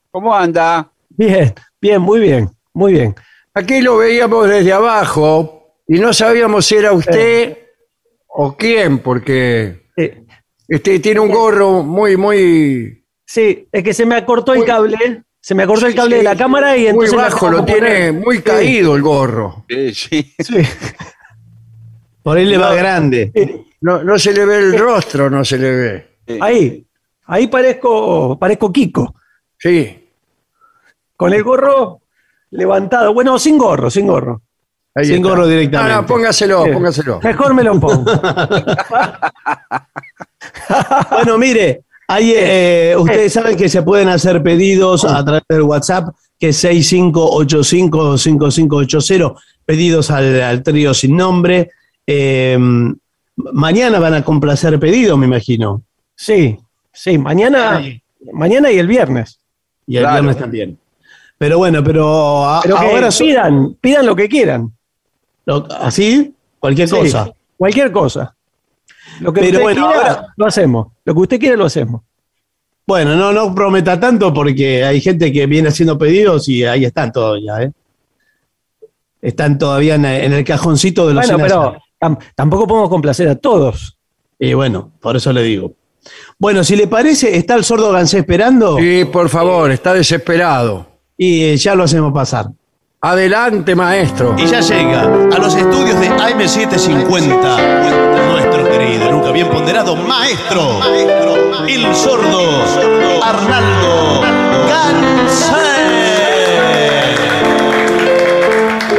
¿Cómo 0.09 0.33
anda? 0.33 0.89
Bien, 1.09 1.53
bien, 1.79 2.01
muy 2.01 2.19
bien, 2.19 2.49
muy 2.73 2.93
bien. 2.93 3.13
Aquí 3.53 3.79
lo 3.79 3.97
veíamos 3.97 4.49
desde 4.49 4.73
abajo 4.73 5.75
y 5.87 5.99
no 5.99 6.11
sabíamos 6.13 6.65
si 6.65 6.77
era 6.77 6.93
usted 6.93 7.59
o 8.27 8.57
quién, 8.57 8.97
porque 9.03 9.85
este 10.67 10.99
tiene 10.99 11.19
un 11.19 11.29
gorro 11.31 11.83
muy, 11.83 12.17
muy... 12.17 13.03
Sí, 13.25 13.67
es 13.71 13.83
que 13.83 13.93
se 13.93 14.05
me 14.05 14.15
acortó 14.15 14.53
el 14.53 14.63
cable, 14.65 15.23
se 15.39 15.53
me 15.55 15.63
acortó 15.63 15.87
el 15.87 15.95
cable 15.95 16.17
de 16.17 16.23
la 16.23 16.35
cámara 16.35 16.75
y 16.77 16.81
muy 16.93 17.05
entonces... 17.05 17.13
me 17.15 17.21
bajo, 17.23 17.49
lo 17.49 17.65
tiene 17.65 18.11
poner- 18.11 18.13
muy 18.25 18.37
Sí. 18.37 18.41
caído 18.43 18.95
el 18.95 19.01
gorro. 19.01 19.65
Sí. 19.93 20.33
Por 22.23 22.37
ahí 22.37 22.45
le 22.45 22.57
va 22.57 22.73
grande. 22.75 23.31
No, 23.81 24.03
no 24.03 24.17
se 24.19 24.33
le 24.33 24.45
ve 24.45 24.55
el 24.57 24.77
rostro, 24.77 25.29
no 25.29 25.45
se 25.45 25.57
le 25.57 25.71
ve. 25.71 26.17
Ahí, 26.41 26.85
ahí 27.25 27.47
parezco, 27.47 28.37
parezco 28.39 28.71
Kiko. 28.71 29.15
Sí. 29.57 30.09
Con 31.15 31.33
el 31.33 31.43
gorro 31.43 32.01
levantado. 32.51 33.13
Bueno, 33.13 33.39
sin 33.39 33.57
gorro, 33.57 33.89
sin 33.89 34.07
gorro. 34.07 34.41
Ahí 34.93 35.05
Sin 35.05 35.15
está. 35.17 35.29
gorro 35.29 35.47
directamente. 35.47 35.93
No, 35.95 36.01
no, 36.01 36.07
póngaselo, 36.07 36.65
Sí. 36.65 36.71
póngaselo. 36.71 37.19
Mejor 37.21 37.53
me 37.53 37.63
lo 37.63 37.79
pongo. 37.79 38.03
Bueno, 41.11 41.37
mire, 41.37 41.81
ahí, 42.07 42.33
eh, 42.35 42.95
ustedes 42.97 43.33
saben 43.33 43.57
que 43.57 43.69
se 43.69 43.81
pueden 43.81 44.09
hacer 44.09 44.41
pedidos 44.43 45.03
a 45.05 45.23
través 45.23 45.43
del 45.49 45.61
WhatsApp, 45.63 46.09
que 46.39 46.49
es 46.49 46.63
65855580, 46.63 49.35
pedidos 49.65 50.11
al, 50.11 50.41
al 50.41 50.63
trío 50.63 50.93
sin 50.93 51.15
nombre. 51.17 51.71
Eh, 52.05 52.57
mañana 53.35 53.99
van 53.99 54.13
a 54.15 54.23
complacer 54.23 54.79
pedidos, 54.79 55.17
me 55.17 55.25
imagino. 55.25 55.81
Sí, 56.15 56.57
sí, 56.93 57.17
mañana, 57.17 57.81
mañana 58.33 58.71
y 58.71 58.79
el 58.79 58.87
viernes. 58.87 59.39
Y 59.85 59.97
el 59.97 60.03
Claro. 60.03 60.15
viernes 60.21 60.37
también. 60.37 60.77
Pero 61.37 61.57
bueno, 61.59 61.83
pero, 61.83 62.45
a- 62.49 62.61
Pero 62.63 62.77
que 62.77 62.85
ahora 62.85 63.09
pidan, 63.17 63.75
pidan 63.79 64.05
lo 64.05 64.15
que 64.15 64.27
quieran. 64.27 64.71
lo- 65.45 65.67
así, 65.79 66.33
cualquier 66.59 66.89
Sí, 66.89 66.95
cosa. 66.95 67.31
Cualquier 67.57 67.91
cosa. 67.91 68.35
Lo 69.19 69.33
que 69.33 69.41
Pero 69.41 69.51
usted 69.53 69.61
bueno, 69.63 69.87
quiera, 69.87 70.01
ahora- 70.11 70.33
lo 70.35 70.45
hacemos. 70.45 70.87
Lo 71.05 71.13
que 71.13 71.19
usted 71.19 71.39
quiera, 71.39 71.55
lo 71.55 71.65
hacemos. 71.65 72.01
Bueno, 72.85 73.15
no, 73.15 73.33
no 73.33 73.53
prometa 73.53 73.99
tanto 73.99 74.33
porque 74.33 74.83
hay 74.85 75.01
gente 75.01 75.31
que 75.33 75.45
viene 75.45 75.69
haciendo 75.69 75.97
pedidos 75.97 76.47
y 76.47 76.63
ahí 76.63 76.85
están 76.85 77.11
todavía, 77.11 77.63
¿eh? 77.63 77.71
Están 79.21 79.57
todavía 79.57 79.95
en, 79.95 80.05
en 80.05 80.31
el 80.33 80.43
cajoncito 80.45 81.07
de 81.07 81.13
los 81.15 81.25
Bueno, 81.27 81.43
pero 81.43 81.77
tam- 81.99 82.17
tampoco 82.35 82.67
podemos 82.67 82.89
complacer 82.89 83.27
a 83.27 83.35
todos. 83.35 83.97
Y 84.39 84.53
bueno, 84.53 84.91
por 85.01 85.17
eso 85.17 85.33
le 85.33 85.41
digo. 85.43 85.73
Bueno, 86.37 86.63
si 86.63 86.75
le 86.75 86.87
parece, 86.87 87.35
¿está 87.35 87.55
el 87.55 87.63
sordo 87.65 87.91
Gansé 87.91 88.19
esperando? 88.19 88.77
Sí, 88.77 89.03
por 89.11 89.27
favor, 89.27 89.71
está 89.71 89.93
desesperado. 89.93 90.85
Y 91.17 91.43
eh, 91.45 91.57
ya 91.57 91.73
lo 91.75 91.83
hacemos 91.83 92.13
pasar. 92.13 92.45
Adelante, 93.01 93.75
maestro. 93.75 94.35
Y 94.37 94.45
ya 94.45 94.61
llega 94.61 95.01
a 95.03 95.39
los 95.39 95.55
estudios 95.55 95.99
de 95.99 96.09
AM750 96.09 98.36
nuestro 98.87 98.93
querido, 98.93 99.11
nunca 99.11 99.31
bien 99.31 99.49
ponderado 99.49 99.95
maestro, 99.95 100.79
el 101.67 101.95
sordo 101.95 102.63
Arnaldo 103.23 104.21
Gansé. 104.69 105.55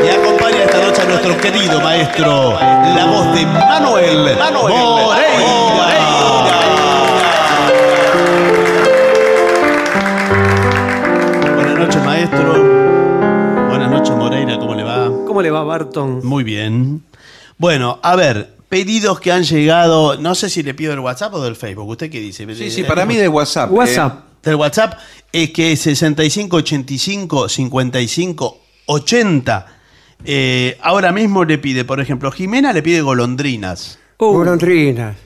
Y 0.04 0.08
acompaña 0.08 0.64
esta 0.64 0.80
noche 0.80 1.02
a 1.02 1.04
nuestro 1.06 1.36
querido 1.38 1.80
maestro, 1.80 2.58
la 2.60 3.06
voz 3.06 3.32
de 3.34 3.46
Manuel, 3.46 4.36
Moreira. 4.38 5.16
Buenas 11.54 11.78
noches, 11.78 12.04
maestro. 12.04 13.68
Buenas 13.68 13.90
noches, 13.90 14.14
Moreira, 14.14 14.58
¿cómo 14.58 14.74
le 14.74 14.84
va? 14.84 15.10
¿Cómo 15.26 15.40
le 15.42 15.50
va, 15.50 15.64
Barton? 15.64 16.20
Muy 16.24 16.44
bien. 16.44 17.02
Bueno, 17.56 17.98
a 18.02 18.14
ver, 18.14 18.57
pedidos 18.68 19.20
que 19.20 19.32
han 19.32 19.44
llegado, 19.44 20.18
no 20.18 20.34
sé 20.34 20.50
si 20.50 20.62
le 20.62 20.74
pido 20.74 20.90
del 20.90 21.00
WhatsApp 21.00 21.34
o 21.34 21.42
del 21.42 21.56
Facebook. 21.56 21.88
¿Usted 21.88 22.10
qué 22.10 22.20
dice? 22.20 22.46
Sí, 22.54 22.70
sí, 22.70 22.82
para 22.84 23.06
mí 23.06 23.16
de 23.16 23.28
WhatsApp. 23.28 23.70
WhatsApp. 23.72 24.24
Del 24.42 24.54
WhatsApp 24.54 24.98
es 25.32 25.50
que 25.50 25.72
es 25.72 25.80
6585 25.80 27.48
55 27.48 28.60
80. 28.86 29.66
Eh, 30.24 30.78
ahora 30.82 31.12
mismo 31.12 31.44
le 31.44 31.58
pide, 31.58 31.84
por 31.84 32.00
ejemplo, 32.00 32.30
Jimena 32.30 32.72
le 32.72 32.82
pide 32.82 33.00
golondrinas. 33.02 33.98
Golondrinas. 34.18 35.16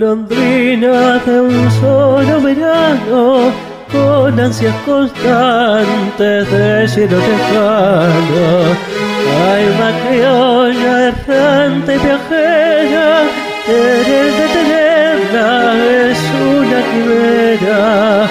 golondrina 0.00 1.18
de 1.26 1.40
un 1.42 1.70
solo 1.72 2.40
verano, 2.40 3.52
con 3.92 4.40
ansias 4.40 4.74
constantes 4.86 6.50
de 6.50 6.88
cielo 6.88 7.18
lejano. 7.18 8.46
Alma 9.52 9.90
criolla, 10.02 11.08
errante 11.08 11.98
viajera, 11.98 13.24
querer 13.66 14.32
detenerla 14.40 15.50
es 16.08 16.18
una 16.56 16.80
quimera. 16.90 18.30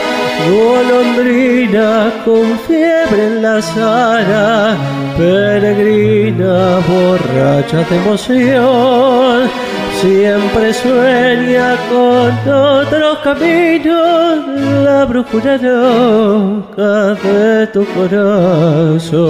Golondrina 0.49 2.11
con 2.25 2.57
fiebre 2.65 3.27
en 3.27 3.41
la 3.43 3.61
sala, 3.61 4.75
peregrina, 5.17 6.79
borracha 6.87 7.83
de 7.89 7.95
emoción 7.95 9.68
siempre 10.01 10.73
sueña 10.73 11.75
con 11.89 12.31
otros 12.53 13.17
caminos, 13.19 14.45
la 14.83 15.05
brújula 15.05 15.57
loca 15.57 17.15
de 17.15 17.67
tu 17.67 17.85
corazón. 17.93 19.29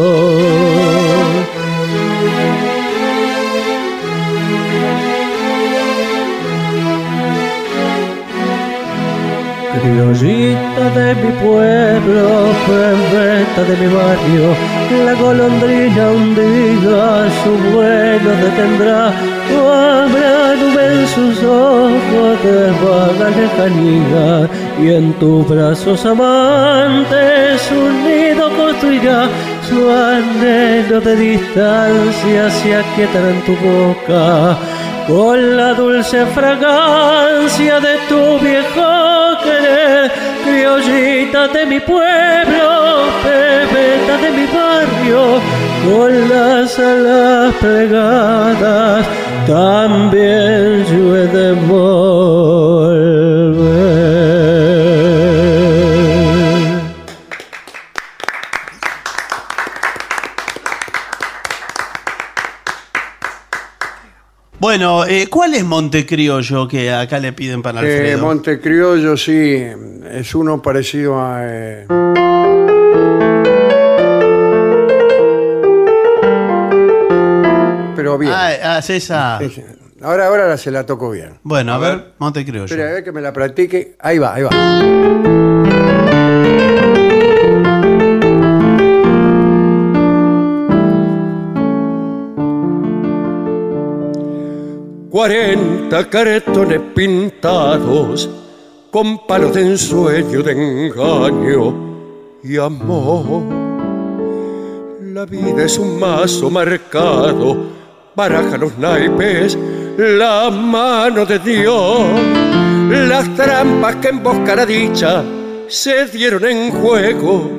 Criollita 9.82 10.86
de 10.96 11.16
mi 11.16 11.32
pueblo, 11.44 12.28
pebeta 12.68 13.62
de 13.70 13.76
mi 13.78 13.88
barrio, 13.96 14.48
la 15.06 15.14
golondrina 15.14 16.04
hundida 16.12 17.30
su 17.42 17.52
vuelo 17.72 18.32
detendrá, 18.44 19.14
o 19.58 19.72
habrá 19.72 20.56
nube 20.56 20.86
en 20.94 21.08
sus 21.08 21.44
ojos 21.44 22.44
de 22.44 22.72
vaga 22.84 23.30
lejanía, 23.30 24.50
y 24.82 24.94
en 24.94 25.14
tus 25.14 25.48
brazos 25.48 26.06
amantes 26.06 27.72
un 27.72 28.04
nido 28.04 28.50
construirá, 28.56 29.28
su 29.68 29.90
anhelo 29.90 31.02
de 31.02 31.16
distancia 31.16 32.50
se 32.50 32.76
aquietará 32.76 33.30
en 33.30 33.42
tu 33.42 33.56
boca 33.58 34.58
con 35.10 35.58
la 35.58 35.74
dulce 35.74 36.24
fragancia 36.28 37.80
de 37.80 37.98
tu 38.08 38.40
viejo 38.46 39.10
querer, 39.44 40.12
criollita 40.46 41.48
de 41.48 41.66
mi 41.66 41.80
pueblo, 41.80 42.70
pebeta 43.24 44.18
de 44.22 44.30
mi 44.38 44.46
barrio, 44.46 45.42
con 45.86 46.30
las 46.30 46.80
alas 46.80 47.56
plegadas, 47.56 49.06
también 49.48 50.86
yo 50.86 51.16
he 51.18 51.28
de 51.28 51.52
volver. 51.68 53.20
Bueno, 64.60 65.06
eh, 65.06 65.28
¿cuál 65.30 65.54
es 65.54 65.64
Montecriollo 65.64 66.68
que 66.68 66.92
acá 66.92 67.18
le 67.20 67.32
piden 67.32 67.62
para 67.62 67.82
Eh, 67.82 67.94
Alfredo? 67.94 68.26
Montecriollo, 68.26 69.16
sí, 69.16 69.64
es 70.12 70.36
uno 70.36 70.62
parecido 70.62 71.18
a... 71.20 71.40
eh, 71.44 71.88
Pero 78.10 78.18
bien. 78.18 78.34
Ah, 78.34 78.78
ah, 78.78 78.82
César. 78.82 79.40
Sí, 79.44 79.50
sí. 79.50 79.64
Ahora, 80.02 80.28
ahora 80.28 80.58
se 80.58 80.72
la 80.72 80.84
toco 80.84 81.12
bien. 81.12 81.38
Bueno, 81.44 81.74
a, 81.74 81.78
ver, 81.78 82.14
Montecriollo. 82.18 82.66
Espera, 82.66 82.90
a 82.90 82.94
ver 82.94 83.04
que 83.04 83.12
me 83.12 83.22
la 83.22 83.32
practique. 83.32 83.96
Ahí 84.00 84.18
va, 84.18 84.34
ahí 84.34 84.44
va. 84.44 84.50
Cuarenta 95.12 96.10
cartones 96.10 96.82
pintados 96.96 98.30
con 98.90 99.28
palos 99.28 99.54
de 99.54 99.62
ensueño, 99.62 100.42
de 100.42 100.88
engaño 100.88 102.40
y 102.44 102.58
amor. 102.58 103.44
La 105.14 105.26
vida 105.26 105.66
es 105.66 105.78
un 105.78 106.00
mazo 106.00 106.50
marcado, 106.50 107.79
baraja 108.16 108.58
los 108.58 108.78
naipes, 108.78 109.58
la 109.98 110.50
mano 110.50 111.26
de 111.26 111.40
Dios. 111.40 112.02
Las 112.90 113.36
trampas 113.36 113.98
que 113.98 114.56
la 114.56 114.66
dicha 114.66 115.24
se 115.68 116.06
dieron 116.06 116.44
en 116.46 116.72
juego 116.72 117.50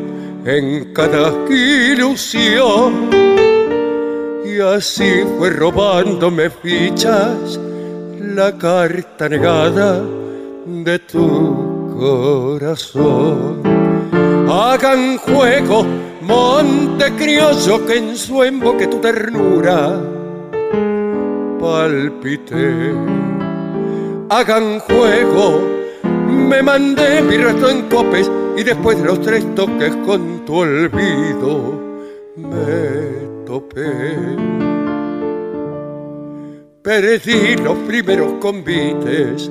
en 0.45 0.93
cada 0.93 1.33
ilusión. 1.49 3.11
Y 4.45 4.61
así 4.61 5.23
fue 5.39 5.51
robándome 5.51 6.51
fichas 6.51 7.61
la 8.19 8.57
carta 8.59 9.29
negada 9.29 10.03
de 10.67 10.99
tu 10.99 11.97
corazón. 11.99 13.63
Hagan 14.51 15.19
juego, 15.19 15.87
monte 16.23 17.13
criollo, 17.17 17.87
que 17.87 17.99
en 17.99 18.17
su 18.17 18.43
emboque 18.43 18.89
tu 18.89 18.99
ternura 18.99 20.01
palpité. 21.61 22.95
Hagan 24.31 24.81
juego, 24.81 25.61
me 26.03 26.63
mandé 26.63 27.21
mi 27.21 27.37
resto 27.37 27.69
en 27.69 27.83
copes 27.89 28.31
y 28.57 28.63
después 28.63 28.99
de 28.99 29.05
los 29.05 29.21
tres 29.21 29.45
toques 29.55 29.95
con 30.07 30.45
tu 30.45 30.57
olvido 30.57 31.81
me 32.37 33.45
topé. 33.45 34.51
Perdí 36.83 37.57
los 37.57 37.77
primeros 37.87 38.33
convites, 38.41 39.51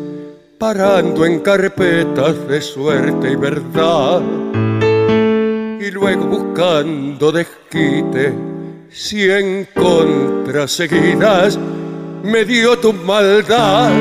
parando 0.57 1.26
en 1.26 1.40
carpetas 1.41 2.48
de 2.48 2.60
suerte 2.60 3.31
y 3.31 3.36
verdad. 3.36 4.22
Y 5.80 5.91
luego 5.91 6.26
buscando 6.26 7.31
desquite, 7.31 8.34
cien 8.90 9.68
contras 9.76 10.72
seguidas, 10.72 11.60
me 12.24 12.46
dio 12.46 12.78
tu 12.80 12.94
maldad. 12.94 13.91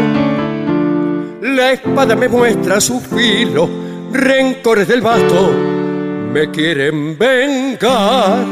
La 1.42 1.72
espada 1.72 2.14
me 2.16 2.28
muestra 2.28 2.80
su 2.80 3.00
filo, 3.00 3.68
rencores 4.12 4.88
del 4.88 5.00
vasto 5.00 5.78
me 6.32 6.50
quieren 6.50 7.16
vengar. 7.18 8.44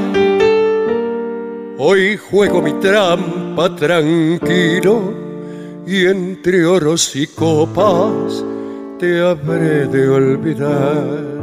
Hoy 1.79 2.17
juego 2.17 2.63
mi 2.63 2.73
trampa 2.81 3.75
tranquilo 3.77 5.15
y 5.87 6.07
entre 6.07 6.65
oros 6.65 7.15
y 7.15 7.27
copas 7.27 8.45
te 8.99 9.21
habré 9.21 9.87
de 9.87 10.09
olvidar. 10.09 11.37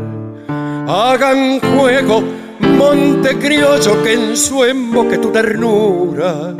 Hagan 0.87 1.59
juego, 1.59 2.23
monte 2.59 3.37
criollo, 3.37 4.03
que 4.03 4.13
en 4.13 4.35
su 4.35 4.63
emboque 4.63 5.19
tu 5.19 5.29
ternura 5.29 6.55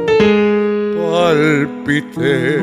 palpite. 0.96 2.62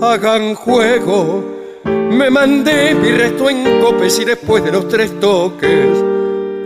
Hagan 0.00 0.54
juego, 0.54 1.44
me 1.84 2.30
mandé 2.30 2.94
mi 2.94 3.10
resto 3.12 3.48
en 3.50 3.80
copes 3.80 4.18
y 4.18 4.24
después 4.24 4.64
de 4.64 4.72
los 4.72 4.88
tres 4.88 5.18
toques 5.20 6.04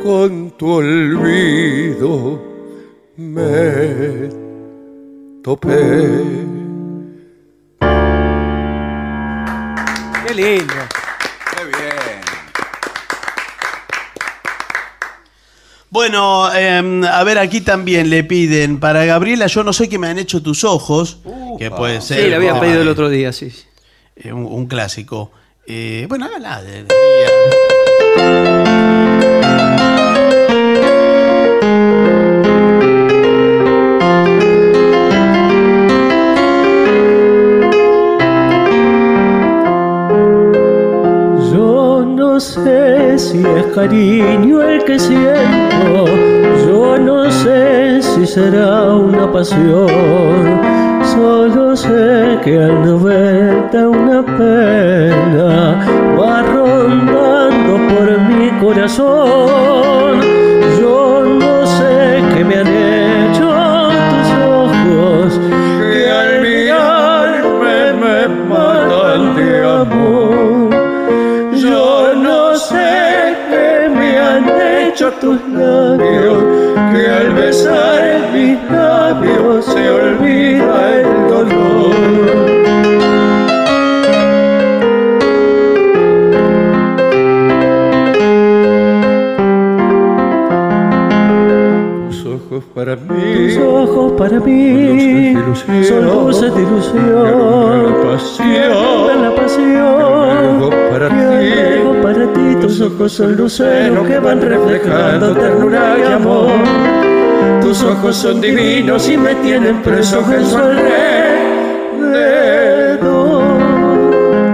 con 0.03 0.53
tu 0.53 0.71
olvido 0.71 2.41
me 3.17 4.29
topé. 5.43 6.49
Qué 10.27 10.35
lindo. 10.35 10.75
Qué 11.57 11.65
bien. 11.65 12.19
Bueno, 15.91 16.51
eh, 16.55 17.01
a 17.11 17.25
ver, 17.25 17.39
aquí 17.39 17.63
también 17.63 18.11
le 18.11 18.23
piden 18.23 18.79
para 18.79 19.05
Gabriela, 19.07 19.47
yo 19.47 19.65
no 19.65 19.73
sé 19.73 19.89
qué 19.89 19.99
me 19.99 20.09
han 20.09 20.19
hecho 20.19 20.43
tus 20.43 20.63
ojos, 20.65 21.19
que 21.59 21.71
puede 21.71 22.01
ser. 22.03 22.23
Sí, 22.25 22.29
le 22.29 22.37
había 22.37 22.55
oh, 22.55 22.61
pedido 22.61 22.83
el 22.83 22.89
otro 22.89 23.09
día, 23.09 23.33
sí. 23.33 23.51
eh, 24.17 24.33
un, 24.33 24.45
un 24.45 24.67
clásico. 24.67 25.31
Eh, 25.67 26.07
bueno, 26.09 26.27
hágala. 26.27 26.63
de- 26.63 26.85
de- 26.85 27.99
Yo 41.53 42.05
no 42.07 42.39
sé 42.41 43.19
si 43.19 43.39
es 43.39 43.67
cariño 43.75 44.63
el 44.63 44.85
que 44.85 44.99
siento, 44.99 45.68
yo 46.67 46.99
no 46.99 47.31
sé 47.31 48.03
si 48.03 48.27
será 48.27 48.95
una 48.95 49.31
pasión, 49.33 50.61
solo 51.15 51.77
sé 51.77 52.39
que 52.45 52.63
al 52.63 52.85
no 52.85 52.99
verte 52.99 53.87
una 53.87 54.23
pena 54.23 55.87
va 56.19 56.43
rondando 56.43 57.39
corazón. 58.61 60.21
Yo 60.81 61.25
no 61.25 61.67
sé 61.67 62.23
qué 62.35 62.45
me 62.45 62.57
han 62.57 62.67
hecho 74.99 75.13
tus 75.21 75.41
labios, 75.51 76.43
que 76.93 77.09
al 77.09 77.33
besar 77.35 78.31
mis 78.35 78.59
labios 78.69 79.65
se 79.65 79.91
olvida 79.91 80.91
el 80.99 81.29
dolor. 81.29 81.95
Tus 92.09 92.27
ojos 92.27 92.65
para 92.75 92.97
mí, 92.97 93.55
tus 93.55 93.57
ojos 93.59 94.13
para 94.19 94.41
mí, 94.41 95.37
son 95.85 96.07
luces 96.07 96.53
de 96.53 96.63
ilusión, 96.63 97.95
que 98.37 98.63
alumbran 98.65 99.23
la 99.23 99.35
pasión, 99.37 100.71
para 100.91 101.09
ti, 101.09 101.78
ti, 102.33 102.57
tus 102.61 102.81
ojos 102.81 103.13
son 103.13 103.37
luceros 103.37 104.07
que 104.07 104.19
van 104.19 104.41
reflejando 104.41 105.35
ternura 105.35 105.97
y 105.99 106.13
amor. 106.13 106.51
Tus 107.61 107.83
ojos 107.83 108.17
son 108.17 108.41
divinos 108.41 109.09
y 109.09 109.17
me 109.17 109.35
tienen 109.37 109.83
preso 109.83 110.25
en 110.33 110.47
su 110.47 110.57
alrededor. 110.57 110.99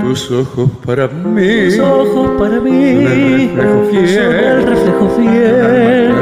Tus 0.03 0.31
ojos 0.31 0.71
para 0.85 1.09
mí, 1.09 1.71
tus 1.71 1.79
ojos 1.81 2.31
para 2.39 2.61
mí, 2.61 3.51
son 3.57 4.35
el 4.35 4.67
reflejo 4.67 5.09
fiel, 5.17 6.15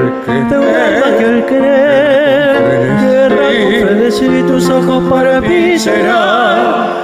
de 0.49 0.59
un 0.59 0.75
alma 0.75 1.09
que 1.19 1.25
al 1.25 1.47
querer, 1.47 2.57
guerra 3.03 3.47
con 3.63 3.73
frenesí, 3.87 4.43
tus 4.47 4.69
ojos 4.71 5.03
para 5.11 5.41
mí 5.41 5.79
serán, 5.79 7.02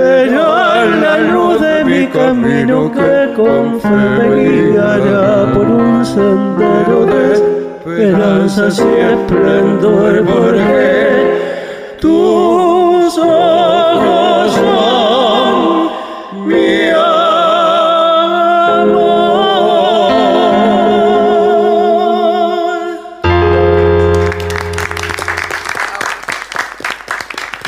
serán 0.00 1.00
la 1.02 1.18
luz 1.18 1.60
de 1.60 1.84
mi 1.84 2.06
camino 2.06 2.90
que 2.90 3.32
con 3.36 3.80
fe 3.80 3.88
me 3.88 4.28
guiará 4.72 5.52
por 5.52 5.66
un 5.66 6.04
sendero 6.04 7.06
de 7.06 7.24
esperanzas 7.34 8.78
y 8.78 8.82
esplendor, 9.14 10.24
porque 10.24 11.96
tus 12.00 13.18
ojos 13.18 14.54
son 14.58 15.56
mi 16.48 16.90
amor. 16.90 17.30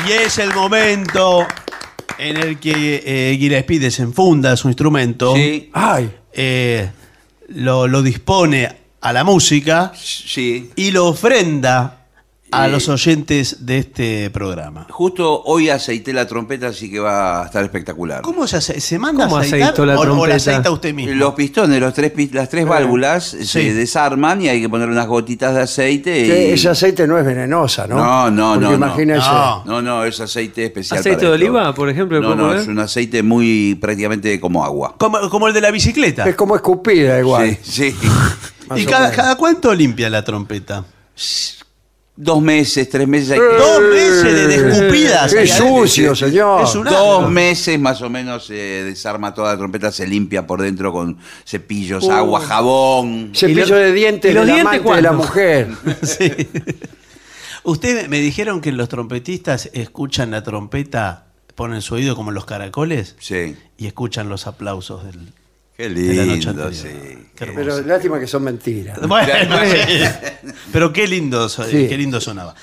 Y 0.07 0.11
es 0.11 0.37
el 0.39 0.53
momento 0.53 1.47
en 2.23 2.37
el 2.37 2.59
que 2.59 3.03
eh, 3.05 3.37
Gillespie 3.37 3.79
desenfunda 3.79 4.55
su 4.57 4.67
instrumento. 4.67 5.35
Sí. 5.35 5.69
Ay. 5.73 6.11
lo, 7.49 7.87
lo 7.87 8.01
dispone 8.01 8.69
a 9.01 9.13
la 9.13 9.23
música. 9.23 9.91
Sí. 9.95 10.71
Y 10.75 10.91
lo 10.91 11.07
ofrenda 11.07 12.02
a 12.61 12.67
Eh. 12.67 12.71
los 12.71 12.87
oyentes 12.89 13.65
de 13.65 13.77
este 13.79 14.29
programa. 14.29 14.87
Justo 14.89 15.41
hoy 15.43 15.69
aceité 15.69 16.13
la 16.13 16.27
trompeta, 16.27 16.67
así 16.67 16.89
que 16.91 16.99
va 16.99 17.41
a 17.43 17.45
estar 17.45 17.63
espectacular. 17.63 18.21
¿Cómo 18.21 18.47
se 18.47 18.57
hace? 18.57 18.79
¿Se 18.79 18.99
manda 18.99 19.25
¿Cómo 19.25 19.37
a 19.37 19.41
aceitar 19.41 19.77
la 19.79 19.97
o- 19.99 20.19
o, 20.19 20.27
la 20.27 20.35
aceita 20.35 20.71
usted 20.71 20.93
mismo? 20.93 21.13
Los 21.15 21.33
pistones, 21.33 21.79
los 21.79 21.93
tres, 21.93 22.11
las 22.33 22.49
tres 22.49 22.65
válvulas 22.65 23.23
Sí. 23.25 23.45
se 23.45 23.73
desarman 23.73 24.41
y 24.41 24.49
hay 24.49 24.61
que 24.61 24.69
poner 24.69 24.89
unas 24.89 25.07
gotitas 25.07 25.53
de 25.55 25.61
aceite. 25.61 26.25
Y... 26.25 26.31
Ese 26.53 26.69
aceite 26.69 27.07
no 27.07 27.17
es 27.17 27.25
venenosa, 27.25 27.87
¿no? 27.87 27.95
No, 27.95 28.29
no, 28.31 28.53
Porque 28.53 28.67
no. 28.67 28.73
imagínese. 28.73 29.27
No. 29.27 29.63
no, 29.65 29.81
no, 29.81 30.03
es 30.05 30.19
aceite 30.19 30.65
especial. 30.65 30.99
¿Aceite 30.99 31.17
para 31.17 31.29
de 31.31 31.35
esto. 31.35 31.45
oliva, 31.51 31.73
por 31.75 31.89
ejemplo? 31.89 32.19
No, 32.21 32.35
¿puedo 32.35 32.53
no, 32.53 32.59
es 32.59 32.67
un 32.67 32.79
aceite 32.79 33.23
muy 33.23 33.75
prácticamente 33.75 34.39
como 34.39 34.63
agua. 34.63 34.95
Como, 34.97 35.29
como 35.29 35.47
el 35.47 35.53
de 35.53 35.61
la 35.61 35.71
bicicleta. 35.71 36.27
Es 36.29 36.35
como 36.35 36.55
escupida 36.55 37.19
igual. 37.19 37.57
Sí, 37.61 37.91
sí. 37.91 37.95
¿Y 38.75 38.85
cada, 38.85 39.11
cada 39.11 39.35
cuánto 39.35 39.73
limpia 39.73 40.09
la 40.09 40.23
trompeta? 40.23 40.83
Dos 42.15 42.41
meses, 42.43 42.87
tres 42.89 43.07
meses. 43.07 43.31
Hay 43.31 43.39
Dos 43.39 43.81
meses 43.81 44.23
de 44.23 44.47
descupidas. 44.47 45.33
Qué 45.33 45.47
sucio, 45.47 46.15
señor. 46.15 46.63
Es 46.63 46.75
un 46.75 46.85
Dos 46.85 47.29
meses 47.29 47.79
más 47.79 48.01
o 48.03 48.09
menos 48.09 48.45
se 48.45 48.53
desarma 48.53 49.33
toda 49.33 49.53
la 49.53 49.57
trompeta, 49.57 49.91
se 49.91 50.05
limpia 50.05 50.45
por 50.45 50.61
dentro 50.61 50.91
con 50.93 51.17
cepillos, 51.43 52.03
Uh. 52.03 52.11
agua, 52.11 52.39
jabón. 52.41 53.31
Cepillo 53.35 53.65
¿Y 53.65 53.69
lo- 53.69 53.75
de 53.77 53.91
dientes 53.93 54.31
y 54.31 54.33
los 54.35 54.45
del 54.45 54.55
dientes 54.55 54.79
amante 54.81 54.95
de 54.95 55.01
la 55.01 55.09
cuándo? 55.09 55.23
mujer. 55.27 55.67
Sí. 56.03 56.31
Ustedes 57.63 58.09
me 58.09 58.19
dijeron 58.19 58.61
que 58.61 58.71
los 58.71 58.89
trompetistas 58.89 59.69
escuchan 59.73 60.31
la 60.31 60.43
trompeta, 60.43 61.25
ponen 61.55 61.81
su 61.81 61.95
oído 61.95 62.15
como 62.15 62.29
los 62.31 62.45
caracoles 62.45 63.15
Sí. 63.19 63.55
y 63.77 63.87
escuchan 63.87 64.29
los 64.29 64.45
aplausos 64.47 65.03
del. 65.05 65.31
Qué 65.75 65.89
de 65.89 66.13
la 66.13 66.25
noche 66.25 66.35
lindo, 66.47 66.63
anterior. 66.65 66.73
sí. 66.73 67.17
Qué 67.35 67.43
hermoso. 67.45 67.65
Pero 67.65 67.81
lástima 67.87 68.19
que 68.19 68.27
son 68.27 68.43
mentiras. 68.43 68.99
Bueno, 69.07 69.33
sí. 69.65 70.03
pero 70.71 70.93
qué 70.93 71.07
lindo, 71.07 71.49
Sí. 71.49 71.87
qué 71.89 71.97
lindo 71.97 72.21
sonaba. 72.21 72.53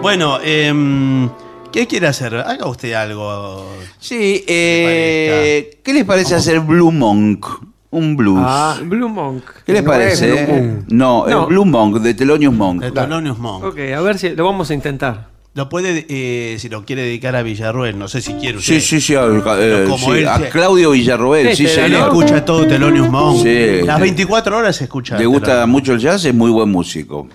Bueno, 0.00 0.38
em, 0.42 1.28
¿qué 1.72 1.86
quiere 1.86 2.06
hacer? 2.06 2.34
Haga 2.36 2.66
usted 2.66 2.92
algo. 2.94 3.66
Sí, 3.98 4.44
eh, 4.46 5.80
¿qué 5.82 5.92
les 5.92 6.04
parece 6.04 6.34
hacer 6.34 6.60
Blue 6.60 6.90
Monk? 6.92 7.44
Un 7.90 8.16
blues. 8.16 8.38
Ah, 8.42 8.78
Blue 8.82 9.08
Monk. 9.08 9.42
¿Qué 9.66 9.72
les 9.72 9.82
no 9.82 9.90
parece? 9.90 10.28
es 10.42 10.46
Blue 10.46 10.56
Moon. 10.56 10.84
No, 10.90 11.26
No. 11.26 11.40
el 11.42 11.46
Blue 11.46 11.64
Monk 11.64 11.96
de 11.98 12.14
Thelonious 12.14 12.54
Monk. 12.54 12.82
De 12.82 12.90
Thelonious 12.92 13.38
Monk. 13.38 13.64
Ok, 13.64 13.78
a 13.96 14.00
ver 14.02 14.18
si 14.18 14.30
lo 14.30 14.44
vamos 14.44 14.70
a 14.70 14.74
intentar. 14.74 15.28
Lo 15.58 15.68
puede, 15.68 16.06
eh, 16.08 16.56
si 16.60 16.68
lo 16.68 16.84
quiere 16.84 17.02
dedicar 17.02 17.34
a 17.34 17.42
Villarruel, 17.42 17.98
no 17.98 18.06
sé 18.06 18.20
si 18.22 18.32
quiere 18.34 18.58
usted. 18.58 18.74
Sí, 18.76 18.80
sí, 18.80 19.00
sí, 19.00 19.16
a, 19.16 19.24
eh, 19.26 19.86
como 19.88 20.12
sí, 20.14 20.20
él- 20.20 20.28
a 20.28 20.38
Claudio 20.50 20.92
Villarroel, 20.92 21.56
sí, 21.56 21.64
Este, 21.66 21.84
Él 21.84 21.90
señor. 21.90 22.06
escucha 22.10 22.44
todo 22.44 22.64
Thelonious 22.64 23.10
Monk. 23.10 23.42
Sí. 23.42 23.80
Las 23.84 23.98
24 24.00 24.56
horas 24.56 24.76
se 24.76 24.84
escucha. 24.84 25.18
Le 25.18 25.26
gusta 25.26 25.66
mucho 25.66 25.94
el 25.94 25.98
jazz, 25.98 26.24
es 26.24 26.32
muy 26.32 26.52
buen 26.52 26.68
músico. 26.68 27.26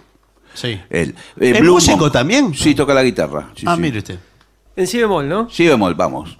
Sí. 0.53 0.79
Él. 0.89 1.13
Eh, 1.37 1.51
¿Es 1.51 1.59
Blue 1.59 1.73
músico 1.73 1.97
Monk. 1.97 2.13
también? 2.13 2.53
Sí, 2.53 2.73
toca 2.73 2.93
la 2.93 3.03
guitarra. 3.03 3.49
Sí, 3.57 3.65
ah, 3.67 3.75
sí. 3.75 3.81
mire 3.81 3.97
usted. 3.97 4.17
En 4.77 4.87
si 4.87 4.99
bemol, 4.99 5.27
¿no? 5.27 5.49
Sí, 5.49 5.67
bemol, 5.67 5.93
vamos. 5.93 6.37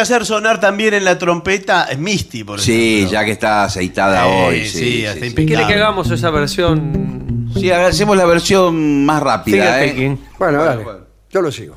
Hacer 0.00 0.24
sonar 0.26 0.58
también 0.60 0.94
en 0.94 1.04
la 1.04 1.18
trompeta 1.18 1.88
Misty, 1.98 2.44
por 2.44 2.60
Sí, 2.60 2.96
ejemplo. 2.98 3.12
ya 3.12 3.24
que 3.24 3.30
está 3.32 3.64
aceitada 3.64 4.26
Eh, 4.26 4.46
hoy. 4.46 4.60
sí, 4.66 4.78
Sí, 4.78 4.78
sí, 5.00 5.06
hasta 5.06 5.24
sí. 5.26 5.34
¿Quiere 5.34 5.66
que 5.66 5.74
hagamos 5.74 6.10
esa 6.10 6.30
versión? 6.30 7.50
Sí, 7.54 7.70
hacemos 7.70 8.16
la 8.16 8.24
versión 8.26 9.04
más 9.04 9.22
rápida. 9.22 9.84
¿eh? 9.84 10.16
Bueno, 10.38 10.62
dale. 10.64 10.84
Yo 11.30 11.40
lo 11.42 11.50
sigo. 11.52 11.76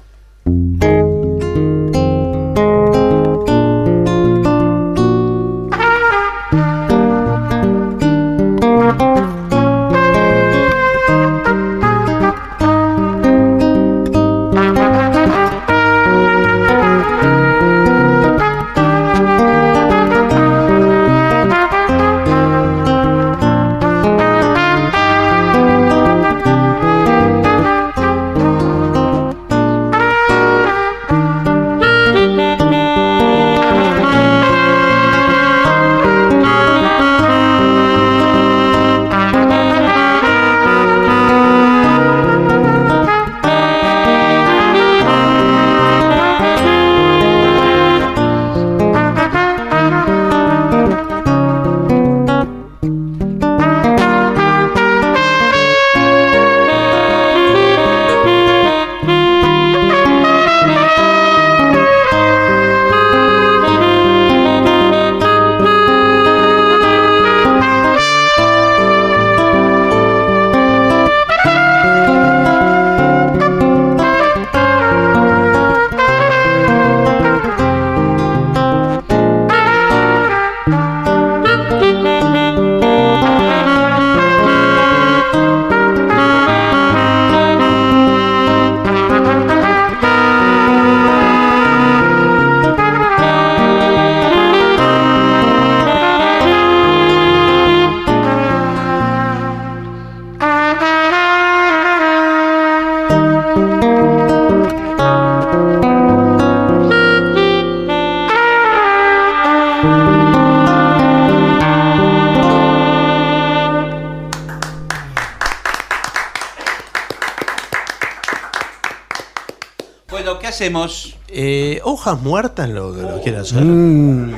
Hacemos? 120.63 121.15
Eh, 121.27 121.81
hojas 121.83 122.21
muertas 122.21 122.69
lo 122.69 122.93
que 122.95 123.01
lo 123.01 123.21
quiere 123.21 123.39
hacer. 123.39 123.61
Mm, 123.61 124.33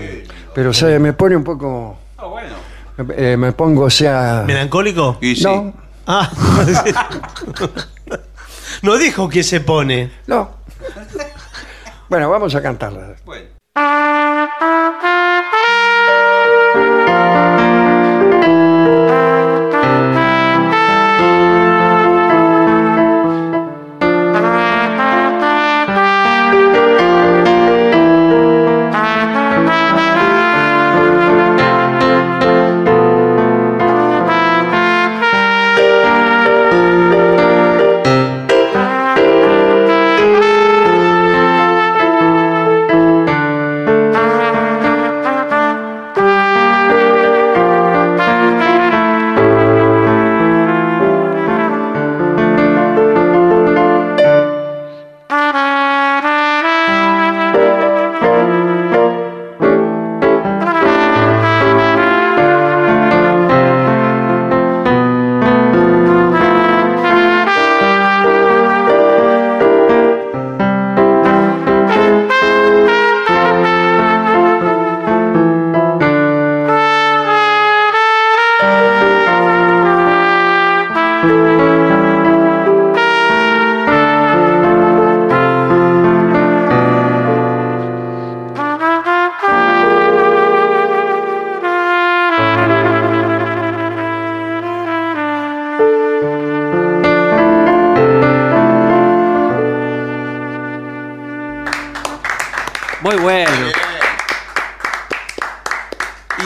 pero 0.55 0.73
se 0.73 0.97
me 0.99 1.13
pone 1.13 1.35
un 1.35 1.43
poco. 1.43 1.97
Ah, 2.17 2.25
bueno. 2.25 2.55
eh, 3.15 3.37
me 3.37 3.51
pongo, 3.51 3.83
o 3.83 3.89
sea. 3.89 4.43
¿Melancólico? 4.45 5.17
Y 5.21 5.35
sí. 5.35 5.43
No, 5.43 5.73
Ah. 6.07 6.29
no 8.83 8.97
dijo 8.97 9.27
que 9.29 9.43
se 9.43 9.59
pone. 9.61 10.11
no. 10.27 10.49
Bueno, 12.09 12.29
vamos 12.29 12.53
a 12.53 12.61
cantarla. 12.61 13.14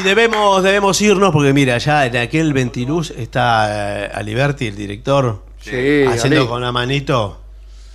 Debemos, 0.10 0.64
debemos 0.64 1.00
irnos 1.02 1.32
porque 1.32 1.54
mira, 1.54 1.78
ya 1.78 2.06
en 2.06 2.18
aquel 2.18 2.52
Ventiluz 2.54 3.12
está 3.12 4.06
eh, 4.06 4.12
Aliberti, 4.14 4.68
el 4.68 4.76
director, 4.76 5.44
Sí, 5.62 6.04
haciendo 6.08 6.40
Ali. 6.42 6.48
con 6.48 6.62
la 6.62 6.72
manito, 6.72 7.42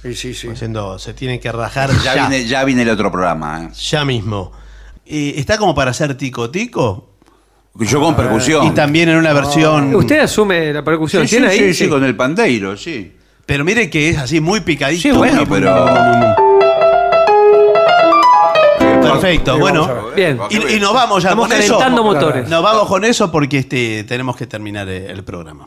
Sí, 0.02 0.14
sí, 0.14 0.34
sí. 0.34 0.48
haciendo, 0.48 0.98
se 0.98 1.14
tienen 1.14 1.40
que 1.40 1.50
rajar 1.50 1.90
Ya, 2.04 2.14
ya, 2.14 2.28
Viene, 2.28 2.46
ya 2.46 2.64
viene 2.64 2.82
el 2.82 2.90
otro 2.90 3.10
programa. 3.10 3.64
¿eh? 3.64 3.68
ya 3.74 4.04
mismo. 4.04 4.52
Y 5.06 5.38
está 5.38 5.58
como 5.58 5.74
para 5.74 5.90
hacer 5.90 6.14
tico 6.16 6.50
tico. 6.50 7.10
Yo 7.74 8.00
con 8.00 8.14
percusión. 8.14 8.66
Y 8.66 8.70
también 8.70 9.08
en 9.08 9.16
una 9.16 9.32
versión. 9.32 9.94
Usted 9.94 10.20
asume 10.20 10.72
la 10.72 10.84
percusión. 10.84 11.22
Sí, 11.24 11.28
sí, 11.28 11.36
¿Tiene 11.36 11.52
ahí? 11.52 11.58
sí, 11.58 11.84
sí, 11.84 11.88
con 11.88 12.04
el 12.04 12.14
pandeiro, 12.14 12.76
sí. 12.76 13.12
Pero 13.44 13.64
mire 13.64 13.90
que 13.90 14.10
es 14.10 14.18
así 14.18 14.40
muy 14.40 14.60
picadito. 14.60 15.02
Sí, 15.02 15.10
bueno, 15.10 15.44
pero. 15.48 15.74
Perfecto, 19.24 19.58
bueno. 19.58 20.10
Bien. 20.14 20.38
Y, 20.50 20.74
y 20.74 20.80
nos 20.80 20.92
vamos 20.92 21.22
ya 21.22 21.30
Estamos 21.30 21.48
con 21.48 21.56
eso. 21.56 21.78
calentando 21.78 22.02
motores. 22.04 22.48
Nos 22.48 22.62
vamos 22.62 22.86
con 22.88 23.04
eso 23.04 23.32
porque 23.32 23.58
este 23.58 24.04
tenemos 24.04 24.36
que 24.36 24.46
terminar 24.46 24.86
el 24.88 25.24
programa. 25.24 25.66